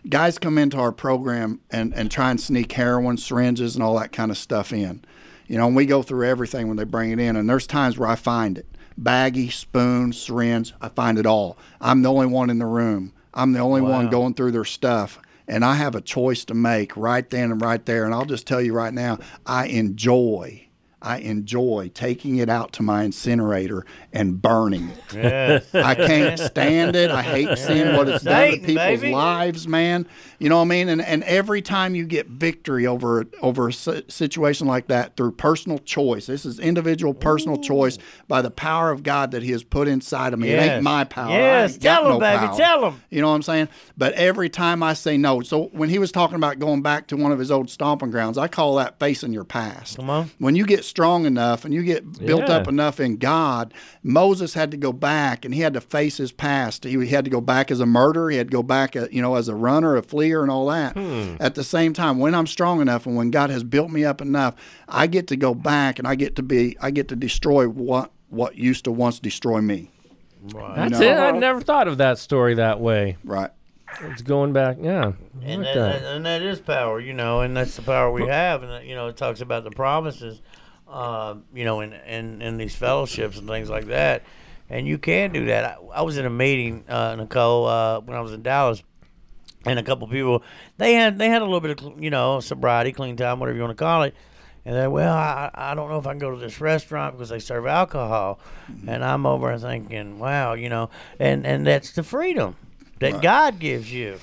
Guys 0.07 0.37
come 0.37 0.57
into 0.57 0.77
our 0.77 0.91
program 0.91 1.61
and, 1.71 1.93
and 1.95 2.11
try 2.11 2.29
and 2.31 2.39
sneak 2.39 2.71
heroin, 2.71 3.17
syringes, 3.17 3.75
and 3.75 3.83
all 3.83 3.97
that 3.99 4.11
kind 4.11 4.29
of 4.29 4.37
stuff 4.37 4.71
in. 4.73 5.03
You 5.47 5.57
know, 5.57 5.67
and 5.67 5.75
we 5.75 5.85
go 5.85 6.01
through 6.01 6.27
everything 6.27 6.67
when 6.67 6.77
they 6.77 6.83
bring 6.83 7.11
it 7.11 7.19
in, 7.19 7.35
and 7.35 7.49
there's 7.49 7.67
times 7.67 7.97
where 7.97 8.09
I 8.09 8.15
find 8.15 8.57
it 8.57 8.65
baggie, 8.99 9.51
spoon, 9.51 10.13
syringe, 10.13 10.73
I 10.81 10.89
find 10.89 11.17
it 11.17 11.25
all. 11.25 11.57
I'm 11.81 12.01
the 12.01 12.11
only 12.11 12.27
one 12.27 12.49
in 12.49 12.59
the 12.59 12.65
room. 12.65 13.13
I'm 13.33 13.51
the 13.51 13.59
only 13.59 13.81
one 13.81 14.09
going 14.09 14.33
through 14.33 14.51
their 14.51 14.65
stuff. 14.65 15.19
And 15.47 15.63
I 15.63 15.75
have 15.75 15.93
a 15.93 16.01
choice 16.01 16.45
to 16.45 16.53
make 16.53 16.95
right 16.97 17.29
then 17.29 17.51
and 17.51 17.61
right 17.61 17.85
there. 17.85 18.05
And 18.05 18.13
I'll 18.13 18.25
just 18.25 18.47
tell 18.47 18.61
you 18.61 18.73
right 18.73 18.93
now, 18.93 19.19
I 19.45 19.67
enjoy, 19.67 20.64
I 21.05 21.17
enjoy 21.17 21.91
taking 21.93 22.37
it 22.37 22.49
out 22.49 22.73
to 22.73 22.83
my 22.83 23.03
incinerator 23.03 23.85
and 24.11 24.41
burning 24.41 24.89
it. 24.89 25.13
Yes. 25.13 25.75
I 25.75 25.93
can't 25.93 26.39
stand 26.39 26.95
it. 26.95 27.11
I 27.11 27.21
hate 27.21 27.57
seeing 27.57 27.95
what 27.95 28.09
it's 28.09 28.23
done 28.23 28.51
to 28.51 28.57
people's 28.57 28.75
baby. 28.75 29.11
lives, 29.11 29.67
man. 29.67 30.07
You 30.39 30.49
know 30.49 30.57
what 30.57 30.63
I 30.63 30.67
mean? 30.67 30.89
And 30.89 31.01
and 31.01 31.23
every 31.23 31.61
time 31.61 31.95
you 31.95 32.05
get 32.05 32.27
victory 32.27 32.87
over 32.87 33.25
over 33.41 33.69
a 33.69 33.73
situation 33.73 34.67
like 34.67 34.87
that 34.87 35.15
through 35.15 35.33
personal 35.33 35.77
choice, 35.79 36.25
this 36.25 36.45
is 36.45 36.59
individual 36.59 37.13
personal 37.13 37.57
choice 37.57 37.97
by 38.27 38.41
the 38.41 38.51
power 38.51 38.91
of 38.91 39.03
God 39.03 39.31
that 39.31 39.43
He 39.43 39.51
has 39.51 39.63
put 39.63 39.87
inside 39.87 40.33
of 40.33 40.39
me. 40.39 40.49
It 40.49 40.57
ain't 40.59 40.83
my 40.83 41.03
power. 41.03 41.29
Yes, 41.29 41.77
tell 41.77 41.83
got 41.83 41.95
tell 42.01 42.05
'em, 42.05 42.13
no 42.13 42.19
baby, 42.19 42.47
power. 42.47 42.57
tell 42.57 42.85
'em. 42.85 43.01
You 43.09 43.21
know 43.21 43.29
what 43.29 43.35
I'm 43.35 43.43
saying? 43.43 43.69
But 43.97 44.13
every 44.13 44.49
time 44.49 44.83
I 44.83 44.93
say 44.93 45.17
no, 45.17 45.41
so 45.41 45.65
when 45.71 45.89
he 45.89 45.99
was 45.99 46.11
talking 46.11 46.35
about 46.35 46.59
going 46.59 46.81
back 46.81 47.07
to 47.07 47.15
one 47.17 47.31
of 47.31 47.39
his 47.39 47.51
old 47.51 47.69
stomping 47.69 48.11
grounds, 48.11 48.37
I 48.37 48.47
call 48.47 48.75
that 48.75 48.99
facing 48.99 49.31
your 49.33 49.45
past. 49.45 49.97
Come 49.97 50.09
on. 50.09 50.31
When 50.39 50.55
you 50.55 50.65
get 50.65 50.83
strong 50.95 51.25
enough 51.25 51.65
and 51.65 51.73
you 51.73 51.83
get 51.83 52.25
built 52.25 52.47
Yeah. 52.47 52.55
up 52.55 52.69
enough 52.69 53.01
in 53.01 53.17
God, 53.17 53.73
Moses 54.01 54.53
had 54.53 54.71
to 54.71 54.77
go 54.77 54.93
back 54.93 55.43
and 55.43 55.53
he 55.53 55.59
had 55.59 55.73
to 55.73 55.81
face 55.81 56.15
his 56.15 56.31
past. 56.31 56.85
He, 56.85 56.91
he 56.91 57.07
had 57.07 57.25
to 57.25 57.29
go 57.29 57.41
back 57.41 57.69
as 57.69 57.81
a 57.81 57.85
murderer. 57.85 58.29
He 58.29 58.37
had 58.37 58.47
to 58.47 58.51
go 58.55 58.63
back, 58.63 58.95
uh, 58.95 59.07
you 59.11 59.21
know, 59.21 59.35
as 59.35 59.49
a 59.49 59.55
runner, 59.55 59.97
a 59.97 60.01
fleer, 60.01 60.41
and 60.41 60.49
all 60.49 60.67
that. 60.67 60.95
At 61.41 61.55
the 61.55 61.65
same 61.65 61.91
time, 61.91 62.17
when 62.17 62.33
I'm 62.33 62.47
strong 62.47 62.79
enough 62.79 63.05
and 63.05 63.17
when 63.17 63.29
God 63.29 63.49
has 63.49 63.65
built 63.65 63.91
me 63.91 64.05
up 64.05 64.21
enough, 64.21 64.55
I 64.87 65.07
get 65.07 65.27
to 65.27 65.35
go 65.35 65.53
back 65.53 65.99
and 65.99 66.07
I 66.07 66.15
get 66.15 66.37
to 66.37 66.43
be, 66.43 66.77
I 66.81 66.91
get 66.91 67.09
to 67.09 67.15
destroy 67.17 67.67
what 67.67 68.11
what 68.29 68.55
used 68.55 68.85
to 68.85 68.91
once 68.93 69.19
destroy 69.19 69.59
me. 69.59 69.91
That's 70.75 70.99
know. 70.99 71.01
it. 71.01 71.17
I 71.17 71.31
never 71.31 71.59
thought 71.59 71.89
of 71.89 71.97
that 71.97 72.19
story 72.19 72.53
that 72.55 72.79
way. 72.79 73.17
Right. 73.25 73.51
It's 74.01 74.21
going 74.21 74.51
back. 74.53 74.77
Yeah. 74.81 75.13
I 75.41 75.45
and 75.45 75.63
like 75.63 75.73
that, 75.73 76.01
that. 76.01 76.15
and 76.15 76.25
that 76.25 76.41
is 76.41 76.59
power, 76.59 76.99
you 76.99 77.13
know, 77.13 77.41
and 77.41 77.55
that's 77.55 77.75
the 77.75 77.81
power 77.81 78.11
we 78.11 78.27
have, 78.27 78.63
and 78.63 78.87
you 78.87 78.95
know, 78.95 79.07
it 79.07 79.17
talks 79.17 79.41
about 79.41 79.63
the 79.63 79.71
promises, 79.71 80.41
uh, 80.87 81.35
you 81.53 81.63
know, 81.63 81.81
in, 81.81 81.93
in 81.93 82.41
in 82.41 82.57
these 82.57 82.75
fellowships 82.75 83.37
and 83.37 83.47
things 83.47 83.69
like 83.69 83.85
that, 83.85 84.23
and 84.69 84.87
you 84.87 84.97
can 84.97 85.31
do 85.31 85.45
that. 85.47 85.65
I, 85.65 85.77
I 85.95 86.01
was 86.01 86.17
in 86.17 86.25
a 86.25 86.29
meeting, 86.29 86.85
uh, 86.87 87.15
Nicole, 87.15 87.67
uh, 87.67 87.99
when 88.01 88.17
I 88.17 88.21
was 88.21 88.33
in 88.33 88.41
Dallas, 88.41 88.81
and 89.65 89.79
a 89.79 89.83
couple 89.83 90.07
people, 90.07 90.43
they 90.77 90.93
had 90.93 91.17
they 91.17 91.29
had 91.29 91.41
a 91.41 91.45
little 91.45 91.61
bit 91.61 91.81
of 91.81 92.01
you 92.01 92.09
know 92.09 92.39
sobriety, 92.39 92.91
clean 92.91 93.15
time, 93.15 93.39
whatever 93.39 93.55
you 93.55 93.63
want 93.63 93.77
to 93.77 93.83
call 93.83 94.03
it. 94.03 94.15
And 94.67 94.75
they 94.75 94.87
well, 94.87 95.13
I, 95.13 95.51
I 95.53 95.75
don't 95.75 95.89
know 95.89 95.99
if 95.99 96.07
I 96.07 96.11
can 96.11 96.19
go 96.19 96.31
to 96.31 96.37
this 96.37 96.59
restaurant 96.59 97.15
because 97.15 97.29
they 97.29 97.39
serve 97.39 97.67
alcohol, 97.67 98.39
and 98.87 99.03
I'm 99.03 99.25
over 99.25 99.51
and 99.51 99.61
thinking, 99.61 100.17
wow, 100.17 100.53
you 100.53 100.69
know, 100.69 100.89
and 101.19 101.45
and 101.45 101.67
that's 101.67 101.91
the 101.91 102.03
freedom 102.03 102.55
that 102.99 103.21
God 103.21 103.59
gives 103.59 103.91
you, 103.91 104.19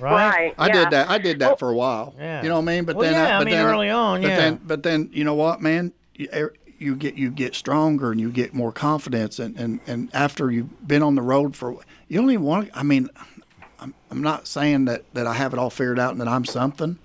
right? 0.00 0.30
Right. 0.30 0.54
I 0.58 0.66
yeah. 0.66 0.72
did 0.72 0.90
that. 0.90 1.10
I 1.10 1.18
did 1.18 1.38
that 1.40 1.58
for 1.58 1.70
a 1.70 1.74
while. 1.74 2.14
Yeah. 2.18 2.42
You 2.42 2.48
know 2.48 2.56
what 2.56 2.62
I 2.70 2.74
mean? 2.74 2.84
But 2.84 2.96
Well, 2.96 3.10
then, 3.10 3.14
yeah, 3.14 3.36
I 3.36 3.38
but 3.38 3.44
mean, 3.46 3.54
then, 3.54 3.66
early 3.66 3.90
on, 3.90 4.22
but 4.22 4.28
yeah. 4.28 4.36
Then, 4.36 4.60
but 4.64 4.82
then, 4.82 5.10
you 5.12 5.24
know 5.24 5.34
what, 5.34 5.60
man? 5.60 5.92
You, 6.14 6.28
er, 6.32 6.54
you 6.78 6.96
get 6.96 7.14
you 7.16 7.30
get 7.30 7.54
stronger 7.54 8.10
and 8.10 8.20
you 8.20 8.30
get 8.30 8.54
more 8.54 8.72
confidence, 8.72 9.38
and, 9.38 9.56
and, 9.58 9.80
and 9.86 10.08
after 10.14 10.50
you've 10.50 10.86
been 10.88 11.02
on 11.02 11.14
the 11.14 11.22
road 11.22 11.54
for, 11.54 11.76
you 12.08 12.20
don't 12.20 12.30
even 12.30 12.44
want. 12.44 12.70
I 12.72 12.82
mean, 12.82 13.08
I'm, 13.78 13.94
I'm 14.10 14.22
not 14.22 14.46
saying 14.46 14.86
that 14.86 15.04
that 15.14 15.26
I 15.26 15.34
have 15.34 15.52
it 15.52 15.58
all 15.58 15.70
figured 15.70 15.98
out 15.98 16.12
and 16.12 16.20
that 16.20 16.28
I'm 16.28 16.44
something. 16.44 16.98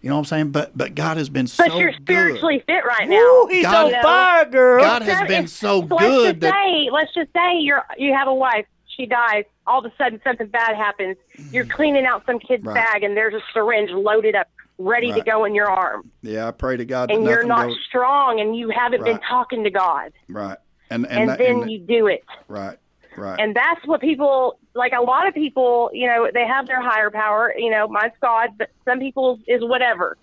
You 0.00 0.08
know 0.08 0.14
what 0.14 0.20
I'm 0.20 0.24
saying? 0.26 0.50
But 0.52 0.76
but 0.76 0.94
God 0.94 1.16
has 1.16 1.28
been 1.28 1.46
so 1.46 1.64
But 1.66 1.76
you're 1.76 1.90
good. 1.90 2.02
spiritually 2.02 2.62
fit 2.66 2.84
right 2.84 3.08
now. 3.08 3.16
Woo, 3.16 3.46
he's 3.48 3.64
God- 3.64 3.92
on 3.92 4.02
fire, 4.02 4.44
girl. 4.46 4.82
God 4.82 5.02
has 5.02 5.26
been 5.28 5.44
if- 5.44 5.50
so 5.50 5.80
so 5.86 5.94
Let's 5.94 6.06
good 6.06 6.26
just 6.34 6.40
that 6.40 6.54
say, 6.54 6.88
let's 6.90 7.14
just 7.14 7.32
say 7.32 7.58
you're 7.58 7.84
you 7.98 8.14
have 8.14 8.28
a 8.28 8.34
wife. 8.34 8.66
She 8.98 9.06
dies. 9.06 9.44
All 9.66 9.78
of 9.84 9.90
a 9.90 9.94
sudden, 9.96 10.20
something 10.24 10.48
bad 10.48 10.74
happens. 10.76 11.16
You're 11.52 11.64
cleaning 11.66 12.04
out 12.04 12.26
some 12.26 12.38
kid's 12.40 12.64
Right. 12.64 12.74
bag, 12.74 13.02
and 13.04 13.16
there's 13.16 13.32
a 13.34 13.40
syringe 13.54 13.90
loaded 13.90 14.34
up, 14.34 14.48
ready 14.78 15.12
to 15.12 15.20
go 15.22 15.44
in 15.44 15.54
your 15.54 15.70
arm, 15.70 16.10
yeah, 16.22 16.48
I 16.48 16.50
pray 16.52 16.76
to 16.76 16.84
God 16.84 17.10
and 17.10 17.24
you're 17.24 17.44
not 17.44 17.66
goes 17.68 17.78
strong, 17.88 18.40
and 18.40 18.56
you 18.56 18.70
haven't 18.70 19.04
been 19.04 19.18
talking 19.20 19.64
to 19.64 19.70
God, 19.70 20.12
right. 20.28 20.56
And 20.90 21.04
and, 21.06 21.20
and, 21.20 21.28
that- 21.30 21.38
then 21.38 21.62
and- 21.62 21.70
you 21.70 21.78
do 21.78 22.06
it. 22.08 22.24
right 22.48 22.76
right 23.16 23.38
And 23.40 23.54
that's 23.56 23.84
what 23.86 24.00
people 24.00 24.58
like. 24.74 24.92
A 24.92 25.02
lot 25.02 25.26
of 25.26 25.34
people, 25.34 25.90
you 25.92 26.06
know, 26.06 26.28
they 26.32 26.46
have 26.46 26.66
their 26.68 26.80
higher 26.80 27.10
power. 27.10 27.52
You 27.58 27.70
know, 27.70 27.88
mine's 27.88 28.12
God, 28.20 28.50
but 28.56 28.70
some 28.84 29.00
people 29.00 29.40
is 29.48 29.60
whatever. 29.64 30.16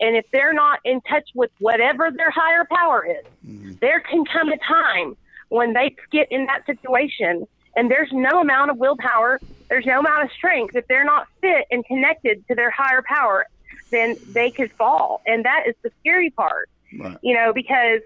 And 0.00 0.16
if 0.16 0.24
they're 0.32 0.54
not 0.54 0.80
in 0.86 1.02
touch 1.02 1.28
with 1.34 1.50
whatever 1.58 2.10
their 2.10 2.30
higher 2.30 2.66
power 2.70 3.06
is, 3.06 3.26
Mm-hmm. 3.46 3.72
there 3.82 4.00
can 4.00 4.24
come 4.24 4.48
a 4.50 4.56
time 4.58 5.16
when 5.50 5.74
they 5.74 5.94
get 6.10 6.28
in 6.32 6.46
that 6.46 6.64
situation, 6.64 7.46
and 7.76 7.90
there's 7.90 8.10
no 8.12 8.40
amount 8.40 8.70
of 8.70 8.76
willpower, 8.78 9.40
there's 9.68 9.86
no 9.86 10.00
amount 10.00 10.24
of 10.24 10.30
strength. 10.32 10.74
If 10.74 10.86
they're 10.88 11.04
not 11.04 11.26
fit 11.40 11.66
and 11.70 11.84
connected 11.84 12.46
to 12.48 12.54
their 12.54 12.70
higher 12.70 13.02
power, 13.02 13.46
then 13.90 14.16
they 14.32 14.50
could 14.50 14.72
fall. 14.72 15.22
And 15.26 15.44
that 15.44 15.64
is 15.66 15.74
the 15.82 15.90
scary 16.00 16.30
part 16.30 16.68
right. 16.98 17.18
you 17.22 17.34
know, 17.34 17.52
because 17.52 18.00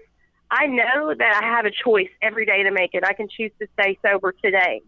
I 0.51 0.67
know 0.67 1.13
that 1.17 1.41
I 1.43 1.47
have 1.47 1.65
a 1.65 1.71
choice 1.71 2.09
every 2.21 2.45
day 2.45 2.63
to 2.63 2.71
make 2.71 2.91
it. 2.93 3.03
I 3.03 3.13
can 3.13 3.27
choose 3.27 3.51
to 3.59 3.67
stay 3.79 3.97
sober 4.01 4.33
today. 4.43 4.81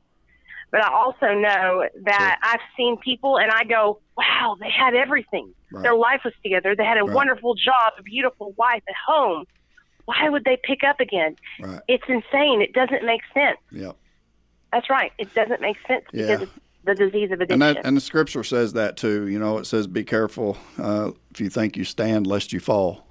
But 0.69 0.83
I 0.83 0.93
also 0.93 1.33
know 1.33 1.87
that 2.03 2.39
I've 2.43 2.59
seen 2.75 2.97
people 2.97 3.37
and 3.39 3.49
I 3.49 3.63
go, 3.63 3.99
wow, 4.17 4.57
they 4.59 4.69
had 4.69 4.95
everything. 4.95 5.53
Right. 5.71 5.81
Their 5.81 5.95
life 5.95 6.21
was 6.25 6.33
together. 6.43 6.75
They 6.75 6.83
had 6.83 6.97
a 6.97 7.05
wonderful 7.05 7.55
job, 7.55 7.93
a 7.97 8.03
beautiful 8.03 8.53
wife 8.57 8.83
at 8.87 8.95
home. 9.07 9.45
Why 10.05 10.29
would 10.29 10.43
they 10.43 10.57
pick 10.61 10.83
up 10.83 10.99
again? 10.99 11.37
Right. 11.59 11.79
It's 11.87 12.03
insane. 12.07 12.61
It 12.61 12.73
doesn't 12.73 13.05
make 13.05 13.21
sense. 13.33 13.57
Yep. 13.71 13.95
That's 14.77 14.91
right. 14.91 15.11
It 15.17 15.33
doesn't 15.33 15.59
make 15.59 15.75
sense 15.87 16.05
Yeah. 16.13 16.27
because 16.27 16.41
it's 16.43 16.51
the 16.85 16.93
disease 16.93 17.31
of 17.31 17.41
addiction. 17.41 17.61
And 17.63 17.77
that 17.77 17.83
and 17.83 17.97
the 17.97 18.01
scripture 18.01 18.43
says 18.43 18.73
that 18.73 18.95
too. 18.95 19.27
You 19.27 19.39
know, 19.39 19.57
it 19.57 19.65
says, 19.65 19.87
"Be 19.87 20.03
careful 20.03 20.55
uh, 20.77 21.11
if 21.31 21.41
you 21.41 21.49
think 21.49 21.75
you 21.77 21.83
stand, 21.83 22.27
lest 22.27 22.53
you 22.53 22.59
fall." 22.59 23.07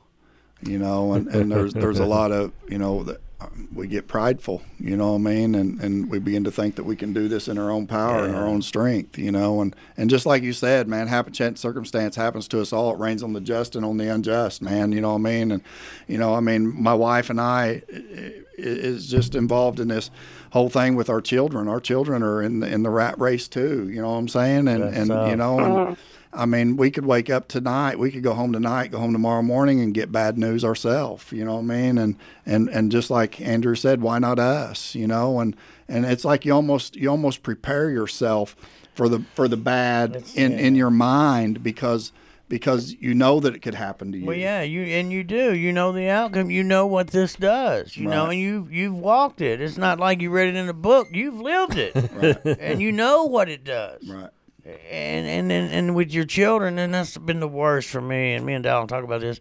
You 0.63 0.79
know, 0.79 1.13
and, 1.15 1.27
and 1.29 1.51
there's 1.51 1.75
there's 1.75 1.99
a 1.99 2.07
lot 2.07 2.31
of 2.31 2.53
you 2.69 2.79
know 2.79 3.03
that 3.03 3.21
um, 3.41 3.69
we 3.75 3.89
get 3.89 4.07
prideful. 4.07 4.63
You 4.79 4.97
know 4.97 5.09
what 5.13 5.19
I 5.19 5.35
mean? 5.35 5.55
And 5.57 5.81
and 5.83 6.09
we 6.09 6.21
begin 6.21 6.45
to 6.45 6.51
think 6.53 6.77
that 6.77 6.85
we 6.85 6.95
can 6.97 7.13
do 7.13 7.27
this 7.27 7.49
in 7.49 7.59
our 7.59 7.71
own 7.71 7.87
power 7.89 8.25
and 8.25 8.35
our 8.37 8.47
own 8.47 8.63
strength. 8.63 9.19
You 9.19 9.33
know, 9.33 9.61
and 9.61 9.75
and 9.97 10.09
just 10.09 10.25
like 10.25 10.45
you 10.45 10.53
said, 10.55 10.87
man, 10.89 11.09
happen 11.09 11.33
chance 11.33 11.61
circumstance 11.61 12.15
happens 12.15 12.47
to 12.49 12.61
us 12.61 12.73
all. 12.73 12.95
It 12.95 12.99
rains 13.01 13.23
on 13.25 13.33
the 13.35 13.41
just 13.41 13.75
and 13.77 13.85
on 13.85 13.97
the 13.99 14.09
unjust, 14.09 14.63
man. 14.63 14.93
You 14.93 15.01
know 15.03 15.11
what 15.11 15.19
I 15.29 15.33
mean? 15.33 15.51
And 15.51 15.63
you 16.07 16.17
know, 16.17 16.33
I 16.35 16.41
mean, 16.41 16.81
my 16.81 16.95
wife 16.95 17.29
and 17.29 17.41
I 17.41 17.83
i- 17.93 17.97
i- 17.97 18.43
is 18.59 19.07
just 19.09 19.35
involved 19.35 19.79
in 19.81 19.89
this 19.89 20.11
whole 20.51 20.69
thing 20.69 20.97
with 20.97 21.09
our 21.09 21.21
children. 21.21 21.69
Our 21.69 21.81
children 21.81 22.23
are 22.23 22.43
in 22.43 22.61
the, 22.61 22.69
in 22.69 22.83
the 22.83 22.91
rat 22.91 23.19
race 23.19 23.49
too. 23.49 23.89
You 23.89 24.01
know 24.03 24.11
what 24.11 24.19
I'm 24.19 24.29
saying? 24.29 24.69
And 24.69 24.83
That's 24.83 24.97
and 24.97 25.09
tough. 25.09 25.31
you 25.31 25.37
know, 25.37 25.59
and 25.59 25.75
uh-huh. 25.75 25.95
I 26.33 26.45
mean, 26.45 26.77
we 26.77 26.91
could 26.91 27.07
wake 27.07 27.31
up 27.31 27.49
tonight, 27.49 27.99
we 27.99 28.11
could 28.11 28.23
go 28.23 28.35
home 28.35 28.53
tonight, 28.53 28.91
go 28.91 28.99
home 28.99 29.13
tomorrow 29.13 29.43
morning, 29.43 29.81
and 29.81 29.95
get 29.95 30.13
bad 30.13 30.37
news 30.37 30.65
ourselves. 30.65 31.33
You 31.33 31.45
know 31.45 31.55
what 31.55 31.63
I 31.63 31.65
mean? 31.65 31.99
And 31.99 32.17
and 32.45 32.69
and 32.69 32.93
just 32.93 33.11
like 33.11 33.41
Andrew 33.41 33.75
said, 33.75 34.03
why 34.03 34.19
not 34.19 34.39
us? 34.39 34.95
You 34.95 35.07
know, 35.07 35.41
and 35.41 35.57
and 35.89 36.05
it's 36.05 36.25
like 36.25 36.45
you 36.45 36.53
almost 36.53 36.97
you 36.97 37.09
almost 37.09 37.43
prepare 37.43 37.91
yourself 37.91 38.55
for 38.95 39.09
the 39.09 39.21
for 39.35 39.49
the 39.49 39.57
bad 39.57 40.25
in 40.35 40.53
in 40.53 40.75
your 40.75 40.91
mind 40.91 41.63
because 41.63 42.13
because 42.49 42.95
you 43.01 43.15
know 43.15 43.41
that 43.41 43.55
it 43.55 43.61
could 43.61 43.75
happen 43.75 44.13
to 44.13 44.19
you. 44.19 44.27
Well, 44.27 44.37
yeah, 44.37 44.63
you 44.63 44.83
and 44.83 45.13
you 45.13 45.25
do. 45.25 45.55
You 45.55 45.73
know 45.73 45.93
the 45.93 46.09
outcome. 46.09 46.51
You 46.51 46.63
know 46.63 46.87
what 46.87 47.09
this 47.09 47.35
does. 47.35 47.97
You 47.97 48.09
know, 48.09 48.27
and 48.27 48.39
you 48.39 48.69
you've 48.71 48.97
walked 48.97 49.41
it. 49.41 49.61
It's 49.61 49.77
not 49.77 49.99
like 49.99 50.21
you 50.21 50.31
read 50.31 50.49
it 50.49 50.57
in 50.57 50.69
a 50.69 50.75
book. 50.75 51.09
You've 51.13 51.41
lived 51.41 51.77
it, 51.77 51.95
and 52.61 52.81
you 52.81 52.93
know 52.93 53.25
what 53.25 53.49
it 53.49 53.65
does. 53.65 54.07
Right. 54.09 54.31
And 54.65 55.27
and 55.27 55.53
and, 55.53 55.73
and 55.73 55.95
with 55.95 56.13
your 56.13 56.25
children, 56.25 56.79
and 56.79 56.95
that's 56.95 57.17
been 57.19 57.41
the 57.41 57.49
worst 57.49 57.89
for 57.89 58.01
me. 58.01 58.35
And 58.35 58.47
me 58.47 58.55
and 58.55 58.65
Dallan 58.65 58.89
talk 58.89 59.05
about 59.05 59.21
this. 59.21 59.41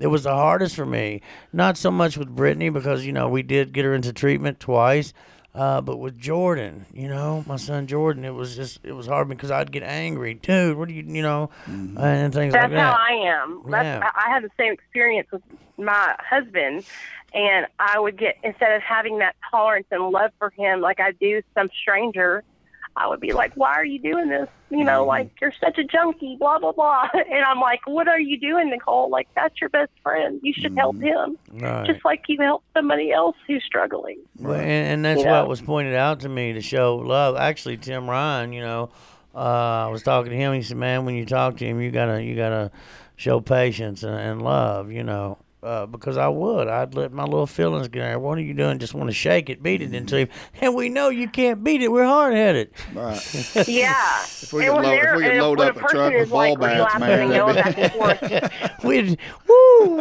It 0.00 0.08
was 0.08 0.24
the 0.24 0.34
hardest 0.34 0.74
for 0.74 0.86
me. 0.86 1.22
Not 1.52 1.76
so 1.76 1.88
much 1.88 2.16
with 2.16 2.28
Brittany 2.28 2.68
because 2.68 3.06
you 3.06 3.12
know 3.12 3.28
we 3.28 3.42
did 3.42 3.72
get 3.72 3.84
her 3.84 3.94
into 3.94 4.12
treatment 4.12 4.58
twice. 4.58 5.12
Uh, 5.54 5.80
but 5.80 5.98
with 5.98 6.18
Jordan, 6.18 6.84
you 6.92 7.06
know, 7.06 7.44
my 7.46 7.54
son 7.56 7.86
Jordan, 7.86 8.24
it 8.24 8.34
was 8.34 8.56
just 8.56 8.80
it 8.82 8.92
was 8.92 9.06
hard 9.06 9.28
because 9.28 9.52
I'd 9.52 9.70
get 9.70 9.84
angry, 9.84 10.34
dude. 10.34 10.76
What 10.76 10.88
do 10.88 10.94
you, 10.94 11.04
you 11.04 11.22
know, 11.22 11.50
and 11.66 12.34
things 12.34 12.52
That's 12.52 12.62
like 12.62 12.70
that. 12.70 12.70
That's 12.70 12.96
how 12.96 12.96
I 12.98 13.42
am. 13.42 13.62
That's, 13.70 13.84
Yeah. 13.84 14.10
I 14.12 14.26
I 14.26 14.30
had 14.30 14.42
the 14.42 14.50
same 14.58 14.72
experience 14.72 15.28
with 15.30 15.42
my 15.78 16.16
husband, 16.18 16.84
and 17.32 17.66
I 17.78 18.00
would 18.00 18.16
get 18.18 18.36
instead 18.42 18.72
of 18.72 18.82
having 18.82 19.18
that 19.18 19.36
tolerance 19.48 19.86
and 19.92 20.10
love 20.10 20.32
for 20.40 20.50
him 20.50 20.80
like 20.80 20.98
I 20.98 21.12
do 21.12 21.40
some 21.54 21.68
stranger, 21.80 22.42
I 22.96 23.08
would 23.08 23.20
be 23.20 23.32
like, 23.32 23.52
"Why 23.56 23.72
are 23.74 23.84
you 23.84 23.98
doing 24.00 24.28
this? 24.28 24.48
You 24.70 24.84
know, 24.84 25.04
like 25.04 25.30
you're 25.40 25.52
such 25.52 25.78
a 25.78 25.84
junkie, 25.84 26.36
blah 26.38 26.58
blah 26.58 26.72
blah." 26.72 27.08
And 27.14 27.44
I'm 27.44 27.60
like, 27.60 27.80
"What 27.86 28.06
are 28.08 28.20
you 28.20 28.38
doing, 28.38 28.70
Nicole? 28.70 29.10
Like 29.10 29.28
that's 29.34 29.60
your 29.60 29.70
best 29.70 29.90
friend. 30.02 30.38
You 30.42 30.52
should 30.52 30.76
help 30.76 31.00
him, 31.00 31.36
Right. 31.52 31.86
just 31.86 32.04
like 32.04 32.22
you 32.28 32.38
help 32.40 32.62
somebody 32.74 33.10
else 33.12 33.36
who's 33.46 33.64
struggling." 33.64 34.18
Well, 34.38 34.54
and, 34.54 34.64
and 34.92 35.04
that's 35.04 35.22
Yeah. 35.24 35.40
what 35.40 35.48
was 35.48 35.60
pointed 35.60 35.94
out 35.94 36.20
to 36.20 36.28
me 36.28 36.52
to 36.52 36.60
show 36.60 36.96
love. 36.96 37.36
Actually, 37.36 37.76
Tim 37.78 38.08
Ryan, 38.08 38.52
you 38.52 38.62
know, 38.62 38.90
uh, 39.34 39.38
I 39.38 39.88
was 39.88 40.02
talking 40.04 40.30
to 40.30 40.36
him. 40.36 40.52
He 40.52 40.62
said, 40.62 40.76
"Man, 40.76 41.04
when 41.04 41.16
you 41.16 41.26
talk 41.26 41.56
to 41.58 41.64
him, 41.64 41.80
you 41.80 41.90
gotta 41.90 42.22
you 42.22 42.36
gotta 42.36 42.70
show 43.16 43.40
patience 43.40 44.02
and, 44.04 44.14
and 44.14 44.42
love." 44.42 44.92
You 44.92 45.02
know, 45.02 45.38
uh, 45.64 45.86
because 45.86 46.16
I 46.16 46.28
would. 46.28 46.68
I'd 46.68 46.94
let 46.94 47.12
my 47.12 47.24
little 47.24 47.46
feelings 47.46 47.88
get 47.88 48.00
there. 48.00 48.18
What 48.18 48.38
are 48.38 48.42
you 48.42 48.54
doing? 48.54 48.78
Just 48.78 48.94
want 48.94 49.08
to 49.08 49.14
shake 49.14 49.48
it, 49.50 49.62
beat 49.62 49.82
it 49.82 49.94
into 49.94 50.16
him. 50.18 50.28
And 50.60 50.74
we 50.74 50.88
know 50.88 51.08
you 51.08 51.28
can't 51.28 51.64
beat 51.64 51.82
it. 51.82 51.90
We're 51.90 52.04
hard 52.04 52.34
headed. 52.34 52.70
Right. 52.94 53.20
Yeah. 53.68 53.94
If 54.24 54.52
we 54.52 54.64
could 54.66 54.74
when 54.74 54.82
load, 54.84 54.98
if 54.98 55.16
we 55.16 55.22
could 55.24 55.36
load 55.40 55.58
when 55.58 55.68
up 55.68 55.76
a 55.76 55.80
truck 55.80 56.12
with 56.12 56.22
is, 56.22 56.30
like, 56.30 56.58
ball 56.58 56.68
bats, 56.68 56.98
man, 57.00 57.32
and 57.32 57.56
that'd 57.56 58.20
back 58.30 58.84
We'd 58.84 59.18
woo. 59.48 59.96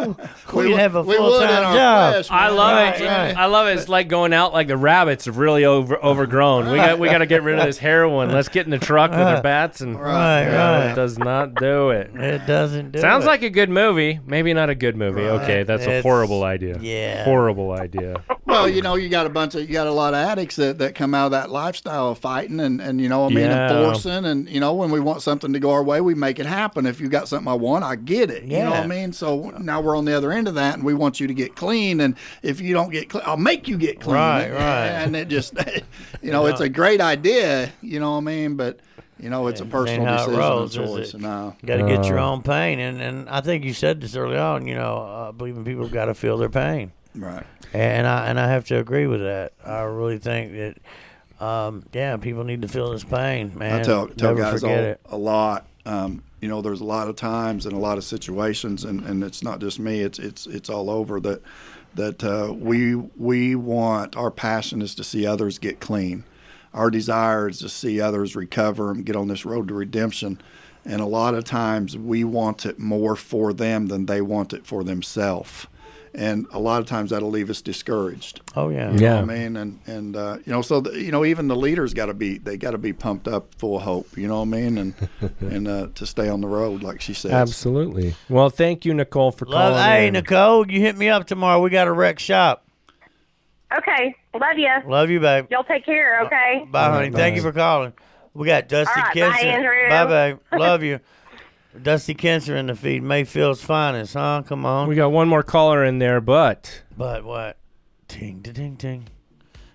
We 0.54 0.64
We'd 0.64 0.72
would- 0.72 0.80
have 0.80 0.96
a 0.96 1.04
full 1.04 1.40
time 1.40 1.74
job. 1.76 2.14
flesh, 2.14 2.32
I 2.32 2.50
love 2.50 2.76
Right, 2.78 3.02
it. 3.02 3.06
right. 3.06 3.38
I 3.38 3.46
love 3.46 3.68
it. 3.68 3.78
It's 3.78 3.88
like 3.90 4.08
going 4.10 4.34
out 4.34 4.54
like 4.54 4.68
the 4.68 4.78
rabbits 4.78 5.26
have 5.26 5.38
really 5.38 5.66
over 5.66 5.98
overgrown. 6.04 6.70
We 6.70 6.78
got 6.78 7.00
we 7.00 7.08
got 7.10 7.20
to 7.20 7.26
get 7.26 7.44
rid 7.44 7.58
of 7.60 7.66
this 7.66 7.78
heroin. 7.78 8.32
Let's 8.32 8.50
get 8.50 8.66
in 8.66 8.72
the 8.72 8.80
truck 8.80 9.12
with 9.12 9.20
our 9.20 9.42
bats 9.42 9.82
and 9.82 10.00
Right, 10.00 10.46
No, 10.46 10.58
right. 10.80 10.92
it 10.92 10.96
does 10.96 11.18
not 11.18 11.56
do 11.56 11.92
it. 11.92 12.12
It 12.16 12.46
doesn't 12.46 12.92
do 12.92 13.00
it. 13.00 13.02
Sounds 13.02 13.24
it. 13.26 13.28
like 13.28 13.44
a 13.44 13.50
good 13.50 13.70
movie. 13.70 14.20
Maybe 14.26 14.54
not 14.54 14.70
a 14.70 14.76
good 14.76 14.96
movie. 14.98 15.22
Okay, 15.22 15.53
that's 15.62 15.86
a 15.86 16.02
horrible 16.02 16.44
idea. 16.44 16.80
yeah. 16.82 17.24
Horrible 17.26 17.72
idea. 17.72 18.24
Well, 18.46 18.68
you 18.68 18.82
know, 18.82 18.96
you 18.96 19.10
got 19.10 19.26
a 19.28 19.30
bunch 19.30 19.54
of 19.54 19.62
you 19.62 19.68
got 19.74 19.86
a 19.88 19.92
lot 19.92 20.14
of 20.16 20.20
addicts 20.20 20.56
that, 20.58 20.80
that 20.80 20.96
come 20.96 21.14
out 21.14 21.26
of 21.28 21.32
that 21.34 21.50
lifestyle 21.52 22.10
of 22.10 22.18
fighting 22.18 22.60
and, 22.60 22.82
and 22.82 23.00
you 23.00 23.10
know 23.10 23.26
I 23.26 23.30
mean 23.30 23.38
Yeah. 23.40 23.72
enforcing 23.72 24.26
and 24.26 24.50
you 24.50 24.60
know 24.60 24.74
when 24.74 24.90
we 24.92 25.00
want 25.00 25.22
something 25.22 25.54
to 25.54 25.60
go 25.60 25.72
our 25.72 25.84
way 25.84 26.02
we 26.02 26.16
make 26.16 26.40
it 26.40 26.46
happen. 26.46 26.86
If 26.86 27.00
you 27.00 27.10
got 27.10 27.28
something 27.28 27.48
I 27.48 27.54
want, 27.56 27.84
I 27.84 27.96
get 27.96 28.30
it. 28.32 28.44
You 28.44 28.60
know 28.60 28.72
what 28.72 28.80
I 28.80 28.88
mean? 28.88 29.14
So 29.14 29.52
now 29.60 29.82
we're 29.82 29.98
on 29.98 30.06
the 30.06 30.14
other 30.16 30.32
end 30.32 30.48
of 30.48 30.56
that 30.56 30.76
and 30.76 30.84
we 30.84 30.94
want 30.94 31.20
you 31.20 31.28
to 31.28 31.34
get 31.34 31.56
clean 31.56 32.00
and 32.02 32.16
if 32.42 32.60
you 32.62 32.74
don't 32.74 32.92
get 32.92 33.10
clean, 33.10 33.24
I'll 33.26 33.38
make 33.38 33.68
you 33.68 33.78
get 33.78 34.00
clean. 34.00 34.16
Right, 34.16 34.44
And- 34.46 34.54
right. 34.54 34.88
And 35.04 35.16
it 35.16 35.28
just 35.28 35.54
you 36.22 36.32
know, 36.32 36.46
it's 36.48 36.62
a 36.62 36.70
great 36.70 37.02
idea, 37.02 37.72
you 37.82 38.00
know 38.00 38.12
what 38.12 38.18
I 38.18 38.22
mean, 38.22 38.56
but 38.56 38.80
you 39.24 39.30
know, 39.30 39.48
it's 39.48 39.62
a 39.62 39.66
personal 39.66 40.06
how 40.06 40.14
it 40.14 40.18
decision 40.18 40.40
rolls, 40.40 40.76
and 40.76 40.88
choice. 40.88 41.14
it? 41.14 41.22
No. 41.22 41.56
got 41.66 41.78
to 41.78 41.88
get 41.88 42.06
your 42.06 42.20
Uh. 42.20 42.30
own 42.30 42.42
pain, 42.44 42.80
and 42.80 43.02
and 43.02 43.30
I 43.30 43.42
think 43.42 43.64
you 43.64 43.74
said 43.74 44.02
this 44.02 44.16
early 44.16 44.38
on. 44.38 44.68
You 44.68 44.76
know, 44.76 44.98
uh, 44.98 45.32
believing 45.32 45.64
people 45.64 45.88
got 45.88 46.06
to 46.06 46.14
feel 46.14 46.38
their 46.38 46.50
pain, 46.50 46.92
Right. 47.16 47.46
and 47.74 48.06
I 48.06 48.28
and 48.28 48.40
I 48.40 48.50
have 48.50 48.66
to 48.66 48.78
agree 48.80 49.08
with 49.08 49.22
that. 49.22 49.54
I 49.66 49.82
really 49.82 50.18
think 50.20 50.52
that, 50.54 51.44
um, 51.46 51.84
yeah, 51.94 52.18
people 52.18 52.44
need 52.44 52.62
to 52.64 52.68
feel 52.68 52.92
this 52.92 53.04
pain, 53.04 53.52
man. 53.56 53.80
I 53.80 53.84
tell 53.84 54.08
tell 54.10 54.36
Never 54.36 54.42
guys 54.52 54.64
all, 54.64 54.70
forget 54.70 54.84
it. 54.84 55.00
a 55.10 55.18
lot. 55.18 55.66
Um, 55.86 56.24
you 56.42 56.48
know, 56.50 56.62
there's 56.62 56.82
a 56.82 56.86
lot 56.86 57.08
of 57.08 57.16
times 57.16 57.66
and 57.66 57.74
a 57.74 57.80
lot 57.80 57.98
of 57.98 58.04
situations, 58.04 58.84
and, 58.84 59.02
and 59.06 59.24
it's 59.24 59.44
not 59.44 59.60
just 59.60 59.80
me. 59.80 60.02
It's 60.02 60.20
it's 60.20 60.46
it's 60.48 60.70
all 60.70 60.90
over 60.90 61.20
that 61.22 61.42
that 61.96 62.24
uh, 62.24 62.54
we 62.54 62.96
we 62.96 63.56
want 63.56 64.16
our 64.18 64.32
passion 64.32 64.82
is 64.82 64.94
to 64.96 65.04
see 65.04 65.26
others 65.26 65.60
get 65.60 65.80
clean. 65.80 66.24
Our 66.74 66.90
desire 66.90 67.50
is 67.50 67.60
to 67.60 67.70
see 67.70 68.02
others 68.02 68.36
recover 68.36 68.92
and 68.92 69.06
get 69.06 69.16
on 69.16 69.28
this 69.28 69.46
road 69.46 69.68
to 69.68 69.74
redemption. 69.74 70.42
And 70.86 71.02
a 71.02 71.06
lot 71.06 71.34
of 71.36 71.44
times 71.46 71.96
we 71.98 72.24
want 72.24 72.66
it 72.66 72.80
more 72.80 73.16
for 73.16 73.54
them 73.54 73.88
than 73.88 74.06
they 74.08 74.22
want 74.22 74.54
it 74.54 74.66
for 74.66 74.84
themselves. 74.84 75.68
And 76.16 76.46
a 76.52 76.60
lot 76.60 76.80
of 76.80 76.86
times 76.86 77.10
that'll 77.10 77.30
leave 77.32 77.50
us 77.50 77.60
discouraged. 77.62 78.42
Oh 78.56 78.70
yeah, 78.70 78.92
You 78.92 78.98
know 79.00 79.04
Yeah. 79.04 79.22
what 79.22 79.32
I 79.32 79.34
mean, 79.34 79.58
and 79.58 79.80
and 79.88 80.16
uh, 80.16 80.38
you 80.46 80.52
know, 80.54 80.62
so 80.62 80.80
the, 80.82 80.92
you 81.02 81.12
know, 81.12 81.26
even 81.26 81.48
the 81.48 81.56
leaders 81.56 81.94
got 81.96 82.06
to 82.08 82.14
be 82.14 82.38
they 82.38 82.56
got 82.56 82.72
to 82.72 82.78
be 82.78 82.94
pumped 82.94 83.28
up, 83.28 83.56
full 83.56 83.78
of 83.78 83.82
hope. 83.82 84.16
You 84.16 84.28
know 84.28 84.36
what 84.36 84.42
I 84.44 84.46
mean, 84.62 84.78
and 84.78 84.94
and 85.40 85.68
uh, 85.68 85.88
to 85.96 86.06
stay 86.06 86.30
on 86.30 86.42
the 86.42 86.48
road, 86.48 86.84
like 86.84 87.02
she 87.02 87.16
said. 87.16 87.32
Absolutely. 87.32 88.14
Well, 88.30 88.52
thank 88.52 88.86
you, 88.86 88.94
Nicole, 88.94 89.32
for 89.32 89.48
Love, 89.48 89.74
calling. 89.74 89.84
hey 89.84 90.08
in. 90.08 90.14
Nicole, 90.14 90.70
you 90.70 90.82
hit 90.82 90.96
me 90.98 91.10
up 91.10 91.26
tomorrow. 91.26 91.60
We 91.60 91.72
got 91.72 91.88
a 91.88 91.92
wreck 91.92 92.20
shop. 92.20 92.64
Okay, 93.76 94.16
love 94.34 94.58
you. 94.58 94.70
Love 94.86 95.10
you, 95.10 95.20
babe. 95.20 95.48
Y'all 95.50 95.64
take 95.64 95.86
care. 95.86 96.22
Okay. 96.26 96.66
Bye, 96.70 96.90
honey. 96.90 97.12
Thank 97.12 97.36
you 97.36 97.42
for 97.42 97.52
calling. 97.52 97.94
We 98.34 98.48
got 98.48 98.68
Dusty 98.68 99.00
All 99.00 99.06
right, 99.06 99.16
Bye, 99.16 99.40
Andrew. 99.48 99.90
Bye, 99.90 100.06
babe. 100.06 100.40
Love 100.60 100.82
you. 100.82 101.00
Dusty 101.82 102.16
Kinser 102.16 102.56
in 102.56 102.68
the 102.68 102.76
feed. 102.76 103.04
Mayfield's 103.04 103.64
finest, 103.64 104.14
huh? 104.14 104.44
Come 104.46 104.66
on. 104.66 104.88
We 104.88 104.96
got 104.96 105.12
one 105.12 105.28
more 105.28 105.44
caller 105.44 105.84
in 105.84 106.00
there, 106.00 106.20
but 106.22 106.84
But 106.98 107.24
what? 107.24 107.58
Ting, 108.08 108.40
da, 108.42 108.52
ting, 108.52 108.76
ting. 108.76 109.08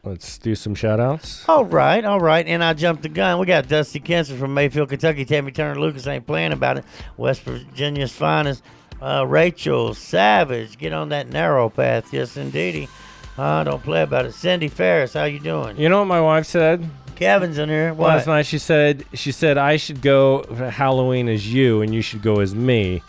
let's 0.05 0.39
do 0.39 0.55
some 0.55 0.75
shout 0.75 1.01
outs. 1.01 1.45
All 1.49 1.65
right, 1.65 2.05
all 2.05 2.21
right. 2.21 2.47
And 2.47 2.63
I 2.63 2.73
jumped 2.75 3.03
the 3.03 3.09
gun. 3.09 3.39
We 3.39 3.47
got 3.47 3.69
Dusty 3.69 4.01
Kinser 4.01 4.39
from 4.39 4.55
Mayfield, 4.55 4.89
Kentucky. 4.89 5.25
Tammy 5.25 5.51
Turner 5.53 5.81
Lucas 5.81 6.07
ain't 6.07 6.27
playing 6.27 6.53
about 6.53 6.79
it. 6.79 6.85
West 7.17 7.43
Virginia's 7.43 8.13
finest. 8.13 8.63
Uh, 9.01 9.25
Rachel 9.27 9.95
Savage. 9.95 10.79
Get 10.79 10.93
on 10.93 11.09
that 11.11 11.29
narrow 11.29 11.69
path. 11.69 12.13
Yes, 12.13 12.37
indeedy. 12.37 12.89
Uh, 13.39 13.63
don't 13.63 13.83
play 13.83 14.03
about 14.03 14.27
it. 14.27 14.35
Cindy 14.35 14.67
Ferris, 14.69 15.15
how 15.15 15.25
you 15.25 15.39
doing? 15.39 15.77
You 15.77 15.89
know 15.89 16.01
what 16.01 16.07
my 16.07 16.21
wife 16.21 16.45
said 16.45 16.91
Kevin's 17.15 17.57
in 17.59 17.69
here. 17.69 17.95
last 17.97 18.27
night? 18.27 18.47
She 18.47 18.59
said 18.59 19.05
she 19.15 19.31
said 19.31 19.57
I 19.57 19.77
should 19.77 20.03
go 20.03 20.43
for 20.43 20.69
Halloween 20.71 21.29
as 21.29 21.53
you, 21.53 21.81
and 21.81 21.95
you 21.95 22.03
should 22.03 22.21
go 22.21 22.41
as 22.41 22.55
me, 22.55 23.03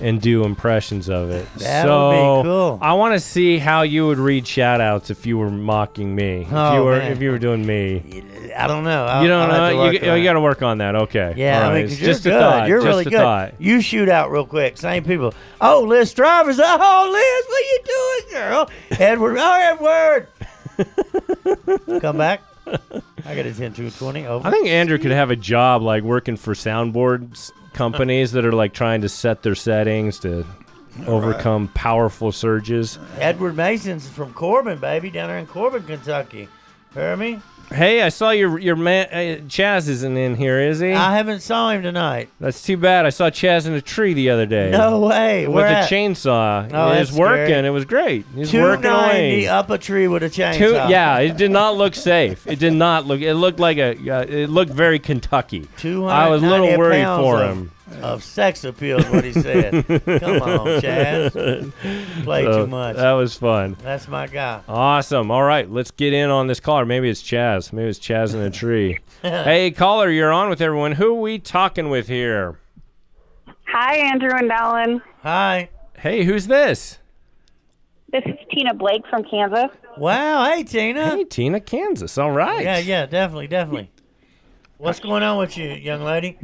and 0.00 0.20
do 0.20 0.44
impressions 0.44 1.08
of 1.08 1.30
it. 1.30 1.46
That 1.58 1.84
so 1.86 2.08
would 2.08 2.42
be 2.42 2.48
cool. 2.48 2.78
I 2.82 2.94
want 2.94 3.14
to 3.14 3.20
see 3.20 3.58
how 3.58 3.82
you 3.82 4.06
would 4.08 4.18
read 4.18 4.46
shout 4.46 4.80
outs 4.80 5.10
if 5.10 5.24
you 5.24 5.38
were 5.38 5.50
mocking 5.50 6.14
me. 6.14 6.42
if 6.42 6.52
Oh, 6.52 6.74
you 6.76 6.82
were 6.84 6.98
man. 6.98 7.12
if 7.12 7.22
you 7.22 7.30
were 7.30 7.38
doing 7.38 7.64
me. 7.64 8.24
I 8.56 8.66
don't 8.66 8.82
know. 8.84 9.04
I'll, 9.06 9.22
you 9.22 9.28
don't 9.28 9.50
I'll 9.50 9.54
have 9.54 9.70
to 9.70 9.76
know. 9.76 9.82
work 9.82 9.94
oh, 10.02 10.04
You, 10.06 10.10
on 10.12 10.18
it. 10.18 10.24
got 10.24 10.32
to 10.34 10.40
work 10.40 10.62
on 10.62 10.78
that. 10.78 10.94
Okay. 10.96 11.34
Yeah, 11.36 11.58
All 11.58 11.62
I 11.64 11.66
right. 11.68 11.74
mean, 11.76 11.88
'cause 11.88 12.00
you're 12.00 12.06
just 12.10 12.24
good. 12.24 12.32
a 12.34 12.38
thought. 12.40 12.68
You're 12.68 12.78
just 12.78 12.86
really 12.88 13.04
a 13.06 13.10
good. 13.10 13.18
thought. 13.18 13.54
You 13.60 13.80
shoot 13.80 14.08
out 14.08 14.30
real 14.30 14.46
quick. 14.46 14.78
Same 14.78 15.04
people. 15.04 15.32
Oh, 15.60 15.82
Liz 15.82 16.12
Travers. 16.12 16.58
Oh, 16.60 17.08
Liz, 17.12 17.46
what 17.48 17.64
you 17.64 17.80
doing, 18.32 18.42
girl? 18.42 18.70
Edward. 19.00 19.36
Oh, 19.38 20.26
Edward. 20.76 22.00
Come 22.00 22.18
back. 22.18 22.42
I 23.26 23.34
got 23.36 23.46
a 23.46 23.52
10 23.54 23.74
to 23.74 23.90
20. 23.90 24.26
Over. 24.26 24.46
I 24.46 24.50
think 24.50 24.66
Andrew 24.68 24.98
could 24.98 25.10
have 25.12 25.30
a 25.30 25.36
job 25.36 25.82
like 25.82 26.02
working 26.02 26.36
for 26.36 26.54
soundboards 26.54 27.52
companies 27.74 28.32
that 28.32 28.44
are 28.46 28.52
like 28.52 28.72
trying 28.72 29.02
to 29.02 29.08
set 29.08 29.42
their 29.42 29.54
settings 29.54 30.18
to 30.20 30.46
overcome 31.06 31.68
powerful 31.74 32.32
surges. 32.32 32.98
Edward 33.18 33.56
Mason's 33.56 34.08
from 34.08 34.32
Corbin, 34.32 34.78
baby, 34.78 35.10
down 35.10 35.28
there 35.28 35.38
in 35.38 35.46
Corbin, 35.46 35.82
Kentucky. 35.82 36.48
Hear 36.94 37.16
me? 37.16 37.40
Hey, 37.70 38.02
I 38.02 38.08
saw 38.08 38.30
your 38.30 38.58
your 38.58 38.76
man 38.76 39.06
uh, 39.10 39.40
Chaz 39.46 39.88
isn't 39.88 40.16
in 40.16 40.34
here, 40.36 40.60
is 40.60 40.80
he? 40.80 40.92
I 40.92 41.16
haven't 41.16 41.40
saw 41.40 41.70
him 41.70 41.82
tonight. 41.82 42.28
That's 42.40 42.62
too 42.62 42.76
bad. 42.76 43.06
I 43.06 43.10
saw 43.10 43.30
Chaz 43.30 43.66
in 43.66 43.72
a 43.72 43.80
tree 43.80 44.14
the 44.14 44.30
other 44.30 44.46
day. 44.46 44.70
No 44.70 45.00
way. 45.00 45.46
With 45.46 45.56
Where 45.56 45.66
a 45.66 45.70
at? 45.78 45.90
chainsaw. 45.90 46.70
Oh, 46.72 46.92
he 46.92 46.98
was 47.00 47.08
that's 47.08 47.18
working. 47.18 47.46
scary. 47.46 47.66
It 47.66 47.70
was 47.70 47.84
great. 47.84 48.24
He 48.34 48.40
was 48.40 48.52
working 48.52 48.82
290 48.82 49.46
away. 49.46 49.48
up 49.48 49.70
a 49.70 49.78
tree 49.78 50.08
with 50.08 50.22
a 50.22 50.30
chainsaw. 50.30 50.58
Two, 50.58 50.72
yeah, 50.72 51.18
it 51.18 51.36
did 51.36 51.50
not 51.50 51.76
look 51.76 51.94
safe. 51.94 52.46
It 52.46 52.58
did 52.58 52.74
not 52.74 53.06
look. 53.06 53.20
It 53.20 53.34
looked 53.34 53.58
like 53.60 53.78
a. 53.78 53.90
Uh, 53.92 54.22
it 54.22 54.50
looked 54.50 54.72
very 54.72 54.98
Kentucky. 54.98 55.66
I 55.82 56.28
was 56.28 56.42
a 56.42 56.46
little 56.46 56.66
290 56.66 56.76
worried 56.78 57.02
pounds 57.02 57.22
for 57.24 57.42
of- 57.42 57.50
him. 57.56 57.70
Of 58.00 58.24
sex 58.24 58.64
appeal 58.64 58.98
is 58.98 59.08
what 59.10 59.24
he 59.24 59.32
said. 59.32 59.86
Come 59.86 60.42
on, 60.42 60.80
Chaz. 60.80 61.72
Play 62.24 62.44
So, 62.44 62.64
too 62.64 62.70
much. 62.70 62.96
That 62.96 63.12
was 63.12 63.34
fun. 63.36 63.76
That's 63.82 64.08
my 64.08 64.26
guy. 64.26 64.62
Awesome. 64.66 65.30
All 65.30 65.42
right, 65.42 65.70
let's 65.70 65.90
get 65.90 66.14
in 66.14 66.30
on 66.30 66.46
this 66.46 66.60
caller. 66.60 66.86
Maybe 66.86 67.10
it's 67.10 67.22
Chaz. 67.22 67.72
Maybe 67.74 67.88
it's 67.90 67.98
Chaz 67.98 68.32
in 68.32 68.40
a 68.40 68.50
tree. 68.62 69.00
hey, 69.22 69.70
caller, 69.70 70.08
you're 70.10 70.32
on 70.32 70.48
with 70.48 70.62
everyone. 70.62 70.92
Who 70.92 71.10
are 71.16 71.20
we 71.20 71.38
talking 71.38 71.90
with 71.90 72.08
here? 72.08 72.58
Hi, 73.68 73.96
Andrew 73.96 74.30
and 74.34 74.50
Dallan. 74.50 75.02
Hi. 75.22 75.68
Hey, 75.98 76.24
who's 76.24 76.46
this? 76.46 76.98
This 78.12 78.22
is 78.26 78.34
Tina 78.50 78.72
Blake 78.72 79.02
from 79.10 79.24
Kansas. 79.24 79.70
Wow. 79.98 80.44
Hey, 80.44 80.62
Tina. 80.64 81.10
Hey, 81.16 81.24
Tina, 81.24 81.60
Kansas. 81.60 82.16
All 82.16 82.30
right. 82.30 82.62
Yeah, 82.64 82.78
yeah, 82.78 83.06
definitely, 83.06 83.48
definitely. 83.48 83.90
What's 84.78 85.00
going 85.00 85.22
on 85.22 85.38
with 85.38 85.56
you, 85.58 85.68
young 85.70 86.02
lady? 86.02 86.38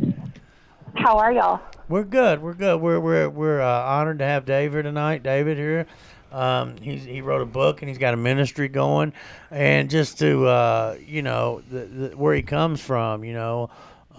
How 0.96 1.18
are 1.18 1.32
y'all? 1.32 1.60
We're 1.88 2.04
good. 2.04 2.42
We're 2.42 2.54
good. 2.54 2.80
We're 2.80 3.00
we're 3.00 3.28
we're 3.28 3.60
uh, 3.60 3.82
honored 3.82 4.18
to 4.20 4.24
have 4.24 4.44
David 4.44 4.72
here 4.72 4.82
tonight. 4.82 5.22
David 5.22 5.56
here. 5.56 5.86
Um, 6.32 6.76
he's 6.76 7.04
he 7.04 7.20
wrote 7.20 7.42
a 7.42 7.46
book 7.46 7.82
and 7.82 7.88
he's 7.88 7.98
got 7.98 8.14
a 8.14 8.16
ministry 8.16 8.68
going, 8.68 9.12
and 9.50 9.90
just 9.90 10.18
to 10.20 10.46
uh, 10.46 10.96
you 11.04 11.22
know 11.22 11.62
the, 11.70 11.78
the, 11.86 12.16
where 12.16 12.34
he 12.34 12.42
comes 12.42 12.80
from, 12.80 13.24
you 13.24 13.32
know, 13.32 13.70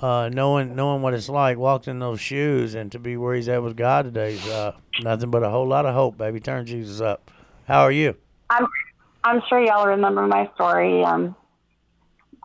uh, 0.01 0.29
knowing 0.29 0.75
knowing 0.75 1.01
what 1.01 1.13
it's 1.13 1.29
like, 1.29 1.57
walked 1.57 1.87
in 1.87 1.99
those 1.99 2.19
shoes, 2.19 2.75
and 2.75 2.91
to 2.91 2.99
be 2.99 3.15
where 3.15 3.35
he's 3.35 3.47
at 3.47 3.63
with 3.63 3.77
God 3.77 4.05
today 4.05 4.33
is 4.33 4.47
uh, 4.47 4.73
nothing 5.01 5.31
but 5.31 5.43
a 5.43 5.49
whole 5.49 5.67
lot 5.67 5.85
of 5.85 5.93
hope, 5.93 6.17
baby. 6.17 6.39
Turn 6.39 6.65
Jesus 6.65 6.99
up. 6.99 7.31
How 7.67 7.81
are 7.81 7.91
you? 7.91 8.15
I'm 8.49 8.67
I'm 9.23 9.41
sure 9.47 9.63
y'all 9.63 9.87
remember 9.87 10.27
my 10.27 10.49
story. 10.55 11.03
Um, 11.03 11.35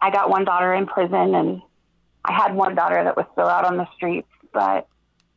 I 0.01 0.11
got 0.11 0.31
one 0.31 0.45
daughter 0.45 0.75
in 0.75 0.87
prison, 0.87 1.35
and 1.35 1.63
I 2.27 2.33
had 2.33 2.55
one 2.55 2.75
daughter 2.75 3.03
that 3.03 3.17
was 3.17 3.27
still 3.33 3.47
out 3.47 3.65
on 3.65 3.77
the 3.77 3.87
streets, 3.95 4.29
but 4.53 4.89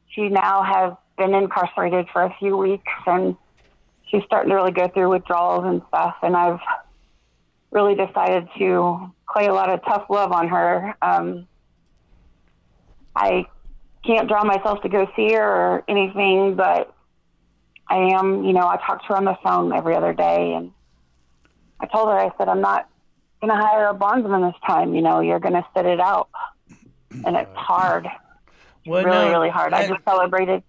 she 0.10 0.28
now 0.30 0.64
has 0.64 0.94
been 1.18 1.36
incarcerated 1.36 2.08
for 2.12 2.24
a 2.24 2.36
few 2.40 2.58
weeks, 2.58 2.92
and 3.06 3.36
she's 4.08 4.24
starting 4.26 4.50
to 4.50 4.56
really 4.56 4.72
go 4.72 4.88
through 4.88 5.10
withdrawals 5.10 5.66
and 5.66 5.84
stuff. 5.88 6.16
And 6.24 6.36
I've 6.36 6.60
really 7.72 7.94
decided 7.94 8.48
to 8.58 9.12
play 9.32 9.46
a 9.46 9.54
lot 9.54 9.70
of 9.70 9.84
tough 9.86 10.06
love 10.10 10.32
on 10.32 10.48
her. 10.48 10.96
Um, 11.02 11.48
I 13.16 13.46
can't 14.04 14.28
draw 14.28 14.44
myself 14.44 14.82
to 14.82 14.90
go 14.90 15.08
see 15.16 15.34
her 15.34 15.44
or 15.44 15.84
anything, 15.88 16.56
but 16.56 16.92
I 17.88 17.98
am, 18.18 18.44
you 18.44 18.54
know, 18.54 18.68
I 18.68 18.78
talk 18.78 19.02
to 19.02 19.08
her 19.10 19.18
on 19.18 19.26
the 19.26 19.38
phone 19.44 19.74
every 19.74 19.96
other 19.96 20.14
day, 20.14 20.54
and 20.54 20.72
I 21.80 21.86
told 21.86 22.10
her, 22.10 22.18
I 22.18 22.32
said, 22.38 22.48
I'm 22.48 22.62
not 22.62 22.90
going 23.42 23.52
to 23.52 23.64
hire 23.64 23.88
a 23.88 23.94
bondsman 23.94 24.42
this 24.42 24.56
time. 24.66 24.96
You 24.96 25.02
know, 25.02 25.20
you're 25.20 25.40
going 25.40 25.54
to 25.54 25.66
sit 25.76 25.86
it 25.86 26.00
out, 26.00 26.30
and 27.12 27.36
it's 27.36 27.55
hard. 27.55 28.07
Well, 28.86 29.03
really, 29.03 29.18
no, 29.18 29.32
really 29.32 29.49
hard. 29.49 29.74
I 29.74 29.82
and- 29.82 29.93
just 29.93 30.03
celebrated. 30.03 30.64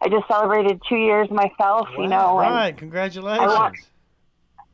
I 0.00 0.08
just 0.08 0.28
celebrated 0.28 0.80
two 0.88 0.96
years 0.96 1.28
myself. 1.30 1.88
you 1.98 2.06
know, 2.06 2.38
and 2.38 2.54
right. 2.54 2.76
Congratulations. 2.76 3.40
I 3.40 3.46
want, 3.46 3.76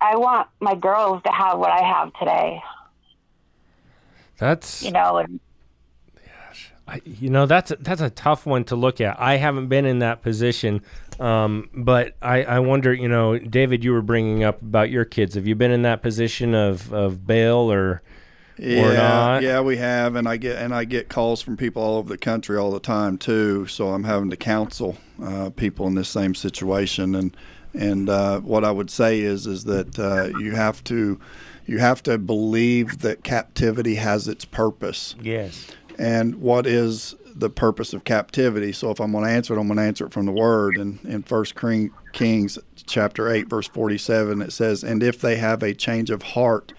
I 0.00 0.16
want 0.16 0.48
my 0.60 0.74
girls 0.74 1.22
to 1.24 1.32
have 1.32 1.58
what 1.58 1.70
I 1.70 1.82
have 1.82 2.12
today. 2.14 2.62
That's 4.36 4.82
You 4.82 4.90
know, 4.90 5.18
and 5.18 5.40
I, 6.86 7.00
you 7.04 7.30
know 7.30 7.46
that's 7.46 7.72
that's 7.80 8.02
a 8.02 8.10
tough 8.10 8.44
one 8.44 8.64
to 8.64 8.76
look 8.76 9.00
at. 9.00 9.18
I 9.18 9.36
haven't 9.36 9.68
been 9.68 9.86
in 9.86 10.00
that 10.00 10.20
position, 10.22 10.82
um, 11.18 11.70
but 11.72 12.14
I, 12.20 12.42
I 12.42 12.58
wonder. 12.58 12.92
You 12.92 13.08
know, 13.08 13.38
David, 13.38 13.82
you 13.82 13.92
were 13.92 14.02
bringing 14.02 14.44
up 14.44 14.60
about 14.60 14.90
your 14.90 15.06
kids. 15.06 15.34
Have 15.34 15.46
you 15.46 15.54
been 15.54 15.70
in 15.70 15.82
that 15.82 16.02
position 16.02 16.54
of 16.54 16.92
of 16.92 17.26
bail 17.26 17.72
or 17.72 18.02
Yeah, 18.56 18.84
or 18.84 18.94
not? 18.94 19.42
yeah, 19.42 19.60
we 19.60 19.78
have, 19.78 20.14
and 20.14 20.28
I 20.28 20.36
get 20.36 20.58
and 20.58 20.72
I 20.72 20.84
get 20.84 21.08
calls 21.08 21.42
from 21.42 21.56
people 21.56 21.82
all 21.82 21.98
over 21.98 22.08
the 22.08 22.18
country 22.18 22.56
all 22.56 22.70
the 22.70 22.78
time 22.78 23.18
too. 23.18 23.66
So 23.66 23.88
I'm 23.88 24.04
having 24.04 24.30
to 24.30 24.36
counsel 24.36 24.96
uh, 25.20 25.50
people 25.50 25.88
in 25.88 25.96
this 25.96 26.08
same 26.08 26.36
situation, 26.36 27.16
and 27.16 27.36
and 27.72 28.08
uh, 28.08 28.40
what 28.40 28.64
I 28.64 28.70
would 28.70 28.90
say 28.90 29.20
is 29.20 29.48
is 29.48 29.64
that 29.64 29.98
uh, 29.98 30.38
you 30.38 30.52
have 30.52 30.84
to 30.84 31.18
you 31.66 31.78
have 31.78 32.02
to 32.04 32.16
believe 32.16 33.00
that 33.00 33.24
captivity 33.24 33.96
has 33.96 34.28
its 34.28 34.44
purpose. 34.44 35.16
Yes. 35.20 35.66
And 35.98 36.36
what 36.36 36.66
is 36.66 37.16
the 37.34 37.50
purpose 37.50 37.92
of 37.92 38.04
captivity? 38.04 38.70
So 38.72 38.90
if 38.92 39.00
I'm 39.00 39.10
going 39.10 39.24
to 39.24 39.30
answer 39.30 39.54
it, 39.54 39.60
I'm 39.60 39.66
going 39.66 39.78
to 39.78 39.82
answer 39.82 40.06
it 40.06 40.12
from 40.12 40.26
the 40.26 40.32
Word. 40.32 40.76
And 40.76 41.04
in 41.04 41.24
First 41.24 41.54
Kings 42.12 42.58
chapter 42.86 43.28
eight, 43.32 43.48
verse 43.48 43.66
forty-seven, 43.66 44.42
it 44.42 44.52
says, 44.52 44.84
"And 44.84 45.02
if 45.02 45.20
they 45.20 45.38
have 45.38 45.64
a 45.64 45.74
change 45.74 46.10
of 46.10 46.22
heart." 46.22 46.72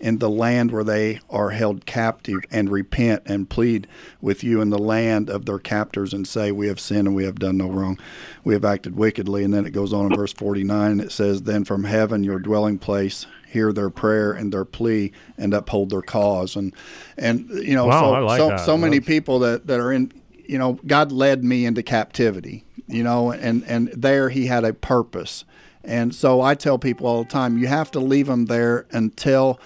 In 0.00 0.18
the 0.18 0.30
land 0.30 0.72
where 0.72 0.82
they 0.84 1.20
are 1.28 1.50
held 1.50 1.84
captive 1.86 2.40
and 2.50 2.70
repent 2.70 3.22
and 3.26 3.48
plead 3.50 3.86
with 4.20 4.42
you 4.42 4.60
in 4.60 4.70
the 4.70 4.78
land 4.78 5.28
of 5.28 5.44
their 5.44 5.58
captors 5.58 6.12
and 6.14 6.26
say, 6.26 6.50
We 6.50 6.68
have 6.68 6.80
sinned 6.80 7.06
and 7.06 7.14
we 7.14 7.24
have 7.24 7.38
done 7.38 7.58
no 7.58 7.68
wrong. 7.68 7.98
We 8.42 8.54
have 8.54 8.64
acted 8.64 8.96
wickedly. 8.96 9.44
And 9.44 9.52
then 9.52 9.66
it 9.66 9.72
goes 9.72 9.92
on 9.92 10.06
in 10.10 10.16
verse 10.16 10.32
49 10.32 10.90
and 10.92 11.00
it 11.00 11.12
says, 11.12 11.42
Then 11.42 11.64
from 11.64 11.84
heaven, 11.84 12.24
your 12.24 12.38
dwelling 12.38 12.78
place, 12.78 13.26
hear 13.46 13.72
their 13.72 13.90
prayer 13.90 14.32
and 14.32 14.52
their 14.52 14.64
plea 14.64 15.12
and 15.36 15.52
uphold 15.52 15.90
their 15.90 16.02
cause. 16.02 16.56
And, 16.56 16.74
and 17.18 17.48
you 17.50 17.74
know, 17.74 17.86
Wow, 17.86 18.00
so, 18.20 18.24
like 18.24 18.38
so, 18.38 18.48
that. 18.48 18.60
so 18.60 18.78
many 18.78 18.98
That's- 19.00 19.08
people 19.14 19.38
that, 19.40 19.66
that 19.66 19.80
are 19.80 19.92
in, 19.92 20.12
you 20.46 20.56
know, 20.56 20.78
God 20.86 21.12
led 21.12 21.44
me 21.44 21.66
into 21.66 21.82
captivity, 21.82 22.64
you 22.86 23.02
know, 23.02 23.32
and, 23.32 23.64
and 23.64 23.88
there 23.88 24.30
he 24.30 24.46
had 24.46 24.64
a 24.64 24.72
purpose. 24.72 25.44
And 25.84 26.14
so 26.14 26.40
I 26.40 26.54
tell 26.54 26.78
people 26.78 27.06
all 27.06 27.22
the 27.24 27.28
time, 27.30 27.56
you 27.58 27.66
have 27.66 27.90
to 27.92 28.00
leave 28.00 28.26
them 28.26 28.46
there 28.46 28.86
until 28.92 29.58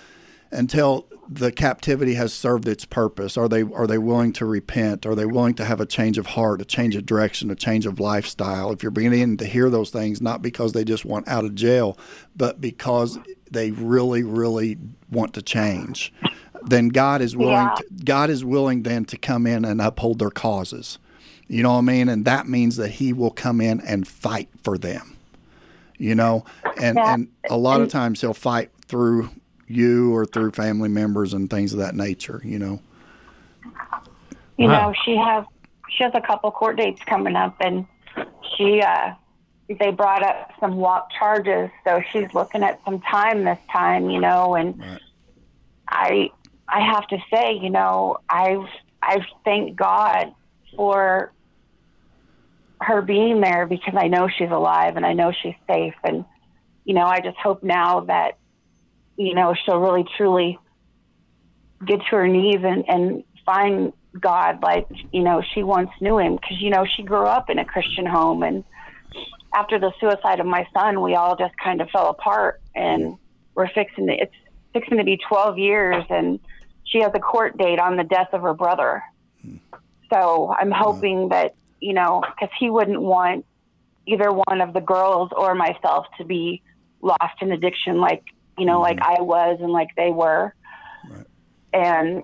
until 0.54 1.06
the 1.28 1.50
captivity 1.50 2.14
has 2.14 2.32
served 2.32 2.68
its 2.68 2.84
purpose. 2.84 3.36
Are 3.36 3.48
they 3.48 3.62
are 3.62 3.86
they 3.86 3.98
willing 3.98 4.32
to 4.34 4.44
repent? 4.44 5.06
Are 5.06 5.14
they 5.14 5.24
willing 5.24 5.54
to 5.54 5.64
have 5.64 5.80
a 5.80 5.86
change 5.86 6.18
of 6.18 6.26
heart, 6.26 6.60
a 6.60 6.64
change 6.64 6.96
of 6.96 7.06
direction, 7.06 7.50
a 7.50 7.54
change 7.54 7.86
of 7.86 7.98
lifestyle? 7.98 8.70
If 8.72 8.82
you're 8.82 8.90
beginning 8.90 9.38
to 9.38 9.46
hear 9.46 9.70
those 9.70 9.90
things, 9.90 10.20
not 10.20 10.42
because 10.42 10.72
they 10.72 10.84
just 10.84 11.04
want 11.04 11.26
out 11.28 11.44
of 11.44 11.54
jail, 11.54 11.98
but 12.36 12.60
because 12.60 13.18
they 13.50 13.70
really, 13.70 14.22
really 14.22 14.76
want 15.10 15.34
to 15.34 15.42
change, 15.42 16.12
then 16.62 16.88
God 16.88 17.22
is 17.22 17.36
willing. 17.36 17.54
Yeah. 17.54 17.74
To, 17.76 17.84
God 18.04 18.30
is 18.30 18.44
willing 18.44 18.82
then 18.82 19.04
to 19.06 19.16
come 19.16 19.46
in 19.46 19.64
and 19.64 19.80
uphold 19.80 20.18
their 20.18 20.30
causes. 20.30 20.98
You 21.46 21.62
know 21.62 21.72
what 21.72 21.78
I 21.78 21.82
mean? 21.82 22.08
And 22.08 22.24
that 22.26 22.48
means 22.48 22.76
that 22.76 22.92
He 22.92 23.12
will 23.12 23.30
come 23.30 23.60
in 23.60 23.80
and 23.80 24.06
fight 24.06 24.48
for 24.62 24.76
them 24.78 25.10
you 25.96 26.12
know 26.12 26.44
and 26.82 26.96
Yeah. 26.96 27.14
and 27.14 27.28
a 27.48 27.56
lot 27.56 27.80
of 27.80 27.88
times 27.88 28.20
he'll 28.20 28.34
fight 28.34 28.68
through 28.88 29.30
you 29.66 30.14
or 30.14 30.26
through 30.26 30.50
family 30.50 30.88
members 30.88 31.32
and 31.34 31.48
things 31.50 31.72
of 31.72 31.78
that 31.78 31.94
nature 31.94 32.40
you 32.44 32.58
know 32.58 32.80
you 34.56 34.68
Wow. 34.68 34.88
know 34.90 34.94
she 35.04 35.16
has 35.16 35.44
she 35.90 36.04
has 36.04 36.12
a 36.14 36.20
couple 36.20 36.50
court 36.50 36.76
dates 36.76 37.00
coming 37.06 37.36
up 37.36 37.56
and 37.60 37.86
she 38.56 38.80
uh 38.80 39.10
they 39.80 39.90
brought 39.90 40.22
up 40.22 40.50
some 40.60 40.76
walk 40.76 41.08
charges 41.18 41.70
so 41.86 42.00
she's 42.12 42.28
looking 42.34 42.62
at 42.62 42.80
some 42.84 43.00
time 43.00 43.44
this 43.44 43.58
time 43.72 44.10
you 44.10 44.20
know 44.20 44.54
and 44.54 44.74
Right. 44.78 45.00
i 45.88 46.30
i 46.68 46.80
have 46.80 47.06
to 47.08 47.18
say 47.32 47.54
you 47.54 47.70
know 47.70 48.18
i've 48.28 48.66
i've 49.02 49.24
thanked 49.44 49.76
god 49.76 50.32
for 50.76 51.32
her 52.82 53.00
being 53.00 53.40
there 53.40 53.66
because 53.66 53.94
i 53.96 54.08
know 54.08 54.28
she's 54.28 54.50
alive 54.50 54.96
and 54.96 55.06
i 55.06 55.12
know 55.14 55.32
she's 55.42 55.54
safe 55.68 55.94
and 56.04 56.24
you 56.84 56.94
know 56.94 57.06
i 57.06 57.20
just 57.20 57.36
hope 57.38 57.62
now 57.62 58.00
that 58.00 58.32
you 59.16 59.34
know 59.34 59.54
she'll 59.54 59.78
really 59.78 60.04
truly 60.16 60.58
get 61.86 62.00
to 62.10 62.16
her 62.16 62.28
knees 62.28 62.60
and 62.62 62.84
and 62.88 63.24
find 63.44 63.92
God 64.20 64.62
like 64.62 64.86
you 65.12 65.22
know 65.22 65.42
she 65.54 65.62
once 65.62 65.90
knew 66.00 66.18
him. 66.18 66.36
Because 66.36 66.60
you 66.60 66.70
know 66.70 66.86
she 66.96 67.02
grew 67.02 67.26
up 67.26 67.50
in 67.50 67.58
a 67.58 67.64
Christian 67.64 68.06
home. 68.06 68.42
And 68.42 68.64
after 69.54 69.78
the 69.78 69.92
suicide 70.00 70.40
of 70.40 70.46
my 70.46 70.66
son 70.72 71.00
we 71.02 71.14
all 71.14 71.36
just 71.36 71.54
kind 71.62 71.80
of 71.80 71.88
fell 71.90 72.08
apart 72.08 72.60
and 72.74 73.16
we're 73.54 73.68
fixing 73.68 74.08
to, 74.08 74.12
it's 74.12 74.34
fixing 74.72 74.98
to 74.98 75.04
be 75.04 75.18
12 75.28 75.58
years 75.58 76.04
and 76.10 76.40
she 76.84 77.00
has 77.00 77.12
a 77.14 77.20
court 77.20 77.56
date 77.56 77.78
on 77.78 77.96
the 77.96 78.04
death 78.04 78.28
of 78.32 78.42
her 78.42 78.54
brother. 78.54 79.02
So 80.12 80.54
I'm 80.58 80.70
hoping 80.70 81.28
that 81.30 81.54
you 81.80 81.92
know 81.92 82.22
because 82.22 82.54
he 82.58 82.70
wouldn't 82.70 83.00
want 83.00 83.44
either 84.06 84.30
one 84.30 84.60
of 84.60 84.74
the 84.74 84.80
girls 84.80 85.30
or 85.36 85.54
myself 85.54 86.06
to 86.18 86.24
be 86.24 86.62
lost 87.00 87.40
in 87.40 87.52
addiction 87.52 88.00
like 88.00 88.22
you 88.58 88.64
know 88.64 88.80
like 88.80 88.98
mm-hmm. 88.98 89.20
I 89.20 89.22
was 89.22 89.58
and 89.60 89.72
like 89.72 89.88
they 89.96 90.10
were 90.10 90.54
and 91.74 92.22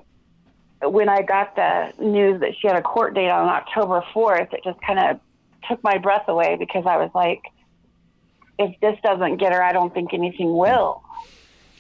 when 0.82 1.09
I 1.09 1.23
got 1.23 1.57
the 1.57 1.93
news 1.98 2.40
that 2.40 2.52
she 2.59 2.69
had 2.69 2.77
a 2.77 2.82
court 2.82 3.15
date 3.15 3.28
on 3.28 3.48
October 3.48 4.02
4th, 4.15 4.55
it 4.55 4.61
just 4.65 4.81
kind 4.81 4.98
of 4.98 5.20
took 5.69 5.82
my 5.82 5.98
breath 5.98 6.27
away 6.28 6.57
because 6.59 6.85
I 6.86 6.97
was 6.97 7.11
like, 7.15 7.43
if 8.59 8.78
this 8.81 8.97
doesn't 9.02 9.36
get 9.39 9.52
her, 9.52 9.62
I 9.62 9.73
don't 9.73 9.93
think 9.93 10.15
anything 10.15 10.47
mm. 10.47 10.59
will. 10.59 11.02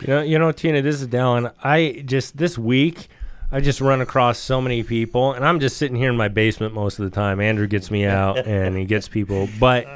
You 0.00 0.06
know, 0.08 0.22
you 0.22 0.38
know, 0.38 0.52
Tina, 0.52 0.82
this 0.82 1.00
is 1.00 1.08
Dallan. 1.08 1.52
I 1.62 2.02
just 2.06 2.36
this 2.38 2.58
week, 2.58 3.08
I 3.52 3.60
just 3.60 3.80
run 3.80 4.00
across 4.00 4.38
so 4.38 4.60
many 4.60 4.82
people, 4.82 5.34
and 5.34 5.44
I'm 5.44 5.60
just 5.60 5.76
sitting 5.76 5.96
here 5.96 6.08
in 6.08 6.16
my 6.16 6.28
basement 6.28 6.72
most 6.72 6.98
of 6.98 7.04
the 7.04 7.14
time. 7.14 7.38
Andrew 7.38 7.66
gets 7.66 7.90
me 7.90 8.06
out, 8.06 8.38
and 8.46 8.76
he 8.76 8.86
gets 8.86 9.08
people. 9.08 9.48
But 9.58 9.86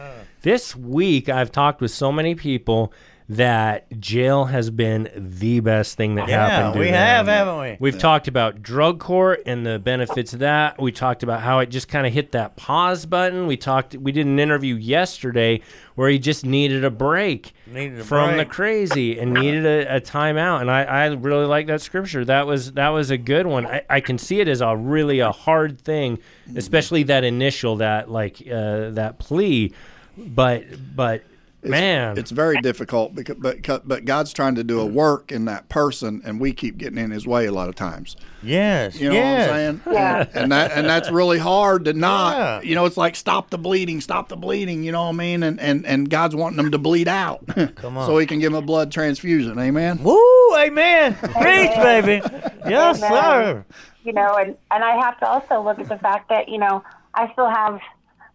this 0.42 0.76
week, 0.76 1.30
I've 1.30 1.50
talked 1.50 1.80
with 1.80 1.90
so 1.90 2.12
many 2.12 2.34
people 2.34 2.92
that 3.26 4.00
jail 4.00 4.44
has 4.46 4.68
been 4.68 5.08
the 5.16 5.58
best 5.60 5.96
thing 5.96 6.16
that 6.16 6.28
Yeah, 6.28 6.46
happened. 6.46 6.74
to 6.74 6.78
we 6.80 6.86
them. 6.86 6.94
have, 6.94 7.26
haven't 7.26 7.58
we? 7.58 7.76
We've 7.80 7.98
talked 7.98 8.28
about 8.28 8.62
drug 8.62 9.00
court 9.00 9.42
and 9.46 9.64
the 9.64 9.78
benefits 9.78 10.34
of 10.34 10.40
that. 10.40 10.78
We 10.80 10.92
talked 10.92 11.22
about 11.22 11.40
how 11.40 11.60
it 11.60 11.70
just 11.70 11.88
kind 11.88 12.06
of 12.06 12.12
hit 12.12 12.32
that 12.32 12.56
pause 12.56 13.06
button. 13.06 13.46
We 13.46 13.56
talked. 13.56 13.94
We 13.96 14.12
did 14.12 14.26
an 14.26 14.38
interview 14.38 14.74
yesterday 14.74 15.62
where 15.94 16.10
he 16.10 16.18
just 16.18 16.44
needed 16.44 16.84
a 16.84 16.90
break 16.90 17.54
Needed 17.66 18.00
a 18.00 18.04
from 18.04 18.36
the 18.36 18.44
crazy 18.44 19.18
and 19.18 19.32
needed 19.32 19.64
a, 19.64 19.96
a 19.96 20.00
timeout. 20.02 20.60
And 20.60 20.70
I, 20.70 20.82
I 20.82 21.06
really 21.06 21.46
like 21.46 21.66
that 21.68 21.80
scripture. 21.80 22.26
That 22.26 22.46
was 22.46 22.72
that 22.72 22.90
was 22.90 23.10
a 23.10 23.16
good 23.16 23.46
one. 23.46 23.66
I, 23.66 23.82
I 23.88 24.00
can 24.00 24.18
see 24.18 24.40
it 24.40 24.48
as 24.48 24.60
a 24.60 24.76
really 24.76 25.20
a 25.20 25.32
hard 25.32 25.80
thing, 25.80 26.18
especially 26.56 27.04
that 27.04 27.24
initial 27.24 27.76
that 27.76 28.10
like 28.10 28.42
uh, 28.46 28.90
that 28.90 29.18
plea. 29.18 29.72
But 30.18 30.64
but 30.94 31.22
man, 31.70 32.18
it's 32.18 32.30
very 32.30 32.60
difficult 32.60 33.14
because 33.14 33.36
but 33.38 33.62
but 33.86 34.04
God's 34.04 34.32
trying 34.32 34.54
to 34.56 34.64
do 34.64 34.80
a 34.80 34.86
work 34.86 35.32
in 35.32 35.44
that 35.46 35.68
person 35.68 36.22
and 36.24 36.40
we 36.40 36.52
keep 36.52 36.76
getting 36.78 36.98
in 36.98 37.10
his 37.10 37.26
way 37.26 37.46
a 37.46 37.52
lot 37.52 37.68
of 37.68 37.74
times 37.74 38.16
Yes. 38.42 39.00
you 39.00 39.08
know 39.08 39.14
yes. 39.14 39.48
what 39.48 39.56
I'm 39.56 39.80
saying 39.80 39.80
Yeah. 39.94 40.26
and 40.42 40.52
that 40.52 40.72
and 40.72 40.86
that's 40.86 41.10
really 41.10 41.38
hard 41.38 41.84
to 41.86 41.92
not 41.92 42.36
Yeah. 42.36 42.68
you 42.68 42.74
know 42.74 42.84
it's 42.84 42.96
like 42.96 43.16
stop 43.16 43.50
the 43.50 43.58
bleeding 43.58 44.00
stop 44.00 44.28
the 44.28 44.36
bleeding 44.36 44.82
you 44.84 44.92
know 44.92 45.02
what 45.04 45.08
I 45.10 45.12
mean 45.12 45.42
and 45.42 45.58
and, 45.60 45.86
and 45.86 46.10
God's 46.10 46.34
wanting 46.36 46.56
them 46.58 46.70
to 46.72 46.78
bleed 46.78 47.08
out 47.08 47.46
Come 47.76 47.96
on. 47.96 48.06
so 48.06 48.18
he 48.18 48.26
can 48.26 48.38
give 48.40 48.52
them 48.52 48.62
a 48.62 48.66
blood 48.66 48.92
transfusion 48.92 49.58
amen 49.58 50.02
Woo! 50.02 50.20
Amen. 50.56 51.14
Preach, 51.16 51.74
baby. 51.76 52.20
Yes, 52.68 53.02
Amen. 53.02 53.10
sir. 53.10 53.64
You 54.04 54.12
know, 54.12 54.36
and, 54.36 54.56
and 54.70 54.84
I 54.84 54.94
have 55.04 55.18
to 55.18 55.26
also 55.28 55.60
look 55.62 55.80
at 55.80 55.88
the 55.88 55.98
fact 55.98 56.28
that, 56.28 56.48
you 56.48 56.58
know, 56.58 56.84
I 57.14 57.32
still 57.32 57.48
have, 57.50 57.80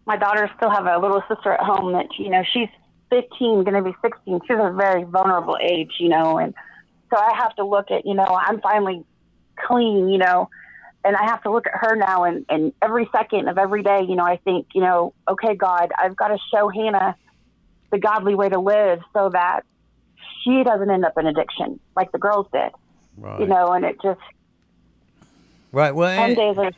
my 0.06 0.16
daughters 0.18 0.50
still 0.56 0.68
have 0.70 0.84
a 0.86 0.98
little 0.98 1.22
sister 1.28 1.52
at 1.52 1.60
home 1.60 1.92
that, 1.94 2.06
you 2.18 2.28
know, 2.28 2.42
she's 2.52 2.68
15, 3.10 3.64
going 3.64 3.74
to 3.74 3.82
be 3.82 3.94
16. 4.02 4.40
She's 4.46 4.56
a 4.58 4.72
very 4.72 5.04
vulnerable 5.04 5.58
age, 5.60 5.92
you 5.98 6.08
know, 6.08 6.38
and 6.38 6.54
so 7.10 7.16
I 7.16 7.34
have 7.36 7.54
to 7.56 7.64
look 7.64 7.90
at, 7.90 8.06
you 8.06 8.14
know, 8.14 8.24
I'm 8.24 8.60
finally 8.60 9.04
clean, 9.66 10.08
you 10.08 10.18
know, 10.18 10.48
and 11.04 11.16
I 11.16 11.24
have 11.24 11.42
to 11.42 11.50
look 11.50 11.66
at 11.66 11.72
her 11.74 11.96
now 11.96 12.24
and, 12.24 12.46
and 12.48 12.72
every 12.80 13.08
second 13.12 13.48
of 13.48 13.58
every 13.58 13.82
day, 13.82 14.02
you 14.08 14.14
know, 14.14 14.24
I 14.24 14.36
think, 14.36 14.68
you 14.74 14.80
know, 14.80 15.12
okay, 15.28 15.54
God, 15.54 15.90
I've 15.98 16.16
got 16.16 16.28
to 16.28 16.38
show 16.52 16.68
Hannah 16.68 17.16
the 17.90 17.98
godly 17.98 18.34
way 18.34 18.48
to 18.48 18.58
live 18.60 19.00
so 19.12 19.30
that 19.30 19.62
she 20.42 20.62
doesn't 20.62 20.90
end 20.90 21.04
up 21.04 21.18
in 21.18 21.26
addiction 21.26 21.80
like 21.96 22.12
the 22.12 22.18
girls 22.18 22.46
did. 22.52 22.70
Right. 23.16 23.40
You 23.40 23.46
know, 23.46 23.72
and 23.72 23.84
it 23.84 23.96
just 24.02 24.20
Right. 25.72 25.94
Well, 25.94 26.14
ten 26.16 26.30
and- 26.30 26.36
days 26.36 26.58
are 26.58 26.72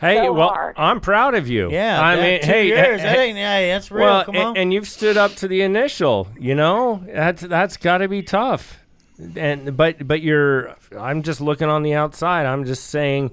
Hey, 0.00 0.16
so 0.18 0.32
well, 0.32 0.48
hard. 0.48 0.74
I'm 0.78 1.00
proud 1.00 1.34
of 1.34 1.48
you. 1.48 1.70
yeah. 1.70 2.00
I 2.00 2.16
mean, 2.16 2.40
two 2.42 2.46
hey, 2.46 2.66
years, 2.66 3.00
hey, 3.00 3.06
that 3.06 3.18
ain't, 3.18 3.38
hey, 3.38 3.68
that's 3.70 3.90
real. 3.90 4.04
well, 4.04 4.24
Come 4.24 4.36
a- 4.36 4.40
on. 4.40 4.56
and 4.56 4.72
you've 4.72 4.88
stood 4.88 5.16
up 5.16 5.34
to 5.36 5.48
the 5.48 5.62
initial. 5.62 6.28
You 6.38 6.54
know, 6.54 7.02
that's 7.06 7.42
that's 7.42 7.76
got 7.76 7.98
to 7.98 8.08
be 8.08 8.22
tough. 8.22 8.78
And 9.36 9.76
but 9.76 10.06
but 10.06 10.20
you're. 10.20 10.76
I'm 10.98 11.22
just 11.22 11.40
looking 11.40 11.68
on 11.68 11.82
the 11.82 11.94
outside. 11.94 12.44
I'm 12.44 12.66
just 12.66 12.88
saying, 12.88 13.30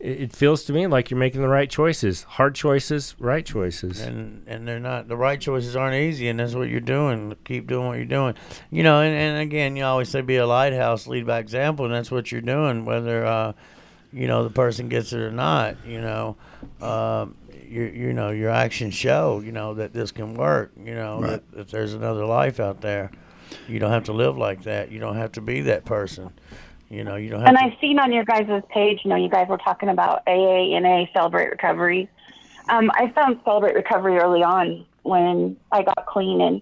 it, 0.00 0.20
it 0.22 0.32
feels 0.32 0.64
to 0.64 0.72
me 0.72 0.88
like 0.88 1.10
you're 1.12 1.20
making 1.20 1.42
the 1.42 1.48
right 1.48 1.70
choices. 1.70 2.24
Hard 2.24 2.56
choices, 2.56 3.14
right 3.20 3.46
choices. 3.46 4.00
and 4.00 4.42
and 4.48 4.66
they're 4.66 4.80
not 4.80 5.06
the 5.06 5.16
right 5.16 5.40
choices 5.40 5.76
aren't 5.76 5.94
easy 5.94 6.28
and 6.28 6.40
that's 6.40 6.54
what 6.54 6.68
you're 6.68 6.80
doing 6.80 7.36
keep 7.44 7.68
doing 7.68 7.86
what 7.86 7.96
you're 7.98 8.04
doing 8.06 8.34
you 8.72 8.82
know 8.82 9.00
and, 9.00 9.14
and 9.14 9.38
again 9.38 9.76
you 9.76 9.84
always 9.84 10.08
say 10.08 10.20
be 10.22 10.36
a 10.36 10.46
lighthouse 10.46 11.06
lead 11.06 11.24
by 11.26 11.38
example 11.38 11.84
and 11.84 11.94
that's 11.94 12.10
what 12.10 12.32
you're 12.32 12.40
doing 12.40 12.84
whether 12.84 13.24
uh 13.24 13.52
you 14.12 14.26
know 14.26 14.42
the 14.44 14.50
person 14.50 14.88
gets 14.88 15.12
it 15.12 15.20
or 15.20 15.30
not 15.30 15.76
you 15.86 16.00
know 16.00 16.36
um 16.80 17.34
you 17.68 17.82
you 17.84 18.12
know 18.12 18.30
your 18.30 18.50
actions 18.50 18.94
show 18.94 19.40
you 19.44 19.52
know 19.52 19.74
that 19.74 19.92
this 19.92 20.10
can 20.12 20.34
work 20.34 20.72
you 20.82 20.94
know 20.94 21.20
Right. 21.20 21.30
that, 21.30 21.52
that 21.52 21.68
there's 21.70 21.94
another 21.94 22.24
life 22.26 22.58
out 22.60 22.80
there 22.80 23.10
you 23.68 23.78
don't 23.78 23.90
have 23.92 24.04
to 24.04 24.12
live 24.12 24.36
like 24.36 24.62
that 24.64 24.90
you 24.90 24.98
don't 24.98 25.16
have 25.16 25.32
to 25.32 25.40
be 25.40 25.60
that 25.62 25.84
person 25.84 26.30
you 26.88 27.04
know 27.04 27.16
you 27.16 27.30
don't 27.30 27.40
have 27.40 27.48
And 27.48 27.56
to 27.58 27.64
I've 27.64 27.78
seen 27.80 27.98
on 28.00 28.12
your 28.12 28.24
guys' 28.24 28.62
page, 28.70 29.00
you 29.04 29.10
know, 29.10 29.16
you 29.16 29.28
guys 29.28 29.46
were 29.48 29.58
talking 29.58 29.88
about 29.90 30.22
AA, 30.26 30.74
and 30.74 30.82
NA, 30.84 31.04
Celebrate 31.12 31.48
Recovery. 31.50 32.08
Um, 32.68 32.90
I 32.94 33.12
found 33.14 33.38
Celebrate 33.44 33.74
Recovery 33.76 34.18
early 34.18 34.42
on 34.42 34.84
when 35.02 35.56
I 35.70 35.82
got 35.82 36.04
clean, 36.06 36.40
and 36.40 36.60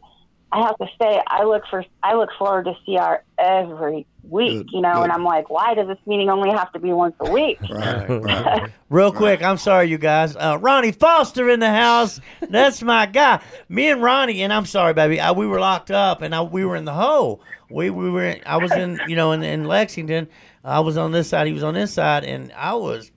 I 0.51 0.63
have 0.63 0.77
to 0.79 0.87
say, 1.01 1.21
I 1.27 1.45
look 1.45 1.63
for, 1.69 1.85
I 2.03 2.15
look 2.15 2.31
forward 2.39 2.65
to 2.67 2.75
CR 2.85 3.23
every 3.39 4.07
week, 4.25 4.67
Good, 4.67 4.71
you 4.73 4.81
know, 4.81 4.95
good. 4.95 5.03
and 5.05 5.13
I'm 5.13 5.25
like, 5.25 5.51
why 5.51 5.75
does 5.75 5.89
this 5.89 5.99
meeting 6.07 6.31
only 6.31 6.51
have 6.51 6.73
to 6.73 6.79
be 6.79 6.93
once 6.93 7.15
a 7.21 7.31
week? 7.31 7.59
Right, 7.71 8.09
right. 8.09 8.71
Real 8.91 9.13
quick, 9.13 9.43
I'm 9.43 9.59
sorry, 9.59 9.89
you 9.91 9.99
guys. 9.99 10.37
Uh, 10.37 10.59
Ronnie 10.61 10.93
Foster 10.93 11.51
in 11.51 11.61
the 11.61 11.71
house. 11.71 12.21
That's 12.49 12.83
my 12.83 13.05
guy. 13.07 13.43
Me 13.69 13.89
and 13.89 14.03
Ronnie, 14.03 14.43
and 14.43 14.53
I'm 14.53 14.65
sorry, 14.65 14.95
baby. 14.95 15.21
I, 15.21 15.33
we 15.33 15.47
were 15.47 15.61
locked 15.61 15.91
up, 15.91 16.23
and 16.23 16.35
I, 16.35 16.41
we 16.43 16.65
were 16.65 16.77
in 16.77 16.87
the 16.87 16.95
hole. 16.95 17.43
We 17.71 17.91
we 17.91 18.09
were. 18.09 18.37
I 18.47 18.57
was 18.57 18.73
in, 18.73 18.99
you 19.07 19.17
know, 19.17 19.33
in, 19.33 19.43
in 19.43 19.65
Lexington. 19.65 20.29
I 20.65 20.81
was 20.81 20.97
on 20.97 21.13
this 21.13 21.29
side. 21.29 21.47
He 21.47 21.53
was 21.53 21.63
on 21.63 21.75
this 21.75 21.93
side, 21.93 22.25
and 22.25 22.51
I 22.53 22.73
was 22.75 23.11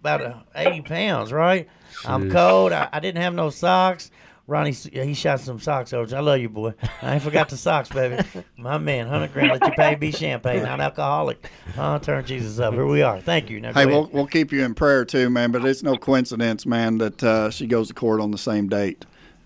about 0.00 0.22
uh, 0.22 0.34
80 0.56 0.82
pounds. 0.82 1.32
Right. 1.32 1.68
I'm 2.04 2.28
cold. 2.30 2.72
I, 2.72 2.88
I 2.92 2.98
didn't 2.98 3.22
have 3.22 3.34
no 3.34 3.50
socks. 3.50 4.10
Ronnie, 4.48 4.72
he 4.72 5.14
shot 5.14 5.40
some 5.40 5.60
socks 5.60 5.92
over. 5.92 6.14
I 6.16 6.20
love 6.20 6.40
you, 6.40 6.48
boy. 6.48 6.74
I 7.00 7.14
ain't 7.14 7.22
forgot 7.22 7.48
the 7.48 7.56
socks, 7.56 7.88
baby. 7.88 8.22
My 8.56 8.76
man, 8.76 9.06
hundred 9.06 9.32
grand. 9.32 9.52
Let 9.52 9.64
you 9.64 9.72
pay 9.72 9.94
be 9.94 10.10
champagne, 10.10 10.64
not 10.64 10.80
alcoholic. 10.80 11.48
Uh, 11.78 11.98
turn 12.00 12.24
Jesus 12.24 12.58
up. 12.58 12.74
Here 12.74 12.84
we 12.84 13.02
are. 13.02 13.20
Thank 13.20 13.50
you. 13.50 13.60
Now, 13.60 13.72
Hey, 13.72 13.86
we'll, 13.86 14.10
we'll 14.12 14.26
keep 14.26 14.50
you 14.50 14.64
in 14.64 14.74
prayer 14.74 15.04
too, 15.04 15.30
man. 15.30 15.52
But 15.52 15.64
it's 15.64 15.84
no 15.84 15.96
coincidence, 15.96 16.66
man, 16.66 16.98
that 16.98 17.22
uh, 17.22 17.50
she 17.50 17.66
goes 17.66 17.88
to 17.88 17.94
court 17.94 18.20
on 18.20 18.32
the 18.32 18.38
same 18.38 18.68
date. 18.68 19.04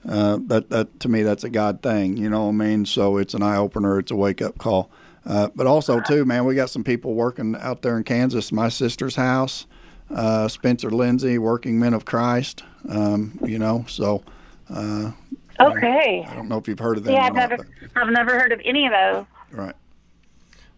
Uh, 0.08 0.38
that 0.46 0.70
that 0.70 0.98
to 1.00 1.08
me, 1.08 1.22
that's 1.22 1.44
a 1.44 1.50
God 1.50 1.82
thing. 1.82 2.16
You 2.16 2.30
know 2.30 2.44
what 2.44 2.50
I 2.50 2.52
mean? 2.52 2.86
So 2.86 3.18
it's 3.18 3.34
an 3.34 3.42
eye 3.42 3.56
opener. 3.56 3.98
It's 3.98 4.10
a 4.10 4.16
wake 4.16 4.40
up 4.40 4.56
call. 4.58 4.90
Uh, 5.26 5.48
but 5.54 5.66
also 5.66 6.00
too, 6.00 6.24
man, 6.24 6.44
we 6.44 6.54
got 6.54 6.70
some 6.70 6.84
people 6.84 7.14
working 7.14 7.54
out 7.56 7.82
there 7.82 7.96
in 7.98 8.04
Kansas. 8.04 8.50
My 8.52 8.68
sister's 8.68 9.16
house, 9.16 9.66
uh, 10.14 10.48
Spencer 10.48 10.90
Lindsay, 10.90 11.36
Working 11.36 11.78
Men 11.78 11.92
of 11.92 12.04
Christ. 12.04 12.62
Um, 12.88 13.38
you 13.44 13.58
know, 13.58 13.84
so 13.88 14.22
uh, 14.70 15.10
Okay. 15.58 16.26
I 16.28 16.34
don't 16.34 16.48
know 16.48 16.58
if 16.58 16.68
you've 16.68 16.78
heard 16.78 16.98
of 16.98 17.04
them. 17.04 17.14
Yeah, 17.14 17.22
I've 17.26 17.34
not, 17.34 17.50
never, 17.50 17.66
I've 17.96 18.10
never 18.10 18.38
heard 18.38 18.52
of 18.52 18.60
any 18.64 18.86
of 18.86 18.92
those. 18.92 19.24
right. 19.52 19.74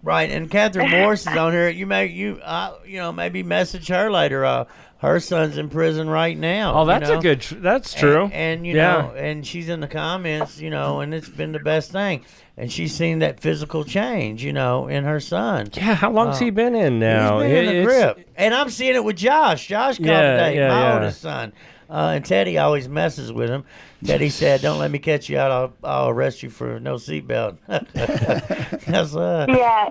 Right, 0.01 0.31
and 0.31 0.48
Catherine 0.48 0.90
Morris 0.93 1.23
is 1.27 1.27
on 1.36 1.51
here. 1.52 1.69
You 1.69 1.85
may 1.85 2.06
you 2.06 2.39
uh, 2.44 2.78
you 2.86 2.98
know 2.98 3.10
maybe 3.10 3.43
message 3.43 3.89
her 3.89 4.09
later. 4.12 4.44
Uh, 4.44 4.66
her 4.98 5.19
son's 5.19 5.59
in 5.59 5.69
prison 5.69 6.09
right 6.09 6.39
now. 6.39 6.74
Oh, 6.74 6.82
you 6.82 6.86
that's 6.89 7.10
know? 7.10 7.19
a 7.19 7.23
good. 7.23 7.40
Tr- 7.40 7.56
that's 7.56 7.94
true. 7.94 8.24
And, 8.27 8.32
and, 8.32 8.66
you 8.66 8.77
Yeah. 8.77 8.93
know, 8.93 9.15
and 9.16 9.44
she's 9.44 9.69
in 9.69 9.81
the 9.81 9.89
comments, 9.89 10.60
you 10.60 10.70
know, 10.70 11.01
and 11.01 11.12
it's 11.12 11.28
been 11.28 11.51
the 11.51 11.59
best 11.59 11.90
thing. 11.90 12.24
And 12.56 12.70
she's 12.70 12.94
seen 12.94 13.19
that 13.20 13.40
physical 13.40 13.82
change, 13.85 14.44
you 14.44 14.52
know, 14.52 14.86
in 14.86 15.02
her 15.02 15.19
son. 15.19 15.69
Yeah, 15.74 15.94
how 15.94 16.12
long's 16.12 16.39
he 16.39 16.51
been 16.51 16.77
in 16.77 17.01
now? 17.01 17.40
He's 17.40 17.51
been 17.52 17.66
in 17.69 17.77
the 17.78 17.85
grip, 17.85 18.28
and 18.36 18.55
I'm 18.55 18.70
seeing 18.70 18.94
it 18.94 19.02
with 19.02 19.16
Josh. 19.16 19.66
Josh 19.66 19.97
called 19.98 20.09
Yeah, 20.09 20.32
today, 20.36 20.56
yeah, 20.56 20.69
my 20.69 20.81
yeah. 20.81 20.94
oldest 20.94 21.20
son. 21.20 21.52
Uh, 21.89 22.12
and 22.16 22.24
Teddy 22.24 22.59
always 22.59 22.89
messes 22.89 23.32
with 23.32 23.48
him. 23.48 23.65
Teddy 24.05 24.28
said, 24.28 24.60
"Don't 24.60 24.78
let 24.78 24.90
me 24.90 24.98
catch 24.98 25.28
you 25.28 25.39
out. 25.39 25.51
I'll, 25.51 25.73
I'll 25.82 26.09
arrest 26.09 26.43
you 26.43 26.51
for 26.51 26.78
no 26.78 26.94
seatbelt." 26.97 27.56
That's 28.86 29.16
uh, 29.16 29.47
Yeah, 29.48 29.89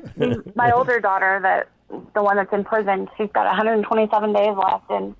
my 0.56 0.72
older 0.72 1.00
daughter, 1.00 1.40
that 1.42 1.70
the 2.14 2.22
one 2.22 2.36
that's 2.36 2.54
in 2.54 2.64
prison, 2.64 3.08
she's 3.18 3.30
got 3.34 3.46
127 3.46 4.34
days 4.34 4.56
left, 4.56 4.90
and 4.92 5.16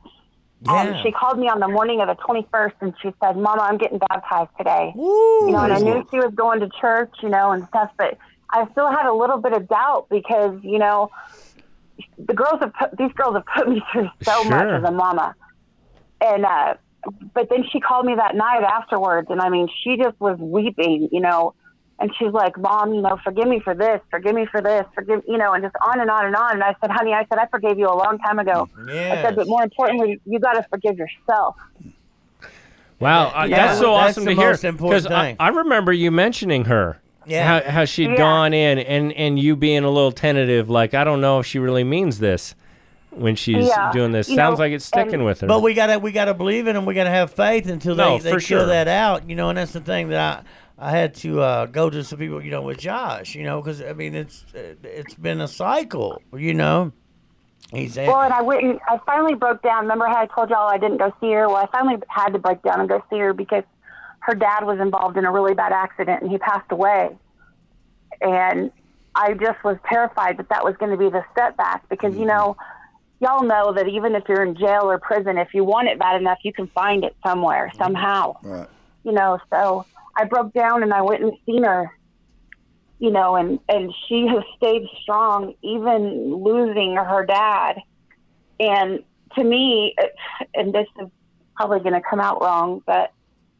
um, 0.68 0.88
Yeah. 0.88 1.02
she 1.02 1.12
called 1.12 1.40
me 1.40 1.48
on 1.50 1.60
the 1.60 1.68
morning 1.68 2.02
of 2.02 2.08
the 2.08 2.16
21st, 2.16 2.74
and 2.82 2.94
she 3.02 3.12
said, 3.24 3.38
"Mama, 3.38 3.64
I'm 3.64 3.78
getting 3.78 3.98
baptized 3.98 4.52
today." 4.58 4.94
Woo. 4.96 5.48
You 5.48 5.52
know, 5.54 5.64
and 5.64 5.74
I 5.74 5.80
knew 5.80 6.08
she 6.12 6.18
was 6.18 6.32
going 6.36 6.60
to 6.60 6.70
church, 6.80 7.12
you 7.24 7.30
know, 7.30 7.52
and 7.52 7.68
stuff, 7.70 7.90
but 7.98 8.18
I 8.52 8.68
still 8.72 8.90
had 8.92 9.08
a 9.08 9.14
little 9.14 9.38
bit 9.40 9.54
of 9.54 9.68
doubt 9.68 10.08
because, 10.10 10.60
you 10.64 10.78
know, 10.80 11.10
the 12.20 12.34
girls 12.34 12.60
have 12.62 12.74
put, 12.74 12.98
these 12.98 13.12
girls 13.14 13.34
have 13.36 13.46
put 13.56 13.68
me 13.68 13.82
through 13.92 14.10
so 14.28 14.44
much 14.44 14.68
as 14.68 14.84
a 14.84 14.92
mama, 14.92 15.36
and 16.22 16.46
uh, 16.46 16.74
but 17.34 17.50
then 17.50 17.64
she 17.72 17.80
called 17.80 18.06
me 18.06 18.16
that 18.16 18.36
night 18.36 18.64
afterwards, 18.64 19.28
and 19.30 19.40
I 19.42 19.50
mean, 19.50 19.68
she 19.84 19.98
just 19.98 20.20
was 20.20 20.38
weeping, 20.40 21.10
you 21.12 21.22
know. 21.22 21.54
And 22.00 22.12
she's 22.20 22.32
like, 22.32 22.56
Mom, 22.60 22.94
you 22.94 23.02
know, 23.02 23.18
forgive 23.24 23.48
me 23.48 23.60
for 23.60 23.74
this, 23.74 24.00
forgive 24.12 24.36
me 24.36 24.46
for 24.52 24.62
this, 24.62 24.86
forgive, 24.94 25.24
you 25.28 25.40
know, 25.40 25.54
and 25.54 25.64
just 25.64 25.76
on 25.84 26.00
and 26.00 26.12
on 26.12 26.28
and 26.28 26.36
on. 26.36 26.52
And 26.54 26.64
I 26.64 26.76
said, 26.80 26.92
Honey, 26.92 27.12
I 27.12 27.26
said, 27.28 27.40
I 27.40 27.48
forgave 27.48 27.80
you 27.80 27.88
a 27.88 27.98
long 27.98 28.20
time 28.20 28.38
ago. 28.38 28.70
I 28.88 29.16
said, 29.24 29.36
but 29.36 29.48
more 29.48 29.64
importantly, 29.64 30.22
you 30.26 30.40
got 30.40 30.54
to 30.54 30.64
forgive 30.70 30.96
yourself. 31.00 31.56
Wow, 33.00 33.28
I- 33.30 33.46
Yeah, 33.46 33.68
that's 33.68 33.80
so 33.80 33.94
that's 33.94 34.12
awesome 34.12 34.26
the 34.26 34.36
to 34.36 34.40
hear. 34.40 34.50
most 34.50 34.64
important 34.64 35.12
I. 35.12 35.36
I 35.40 35.50
remember 35.50 35.92
you 35.94 36.12
mentioning 36.12 36.66
her. 36.66 37.00
Yeah. 37.26 37.62
How, 37.64 37.72
how 37.72 37.86
she'd 37.86 38.12
Yeah. 38.12 38.16
gone 38.18 38.54
in 38.54 38.78
and, 38.80 39.12
and 39.14 39.38
you 39.40 39.56
being 39.56 39.84
a 39.84 39.90
little 39.90 40.12
tentative, 40.12 40.70
like, 40.70 40.94
I 40.94 41.04
don't 41.04 41.20
know 41.20 41.40
if 41.40 41.46
she 41.48 41.58
really 41.60 41.84
means 41.84 42.20
this 42.20 42.54
when 43.12 43.36
she's 43.36 43.68
Yeah. 43.68 43.92
doing 43.92 44.12
this. 44.12 44.30
You 44.30 44.36
Sounds 44.36 44.60
know, 44.60 44.66
like 44.66 44.74
it's 44.74 44.86
sticking 44.86 45.16
and- 45.16 45.26
with 45.26 45.42
her. 45.42 45.48
But 45.48 45.62
we 45.62 45.74
gotta 45.74 46.00
we 46.00 46.12
gotta 46.12 46.34
believe 46.34 46.68
in 46.68 46.76
them. 46.76 46.86
We 46.86 46.94
gotta 46.94 47.10
have 47.10 47.32
faith 47.32 47.68
until 47.70 47.96
they, 47.96 48.04
No, 48.04 48.18
they 48.18 48.32
for 48.32 48.40
kill 48.40 48.60
sure. 48.60 48.66
that 48.68 48.88
out. 48.88 49.30
You 49.30 49.36
know, 49.36 49.50
and 49.50 49.58
that's 49.58 49.74
the 49.74 49.80
thing 49.82 50.10
that 50.10 50.46
I 50.80 50.88
I 50.88 50.92
had 50.92 51.16
to 51.16 51.42
uh, 51.42 51.66
go 51.66 51.90
to 51.90 52.04
some 52.04 52.20
people. 52.20 52.44
You 52.44 52.52
know, 52.52 52.62
with 52.62 52.78
Josh. 52.78 53.34
You 53.36 53.44
know, 53.44 53.62
because 53.62 53.82
I 53.82 53.94
mean 53.94 54.14
it's 54.14 54.46
it's 54.84 55.16
been 55.16 55.42
a 55.42 55.48
cycle. 55.48 56.22
You 56.34 56.54
know, 56.54 56.92
he's 57.72 57.98
Well, 57.98 58.22
and 58.22 58.34
I 58.34 58.42
went 58.42 58.64
and 58.64 58.80
I 58.88 59.00
finally 59.06 59.34
broke 59.36 59.62
down. 59.64 59.84
Remember 59.84 60.06
how 60.08 60.18
I 60.22 60.28
told 60.28 60.50
y'all 60.50 60.70
I 60.70 60.78
didn't 60.78 60.98
go 60.98 61.12
see 61.20 61.32
her? 61.32 61.48
Well, 61.48 61.58
I 61.58 61.66
finally 61.68 61.98
had 62.10 62.34
to 62.34 62.40
break 62.40 62.62
down 62.62 62.80
and 62.80 62.88
go 62.90 63.04
see 63.10 63.18
her 63.20 63.34
because 63.34 63.64
her 64.20 64.36
dad 64.36 64.66
was 64.66 64.80
involved 64.80 65.18
in 65.18 65.26
a 65.26 65.32
really 65.32 65.54
bad 65.54 65.72
accident 65.72 66.22
and 66.22 66.30
he 66.30 66.38
passed 66.38 66.70
away. 66.72 67.16
And 68.22 68.72
I 69.16 69.34
just 69.34 69.64
was 69.64 69.78
terrified 69.90 70.38
that 70.38 70.50
that 70.50 70.64
was 70.64 70.76
going 70.78 70.92
to 70.92 70.98
be 70.98 71.10
the 71.10 71.24
setback 71.36 71.88
because, 71.90 72.16
you 72.18 72.26
know, 72.26 72.58
y'all 73.20 73.44
know 73.44 73.74
that 73.74 73.88
even 73.88 74.16
if 74.16 74.24
you're 74.28 74.44
in 74.44 74.56
jail 74.56 74.84
or 74.84 75.00
prison, 75.00 75.38
if 75.38 75.54
you 75.54 75.64
want 75.64 75.88
it 75.88 76.00
bad 76.00 76.20
enough, 76.20 76.40
you 76.44 76.54
can 76.54 76.68
find 76.68 77.04
it 77.04 77.16
somewhere, 77.26 77.68
mm-hmm. 77.68 77.84
somehow. 77.84 78.38
Right. 78.44 78.68
you 79.04 79.12
know 79.14 79.40
so 79.50 79.86
i 80.18 80.26
broke 80.26 80.54
down 80.54 80.84
and 80.84 80.94
i 80.94 81.02
went 81.02 81.24
and 81.24 81.32
seen 81.46 81.64
her 81.64 81.90
you 83.00 83.10
know 83.10 83.36
and 83.36 83.60
and 83.70 83.94
she 84.08 84.28
has 84.28 84.44
stayed 84.58 84.88
strong 85.02 85.54
even 85.62 86.34
losing 86.44 86.96
her 86.96 87.26
dad. 87.26 87.78
And 88.60 89.04
to 89.36 89.44
me 89.44 89.96
and 90.54 90.74
this 90.74 90.88
is 91.00 91.10
probably 91.56 91.80
going 91.80 91.94
to 91.94 92.02
come 92.02 92.20
out 92.20 92.42
wrong 92.42 92.82
but 92.86 93.12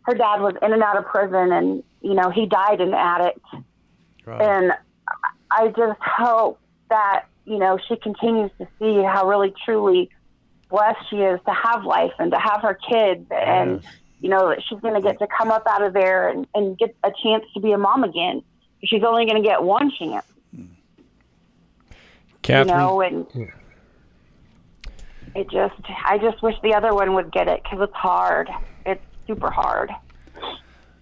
her 0.02 0.14
dad 0.14 0.42
was 0.42 0.56
in 0.62 0.74
and 0.74 0.82
out 0.82 0.98
of 0.98 1.06
prison 1.06 1.52
and 1.52 1.84
you 2.02 2.14
know 2.14 2.30
he 2.30 2.46
died 2.46 2.82
an 2.82 2.94
addict 2.94 3.46
and 4.26 4.72
i 5.52 5.68
just 5.68 6.00
hope 6.02 6.60
that 6.90 7.26
you 7.48 7.58
know 7.58 7.80
she 7.88 7.96
continues 7.96 8.52
to 8.60 8.68
see 8.78 9.02
how 9.02 9.28
really 9.28 9.54
truly 9.66 10.10
blessed 10.70 11.00
she 11.10 11.16
is 11.16 11.40
to 11.46 11.54
have 11.54 11.86
life 11.86 12.12
and 12.20 12.32
to 12.32 12.38
have 12.38 12.62
her 12.62 12.74
kids 12.74 13.26
and 13.32 13.82
you 14.20 14.30
know 14.30 14.50
that 14.50 14.62
she's 14.68 14.80
going 14.82 14.94
to 14.94 15.02
get 15.02 15.18
to 15.20 15.28
come 15.28 15.50
up 15.50 15.64
out 15.68 15.82
of 15.82 15.94
there 15.94 16.28
and, 16.28 16.46
and 16.54 16.78
get 16.78 16.96
a 17.04 17.12
chance 17.24 17.46
to 17.54 17.60
be 17.62 17.72
a 17.72 17.78
mom 17.78 18.04
again. 18.04 18.44
She's 18.84 19.04
only 19.04 19.26
going 19.26 19.42
to 19.42 19.48
get 19.48 19.64
one 19.64 19.92
chance. 19.98 20.26
Catherine, 22.42 22.68
you 22.68 22.74
know 22.76 23.02
and 23.02 23.26
it 25.36 25.50
just 25.50 25.76
i 26.06 26.18
just 26.18 26.42
wish 26.42 26.56
the 26.64 26.74
other 26.74 26.94
one 26.94 27.14
would 27.14 27.32
get 27.32 27.48
it 27.48 27.62
because 27.64 27.80
it's 27.82 27.94
hard. 27.94 28.50
It's 28.86 29.04
super 29.26 29.50
hard 29.52 29.92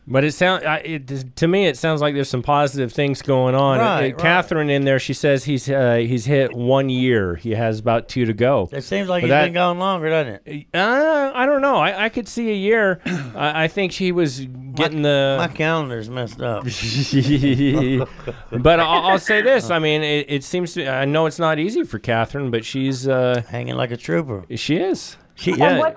But 0.08 0.24
it 0.24 0.34
sounds 0.34 0.64
it, 0.66 1.36
to 1.38 1.48
me. 1.48 1.66
It 1.66 1.78
sounds 1.78 2.00
like 2.00 2.14
there's 2.14 2.30
some 2.30 2.44
positive 2.44 2.94
things 2.94 3.24
going 3.24 3.56
on. 3.56 3.80
Right, 3.80 3.98
Uh, 3.98 4.02
right. 4.02 4.18
Catherine 4.18 4.70
in 4.70 4.86
there. 4.86 5.00
She 5.00 5.14
says 5.14 5.46
he's 5.46 5.68
uh, 5.68 5.96
he's 5.96 6.26
hit 6.26 6.54
one 6.54 6.90
year. 6.90 7.36
He 7.36 7.52
has 7.52 7.80
about 7.80 8.08
two 8.08 8.26
to 8.26 8.34
go. 8.34 8.70
It 8.72 8.84
seems 8.84 9.10
like 9.10 9.22
But 9.24 9.28
he's 9.28 9.30
that- 9.32 9.46
been 9.46 9.54
gone 9.54 9.80
longer, 9.80 10.10
doesn't 10.10 10.42
it? 10.46 10.68
Uh, 10.76 11.32
I 11.34 11.48
don't 11.48 11.62
know. 11.62 11.78
I, 11.78 12.06
I 12.06 12.10
could 12.10 12.28
see 12.28 12.52
a 12.52 12.56
year. 12.56 13.02
I, 13.36 13.64
I 13.64 13.68
think 13.68 13.92
she 13.92 14.12
was 14.12 14.42
getting 14.42 15.02
the 15.02 15.38
My 15.40 15.48
calendar's 15.48 16.10
messed 16.10 16.40
up. 16.40 16.64
but 18.62 18.80
I'll, 18.80 19.08
I'll 19.12 19.20
say 19.20 19.42
this. 19.42 19.72
I 19.72 19.80
mean, 19.80 20.04
it, 20.04 20.28
it 20.30 20.44
seems 20.44 20.74
to. 20.74 20.88
I 20.88 21.06
know 21.06 21.26
it's 21.26 21.40
not 21.40 21.58
easy 21.58 21.84
for 21.84 21.98
Catherine, 21.98 22.52
but 22.52 22.64
she's 22.64 23.08
uh, 23.08 23.42
hanging 23.50 23.76
like 23.76 23.90
a 23.92 23.98
trooper. 23.98 24.46
She 24.56 24.78
is. 24.78 25.18
She, 25.34 25.54
yeah. 25.54 25.94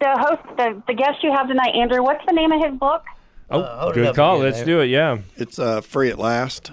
What's 0.00 0.18
the 0.20 0.22
host, 0.22 0.56
the, 0.56 0.82
the 0.86 0.94
guest 0.94 1.22
you 1.22 1.32
have 1.32 1.48
tonight, 1.48 1.74
Andrew? 1.74 2.02
What's 2.02 2.24
the 2.26 2.32
name 2.32 2.52
of 2.52 2.62
his 2.62 2.78
book? 2.78 3.04
Oh, 3.50 3.62
hold 3.62 3.92
it 3.96 4.02
good 4.02 4.14
call. 4.14 4.36
again, 4.42 4.52
Let's 4.52 4.62
do 4.64 4.80
it. 4.80 4.86
Yeah. 4.86 5.18
It's 5.36 5.58
uh, 5.58 5.80
free 5.80 6.10
at 6.10 6.18
last. 6.18 6.70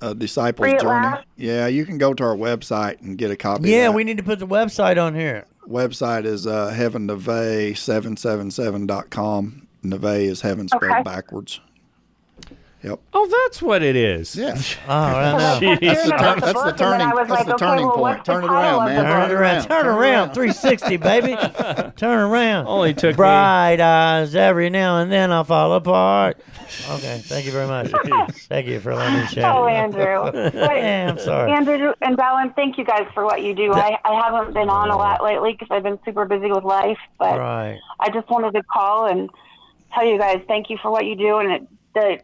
A 0.00 0.14
disciple's 0.14 0.68
Free 0.70 0.78
journey. 0.78 1.06
last? 1.06 1.24
Yeah, 1.36 1.68
you 1.68 1.84
can 1.86 1.96
go 1.98 2.12
to 2.14 2.24
our 2.24 2.34
website 2.34 3.00
and 3.02 3.16
get 3.16 3.30
a 3.30 3.36
copy. 3.36 3.70
Yeah, 3.70 3.86
of 3.86 3.92
that. 3.92 3.96
we 3.96 4.02
need 4.04 4.16
to 4.16 4.24
put 4.24 4.40
the 4.40 4.46
website 4.48 5.00
on 5.00 5.14
here. 5.14 5.44
website 5.68 6.24
is 6.24 6.44
uh, 6.46 6.70
heaven 6.70 7.06
Nevaeh 7.06 7.76
777.com. 7.76 9.66
Nevaeh 9.84 10.20
is 10.22 10.40
heaven 10.40 10.66
spelled 10.68 10.82
Okay. 10.84 11.02
backwards. 11.02 11.60
Yep. 12.82 13.00
Oh, 13.12 13.28
that's 13.46 13.62
what 13.62 13.82
it 13.82 13.94
is. 13.94 14.34
Yeah. 14.34 14.56
Oh, 14.88 14.92
I 14.92 15.32
know. 15.60 15.76
That's 15.80 16.04
the, 16.04 16.10
turn, 16.10 16.40
that's 16.40 16.46
the 16.46 16.52
book, 16.52 16.66
and 16.66 16.66
then 16.66 16.76
turning. 16.76 17.16
That's 17.16 17.30
like, 17.30 17.46
the 17.46 17.54
okay, 17.54 17.64
turning 17.66 17.86
well, 17.86 17.96
point. 17.96 18.24
Turn 18.24 18.44
it 18.44 18.50
around, 18.50 18.86
man. 18.86 19.04
Turn 19.04 19.30
it 19.30 19.34
around. 19.34 19.62
Turn 19.68 19.86
around. 19.86 20.34
360, 20.34 20.96
baby. 20.96 21.36
Turn 21.96 22.18
around. 22.18 22.66
Only 22.66 22.92
took 22.94 23.12
me- 23.12 23.16
Bright 23.16 23.80
eyes. 23.80 24.34
Every 24.34 24.70
now 24.70 24.98
and 24.98 25.10
then 25.12 25.30
I 25.30 25.42
fall 25.44 25.72
apart. 25.74 26.38
Okay. 26.90 27.20
Thank 27.24 27.46
you 27.46 27.52
very 27.52 27.68
much. 27.68 27.90
Thank 28.48 28.66
you 28.66 28.80
for 28.80 28.94
letting 28.94 29.20
me 29.20 29.26
share. 29.28 29.46
Oh, 29.52 29.66
Andrew. 29.66 30.30
Yeah, 30.54 31.10
I'm 31.10 31.18
sorry. 31.18 31.52
Andrew 31.52 31.92
and 32.00 32.16
Dallan, 32.16 32.54
thank 32.56 32.76
you 32.78 32.84
guys 32.84 33.06
for 33.14 33.24
what 33.24 33.42
you 33.42 33.54
do. 33.54 33.72
I, 33.72 33.98
I 34.04 34.20
haven't 34.24 34.54
been 34.54 34.68
on 34.68 34.90
a 34.90 34.96
lot 34.96 35.22
lately 35.22 35.52
because 35.52 35.68
I've 35.70 35.82
been 35.84 35.98
super 36.04 36.24
busy 36.24 36.50
with 36.50 36.64
life, 36.64 36.98
but 37.18 37.38
Right. 37.38 37.78
I 38.00 38.10
just 38.10 38.28
wanted 38.28 38.52
to 38.54 38.62
call 38.64 39.06
and 39.06 39.30
tell 39.94 40.04
you 40.04 40.18
guys 40.18 40.40
thank 40.48 40.70
you 40.70 40.78
for 40.82 40.90
what 40.90 41.04
you 41.06 41.14
do. 41.14 41.38
And 41.38 41.52
it, 41.52 41.68
the 41.94 42.18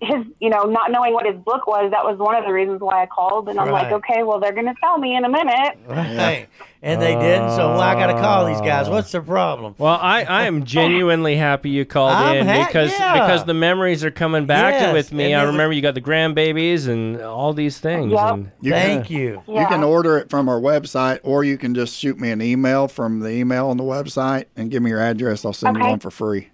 his, 0.00 0.24
you 0.40 0.48
know, 0.50 0.62
not 0.62 0.90
knowing 0.90 1.12
what 1.12 1.26
his 1.26 1.36
book 1.36 1.66
was, 1.66 1.90
that 1.90 2.04
was 2.04 2.18
one 2.18 2.34
of 2.36 2.44
the 2.44 2.52
reasons 2.52 2.80
why 2.80 3.02
I 3.02 3.06
called. 3.06 3.48
And 3.48 3.58
I'm 3.58 3.70
like, 3.70 3.90
okay, 3.92 4.22
well, 4.22 4.38
they're 4.38 4.52
going 4.52 4.66
to 4.66 4.74
tell 4.80 4.98
me 4.98 5.16
in 5.16 5.24
a 5.24 5.28
minute. 5.28 5.78
Right. 5.88 6.46
And 6.80 7.02
they 7.02 7.16
didn't, 7.16 7.50
so 7.50 7.70
well, 7.70 7.80
I 7.80 7.94
got 7.94 8.06
to 8.06 8.20
call 8.20 8.46
these 8.46 8.60
guys. 8.60 8.86
Oh. 8.86 8.92
What's 8.92 9.10
the 9.10 9.20
problem? 9.20 9.74
Well, 9.78 9.98
I, 10.00 10.22
I 10.22 10.44
am 10.44 10.64
genuinely 10.64 11.36
happy 11.36 11.70
you 11.70 11.84
called 11.84 12.12
I'm 12.12 12.36
in 12.36 12.46
ha- 12.46 12.66
because 12.68 12.92
yeah. 12.92 13.14
because 13.14 13.44
the 13.44 13.54
memories 13.54 14.04
are 14.04 14.12
coming 14.12 14.46
back 14.46 14.74
Yes, 14.74 14.92
with 14.92 15.12
me. 15.12 15.34
I 15.34 15.42
remember 15.42 15.72
you 15.72 15.82
got 15.82 15.94
the 15.94 16.00
grandbabies 16.00 16.86
and 16.86 17.20
all 17.20 17.52
these 17.52 17.80
things. 17.80 18.12
Yep. 18.12 18.32
And 18.34 18.52
You 18.60 18.70
Thank 18.70 19.06
can, 19.06 19.16
you. 19.16 19.42
You 19.48 19.66
can 19.66 19.82
order 19.82 20.18
it 20.18 20.30
from 20.30 20.48
our 20.48 20.60
website, 20.60 21.18
or 21.24 21.42
you 21.42 21.58
can 21.58 21.74
just 21.74 21.96
shoot 21.98 22.20
me 22.20 22.30
an 22.30 22.40
email 22.40 22.86
from 22.86 23.18
the 23.18 23.30
email 23.30 23.66
on 23.66 23.76
the 23.76 23.82
website 23.82 24.44
and 24.54 24.70
give 24.70 24.80
me 24.80 24.90
your 24.90 25.00
address. 25.00 25.44
I'll 25.44 25.52
send 25.52 25.76
you 25.76 25.82
one 25.82 25.98
for 25.98 26.12
free. 26.12 26.50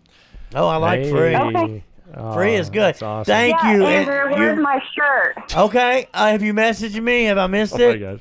Oh, 0.55 0.67
I 0.67 0.77
like 0.77 1.01
Hey. 1.01 1.11
free. 1.11 1.37
Okay. 1.37 1.85
Oh, 2.17 2.35
Free 2.35 2.55
is 2.55 2.71
good. 2.71 2.81
that's 2.83 3.03
awesome. 3.03 3.25
Thank 3.33 3.57
yeah, 3.63 3.73
you. 3.75 3.87
Andrew, 3.87 4.15
And 4.15 4.31
where's 4.33 4.57
you- 4.57 4.63
my 4.63 4.81
shirt? 4.95 5.57
okay. 5.57 6.07
Uh, 6.15 6.29
have 6.31 6.43
you 6.43 6.55
messaged 6.55 7.01
me? 7.03 7.25
Have 7.25 7.39
I 7.39 7.47
missed 7.47 7.75
Oh 7.75 7.79
my 7.79 7.85
it? 7.85 7.99
God. 7.99 8.21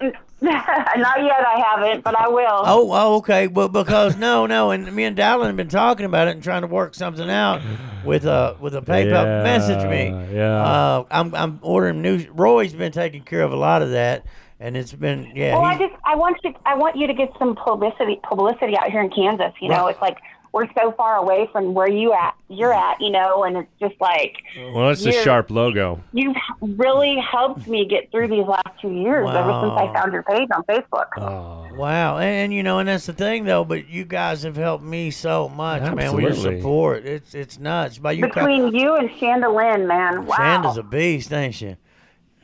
Not 0.42 1.22
yet, 1.22 1.46
I 1.46 1.64
haven't, 1.70 2.02
but 2.02 2.18
I 2.18 2.26
will. 2.28 2.44
Oh, 2.48 2.90
oh, 2.92 3.16
okay. 3.18 3.46
Well, 3.46 3.68
because 3.68 4.16
no, 4.16 4.46
no, 4.46 4.72
and 4.72 4.92
me 4.92 5.04
and 5.04 5.16
Dallan 5.16 5.46
have 5.46 5.56
been 5.56 5.68
talking 5.68 6.04
about 6.04 6.26
it 6.26 6.32
and 6.32 6.42
trying 6.42 6.62
to 6.62 6.66
work 6.66 6.96
something 6.96 7.30
out 7.30 7.62
with 8.04 8.24
a 8.24 8.56
with 8.58 8.74
a 8.74 8.82
PayPal. 8.82 9.24
Yeah, 9.24 9.42
Message 9.44 9.88
me. 9.88 10.08
yeah. 10.36 10.56
Uh, 10.60 11.04
I'm 11.12 11.32
I'm 11.36 11.60
ordering 11.62 12.02
new. 12.02 12.26
Roy's 12.32 12.72
been 12.74 12.90
taking 12.90 13.22
care 13.22 13.42
of 13.42 13.52
a 13.52 13.56
lot 13.56 13.82
of 13.82 13.90
that, 13.92 14.24
and 14.58 14.76
it's 14.76 14.92
been 14.92 15.30
yeah. 15.36 15.52
Well, 15.52 15.62
I 15.64 15.78
just 15.78 15.94
I 16.04 16.16
want 16.16 16.36
you 16.42 16.52
I 16.66 16.74
want 16.74 16.96
you 16.96 17.06
to 17.06 17.14
get 17.14 17.30
some 17.38 17.54
publicity 17.54 18.18
publicity 18.24 18.76
out 18.76 18.90
here 18.90 19.00
in 19.00 19.10
Kansas. 19.10 19.52
You 19.60 19.68
know, 19.68 19.84
Right. 19.84 19.92
it's 19.92 20.02
like 20.02 20.18
we're 20.52 20.68
so 20.78 20.92
far 20.92 21.16
away 21.16 21.48
from 21.50 21.74
where 21.74 21.88
you 21.88 22.12
at 22.12 22.34
you're 22.48 22.72
at. 22.74 23.00
You 23.00 23.10
know, 23.10 23.44
and 23.44 23.56
it's 23.56 23.70
just 23.80 24.00
like 24.00 24.36
Well, 24.72 24.90
it's 24.90 25.04
a 25.04 25.12
sharp 25.12 25.50
logo. 25.50 26.02
you've 26.12 26.36
really 26.60 27.16
helped 27.18 27.66
me 27.66 27.86
get 27.86 28.10
through 28.10 28.28
these 28.28 28.46
last 28.46 28.68
two 28.80 28.92
years 28.92 29.28
ever 29.28 29.60
since 29.62 29.72
I 29.72 29.92
found 29.94 30.12
your 30.12 30.22
page 30.22 30.48
on 30.54 30.62
Facebook. 30.64 31.06
Oh. 31.16 31.68
Wow, 31.74 32.18
and, 32.18 32.28
and, 32.28 32.52
you 32.52 32.62
know, 32.62 32.80
and 32.80 32.88
that's 32.88 33.06
the 33.06 33.12
thing 33.12 33.44
though. 33.44 33.64
But 33.64 33.88
you 33.88 34.04
guys 34.04 34.42
have 34.42 34.56
helped 34.56 34.84
me 34.84 35.10
so 35.10 35.48
much, 35.48 35.82
man, 35.94 36.14
with 36.14 36.24
your 36.24 36.34
support. 36.34 37.06
It's 37.06 37.34
it's 37.34 37.58
nuts. 37.58 37.98
By 37.98 38.12
you, 38.12 38.26
Between 38.26 38.74
you 38.74 38.94
and 38.96 39.08
Shanda 39.10 39.54
Lynn, 39.54 39.86
man, 39.86 40.26
wow. 40.26 40.36
Shanda's 40.36 40.76
a 40.76 40.82
beast, 40.82 41.32
ain't 41.32 41.54
she? 41.54 41.76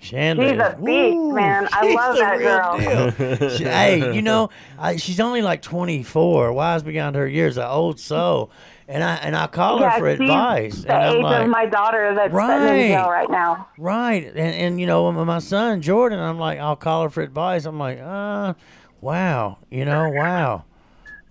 Shanda, 0.03 0.51
She's 0.51 0.61
a 0.61 0.71
beast, 0.71 1.17
Woo, 1.17 1.35
man. 1.35 1.69
I 1.73 1.93
love 1.93 2.17
that 2.19 2.39
girl. 2.39 3.51
She- 3.57 3.65
hey, 3.65 4.15
you 4.15 4.23
know, 4.23 4.51
I, 4.79 4.97
she's 4.97 5.19
only 5.19 5.43
like 5.43 5.61
24, 5.61 6.53
wise 6.53 6.83
beyond 6.85 7.17
her 7.17 7.27
years, 7.27 7.57
an 7.57 7.65
old 7.67 7.99
soul, 7.99 8.51
and 8.87 9.03
I 9.03 9.17
and 9.17 9.35
I 9.35 9.49
call 9.49 9.81
yeah, 9.81 9.91
her 9.91 9.99
for 9.99 10.11
she's 10.13 10.21
advice, 10.21 10.83
the 10.83 10.95
and 10.95 11.03
I'm 11.05 11.17
age 11.17 11.23
like, 11.25 11.45
of 11.45 11.51
my 11.51 11.67
daughter 11.67 12.15
that's 12.15 12.33
sitting 12.33 12.81
in 12.85 12.89
jail 12.93 13.11
right 13.11 13.29
now. 13.29 13.69
Right, 13.77 14.25
and 14.25 14.39
and 14.39 14.81
you 14.81 14.87
know 14.87 15.11
my- 15.11 15.25
my 15.25 15.39
son 15.41 15.83
Jordan, 15.83 16.21
I'm 16.21 16.39
like, 16.39 16.59
I'll 16.61 16.77
call 16.77 17.03
her 17.03 17.11
for 17.11 17.23
advice. 17.23 17.65
I'm 17.65 17.79
like, 17.81 17.99
uh, 18.01 18.55
wow, 19.01 19.59
you 19.69 19.85
know, 19.85 20.11
wow, 20.11 20.65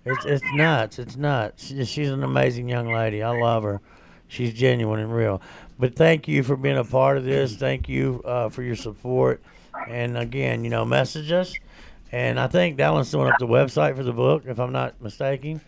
it's 0.04 0.24
it's 0.26 0.44
nuts, 0.52 0.98
it's 0.98 1.16
nuts. 1.16 1.72
She's 1.86 2.10
an 2.10 2.22
amazing 2.22 2.68
young 2.68 2.92
lady. 2.92 3.22
I 3.22 3.30
love 3.30 3.62
her. 3.62 3.80
She's 4.30 4.52
genuine 4.52 5.00
and 5.00 5.12
real. 5.14 5.40
But 5.78 5.94
thank 5.94 6.26
you 6.26 6.42
for 6.42 6.56
being 6.56 6.76
a 6.76 6.84
part 6.84 7.16
of 7.16 7.24
this. 7.24 7.54
Thank 7.54 7.88
you 7.88 8.20
uh, 8.24 8.48
for 8.48 8.62
your 8.62 8.76
support. 8.76 9.40
And 9.88 10.18
again, 10.18 10.64
you 10.64 10.70
know, 10.70 10.84
message 10.84 11.30
us. 11.30 11.54
And 12.10 12.40
I 12.40 12.48
think 12.48 12.78
Dallan's 12.78 13.10
throwing 13.10 13.30
up 13.30 13.38
the 13.38 13.46
website 13.46 13.94
for 13.96 14.02
the 14.02 14.12
book, 14.12 14.44
if 14.46 14.58
I'm 14.58 14.72
not 14.72 15.00
mistaken. 15.00 15.60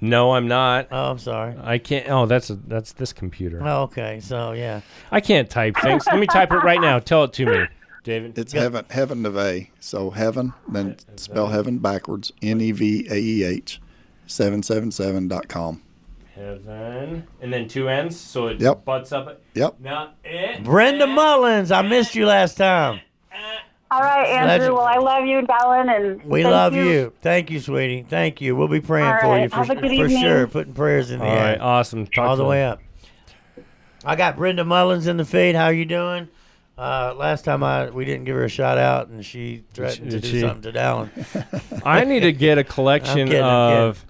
No, 0.00 0.32
I'm 0.32 0.48
not. 0.48 0.88
Oh, 0.90 1.10
I'm 1.10 1.18
sorry. 1.18 1.54
I 1.62 1.78
can't. 1.78 2.08
Oh, 2.08 2.26
that's 2.26 2.50
a, 2.50 2.54
that's 2.54 2.92
this 2.92 3.12
computer. 3.12 3.60
Oh, 3.62 3.82
okay, 3.82 4.18
so 4.20 4.52
yeah. 4.52 4.80
I 5.10 5.20
can't 5.20 5.48
type 5.48 5.76
things. 5.76 6.06
Let 6.06 6.18
me 6.18 6.26
type 6.26 6.50
it 6.52 6.56
right 6.56 6.80
now. 6.80 6.98
Tell 6.98 7.24
it 7.24 7.32
to 7.34 7.46
me, 7.46 7.66
David. 8.02 8.36
It's 8.38 8.52
heaven, 8.52 8.86
heaven 8.90 9.22
Nevaeh. 9.22 9.68
So 9.78 10.10
heaven, 10.10 10.54
then 10.68 10.96
spell 11.16 11.48
heaven 11.48 11.78
backwards. 11.78 12.32
N 12.42 12.60
e 12.60 12.72
v 12.72 13.06
a 13.10 13.16
e 13.16 13.44
h, 13.44 13.80
seven 14.26 14.62
seven 14.62 14.90
seven 14.90 15.28
dot 15.28 15.48
com. 15.48 15.82
Heaven, 16.34 17.26
and 17.40 17.52
then 17.52 17.68
two 17.68 17.88
ends, 17.88 18.18
so 18.18 18.48
it 18.48 18.60
Yep. 18.60 18.84
butts 18.84 19.12
up. 19.12 19.40
Yep. 19.54 19.76
Now 19.80 20.10
it. 20.24 20.62
Brenda 20.64 21.06
Mullins, 21.06 21.70
I 21.70 21.82
missed 21.82 22.14
you 22.14 22.26
last 22.26 22.56
time. 22.56 23.00
All 23.90 24.00
right, 24.00 24.26
Andrew. 24.26 24.48
Legend. 24.48 24.74
Well, 24.74 24.84
I 24.86 24.96
love 24.96 25.24
you, 25.26 25.42
Dallan, 25.42 25.94
and 25.94 26.24
We 26.24 26.42
thank 26.42 26.52
love 26.52 26.74
you. 26.74 27.12
Thank 27.22 27.50
you, 27.50 27.60
sweetie. 27.60 28.04
Thank 28.08 28.40
you. 28.40 28.56
We'll 28.56 28.66
be 28.66 28.80
praying 28.80 29.06
All 29.06 29.20
for 29.20 29.26
right. 29.28 29.42
you 29.44 29.48
for, 29.48 29.56
Have 29.56 29.70
a 29.70 29.74
good 29.76 29.84
for 29.86 29.92
evening. 29.92 30.20
sure. 30.22 30.46
Putting 30.48 30.72
prayers 30.72 31.12
in 31.12 31.20
the 31.20 31.24
All 31.26 31.30
air. 31.30 31.44
right, 31.52 31.60
awesome. 31.60 32.06
Talk 32.08 32.30
all 32.30 32.36
to 32.36 32.42
the 32.42 32.48
way 32.48 32.62
him. 32.62 32.72
up. 32.72 32.80
I 34.04 34.16
got 34.16 34.36
Brenda 34.36 34.64
Mullins 34.64 35.06
in 35.06 35.16
the 35.16 35.24
feed. 35.24 35.54
How 35.54 35.66
are 35.66 35.72
you 35.72 35.84
doing? 35.84 36.28
Uh, 36.76 37.14
last 37.16 37.44
time 37.44 37.62
I 37.62 37.88
we 37.90 38.04
didn't 38.04 38.24
give 38.24 38.34
her 38.34 38.44
a 38.44 38.48
shout 38.48 38.78
out, 38.78 39.06
and 39.08 39.24
she 39.24 39.62
threatened 39.74 40.10
to 40.10 40.18
Did 40.18 40.22
do 40.22 40.28
she? 40.28 40.40
something 40.40 40.72
to 40.72 40.76
Dallan. 40.76 41.82
I 41.86 42.02
need 42.02 42.20
to 42.20 42.32
get 42.32 42.58
a 42.58 42.64
collection 42.74 43.28
kidding, 43.28 43.42
I'm 43.44 43.70
kidding. 43.70 43.84
of. 43.90 44.06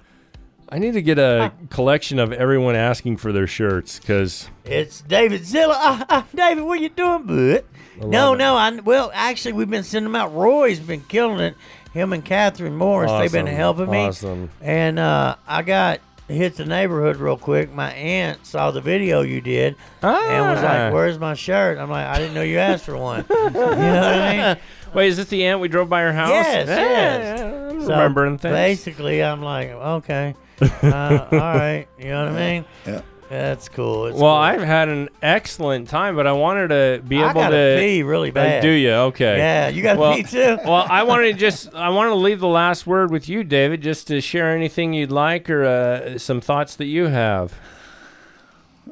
I 0.75 0.79
need 0.79 0.95
to 0.95 1.03
get 1.03 1.21
a 1.21 1.53
collection 1.71 2.19
of 2.19 2.33
everyone 2.33 2.75
asking 2.75 3.19
for 3.19 3.31
their 3.31 3.47
shirts 3.47 4.01
because 4.01 4.49
It's 4.65 5.03
David 5.03 5.45
Zilla. 5.47 5.77
Ah, 5.79 6.07
ah, 6.09 6.27
David, 6.35 6.65
what 6.65 6.81
you 6.81 6.89
doing, 6.89 7.23
bud? 7.23 7.65
No, 8.05 8.35
it. 8.35 8.39
no. 8.39 8.57
I 8.57 8.75
well, 8.81 9.13
actually, 9.15 9.53
we've 9.53 9.71
been 9.71 9.85
sending 9.85 10.11
them 10.11 10.21
out. 10.21 10.35
Roy's 10.35 10.81
been 10.81 11.03
killing 11.03 11.39
it. 11.39 11.55
Him 11.93 12.13
and 12.13 12.25
Catherine 12.25 12.75
Morris, 12.75 13.13
they've 13.13 13.31
been 13.31 13.47
helping 13.47 13.89
me. 13.89 13.99
awesome. 13.99 14.51
And 14.61 14.99
uh, 14.99 15.37
I 15.47 15.63
got 15.63 16.01
hit 16.27 16.57
the 16.57 16.65
neighborhood 16.65 17.19
real 17.19 17.37
quick. 17.37 17.73
My 17.73 17.93
aunt 17.93 18.45
saw 18.45 18.73
the 18.73 18.81
video 18.81 19.23
you 19.23 19.41
did 19.41 19.77
and 20.03 20.51
was 20.57 20.59
Ah. 20.59 20.87
like, 20.87 20.93
"Where's 20.93 21.21
my 21.21 21.35
shirt?" 21.35 21.79
I'm 21.79 21.89
like, 21.89 22.07
"I 22.07 22.19
didn't 22.19 22.35
know 22.35 22.43
you 22.43 22.59
asked 22.59 22.85
for 22.85 22.97
one." 22.97 23.25
you 23.31 23.37
know 23.37 23.51
what 23.71 23.79
I 23.79 24.55
mean? 24.55 24.57
Wait, 24.93 25.07
is 25.07 25.19
this 25.19 25.29
the 25.29 25.45
aunt 25.47 25.61
we 25.61 25.69
drove 25.69 25.89
by 25.89 26.03
her 26.03 26.13
house? 26.13 26.31
Yes, 26.31 26.67
Yeah, 26.69 26.77
yes. 26.81 27.39
yeah, 27.41 27.69
I'm 27.69 27.81
So 27.83 27.91
remembering 27.91 28.39
things. 28.39 28.55
Basically, 28.55 29.23
I'm 29.23 29.41
like, 29.43 29.69
okay, 29.71 30.35
uh, 30.61 31.29
all 31.33 31.39
right. 31.39 31.87
You 31.99 32.07
know 32.07 32.25
what 32.27 32.35
I 32.35 32.53
mean? 32.53 32.65
Yeah. 32.87 33.03
That's 33.31 33.69
cool. 33.69 34.07
It's 34.07 34.15
well, 34.19 34.35
cool. 34.35 34.43
I've 34.43 34.61
had 34.63 34.89
an 34.89 35.09
excellent 35.23 35.89
time, 35.89 36.15
but 36.15 36.27
I 36.27 36.33
wanted 36.33 36.69
to 36.69 37.03
be 37.09 37.17
I 37.23 37.31
able 37.31 37.41
gotta 37.41 37.77
to 37.77 37.81
pee 37.81 38.03
really 38.03 38.31
Uh, 38.31 38.35
bad. 38.35 38.63
do 38.63 38.69
you? 38.69 38.91
Okay. 38.93 39.39
Yeah, 39.39 39.69
you 39.69 39.83
gotta 39.83 39.99
well, 39.99 40.15
pee 40.15 40.23
too. 40.23 40.59
well, 40.65 40.87
I 40.89 41.03
wanted 41.03 41.33
to 41.33 41.39
just 41.39 41.75
I 41.75 41.89
wanted 41.89 42.11
to 42.11 42.17
leave 42.17 42.39
the 42.39 42.47
last 42.47 42.87
word 42.87 43.11
with 43.11 43.29
you, 43.29 43.43
David, 43.43 43.81
just 43.81 44.07
to 44.09 44.21
share 44.21 44.55
anything 44.55 44.93
you'd 44.93 45.11
like 45.11 45.49
or 45.51 45.65
uh, 45.65 46.19
some 46.19 46.41
thoughts 46.41 46.77
that 46.77 46.85
you 46.85 47.07
have. 47.07 47.55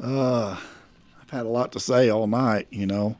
Uh, 0.02 0.56
I've 1.20 1.30
had 1.30 1.46
a 1.46 1.50
lot 1.50 1.72
to 1.72 1.80
say 1.80 2.08
all 2.08 2.26
night. 2.26 2.66
You 2.70 2.86
know, 2.86 3.16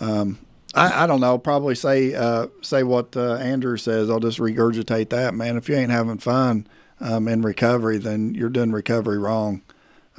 um, 0.00 0.38
I, 0.74 1.04
I 1.04 1.06
don't 1.06 1.20
know. 1.20 1.38
Probably 1.38 1.76
say 1.76 2.14
uh, 2.14 2.48
say 2.62 2.82
what 2.82 3.16
uh, 3.16 3.34
Andrew 3.36 3.76
says. 3.76 4.10
I'll 4.10 4.20
just 4.20 4.38
regurgitate 4.38 5.10
that, 5.10 5.34
man. 5.34 5.56
If 5.56 5.68
you 5.68 5.76
ain't 5.76 5.92
having 5.92 6.18
fun 6.18 6.66
um, 7.00 7.28
in 7.28 7.42
recovery, 7.42 7.98
then 7.98 8.34
you're 8.34 8.48
doing 8.48 8.72
recovery 8.72 9.18
wrong. 9.18 9.62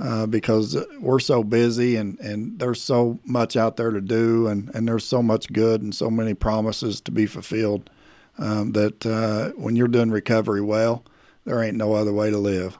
Uh, 0.01 0.25
because 0.25 0.77
we're 1.01 1.19
so 1.19 1.43
busy 1.43 1.97
and, 1.97 2.17
and 2.21 2.57
there's 2.57 2.81
so 2.81 3.19
much 3.25 3.57
out 3.57 3.75
there 3.75 3.91
to 3.91 3.99
do 3.99 4.47
and, 4.47 4.73
and 4.73 4.87
there's 4.87 5.05
so 5.05 5.21
much 5.21 5.51
good 5.51 5.81
and 5.81 5.93
so 5.93 6.09
many 6.09 6.33
promises 6.33 7.01
to 7.01 7.11
be 7.11 7.25
fulfilled 7.25 7.89
um, 8.37 8.71
that 8.71 9.05
uh, 9.05 9.49
when 9.57 9.75
you're 9.75 9.89
doing 9.89 10.09
recovery 10.09 10.61
well, 10.61 11.03
there 11.43 11.61
ain't 11.61 11.75
no 11.75 11.95
other 11.95 12.13
way 12.13 12.29
to 12.29 12.37
live. 12.37 12.79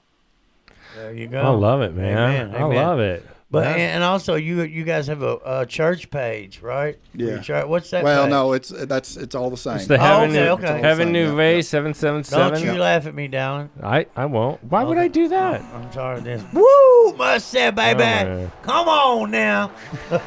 There 0.96 1.14
you 1.14 1.28
go. 1.28 1.42
I 1.42 1.50
love 1.50 1.82
it, 1.82 1.94
man. 1.94 2.18
Amen, 2.18 2.56
I 2.56 2.64
amen. 2.64 2.76
love 2.76 3.00
it. 3.00 3.26
But 3.52 3.66
Yeah. 3.66 3.72
and, 3.72 3.82
and 3.82 4.04
also 4.04 4.36
you 4.36 4.62
you 4.62 4.84
guys 4.84 5.08
have 5.08 5.24
a, 5.24 5.38
a 5.44 5.66
church 5.66 6.12
page, 6.12 6.62
right? 6.62 7.00
Yeah. 7.16 7.40
church- 7.40 7.66
What's 7.68 7.90
that? 7.90 8.04
Well, 8.04 8.26
page? 8.26 8.30
no, 8.30 8.54
it's 8.54 8.70
that's 8.70 9.18
it's 9.18 9.34
all 9.34 9.50
the 9.50 9.58
same. 9.58 9.74
Oh, 9.74 9.76
it's 9.78 9.88
the 9.88 9.96
Oh, 9.96 9.98
Heaven, 9.98 10.30
okay, 10.30 10.40
New, 10.44 10.50
okay. 10.52 10.80
Heaven 10.82 11.08
Yeah, 11.16 11.26
Nouveau 11.26 11.56
yeah. 11.56 11.62
seven 11.62 11.94
seven 11.96 12.22
Don't 12.22 12.56
seven. 12.56 12.64
you 12.64 12.74
laugh 12.80 13.08
at 13.08 13.16
me, 13.16 13.28
Dallan. 13.28 13.70
I 13.82 14.06
I 14.16 14.26
won't. 14.26 14.64
Why 14.66 14.84
would 14.84 15.00
I 15.00 15.08
do 15.08 15.28
that? 15.30 15.62
I'm 15.74 15.92
sorry. 15.92 16.22
This. 16.22 16.44
Woo, 16.54 17.14
must 17.18 17.48
say, 17.48 17.72
baby. 17.72 17.98
man. 18.00 18.52
Come 18.62 18.88
on 18.88 19.32
now. 19.32 19.72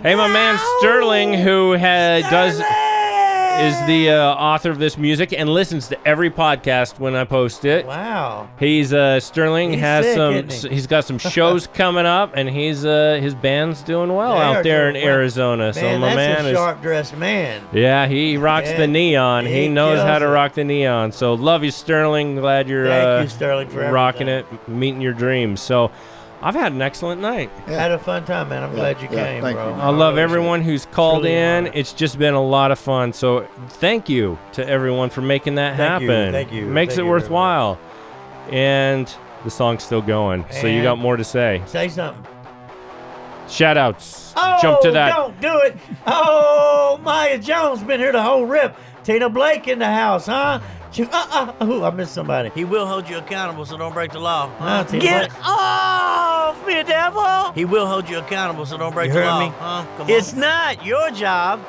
Hey, 0.00 0.14
my 0.14 0.28
man 0.28 0.56
Sterling, 0.78 1.34
who 1.34 1.72
had, 1.72 2.22
does 2.30 2.60
is 3.58 3.86
the 3.86 4.10
uh, 4.10 4.34
author 4.34 4.70
of 4.70 4.78
this 4.78 4.96
music 4.98 5.32
and 5.32 5.48
listens 5.48 5.88
to 5.88 6.08
every 6.08 6.30
podcast 6.30 6.98
when 6.98 7.14
I 7.14 7.24
post 7.24 7.64
it. 7.64 7.86
Wow. 7.86 8.48
He's 8.58 8.92
uh, 8.92 9.20
Sterling 9.20 9.72
He's 9.72 9.80
has 9.80 10.04
sick, 10.04 10.16
some. 10.16 10.34
isn't 10.34 10.70
he? 10.70 10.76
has 10.76 10.86
got 10.86 11.04
some 11.04 11.18
shows 11.18 11.66
coming 11.74 12.06
up, 12.06 12.32
and 12.34 12.48
he's 12.48 12.84
uh, 12.84 13.18
his 13.20 13.34
band's 13.34 13.82
doing 13.82 14.14
well 14.14 14.34
They 14.36 14.40
out 14.58 14.62
there 14.64 14.88
in 14.88 14.94
doing 14.94 15.04
well. 15.06 15.14
Arizona. 15.14 15.72
so 15.74 15.82
Man, 15.82 16.00
my 16.00 16.14
that's 16.14 16.16
man 16.42 16.46
a 16.46 16.48
is. 16.50 16.56
sharp 16.56 16.82
dressed 16.82 17.16
man. 17.16 17.62
Yeah, 17.72 18.06
he 18.06 18.36
rocks 18.36 18.68
Yeah, 18.68 18.78
the 18.78 18.86
neon. 18.86 19.46
He, 19.46 19.62
he 19.62 19.68
knows 19.68 19.98
how 20.00 20.06
kills 20.18 20.20
to 20.20 20.26
it. 20.26 20.30
rock 20.32 20.52
the 20.54 20.64
neon. 20.64 21.12
So 21.12 21.34
love 21.34 21.64
you, 21.64 21.70
Sterling. 21.70 22.36
Glad 22.36 22.68
you're 22.68 22.86
Thank 22.86 23.20
uh, 23.20 23.22
you, 23.22 23.28
Sterling, 23.28 23.68
for 23.68 23.90
rocking 23.90 24.28
everything. 24.28 24.58
it, 24.66 24.68
meeting 24.70 25.00
your 25.00 25.12
dreams. 25.14 25.60
So 25.60 25.90
I've 26.40 26.54
had 26.54 26.72
an 26.72 26.80
excellent 26.82 27.20
night. 27.20 27.50
Had 27.66 27.90
a 27.90 27.98
fun 27.98 28.24
time, 28.24 28.48
man. 28.50 28.62
I'm 28.62 28.72
glad 28.74 29.00
you 29.02 29.08
yeah, 29.10 29.24
came, 29.24 29.42
thank 29.42 29.56
bro. 29.56 29.70
you. 29.74 29.80
I 29.80 29.88
love 29.90 30.18
everyone 30.18 30.62
who's 30.62 30.86
called 30.86 31.22
Truly 31.22 31.34
an 31.34 31.64
in. 31.64 31.68
honor. 31.70 31.76
It's 31.78 31.92
just 31.92 32.16
been 32.18 32.34
a 32.34 32.42
lot 32.42 32.70
of 32.70 32.78
fun. 32.78 33.12
So 33.12 33.48
thank 33.68 34.08
you 34.08 34.38
to 34.52 34.66
everyone 34.68 35.10
for 35.10 35.20
making 35.20 35.56
that 35.56 35.76
Thank 35.76 36.02
you, 36.02 36.10
happen. 36.10 36.32
thank 36.32 36.52
you, 36.52 36.64
Makes 36.66 36.94
thank 36.94 36.98
it 36.98 37.02
you 37.02 37.08
very 37.08 37.20
worthwhile. 37.20 37.78
And 38.50 39.12
the 39.44 39.50
song's 39.50 39.82
still 39.82 40.00
going. 40.02 40.44
so 40.50 40.66
you 40.68 40.82
got 40.82 40.98
more 40.98 41.16
to 41.16 41.24
say. 41.24 41.62
Say 41.66 41.88
something. 41.88 42.24
Shout 43.48 43.76
outs. 43.76 44.32
Oh, 44.36 44.58
Jump 44.62 44.80
to 44.82 44.90
that. 44.92 45.16
Don't 45.16 45.40
do 45.40 45.58
it. 45.62 45.76
Oh, 46.06 47.00
Maya 47.02 47.38
Jones 47.38 47.82
been 47.82 47.98
here 47.98 48.12
the 48.12 48.22
whole 48.22 48.44
rip. 48.46 48.76
Tina 49.04 49.28
Blake 49.30 49.68
in 49.68 49.78
the 49.78 49.86
house, 49.86 50.26
huh? 50.26 50.60
She, 50.90 51.04
uh, 51.04 51.52
uh, 51.60 51.64
ooh, 51.66 51.84
I 51.84 51.90
missed 51.90 52.14
somebody. 52.14 52.50
He 52.54 52.64
will 52.64 52.86
hold 52.86 53.08
you 53.08 53.18
accountable, 53.18 53.66
so 53.66 53.76
don't 53.76 53.92
break 53.92 54.12
the 54.12 54.18
law. 54.20 54.48
Huh, 54.58 54.84
Tina 54.84 55.02
Get 55.02 55.30
Blake? 55.30 55.46
off 55.46 56.66
me, 56.66 56.82
devil! 56.82 57.52
He 57.52 57.64
will 57.64 57.86
hold 57.86 58.08
you 58.08 58.18
accountable, 58.18 58.64
so 58.66 58.78
don't 58.78 58.94
break 58.94 59.08
You 59.08 59.14
the 59.14 59.20
heard 59.20 59.26
law. 59.28 59.40
me? 59.40 59.52
Huh? 59.58 59.84
Come 59.98 60.08
It's 60.10 60.32
on. 60.32 60.40
not 60.40 60.84
your 60.86 61.10
job 61.10 61.60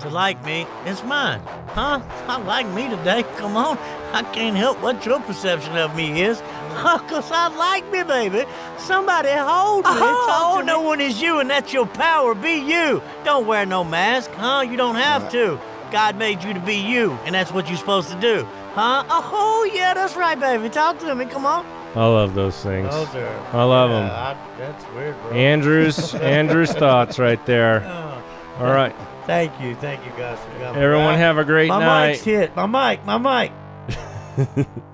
to 0.00 0.08
like 0.08 0.42
me. 0.44 0.66
It's 0.86 1.02
mine. 1.04 1.40
Huh? 1.68 2.00
I 2.26 2.38
like 2.42 2.66
me 2.68 2.88
today. 2.88 3.24
Come 3.36 3.56
on. 3.56 3.76
I 4.12 4.22
can't 4.32 4.56
help 4.56 4.80
what 4.80 5.04
your 5.04 5.20
perception 5.20 5.76
of 5.76 5.94
me 5.94 6.22
is. 6.22 6.42
Because 6.70 7.30
I 7.30 7.48
like 7.56 7.88
me, 7.92 8.02
baby. 8.02 8.44
Somebody 8.78 9.28
hold 9.30 9.84
me. 9.84 9.90
Oh, 9.92 10.62
no 10.64 10.80
one 10.80 11.00
is 11.00 11.20
you, 11.22 11.38
and 11.38 11.48
that's 11.50 11.72
your 11.72 11.86
power. 11.86 12.34
Be 12.34 12.54
you. 12.54 13.00
Don't 13.24 13.46
wear 13.46 13.64
no 13.66 13.84
mask, 13.84 14.30
huh? 14.32 14.62
You 14.62 14.76
don't 14.76 14.96
have 14.96 15.30
to. 15.32 15.60
God 15.94 16.16
made 16.16 16.42
you 16.42 16.52
to 16.52 16.58
be 16.58 16.74
you, 16.74 17.12
and 17.24 17.32
that's 17.32 17.52
what 17.52 17.68
you're 17.68 17.76
supposed 17.78 18.10
to 18.10 18.20
do. 18.20 18.42
Huh? 18.74 19.04
Oh, 19.08 19.70
yeah, 19.72 19.94
that's 19.94 20.16
right, 20.16 20.34
baby. 20.38 20.68
Talk 20.68 20.98
to 20.98 21.14
me. 21.14 21.24
Come 21.24 21.46
on. 21.46 21.64
I 21.94 22.04
love 22.04 22.34
those 22.34 22.60
things. 22.60 22.90
Those 22.90 23.14
are. 23.14 23.38
I 23.52 23.62
love 23.62 23.92
'em. 23.92 24.10
I- 24.10 24.36
that's 24.58 24.84
weird, 24.96 25.14
bro. 25.22 25.30
Andrew's 25.30 26.12
Andrew's 26.36 26.72
thoughts 26.72 27.20
right 27.20 27.38
there. 27.46 27.84
Oh, 27.86 28.64
All 28.64 28.72
right. 28.72 28.92
thank 29.28 29.52
you. 29.60 29.76
Thank 29.76 30.04
you, 30.04 30.10
guys, 30.18 30.36
for 30.40 30.50
coming. 30.58 30.82
Everyone 30.82 31.06
Right? 31.06 31.16
have 31.18 31.38
a 31.38 31.44
great 31.44 31.68
my 31.68 31.78
night. 31.78 31.86
My 31.86 32.06
mic's 32.08 32.24
hit. 32.24 32.56
My 32.56 32.66
mic. 32.66 33.04
My 33.06 33.18
mic. 33.18 34.66